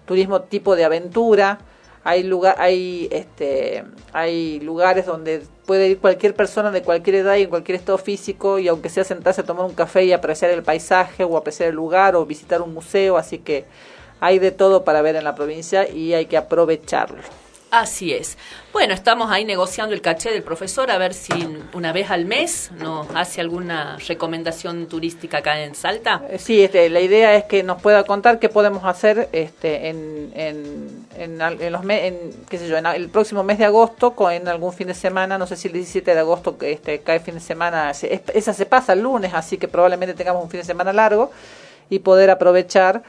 turismo 0.06 0.42
tipo 0.42 0.76
de 0.76 0.84
aventura, 0.84 1.58
hay 2.04 2.22
lugar, 2.22 2.54
hay 2.58 3.08
este, 3.10 3.84
hay 4.12 4.60
lugares 4.60 5.06
donde 5.06 5.42
puede 5.66 5.88
ir 5.88 5.98
cualquier 5.98 6.34
persona 6.34 6.70
de 6.70 6.82
cualquier 6.82 7.16
edad 7.16 7.34
y 7.34 7.42
en 7.42 7.50
cualquier 7.50 7.76
estado 7.76 7.98
físico 7.98 8.60
y 8.60 8.68
aunque 8.68 8.88
sea 8.88 9.02
sentarse 9.02 9.40
a 9.40 9.44
tomar 9.44 9.66
un 9.66 9.74
café 9.74 10.04
y 10.04 10.12
apreciar 10.12 10.52
el 10.52 10.62
paisaje 10.62 11.24
o 11.24 11.36
apreciar 11.36 11.70
el 11.70 11.74
lugar 11.74 12.14
o 12.14 12.24
visitar 12.24 12.62
un 12.62 12.72
museo, 12.72 13.16
así 13.16 13.38
que 13.38 13.64
hay 14.20 14.38
de 14.38 14.52
todo 14.52 14.84
para 14.84 15.02
ver 15.02 15.16
en 15.16 15.24
la 15.24 15.34
provincia 15.34 15.88
y 15.88 16.14
hay 16.14 16.26
que 16.26 16.36
aprovecharlo. 16.36 17.18
Así 17.70 18.12
es. 18.14 18.38
Bueno, 18.72 18.94
estamos 18.94 19.30
ahí 19.30 19.44
negociando 19.44 19.92
el 19.94 20.00
caché 20.00 20.30
del 20.30 20.44
profesor 20.44 20.88
a 20.90 20.98
ver 20.98 21.12
si 21.12 21.32
una 21.74 21.92
vez 21.92 22.10
al 22.10 22.24
mes 22.24 22.70
nos 22.78 23.08
hace 23.14 23.40
alguna 23.40 23.98
recomendación 24.06 24.86
turística 24.86 25.38
acá 25.38 25.60
en 25.60 25.74
Salta. 25.74 26.22
Eh, 26.30 26.38
Sí, 26.38 26.62
este, 26.62 26.88
la 26.88 27.00
idea 27.00 27.34
es 27.34 27.44
que 27.44 27.64
nos 27.64 27.82
pueda 27.82 28.04
contar 28.04 28.38
qué 28.38 28.48
podemos 28.48 28.84
hacer 28.84 29.28
este, 29.32 29.88
en, 29.88 30.30
en, 30.34 31.06
en, 31.18 31.40
en 31.42 31.72
los 31.72 31.82
me- 31.82 32.06
en, 32.06 32.30
qué 32.48 32.56
sé 32.58 32.68
yo, 32.68 32.76
en 32.76 32.86
a- 32.86 32.94
el 32.94 33.08
próximo 33.08 33.42
mes 33.42 33.58
de 33.58 33.64
agosto, 33.64 34.14
en 34.30 34.46
algún 34.46 34.72
fin 34.72 34.86
de 34.86 34.94
semana, 34.94 35.36
no 35.36 35.46
sé 35.48 35.56
si 35.56 35.66
el 35.66 35.74
17 35.74 36.14
de 36.14 36.20
agosto 36.20 36.56
que 36.56 36.70
este, 36.72 37.00
cae 37.00 37.18
fin 37.18 37.34
de 37.34 37.40
semana, 37.40 37.92
se- 37.94 38.14
es- 38.14 38.22
esa 38.32 38.52
se 38.52 38.66
pasa 38.66 38.92
el 38.92 39.00
lunes, 39.02 39.34
así 39.34 39.58
que 39.58 39.66
probablemente 39.66 40.14
tengamos 40.14 40.42
un 40.44 40.50
fin 40.50 40.60
de 40.60 40.64
semana 40.66 40.92
largo 40.92 41.32
y 41.90 41.98
poder 41.98 42.30
aprovechar 42.30 43.02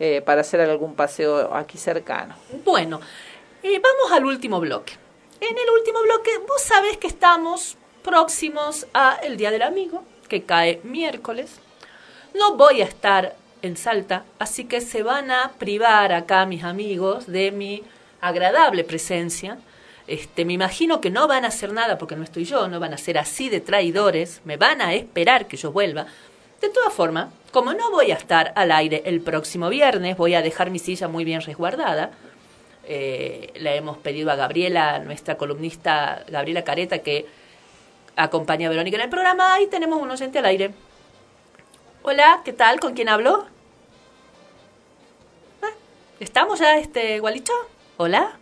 eh, 0.00 0.22
para 0.26 0.40
hacer 0.40 0.60
algún 0.60 0.94
paseo 0.96 1.54
aquí 1.54 1.78
cercano. 1.78 2.34
Bueno, 2.64 3.00
eh, 3.64 3.80
vamos 3.82 4.12
al 4.12 4.26
último 4.26 4.60
bloque. 4.60 4.92
En 5.40 5.56
el 5.56 5.70
último 5.76 6.02
bloque, 6.02 6.30
vos 6.46 6.62
sabés 6.62 6.98
que 6.98 7.06
estamos 7.06 7.76
próximos 8.02 8.86
a 8.92 9.18
el 9.22 9.38
Día 9.38 9.50
del 9.50 9.62
Amigo, 9.62 10.04
que 10.28 10.42
cae 10.42 10.80
miércoles. 10.84 11.60
No 12.34 12.56
voy 12.56 12.82
a 12.82 12.84
estar 12.84 13.34
en 13.62 13.78
Salta, 13.78 14.24
así 14.38 14.66
que 14.66 14.82
se 14.82 15.02
van 15.02 15.30
a 15.30 15.52
privar 15.58 16.12
acá 16.12 16.44
mis 16.44 16.62
amigos 16.62 17.26
de 17.26 17.50
mi 17.52 17.82
agradable 18.20 18.84
presencia. 18.84 19.58
Este, 20.06 20.44
me 20.44 20.52
imagino 20.52 21.00
que 21.00 21.08
no 21.08 21.26
van 21.26 21.46
a 21.46 21.48
hacer 21.48 21.72
nada 21.72 21.96
porque 21.96 22.16
no 22.16 22.24
estoy 22.24 22.44
yo, 22.44 22.68
no 22.68 22.78
van 22.80 22.92
a 22.92 22.98
ser 22.98 23.16
así 23.16 23.48
de 23.48 23.62
traidores, 23.62 24.42
me 24.44 24.58
van 24.58 24.82
a 24.82 24.92
esperar 24.92 25.46
que 25.46 25.56
yo 25.56 25.72
vuelva. 25.72 26.06
De 26.60 26.68
todas 26.68 26.92
formas, 26.92 27.28
como 27.50 27.72
no 27.72 27.90
voy 27.90 28.10
a 28.10 28.16
estar 28.16 28.52
al 28.56 28.72
aire 28.72 29.02
el 29.06 29.22
próximo 29.22 29.70
viernes, 29.70 30.18
voy 30.18 30.34
a 30.34 30.42
dejar 30.42 30.70
mi 30.70 30.78
silla 30.78 31.08
muy 31.08 31.24
bien 31.24 31.40
resguardada. 31.40 32.10
Eh, 32.86 33.52
le 33.56 33.76
hemos 33.76 33.98
pedido 33.98 34.30
a 34.30 34.36
Gabriela, 34.36 34.98
nuestra 34.98 35.36
columnista 35.36 36.24
Gabriela 36.28 36.64
Careta, 36.64 36.98
que 36.98 37.26
acompaña 38.16 38.66
a 38.66 38.70
Verónica 38.70 38.96
en 38.96 39.02
el 39.02 39.10
programa. 39.10 39.54
Ahí 39.54 39.66
tenemos 39.66 40.00
un 40.00 40.10
oyente 40.10 40.38
al 40.38 40.46
aire. 40.46 40.72
Hola, 42.02 42.42
¿qué 42.44 42.52
tal? 42.52 42.80
¿Con 42.80 42.94
quién 42.94 43.08
hablo? 43.08 43.46
Ah, 45.62 45.70
¿Estamos 46.20 46.60
ya, 46.60 46.76
este, 46.76 47.20
Gualicho? 47.20 47.54
Hola. 47.96 48.38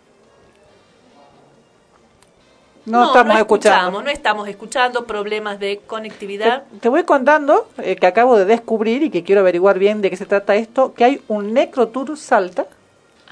No, 2.85 3.06
estamos 3.06 3.35
no 3.35 3.39
escuchando. 3.39 3.78
escuchamos, 3.78 4.05
no 4.05 4.10
estamos 4.10 4.48
escuchando 4.48 5.06
problemas 5.06 5.60
de 5.60 5.81
conectividad. 5.86 6.64
Te 6.81 6.89
voy 6.89 7.05
contando 7.05 7.69
eh, 7.78 7.94
que 7.94 8.06
acabo 8.06 8.36
de 8.36 8.44
descubrir 8.44 9.05
y 9.05 9.10
que 9.10 9.23
quiero 9.23 9.43
averiguar 9.43 9.78
bien 9.78 10.02
de 10.02 10.10
qué 10.10 10.16
se 10.16 10.27
trata 10.27 10.56
esto, 10.56 10.93
que 10.93 11.05
hay 11.05 11.23
un 11.28 11.55
Necrotour 11.55 12.16
Salta, 12.16 12.66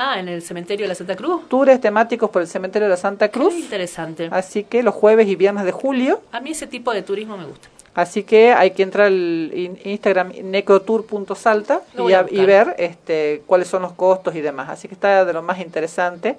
Ah, 0.03 0.19
en 0.19 0.29
el 0.31 0.41
cementerio 0.41 0.85
de 0.85 0.89
la 0.89 0.95
Santa 0.95 1.15
Cruz. 1.15 1.47
tours 1.49 1.79
temáticos 1.79 2.31
por 2.31 2.41
el 2.41 2.49
cementerio 2.49 2.87
de 2.89 2.91
la 2.91 2.97
Santa 2.97 3.29
Cruz. 3.29 3.53
Qué 3.53 3.61
interesante. 3.61 4.29
Así 4.33 4.65
que 4.65 4.83
los 4.83 4.95
jueves 4.95 5.29
y 5.29 5.37
viernes 5.37 5.65
de 5.67 5.73
julio. 5.73 6.23
A 6.33 6.41
mí 6.41 6.53
ese 6.53 6.67
tipo 6.67 6.91
de 6.93 7.03
turismo 7.03 7.37
me 7.37 7.45
gusta. 7.45 7.69
Así 7.95 8.23
que 8.23 8.53
hay 8.55 8.71
que 8.71 8.83
entrar 8.83 9.09
al 9.09 9.51
in- 9.53 9.79
Instagram 9.85 10.33
necrotour.salta 10.45 11.83
Lo 11.95 12.09
y, 12.09 12.15
a 12.15 12.25
y 12.31 12.45
ver 12.47 12.75
este, 12.79 13.43
cuáles 13.47 13.69
son 13.69 13.83
los 13.83 13.93
costos 13.93 14.35
y 14.37 14.41
demás. 14.41 14.71
Así 14.71 14.89
que 14.89 14.95
está 14.95 15.25
de 15.25 15.33
lo 15.33 15.43
más 15.43 15.59
interesante. 15.61 16.39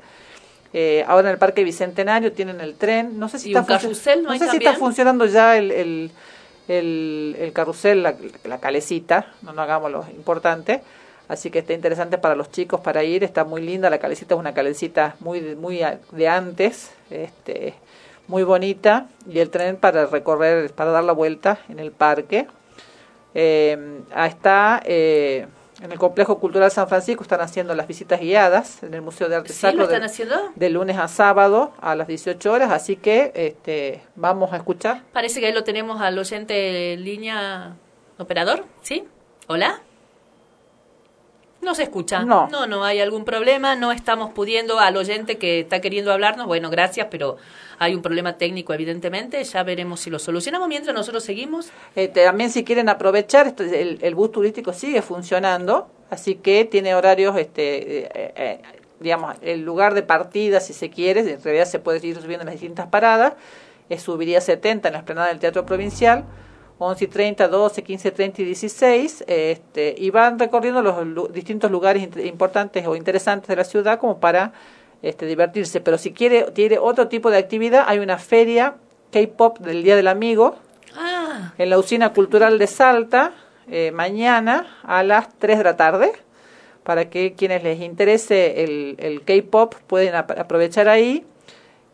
Eh, 0.74 1.04
ahora 1.08 1.28
en 1.28 1.34
el 1.34 1.38
Parque 1.38 1.64
Bicentenario 1.64 2.32
tienen 2.32 2.62
el 2.62 2.76
tren. 2.76 3.20
No 3.20 3.28
sé 3.30 3.38
si 3.38 3.50
¿Y 3.52 3.56
está 3.56 3.66
carrusel 3.66 4.24
no 4.24 4.32
hay 4.32 4.40
sé 4.40 4.50
si 4.50 4.58
está 4.58 4.74
funcionando 4.74 5.26
ya 5.26 5.58
el, 5.58 5.72
el, 5.72 6.12
el, 6.70 7.36
el 7.38 7.54
carrusel, 7.54 8.02
la, 8.02 8.16
la 8.46 8.58
calecita. 8.60 9.28
No, 9.42 9.52
no 9.54 9.62
hagamos 9.62 9.92
lo 9.92 10.06
importante. 10.16 10.82
Así 11.28 11.50
que 11.50 11.60
está 11.60 11.74
interesante 11.74 12.18
para 12.18 12.36
los 12.36 12.52
chicos 12.52 12.82
para 12.82 13.04
ir. 13.04 13.24
Está 13.24 13.44
muy 13.46 13.62
linda. 13.62 13.90
La 13.90 14.00
calecita 14.00 14.36
es 14.36 14.40
una 14.40 14.54
calecita 14.54 15.16
muy, 15.20 15.40
de- 15.40 15.56
muy 15.56 15.82
de 16.12 16.28
antes. 16.28 16.92
Este, 17.10 17.74
muy 18.28 18.44
bonita. 18.44 19.08
Y 19.30 19.40
el 19.40 19.50
tren 19.50 19.78
para 19.78 20.06
recorrer, 20.08 20.72
para 20.74 20.92
dar 20.92 21.04
la 21.04 21.14
vuelta 21.14 21.60
en 21.70 21.80
el 21.80 21.92
parque. 21.92 22.48
Eh, 23.34 24.02
está 24.28 24.82
eh, 24.84 25.48
en 25.82 25.92
el 25.92 25.98
Complejo 25.98 26.38
Cultural 26.40 26.70
San 26.70 26.90
Francisco. 26.90 27.24
Están 27.24 27.40
haciendo 27.40 27.74
las 27.76 27.88
visitas 27.88 28.20
guiadas 28.20 28.84
en 28.84 28.94
el 28.94 29.02
Museo 29.02 29.30
de 29.30 29.38
Arte 29.38 29.54
¿Sí 29.54 29.60
Sacro. 29.60 29.88
de- 29.88 29.94
de 30.56 30.70
lunes 30.70 30.98
a 30.98 31.08
sábado 31.08 31.72
a 31.80 31.96
las 31.96 32.08
18 32.08 32.52
horas, 32.52 32.72
así 32.72 32.98
que 32.98 33.32
este, 33.36 34.02
vamos 34.16 34.52
a 34.52 34.58
escuchar. 34.58 35.02
Parece 35.14 35.40
que 35.40 35.48
ahí 35.48 35.54
lo 35.54 35.64
tenemos 35.64 36.02
al 36.02 36.20
oyente 36.20 36.94
en 36.94 37.04
línea 37.06 37.76
operador, 38.18 38.66
¿sí? 38.82 39.06
¿Hola? 39.48 39.82
No 41.62 41.76
se 41.76 41.84
escucha. 41.84 42.24
No. 42.24 42.48
no, 42.50 42.66
no 42.66 42.84
hay 42.84 43.00
algún 43.00 43.24
problema. 43.24 43.76
No 43.76 43.92
estamos 43.92 44.32
pudiendo 44.32 44.80
al 44.80 44.98
oyente 44.98 45.38
que 45.38 45.60
está 45.62 45.80
queriendo 45.80 46.12
hablarnos. 46.12 46.48
Bueno, 46.48 46.70
gracias, 46.70 47.08
pero 47.12 47.38
hay 47.78 47.96
un 47.96 48.02
problema 48.02 48.38
técnico, 48.38 48.74
evidentemente. 48.74 49.44
Ya 49.44 49.64
veremos 49.64 50.00
si 50.00 50.10
lo 50.10 50.20
solucionamos 50.20 50.68
mientras 50.68 50.96
nosotros 50.96 51.24
seguimos. 51.24 51.70
Este, 51.96 52.24
también 52.24 52.50
si 52.50 52.64
quieren 52.64 52.90
aprovechar, 52.90 53.54
el, 53.60 54.00
el 54.02 54.16
bus 54.16 54.32
turístico 54.32 54.74
sigue 54.74 55.02
funcionando, 55.02 55.90
así 56.10 56.36
que 56.36 56.66
tiene 56.66 56.96
horarios, 56.96 57.38
este, 57.38 58.06
eh, 58.06 58.10
eh, 58.36 58.62
digamos, 59.00 59.36
el 59.42 59.62
lugar 59.62 59.94
de 59.94 60.04
partida, 60.04 60.60
si 60.60 60.74
se 60.74 60.90
quiere, 60.90 61.22
en 61.22 61.44
realidad 61.44 61.66
se 61.66 61.80
puede 61.80 62.06
ir 62.06 62.16
subiendo 62.16 62.42
en 62.42 62.48
las 62.48 62.56
distintas 62.56 62.88
paradas, 62.88 63.34
subiría 63.98 64.42
70 64.42 64.88
en 64.88 64.94
la 64.94 65.00
esplanada 65.00 65.28
del 65.28 65.40
Teatro 65.40 65.66
Provincial, 65.66 66.24
11 66.84 67.04
y 67.06 67.08
30, 67.08 67.48
12, 67.48 67.84
15, 67.84 68.12
30 68.12 68.42
y 68.42 68.46
16, 68.46 69.24
este, 69.28 69.94
y 69.98 70.10
van 70.10 70.40
recorriendo 70.40 70.82
los 70.82 71.06
lu- 71.06 71.28
distintos 71.28 71.70
lugares 71.70 72.08
importantes 72.26 72.88
o 72.88 72.96
interesantes 72.96 73.48
de 73.50 73.56
la 73.56 73.64
ciudad 73.64 74.00
como 74.00 74.20
para 74.20 74.54
este, 75.04 75.28
divertirse. 75.28 75.80
Pero 75.82 75.98
si 76.00 76.12
quiere, 76.12 76.50
tiene 76.52 76.80
otro 76.80 77.08
tipo 77.08 77.30
de 77.30 77.38
actividad, 77.38 77.84
hay 77.88 78.00
una 78.00 78.18
feria 78.18 78.76
K-pop 79.12 79.60
del 79.60 79.84
Día 79.84 79.96
del 79.96 80.08
Amigo, 80.08 80.56
Ah, 80.98 81.54
en 81.58 81.70
la 81.70 81.78
usina 81.80 82.12
cultural 82.14 82.58
de 82.60 82.68
Salta 82.68 83.32
eh, 83.70 83.92
mañana 83.92 84.78
a 84.84 85.04
las 85.04 85.30
3 85.38 85.60
de 85.60 85.64
la 85.64 85.78
tarde. 85.78 86.12
Para 86.84 87.10
que 87.12 87.34
quienes 87.34 87.62
les 87.64 87.80
interese 87.80 88.64
el, 88.64 88.96
el 88.98 89.22
K-pop 89.24 89.76
pueden 89.88 90.16
ap- 90.16 90.32
aprovechar 90.38 90.90
ahí. 90.90 91.24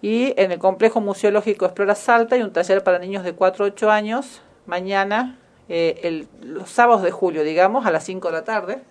Y 0.02 0.34
en 0.42 0.52
el 0.54 0.60
complejo 0.60 1.02
museológico 1.02 1.66
Explora 1.66 1.94
Salta 1.94 2.36
hay 2.36 2.42
un 2.42 2.54
taller 2.54 2.84
para 2.84 3.00
niños 3.00 3.24
de 3.26 3.34
4 3.34 3.66
a 3.66 3.68
8 3.68 3.92
años 3.92 4.42
mañana 4.68 5.38
eh, 5.70 6.00
el, 6.04 6.28
los 6.42 6.70
sábados 6.70 7.02
de 7.02 7.12
julio 7.12 7.44
digamos 7.44 7.86
a 7.86 7.92
las 7.92 8.04
5 8.04 8.28
de 8.28 8.34
la 8.34 8.44
tarde 8.44 8.82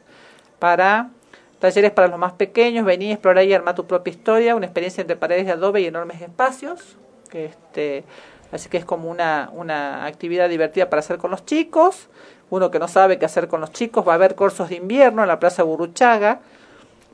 para 0.58 1.10
talleres 1.58 1.90
para 1.92 2.08
los 2.08 2.18
más 2.18 2.32
pequeños 2.32 2.84
vení 2.84 3.12
explorar 3.12 3.44
y 3.44 3.54
armar 3.54 3.74
tu 3.74 3.86
propia 3.86 4.10
historia 4.10 4.56
una 4.56 4.66
experiencia 4.66 5.00
entre 5.00 5.16
paredes 5.16 5.46
de 5.46 5.52
adobe 5.52 5.80
y 5.80 5.86
enormes 5.86 6.20
espacios 6.20 6.96
este 7.32 8.04
Así 8.52 8.68
que 8.68 8.76
es 8.76 8.84
como 8.84 9.10
una, 9.10 9.50
una 9.52 10.06
actividad 10.06 10.48
divertida 10.48 10.88
para 10.88 11.00
hacer 11.00 11.18
con 11.18 11.30
los 11.30 11.44
chicos. 11.44 12.08
Uno 12.48 12.70
que 12.70 12.78
no 12.78 12.88
sabe 12.88 13.18
qué 13.18 13.26
hacer 13.26 13.48
con 13.48 13.60
los 13.60 13.72
chicos 13.72 14.06
va 14.06 14.12
a 14.12 14.14
haber 14.14 14.36
cursos 14.36 14.68
de 14.68 14.76
invierno 14.76 15.22
en 15.22 15.28
la 15.28 15.40
Plaza 15.40 15.64
Burruchaga, 15.64 16.40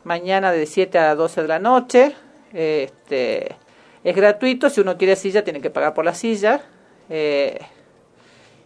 mañana 0.04 0.52
de 0.52 0.66
7 0.66 0.98
a 0.98 1.14
12 1.14 1.42
de 1.42 1.48
la 1.48 1.58
noche. 1.58 2.14
Este, 2.52 3.56
es 4.04 4.16
gratuito, 4.16 4.68
si 4.68 4.82
uno 4.82 4.98
quiere 4.98 5.16
silla 5.16 5.42
tiene 5.42 5.62
que 5.62 5.70
pagar 5.70 5.94
por 5.94 6.04
la 6.04 6.14
silla. 6.14 6.60
Eh, 7.08 7.58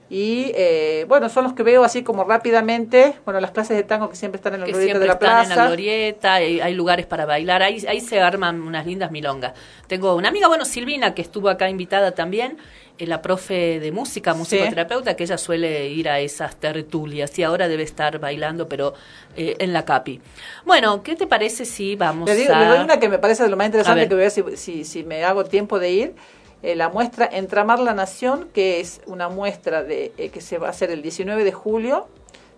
y 0.08 0.52
eh, 0.54 1.04
bueno, 1.08 1.28
son 1.28 1.44
los 1.44 1.52
que 1.52 1.64
veo 1.64 1.82
así 1.82 2.04
como 2.04 2.22
rápidamente. 2.22 3.14
Bueno, 3.24 3.40
las 3.40 3.50
clases 3.50 3.76
de 3.76 3.82
tango 3.82 4.08
que 4.08 4.16
siempre 4.16 4.36
están 4.36 4.54
en 4.54 4.60
la 4.60 4.66
que 4.66 4.72
glorieta 4.72 4.98
de 5.00 5.06
la 5.06 5.12
están 5.14 5.28
en 5.28 5.48
la 5.48 5.54
plaza. 5.54 5.66
glorieta, 5.66 6.34
hay, 6.34 6.60
hay 6.60 6.74
lugares 6.74 7.06
para 7.06 7.26
bailar, 7.26 7.62
ahí, 7.62 7.84
ahí 7.88 8.00
se 8.00 8.20
arman 8.20 8.62
unas 8.62 8.86
lindas 8.86 9.10
milongas. 9.10 9.54
Tengo 9.88 10.14
una 10.14 10.28
amiga, 10.28 10.46
bueno, 10.46 10.64
Silvina, 10.64 11.12
que 11.12 11.22
estuvo 11.22 11.48
acá 11.48 11.68
invitada 11.68 12.12
también, 12.12 12.56
es 12.98 13.08
la 13.08 13.20
profe 13.20 13.80
de 13.80 13.90
música, 13.90 14.32
musicoterapeuta, 14.32 15.16
que 15.16 15.24
ella 15.24 15.38
suele 15.38 15.88
ir 15.88 16.08
a 16.08 16.20
esas 16.20 16.56
tertulias 16.56 17.36
y 17.38 17.42
ahora 17.42 17.66
debe 17.66 17.82
estar 17.82 18.18
bailando, 18.20 18.68
pero 18.68 18.94
eh, 19.36 19.56
en 19.58 19.72
la 19.72 19.84
CAPI. 19.84 20.20
Bueno, 20.64 21.02
¿qué 21.02 21.16
te 21.16 21.26
parece 21.26 21.64
si 21.64 21.96
vamos 21.96 22.28
Le, 22.28 22.36
digo, 22.36 22.54
a... 22.54 22.60
le 22.60 22.66
doy 22.66 22.78
una 22.78 23.00
que 23.00 23.08
me 23.08 23.18
parece 23.18 23.42
de 23.42 23.48
lo 23.48 23.56
más 23.56 23.66
interesante 23.66 24.08
que 24.08 24.14
voy 24.14 24.24
a 24.24 24.28
ver 24.28 24.30
si, 24.30 24.42
si, 24.56 24.84
si 24.84 25.02
me 25.02 25.24
hago 25.24 25.44
tiempo 25.44 25.78
de 25.78 25.90
ir. 25.90 26.14
Eh, 26.62 26.74
la 26.74 26.88
muestra 26.88 27.28
Entramar 27.30 27.78
la 27.78 27.94
Nación, 27.94 28.48
que 28.52 28.80
es 28.80 29.00
una 29.06 29.28
muestra 29.28 29.82
de 29.82 30.12
eh, 30.18 30.30
que 30.30 30.40
se 30.40 30.58
va 30.58 30.68
a 30.68 30.70
hacer 30.70 30.90
el 30.90 31.02
19 31.02 31.44
de 31.44 31.52
julio 31.52 32.08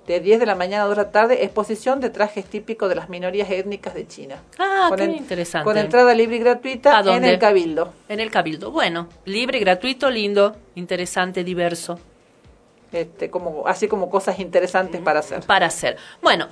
de 0.06 0.20
10 0.20 0.40
de 0.40 0.46
la 0.46 0.54
mañana 0.54 0.84
a 0.84 0.86
2 0.86 0.96
de 0.96 1.02
la 1.02 1.10
tarde, 1.10 1.44
exposición 1.44 2.00
de 2.00 2.08
trajes 2.08 2.46
típicos 2.46 2.88
de 2.88 2.94
las 2.94 3.10
minorías 3.10 3.50
étnicas 3.50 3.92
de 3.92 4.06
China. 4.06 4.36
Ah, 4.58 4.86
Con 4.88 4.96
qué 4.98 5.04
en- 5.04 5.16
interesante. 5.16 5.64
Con 5.64 5.76
entrada 5.76 6.14
libre 6.14 6.36
y 6.36 6.38
gratuita 6.38 6.96
¿A 6.98 7.16
en 7.16 7.24
el 7.26 7.38
Cabildo. 7.38 7.92
En 8.08 8.18
el 8.20 8.30
Cabildo. 8.30 8.70
Bueno, 8.70 9.08
libre, 9.26 9.58
gratuito, 9.58 10.08
lindo, 10.10 10.56
interesante, 10.76 11.44
diverso. 11.44 12.00
Este, 12.90 13.28
como, 13.28 13.68
así 13.68 13.86
como 13.86 14.08
cosas 14.08 14.38
interesantes 14.38 15.02
para 15.02 15.20
hacer. 15.20 15.40
Para 15.44 15.66
hacer. 15.66 15.98
Bueno, 16.22 16.48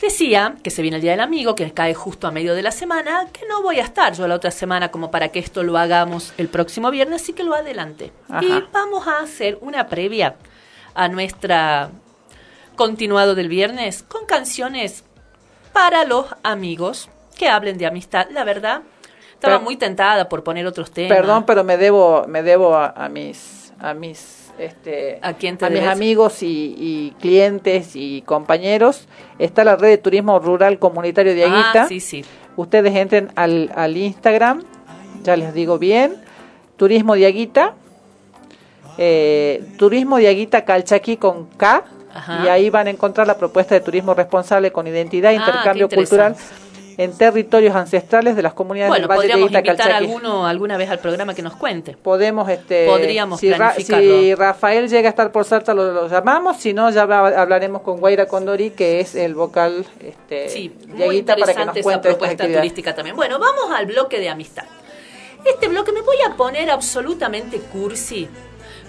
decía 0.00 0.56
que 0.62 0.70
se 0.70 0.82
viene 0.82 0.96
el 0.96 1.02
Día 1.02 1.12
del 1.12 1.20
Amigo, 1.20 1.54
que 1.54 1.70
cae 1.72 1.94
justo 1.94 2.26
a 2.26 2.30
medio 2.30 2.54
de 2.54 2.62
la 2.62 2.70
semana, 2.70 3.26
que 3.32 3.46
no 3.46 3.62
voy 3.62 3.80
a 3.80 3.82
estar 3.82 4.12
yo 4.14 4.26
la 4.26 4.34
otra 4.34 4.50
semana 4.50 4.90
como 4.90 5.10
para 5.10 5.28
que 5.28 5.38
esto 5.38 5.62
lo 5.62 5.76
hagamos 5.76 6.32
el 6.38 6.48
próximo 6.48 6.90
viernes, 6.90 7.22
así 7.22 7.32
que 7.32 7.44
lo 7.44 7.54
adelante. 7.54 8.12
Ajá. 8.28 8.44
Y 8.44 8.64
vamos 8.72 9.06
a 9.06 9.20
hacer 9.20 9.58
una 9.60 9.88
previa 9.88 10.36
a 10.94 11.08
nuestra 11.08 11.90
continuado 12.76 13.34
del 13.34 13.48
viernes 13.48 14.02
con 14.02 14.24
canciones 14.24 15.04
para 15.72 16.04
los 16.04 16.26
amigos 16.42 17.08
que 17.36 17.48
hablen 17.48 17.78
de 17.78 17.86
amistad. 17.86 18.28
La 18.30 18.44
verdad, 18.44 18.82
estaba 19.34 19.58
muy 19.58 19.76
tentada 19.76 20.28
por 20.28 20.44
poner 20.44 20.66
otros 20.66 20.90
temas. 20.90 21.16
Perdón, 21.16 21.44
pero 21.46 21.64
me 21.64 21.76
debo, 21.76 22.24
me 22.26 22.42
debo 22.42 22.74
a, 22.74 22.88
a 22.88 23.08
mis, 23.08 23.72
a 23.78 23.94
mis, 23.94 24.39
este, 24.60 25.18
¿A 25.22 25.32
quién 25.34 25.56
te 25.56 25.70
mis 25.70 25.82
amigos 25.84 26.42
y, 26.42 26.74
y 26.78 27.14
clientes 27.20 27.92
y 27.94 28.22
compañeros. 28.22 29.08
Está 29.38 29.64
la 29.64 29.76
red 29.76 29.88
de 29.88 29.98
turismo 29.98 30.38
rural 30.38 30.78
comunitario 30.78 31.34
de 31.34 31.44
Aguita. 31.44 31.82
Ah, 31.84 31.88
sí, 31.88 32.00
sí. 32.00 32.24
Ustedes 32.56 32.94
entren 32.94 33.30
al, 33.36 33.70
al 33.74 33.96
Instagram, 33.96 34.62
ya 35.22 35.36
les 35.36 35.54
digo 35.54 35.78
bien, 35.78 36.14
Turismo 36.76 37.14
de 37.14 37.26
Aguita, 37.26 37.74
eh, 38.98 39.64
Turismo 39.78 40.18
de 40.18 40.28
Aguita 40.28 40.64
Calchaquí 40.64 41.16
con 41.16 41.46
K, 41.46 41.84
Ajá. 42.12 42.44
y 42.44 42.48
ahí 42.48 42.70
van 42.70 42.86
a 42.88 42.90
encontrar 42.90 43.26
la 43.26 43.38
propuesta 43.38 43.74
de 43.74 43.80
turismo 43.80 44.14
responsable 44.14 44.72
con 44.72 44.86
identidad 44.86 45.30
Ah, 45.30 45.34
intercambio 45.34 45.88
cultural 45.88 46.36
en 47.02 47.16
territorios 47.16 47.74
ancestrales 47.74 48.36
de 48.36 48.42
las 48.42 48.52
comunidades 48.52 48.90
Bueno, 48.90 49.08
podríamos 49.08 49.50
invitar 49.50 49.90
a 49.90 49.96
alguno 49.96 50.46
alguna 50.46 50.76
vez 50.76 50.90
al 50.90 50.98
programa 50.98 51.34
que 51.34 51.40
nos 51.42 51.56
cuente. 51.56 51.96
Podemos, 51.96 52.48
este, 52.50 52.86
Podríamos 52.86 53.40
si, 53.40 53.52
Ra- 53.52 53.74
si 53.74 54.34
Rafael 54.34 54.88
llega 54.88 55.08
a 55.08 55.10
estar 55.10 55.32
por 55.32 55.44
Salta 55.44 55.72
lo, 55.72 55.92
lo 55.92 56.08
llamamos, 56.08 56.58
si 56.58 56.74
no 56.74 56.90
ya 56.90 57.02
hablaremos 57.02 57.82
con 57.82 58.00
Guaira 58.00 58.26
Condori, 58.26 58.70
que 58.70 59.00
es 59.00 59.14
el 59.14 59.34
vocal 59.34 59.86
este, 60.00 60.48
Sí, 60.50 60.72
muy 60.88 61.02
Aguita, 61.04 61.36
para 61.36 61.54
que 61.54 61.64
nos 61.64 61.76
interesante 61.76 61.80
esa 61.80 62.00
propuesta 62.02 62.46
turística 62.46 62.94
también. 62.94 63.16
Bueno, 63.16 63.38
vamos 63.38 63.70
al 63.74 63.86
bloque 63.86 64.18
de 64.20 64.28
amistad. 64.28 64.64
Este 65.44 65.68
bloque 65.68 65.92
me 65.92 66.02
voy 66.02 66.16
a 66.30 66.36
poner 66.36 66.70
absolutamente 66.70 67.58
cursi. 67.60 68.28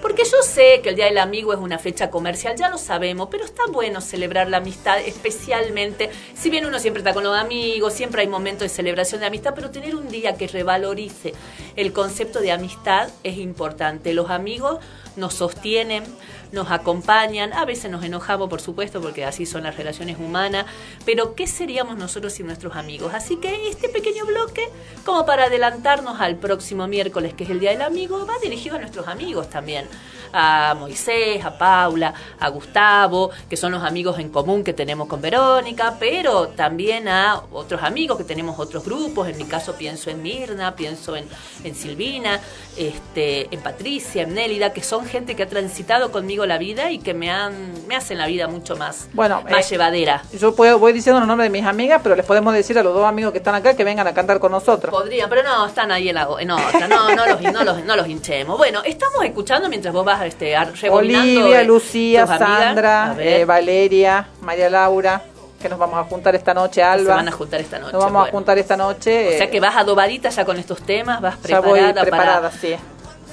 Porque 0.01 0.23
yo 0.23 0.41
sé 0.41 0.81
que 0.81 0.89
el 0.89 0.95
Día 0.95 1.05
del 1.05 1.19
Amigo 1.19 1.53
es 1.53 1.59
una 1.59 1.77
fecha 1.77 2.09
comercial, 2.09 2.55
ya 2.57 2.69
lo 2.69 2.77
sabemos, 2.77 3.27
pero 3.29 3.45
está 3.45 3.63
bueno 3.71 4.01
celebrar 4.01 4.49
la 4.49 4.57
amistad, 4.57 4.99
especialmente, 4.99 6.09
si 6.33 6.49
bien 6.49 6.65
uno 6.65 6.79
siempre 6.79 7.01
está 7.01 7.13
con 7.13 7.23
los 7.23 7.37
amigos, 7.37 7.93
siempre 7.93 8.21
hay 8.21 8.27
momentos 8.27 8.63
de 8.63 8.69
celebración 8.69 9.21
de 9.21 9.27
amistad, 9.27 9.53
pero 9.53 9.69
tener 9.69 9.95
un 9.95 10.09
día 10.09 10.35
que 10.37 10.47
revalorice 10.47 11.33
el 11.75 11.93
concepto 11.93 12.39
de 12.39 12.51
amistad 12.51 13.09
es 13.23 13.37
importante. 13.37 14.13
Los 14.13 14.31
amigos 14.31 14.79
nos 15.15 15.35
sostienen, 15.35 16.03
nos 16.51 16.71
acompañan, 16.71 17.53
a 17.53 17.65
veces 17.65 17.89
nos 17.91 18.03
enojamos, 18.03 18.49
por 18.49 18.61
supuesto, 18.61 19.01
porque 19.01 19.25
así 19.25 19.45
son 19.45 19.63
las 19.63 19.77
relaciones 19.77 20.17
humanas, 20.19 20.65
pero 21.05 21.35
¿qué 21.35 21.47
seríamos 21.47 21.97
nosotros 21.97 22.33
sin 22.33 22.47
nuestros 22.47 22.75
amigos? 22.75 23.13
Así 23.13 23.37
que 23.37 23.69
este 23.69 23.89
pequeño 23.89 24.25
bloque, 24.25 24.67
como 25.05 25.25
para 25.25 25.45
adelantarnos 25.45 26.19
al 26.19 26.37
próximo 26.37 26.87
miércoles, 26.87 27.33
que 27.33 27.43
es 27.45 27.49
el 27.49 27.59
Día 27.59 27.71
del 27.71 27.81
Amigo, 27.81 28.25
va 28.25 28.37
dirigido 28.41 28.75
a 28.75 28.79
nuestros 28.79 29.07
amigos 29.07 29.49
también, 29.49 29.87
a 30.33 30.75
Moisés, 30.77 31.43
a 31.43 31.57
Paula, 31.57 32.13
a 32.39 32.49
Gustavo, 32.49 33.31
que 33.49 33.57
son 33.57 33.71
los 33.71 33.83
amigos 33.83 34.19
en 34.19 34.29
común 34.29 34.63
que 34.63 34.73
tenemos 34.73 35.07
con 35.07 35.21
Verónica, 35.21 35.95
pero 35.99 36.49
también 36.49 37.07
a 37.07 37.41
otros 37.51 37.83
amigos 37.83 38.17
que 38.17 38.23
tenemos 38.23 38.57
otros 38.59 38.83
grupos, 38.83 39.27
en 39.27 39.37
mi 39.37 39.45
caso 39.45 39.75
pienso 39.75 40.09
en 40.09 40.21
Mirna, 40.21 40.75
pienso 40.75 41.15
en, 41.15 41.27
en 41.63 41.75
Silvina, 41.75 42.39
este, 42.77 43.53
en 43.53 43.61
Patricia, 43.61 44.23
en 44.23 44.33
Nélida, 44.33 44.73
que 44.73 44.83
son 44.83 45.05
gente 45.05 45.35
que 45.35 45.43
ha 45.43 45.49
transitado 45.49 46.11
conmigo 46.11 46.40
la 46.45 46.57
vida 46.57 46.91
y 46.91 46.99
que 46.99 47.13
me 47.13 47.29
han 47.31 47.71
me 47.87 47.95
hacen 47.95 48.17
la 48.17 48.27
vida 48.27 48.47
mucho 48.47 48.75
más, 48.75 49.09
Bueno, 49.13 49.41
más 49.49 49.65
eh, 49.65 49.69
llevadera. 49.71 50.23
Yo 50.39 50.55
puedo, 50.55 50.79
voy 50.79 50.93
diciendo 50.93 51.19
los 51.19 51.27
nombres 51.27 51.51
de 51.51 51.57
mis 51.57 51.67
amigas, 51.67 51.99
pero 52.01 52.15
les 52.15 52.25
podemos 52.25 52.53
decir 52.53 52.77
a 52.79 52.83
los 52.83 52.93
dos 52.93 53.05
amigos 53.05 53.31
que 53.31 53.39
están 53.39 53.55
acá 53.55 53.75
que 53.75 53.83
vengan 53.83 54.07
a 54.07 54.13
cantar 54.13 54.39
con 54.39 54.51
nosotros. 54.51 54.93
Podrían, 54.93 55.29
pero 55.29 55.43
no, 55.43 55.65
están 55.65 55.91
ahí 55.91 56.09
en, 56.09 56.15
la, 56.15 56.27
en 56.39 56.51
otra, 56.51 56.87
no, 56.87 57.13
no 57.15 57.25
los, 57.25 57.41
no, 57.41 57.63
los, 57.63 57.83
no 57.83 57.95
los 57.95 58.07
hinchemos. 58.07 58.57
Bueno, 58.57 58.81
estamos 58.85 59.23
escuchando 59.23 59.67
mientras 59.69 59.93
vos 59.93 60.05
vas 60.05 60.23
este, 60.25 60.55
rebobinando, 60.81 61.41
Olivia, 61.41 61.61
eh, 61.61 61.65
Lucía, 61.65 62.27
Sandra, 62.27 63.15
eh, 63.19 63.45
Valeria, 63.45 64.27
María 64.41 64.69
Laura, 64.69 65.21
que 65.61 65.69
nos 65.69 65.77
vamos 65.77 65.99
a 65.99 66.03
juntar 66.03 66.35
esta 66.35 66.53
noche, 66.53 66.81
Alba. 66.81 67.03
Se 67.03 67.15
van 67.17 67.27
a 67.27 67.31
juntar 67.31 67.61
esta 67.61 67.79
noche. 67.79 67.93
Nos 67.93 68.03
vamos 68.03 68.27
a 68.27 68.31
juntar 68.31 68.57
esta 68.57 68.75
noche. 68.75 69.27
O 69.27 69.31
sea 69.37 69.45
eh, 69.45 69.49
que 69.49 69.59
vas 69.59 69.75
adobadita 69.75 70.29
ya 70.29 70.43
con 70.43 70.57
estos 70.57 70.81
temas, 70.81 71.21
vas 71.21 71.35
ya 71.35 71.61
preparada, 71.61 71.93
voy 71.93 72.01
preparada, 72.01 72.49
para 72.49 72.51
sí. 72.51 72.75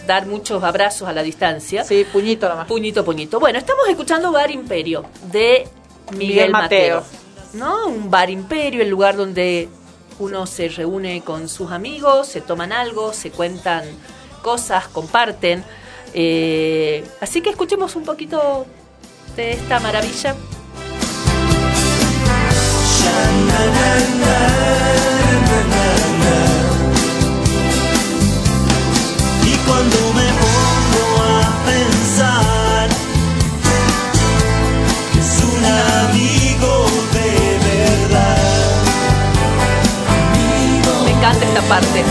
Dar 0.09 0.27
muchos 0.27 0.65
abrazos 0.65 1.07
a 1.07 1.13
la 1.13 1.23
distancia. 1.23 1.85
Sí, 1.85 2.05
puñito 2.11 2.49
nomás. 2.49 2.67
Puñito, 2.67 3.05
puñito. 3.05 3.39
Bueno, 3.39 3.59
estamos 3.59 3.87
escuchando 3.89 4.33
Bar 4.33 4.51
Imperio 4.51 5.05
de 5.31 5.69
Miguel, 6.13 6.19
Miguel 6.19 6.51
Mateo. 6.51 7.01
Mateo. 7.03 7.19
¿No? 7.53 7.87
Un 7.87 8.11
bar 8.11 8.31
imperio, 8.31 8.83
el 8.83 8.89
lugar 8.89 9.17
donde 9.17 9.69
uno 10.19 10.47
se 10.47 10.69
reúne 10.69 11.21
con 11.23 11.49
sus 11.49 11.71
amigos, 11.71 12.27
se 12.27 12.41
toman 12.41 12.73
algo, 12.73 13.13
se 13.13 13.31
cuentan 13.31 13.85
cosas, 14.43 14.89
comparten. 14.89 15.63
Eh, 16.15 17.07
así 17.21 17.43
que 17.43 17.51
escuchemos 17.51 17.95
un 17.95 18.05
poquito 18.05 18.67
de 19.37 19.53
esta 19.53 19.79
maravilla. 19.79 20.35
Parte. 41.69 42.03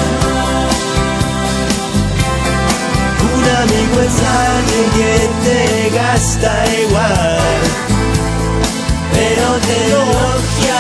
Un 3.36 3.44
amigo 3.64 4.02
es 4.02 4.18
alguien 4.54 4.88
que 4.98 5.14
te 5.44 5.90
gasta 5.96 6.52
igual, 6.84 7.60
pero 9.14 9.48
te 9.66 9.76
elogia 9.88 10.80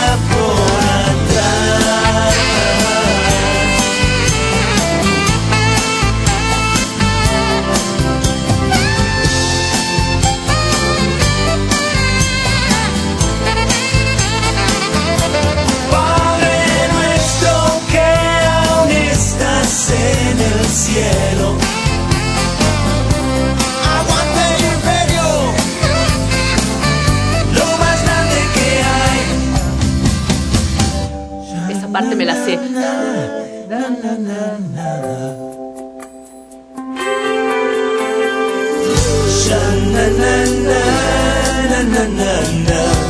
cielo. 20.77 21.57
Aguante 23.97 24.41
el 24.53 24.63
imperio, 24.75 25.27
lo 27.57 27.67
más 27.81 27.97
grande 28.05 28.39
que 28.55 28.67
hay. 28.93 29.21
Esa 31.75 31.87
parte 31.87 32.15
me 32.15 32.25
la 32.25 32.35
sé. 32.35 32.59
Sha, 39.39 39.61
na, 39.93 40.05
na, 40.21 40.33
na, 40.67 40.81
na, 41.69 41.79
na, 41.93 42.33
na, 42.67 43.06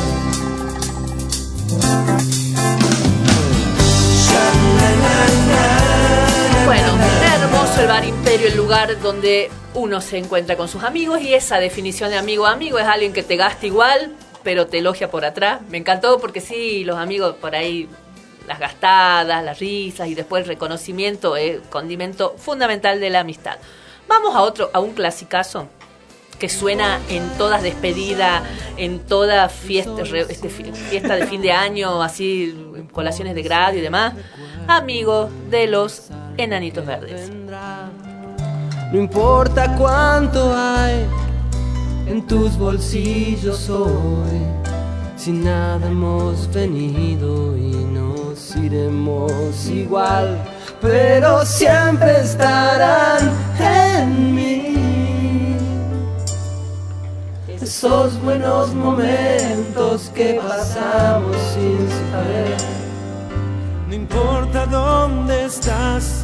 Imperio, 8.05 8.47
el 8.47 8.55
lugar 8.57 8.99
donde 9.01 9.49
uno 9.73 10.01
se 10.01 10.17
encuentra 10.17 10.55
con 10.55 10.67
sus 10.67 10.83
amigos 10.83 11.21
y 11.21 11.33
esa 11.33 11.57
definición 11.59 12.09
de 12.09 12.17
amigo 12.17 12.45
amigo 12.45 12.77
es 12.79 12.85
alguien 12.85 13.11
que 13.13 13.23
te 13.23 13.35
gasta 13.35 13.65
igual, 13.65 14.13
pero 14.43 14.67
te 14.67 14.79
elogia 14.79 15.09
por 15.09 15.25
atrás. 15.25 15.61
Me 15.69 15.77
encantó 15.77 16.19
porque 16.19 16.39
sí, 16.41 16.83
los 16.83 16.97
amigos 16.97 17.35
por 17.35 17.55
ahí, 17.55 17.87
las 18.47 18.59
gastadas, 18.59 19.43
las 19.43 19.59
risas 19.59 20.07
y 20.07 20.15
después 20.15 20.43
el 20.43 20.47
reconocimiento 20.49 21.35
es 21.35 21.59
condimento 21.69 22.35
fundamental 22.37 22.99
de 22.99 23.09
la 23.09 23.21
amistad. 23.21 23.57
Vamos 24.07 24.35
a 24.35 24.41
otro, 24.41 24.69
a 24.73 24.79
un 24.79 24.91
clasicazo 24.93 25.67
que 26.39 26.49
suena 26.49 26.99
en 27.09 27.27
todas 27.37 27.63
despedidas, 27.63 28.43
en 28.77 28.99
toda 28.99 29.49
fiesta, 29.49 30.03
este, 30.29 30.49
fi- 30.49 30.71
fiesta 30.71 31.15
de 31.15 31.25
fin 31.25 31.41
de 31.41 31.51
año, 31.51 32.01
así, 32.03 32.55
colaciones 32.91 33.33
de 33.33 33.41
grado 33.41 33.75
y 33.75 33.81
demás. 33.81 34.13
Amigos 34.67 35.29
de 35.49 35.65
los 35.67 36.09
enanitos 36.37 36.85
verdes. 36.85 37.31
No 38.91 38.99
importa 38.99 39.75
cuánto 39.75 40.55
hay, 40.55 41.05
en 42.07 42.25
tus 42.25 42.57
bolsillos 42.57 43.69
hoy. 43.69 44.41
Sin 45.17 45.43
nada 45.43 45.87
hemos 45.87 46.47
venido 46.53 47.57
y 47.57 47.71
nos 47.71 48.55
iremos 48.55 49.67
igual, 49.67 50.37
pero 50.79 51.45
siempre 51.45 52.21
estarán 52.21 53.29
en 53.59 54.35
mí. 54.35 55.57
Esos 57.59 58.21
buenos 58.21 58.73
momentos 58.73 60.09
que 60.15 60.39
pasamos 60.41 61.35
sin 61.53 61.89
saber. 62.11 62.57
No 63.89 63.95
importa 63.95 64.65
dónde 64.65 65.45
estás, 65.45 66.23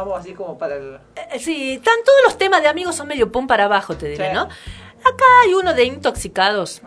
Vamos 0.00 0.18
así 0.18 0.32
como 0.32 0.56
para 0.56 0.76
el... 0.76 0.98
Eh, 1.14 1.38
Sí, 1.38 1.74
están 1.74 1.96
todos 2.06 2.18
los 2.24 2.38
temas 2.38 2.62
de 2.62 2.68
amigos 2.68 2.96
son 2.96 3.06
medio 3.06 3.30
pum 3.30 3.46
para 3.46 3.64
abajo, 3.64 3.96
te 3.96 4.08
diré, 4.08 4.28
Sí. 4.28 4.34
¿no? 4.34 4.42
Acá 4.44 5.24
hay 5.44 5.52
uno 5.52 5.74
de 5.74 5.84
intoxicados. 5.84 6.80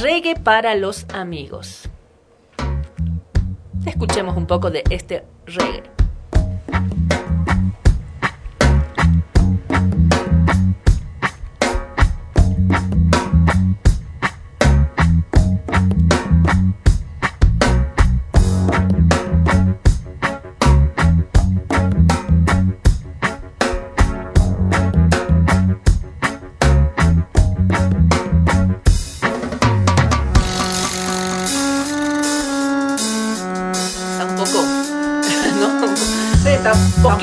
Reggae 0.00 0.36
para 0.36 0.76
los 0.76 1.04
amigos. 1.12 1.88
Escuchemos 3.84 4.36
un 4.36 4.46
poco 4.46 4.70
de 4.70 4.84
este 4.90 5.24
reggae. 5.46 5.82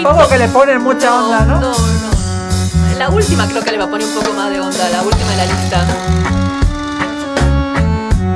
Tampoco 0.07 0.29
que 0.29 0.37
le 0.37 0.47
ponen 0.47 0.81
mucha 0.81 1.13
onda, 1.13 1.45
¿no? 1.45 1.59
No, 1.59 1.71
no. 1.71 2.97
La 2.97 3.09
última 3.09 3.45
creo 3.47 3.61
que 3.61 3.71
le 3.71 3.77
va 3.77 3.85
a 3.85 3.89
poner 3.89 4.07
un 4.07 4.13
poco 4.13 4.33
más 4.33 4.49
de 4.49 4.59
onda, 4.59 4.89
la 4.89 5.01
última 5.01 5.31
de 5.31 5.37
la 5.37 5.45
lista. 5.45 5.85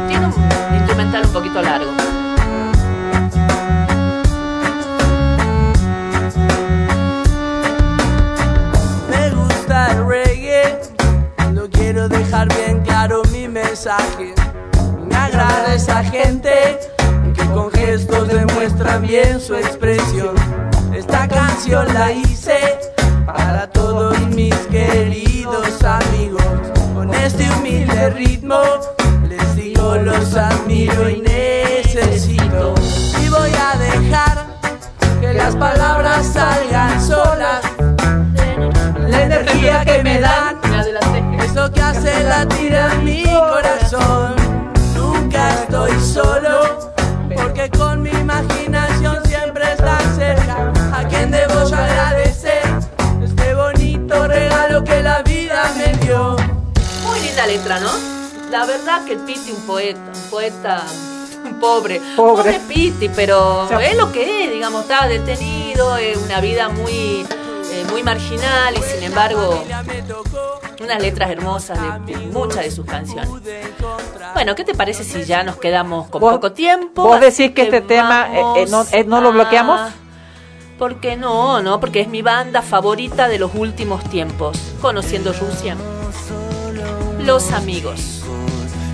Tiene 0.08 0.26
un 0.26 0.76
instrumental 0.76 1.26
un 1.26 1.32
poquito 1.32 1.62
largo. 1.62 1.92
Me 9.10 9.30
gusta 9.30 9.92
el 9.92 10.06
reggae, 10.06 10.80
no 11.54 11.70
quiero 11.70 12.10
dejar 12.10 12.50
bien 12.50 12.82
claro 12.82 13.22
mi 13.32 13.48
mensaje. 13.48 14.36
Me 15.08 15.16
agrada 15.16 15.74
esa 15.74 16.04
gente 16.04 16.80
que 17.34 17.46
con 17.54 17.72
gestos 17.72 18.28
demuestra 18.28 18.98
bien 18.98 19.40
su 19.40 19.56
expresión. 19.56 20.41
Canción 21.62 21.94
la 21.94 22.12
La 58.52 58.66
verdad 58.66 59.06
que 59.06 59.14
el 59.14 59.20
Piti 59.20 59.52
un 59.52 59.62
poeta, 59.66 60.00
un 60.14 60.30
poeta 60.30 60.84
pobre. 61.60 62.02
Pobre. 62.16 62.60
Piti, 62.68 63.10
pero 63.10 63.62
O 63.62 63.68
sea, 63.68 63.80
es 63.86 63.96
lo 63.98 64.12
que 64.12 64.46
es, 64.46 64.52
digamos, 64.52 64.82
estaba 64.84 65.08
detenido, 65.08 65.96
es 65.98 66.18
una 66.18 66.42
vida 66.42 66.70
muy, 66.70 67.26
eh, 67.72 67.86
muy 67.90 68.04
marginal 68.04 68.76
y 68.78 68.82
sin 68.82 69.04
embargo 69.04 69.64
unas 70.82 71.00
letras 71.02 71.30
hermosas 71.30 71.80
de, 72.06 72.14
de 72.14 72.26
muchas 72.28 72.64
de 72.64 72.72
sus 72.72 72.86
canciones. 72.86 73.30
Bueno, 74.34 74.56
¿qué 74.56 74.64
te 74.64 74.74
parece 74.74 75.04
si 75.04 75.24
ya 75.26 75.44
nos 75.44 75.58
quedamos 75.58 76.08
con 76.10 76.20
¿Vos- 76.22 76.34
poco 76.34 76.52
tiempo? 76.54 77.04
¿Vos 77.04 77.22
decís 77.22 77.52
que 77.52 77.62
este 77.64 77.82
tema 77.82 78.28
eh, 78.34 78.64
eh, 78.64 78.66
no, 78.70 78.84
eh, 78.92 79.04
lo 79.22 79.32
bloqueamos? 79.32 79.80
a- 79.80 79.92
Porque 80.80 81.16
no, 81.16 81.62
no, 81.62 81.80
porque 81.80 82.02
es 82.02 82.08
mi 82.08 82.24
banda 82.24 82.64
favorita 82.64 83.28
de 83.28 83.38
los 83.38 83.52
últimos 83.54 84.04
tiempos. 84.06 84.58
Conociendo 84.82 85.32
Rusia. 85.34 85.76
Los 87.20 87.52
amigos. 87.52 88.21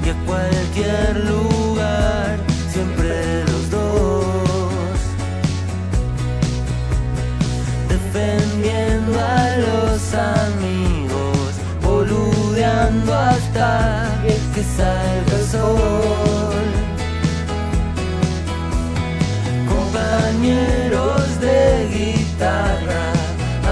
Y 0.07 0.09
a 0.09 0.15
cualquier 0.25 1.25
lugar, 1.25 2.37
siempre 2.71 3.43
los 3.43 3.69
dos, 3.69 4.99
defendiendo 7.89 9.19
a 9.19 9.57
los 9.57 10.13
amigos, 10.13 11.49
boludeando 11.81 13.13
hasta 13.13 14.23
que 14.55 14.63
salga 14.63 15.33
el 15.39 15.45
sol. 15.45 16.67
Compañeros 19.67 21.41
de 21.41 21.89
guitarra, 21.93 23.07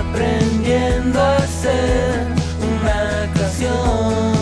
aprendiendo 0.02 1.22
a 1.22 1.38
hacer 1.38 2.28
una 2.62 3.32
canción. 3.34 4.35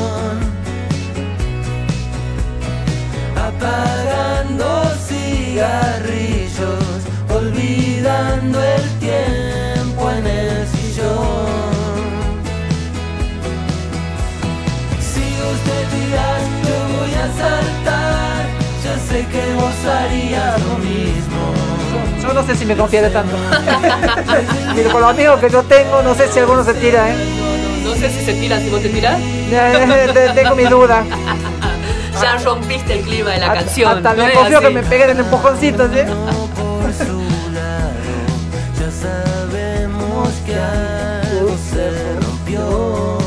Apagando 3.64 4.84
cigarrillos, 5.08 6.84
olvidando 7.30 8.62
el 8.62 8.84
tiempo 9.00 10.12
en 10.12 10.28
el 10.28 10.68
sillón. 10.68 11.48
Si 15.00 15.26
usted 15.54 15.84
dirá, 15.96 16.30
yo 16.68 16.78
voy 16.98 17.14
a 17.14 17.28
saltar, 17.40 18.42
ya 18.84 18.96
sé 19.08 19.20
que 19.28 19.44
vos 19.56 19.78
harías 19.86 20.62
lo 20.62 20.78
mismo. 20.80 21.42
Yo 22.22 22.34
no 22.34 22.44
sé 22.46 22.56
si 22.56 22.66
me 22.66 22.76
confiere 22.76 23.10
tanto. 23.10 23.36
Pero 24.76 24.90
con 24.92 25.02
los 25.02 25.10
amigos 25.12 25.40
que 25.40 25.50
yo 25.50 25.64
tengo, 25.64 26.02
no 26.02 26.14
sé 26.16 26.28
si 26.32 26.40
alguno 26.40 26.64
se 26.64 26.74
tira, 26.74 27.10
¿eh? 27.10 27.16
No 27.84 27.94
sé 27.96 28.10
si 28.10 28.26
se 28.26 28.34
tiran 28.34 28.62
si 28.62 28.70
vos 28.70 28.82
te 28.82 28.90
tirás. 28.90 29.20
Tengo 30.34 30.56
mi 30.56 30.64
duda. 30.64 31.04
Ya 32.22 32.38
rompiste 32.44 32.94
el 33.00 33.02
clima 33.06 33.32
de 33.32 33.40
la 33.40 33.54
canción. 33.54 33.98
Hasta 33.98 34.14
¿no 34.14 34.26
me 34.26 34.34
confío 34.34 34.62
que 34.62 34.70
me 34.70 34.84
peguen 34.84 35.10
en 35.12 35.20
empujoncitos, 35.20 35.92
¿eh? 35.96 36.06
Ya 38.80 38.92
sabemos 38.92 40.30
que 40.46 40.56
algo 40.56 41.56
se 41.72 42.20
rompió. 42.22 43.18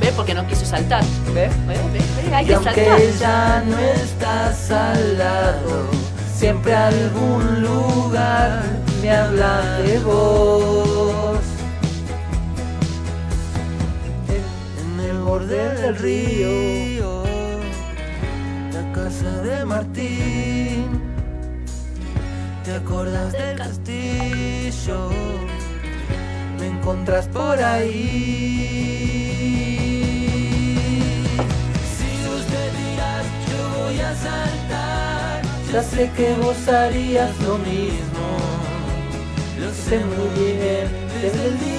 ¿Ves? 0.00 0.12
porque 0.16 0.34
no 0.34 0.46
quiso 0.46 0.64
saltar. 0.64 1.02
¿Ves? 1.34 1.50
¿Ves? 1.66 1.78
¿Ves? 1.92 2.02
¿Ves? 2.16 2.32
Hay 2.32 2.44
Y 2.44 2.48
que 2.48 2.54
aunque 2.54 2.84
saltar. 2.86 3.00
ya 3.18 3.62
no 3.66 3.78
estás 3.78 4.70
al 4.70 5.18
lado, 5.18 5.86
siempre 6.34 6.74
algún 6.74 7.62
lugar 7.62 8.62
me 9.02 9.10
habla 9.10 9.78
de 9.84 9.98
vos. 10.00 11.38
En 14.80 15.00
el 15.00 15.18
borde 15.18 15.74
del 15.74 15.96
río, 15.96 17.22
la 18.78 18.92
casa 18.92 19.30
de 19.42 19.64
Martín. 19.64 20.86
¿Te 22.64 22.74
acordás 22.74 23.32
del 23.32 23.56
castillo? 23.56 25.10
Me 26.58 26.66
encontrás 26.66 27.26
por 27.28 27.56
ahí. 27.62 27.90
Si 31.94 32.10
usted 32.38 32.70
dirá, 32.80 33.14
yo 33.50 33.60
voy 33.78 33.98
a 34.00 34.14
saltar. 34.14 35.42
Ya 35.72 35.82
sé 35.82 36.10
que 36.16 36.34
vos 36.42 36.68
harías 36.68 37.32
lo 37.46 37.58
mismo. 37.58 38.26
Lo 39.60 39.70
sé 39.84 39.98
muy 40.14 40.30
bien 40.38 40.86
desde 41.20 41.46
el 41.48 41.58
día 41.58 41.77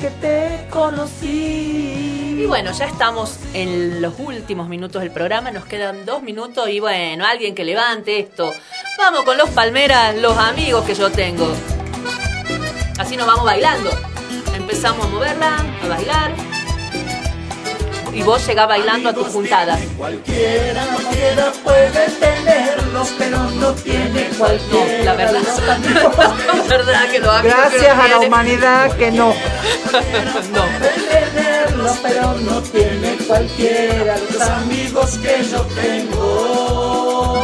que 0.00 0.10
te 0.20 0.66
conocí. 0.70 2.38
Y 2.40 2.46
bueno, 2.46 2.70
ya 2.72 2.86
estamos 2.86 3.38
en 3.54 4.00
los 4.00 4.14
últimos 4.18 4.68
minutos 4.68 5.02
del 5.02 5.10
programa, 5.10 5.50
nos 5.50 5.64
quedan 5.64 6.04
dos 6.04 6.22
minutos 6.22 6.68
y 6.68 6.78
bueno, 6.78 7.26
alguien 7.26 7.54
que 7.54 7.64
levante 7.64 8.20
esto. 8.20 8.52
Vamos 8.98 9.24
con 9.24 9.36
los 9.36 9.50
palmeras, 9.50 10.14
los 10.16 10.36
amigos 10.38 10.84
que 10.84 10.94
yo 10.94 11.10
tengo. 11.10 11.48
Así 12.98 13.16
nos 13.16 13.26
vamos 13.26 13.44
bailando. 13.44 13.90
Empezamos 14.54 15.06
a 15.06 15.08
moverla, 15.08 15.56
a 15.82 15.88
bailar. 15.88 16.53
Y 18.14 18.22
vos 18.22 18.46
llegás 18.46 18.68
bailando 18.68 19.08
a 19.08 19.12
tu 19.12 19.24
juntada. 19.24 19.78
Cualquiera, 19.96 20.86
cualquiera 20.86 21.52
puede 21.64 22.08
tenerlos, 22.20 23.12
pero 23.18 23.50
no 23.50 23.72
tiene 23.72 24.28
cualquiera. 24.38 24.98
No, 24.98 25.04
la 25.04 25.14
verdad. 25.14 25.42
la 26.56 26.76
verdad 26.76 27.08
que 27.10 27.18
lo 27.18 27.30
hago. 27.30 27.48
Gracias 27.48 27.98
a 27.98 28.08
la 28.08 28.18
humanidad 28.20 28.96
que 28.96 29.10
no. 29.10 29.34
no. 30.52 30.64
tenerlos, 31.34 31.98
pero 32.02 32.34
no 32.34 32.62
tiene 32.62 33.16
cualquiera. 33.26 34.16
Los 34.32 34.40
amigos 34.42 35.18
que 35.18 35.44
yo 35.50 35.60
tengo. 35.74 37.34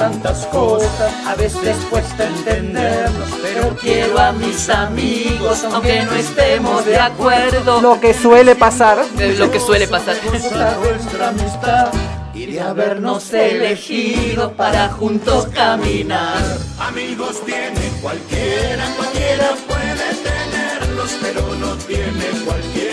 Tantas 0.00 0.46
cosas, 0.46 1.12
a 1.26 1.34
veces 1.34 1.76
cuesta 1.90 2.26
entenderlos, 2.26 3.28
pero 3.42 3.76
quiero 3.76 4.18
a 4.18 4.32
mis 4.32 4.70
amigos, 4.70 5.62
aunque 5.64 6.02
no 6.04 6.14
estemos 6.14 6.86
de 6.86 6.98
acuerdo. 6.98 7.82
Lo 7.82 8.00
que 8.00 8.14
suele 8.14 8.56
pasar. 8.56 9.04
Lo 9.36 9.50
que 9.50 9.60
suele 9.60 9.86
pasar. 9.86 10.16
Nuestra 10.24 11.28
amistad 11.28 11.92
y 12.32 12.46
de 12.46 12.62
habernos 12.62 13.30
elegido 13.34 14.52
para 14.52 14.88
juntos 14.88 15.48
caminar. 15.48 16.42
Amigos 16.78 17.44
tiene 17.44 17.92
cualquiera, 18.00 18.86
cualquiera 18.96 19.54
puede 19.68 20.14
tenerlos, 20.24 21.14
pero 21.20 21.42
no 21.56 21.74
tiene 21.76 22.24
cualquiera. 22.46 22.89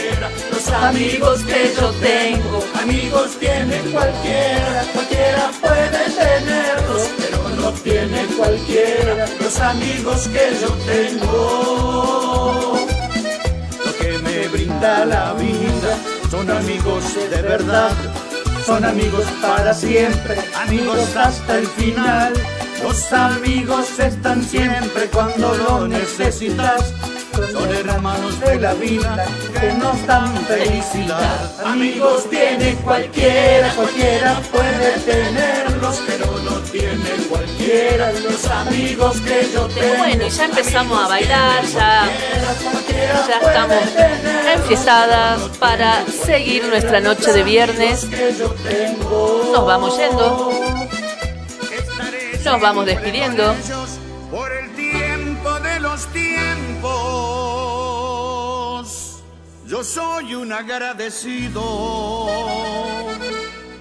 Los 0.51 0.67
amigos 0.69 1.43
que 1.43 1.73
yo 1.79 1.89
tengo, 2.01 2.63
amigos 2.81 3.37
tiene 3.39 3.77
cualquiera, 3.91 4.85
cualquiera 4.93 5.51
puede 5.61 6.09
tenerlos, 6.09 7.09
pero 7.17 7.49
no 7.61 7.71
tiene 7.71 8.25
cualquiera. 8.37 9.27
Los 9.39 9.59
amigos 9.59 10.27
que 10.27 10.57
yo 10.61 10.69
tengo 10.85 12.77
lo 13.85 13.93
que 13.97 14.19
me 14.19 14.47
brinda 14.47 15.05
la 15.05 15.33
vida. 15.33 15.97
Son 16.29 16.49
amigos 16.49 17.03
de 17.15 17.41
verdad, 17.41 17.91
son 18.65 18.83
amigos 18.83 19.25
para 19.41 19.73
siempre, 19.73 20.37
amigos 20.55 21.15
hasta 21.15 21.57
el 21.57 21.67
final. 21.67 22.33
Los 22.83 23.11
amigos 23.11 23.99
están 23.99 24.43
siempre 24.43 25.07
cuando 25.07 25.55
lo 25.55 25.87
necesitas. 25.87 26.93
Son 27.51 27.71
hermanos 27.71 28.39
de 28.39 28.59
la 28.59 28.73
vida 28.73 29.25
que 29.59 29.71
nos 29.73 30.07
dan 30.07 30.35
felicidad. 30.45 31.51
Amigos 31.63 32.27
tiene 32.31 32.73
cualquiera, 32.83 33.69
cualquiera 33.75 34.41
puede 34.51 34.91
tenerlos, 35.05 36.01
pero 36.07 36.25
no 36.39 36.57
tiene 36.71 37.09
cualquiera 37.29 38.11
los 38.11 38.43
amigos 38.47 39.21
que 39.21 39.49
yo 39.53 39.67
tengo. 39.67 39.97
Bueno, 39.97 40.25
y 40.25 40.29
ya 40.29 40.45
empezamos 40.45 40.99
a 40.99 41.07
bailar, 41.07 41.65
ya, 41.65 42.09
ya 43.27 43.47
estamos 43.47 43.83
enfiestadas 44.55 45.39
para 45.59 46.05
seguir 46.07 46.65
nuestra 46.67 46.99
noche 47.01 47.33
de 47.33 47.43
viernes. 47.43 48.07
Nos 49.51 49.65
vamos 49.65 49.95
yendo. 49.95 50.51
Nos 52.43 52.61
vamos 52.61 52.85
despidiendo. 52.87 53.53
Yo 59.67 59.83
soy 59.83 60.33
un 60.33 60.53
agradecido 60.53 61.61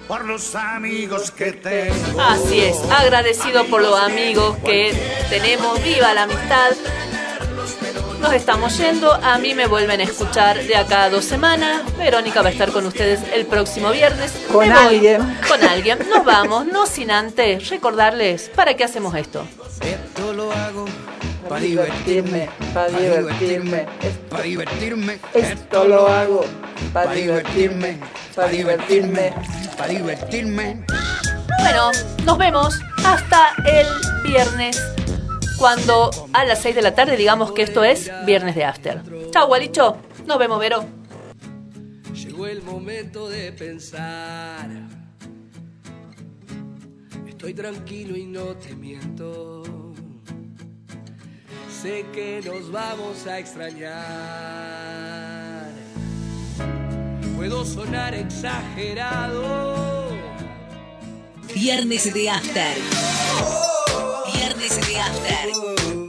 por 0.05 0.25
los 0.25 0.53
amigos 0.53 1.31
que 1.31 1.53
tengo. 1.53 2.21
Así 2.21 2.59
es, 2.59 2.77
agradecido 2.91 3.65
por 3.67 3.81
los 3.81 3.97
amigos 3.97 4.57
que 4.65 4.93
tenemos, 5.29 5.81
viva 5.81 6.13
la 6.13 6.23
amistad. 6.23 6.71
Nos 8.19 8.33
estamos 8.33 8.77
yendo, 8.77 9.13
a 9.13 9.37
mí 9.37 9.53
me 9.53 9.67
vuelven 9.67 10.01
a 10.01 10.03
escuchar 10.03 10.61
de 10.61 10.75
acá 10.75 11.05
a 11.05 11.09
dos 11.09 11.23
semanas. 11.23 11.83
Verónica 11.97 12.41
va 12.41 12.49
a 12.49 12.51
estar 12.51 12.73
con 12.73 12.85
ustedes 12.85 13.21
el 13.33 13.45
próximo 13.45 13.89
viernes. 13.91 14.33
Con 14.51 14.67
Me 14.67 14.73
voy 14.75 14.95
alguien. 14.95 15.39
Con 15.47 15.63
alguien. 15.63 15.99
Nos 16.09 16.25
vamos, 16.25 16.65
no 16.65 16.85
sin 16.85 17.11
antes 17.11 17.69
recordarles 17.69 18.51
para 18.53 18.75
qué 18.75 18.83
hacemos 18.83 19.15
esto. 19.15 19.47
Esto 19.81 20.33
lo 20.33 20.51
hago 20.51 20.85
Para 21.47 21.61
divertirme, 21.61 22.49
para 22.73 22.89
divertirme. 22.89 23.85
para 24.29 24.43
divertirme. 24.43 25.19
Esto 25.33 25.85
lo 25.85 26.07
hago 26.07 26.45
para 26.93 27.13
divertirme, 27.13 27.97
para 28.35 28.49
divertirme. 28.49 29.33
para 29.77 29.89
divertirme. 29.89 30.85
Bueno, 31.59 31.91
nos 32.25 32.37
vemos 32.37 32.79
hasta 33.05 33.53
el 33.65 33.87
viernes. 34.23 34.81
Cuando 35.57 36.11
a 36.33 36.45
las 36.45 36.61
6 36.61 36.75
de 36.75 36.81
la 36.81 36.93
tarde 36.93 37.17
digamos 37.17 37.51
que 37.51 37.63
esto 37.63 37.83
es 37.83 38.11
Viernes 38.25 38.55
de 38.55 38.63
After. 38.63 39.01
Chao, 39.31 39.47
Gualicho. 39.47 39.97
Nos 40.27 40.37
vemos, 40.37 40.59
Vero. 40.59 40.85
Llegó 42.13 42.47
el 42.47 42.61
momento 42.61 43.27
de 43.27 43.51
pensar. 43.53 44.69
Estoy 47.27 47.53
tranquilo 47.53 48.15
y 48.17 48.25
no 48.25 48.55
te 48.55 48.75
miento. 48.75 49.63
Sé 51.81 52.05
que 52.11 52.41
nos 52.43 52.71
vamos 52.71 53.27
a 53.27 53.37
extrañar. 53.37 53.97
Puedo 57.35 57.63
sonar 57.65 58.15
exagerado. 58.15 60.07
Viernes 61.53 62.11
de 62.11 62.29
After. 62.31 62.77
Viernes 64.33 64.87
de 64.87 64.99
After. 64.99 66.06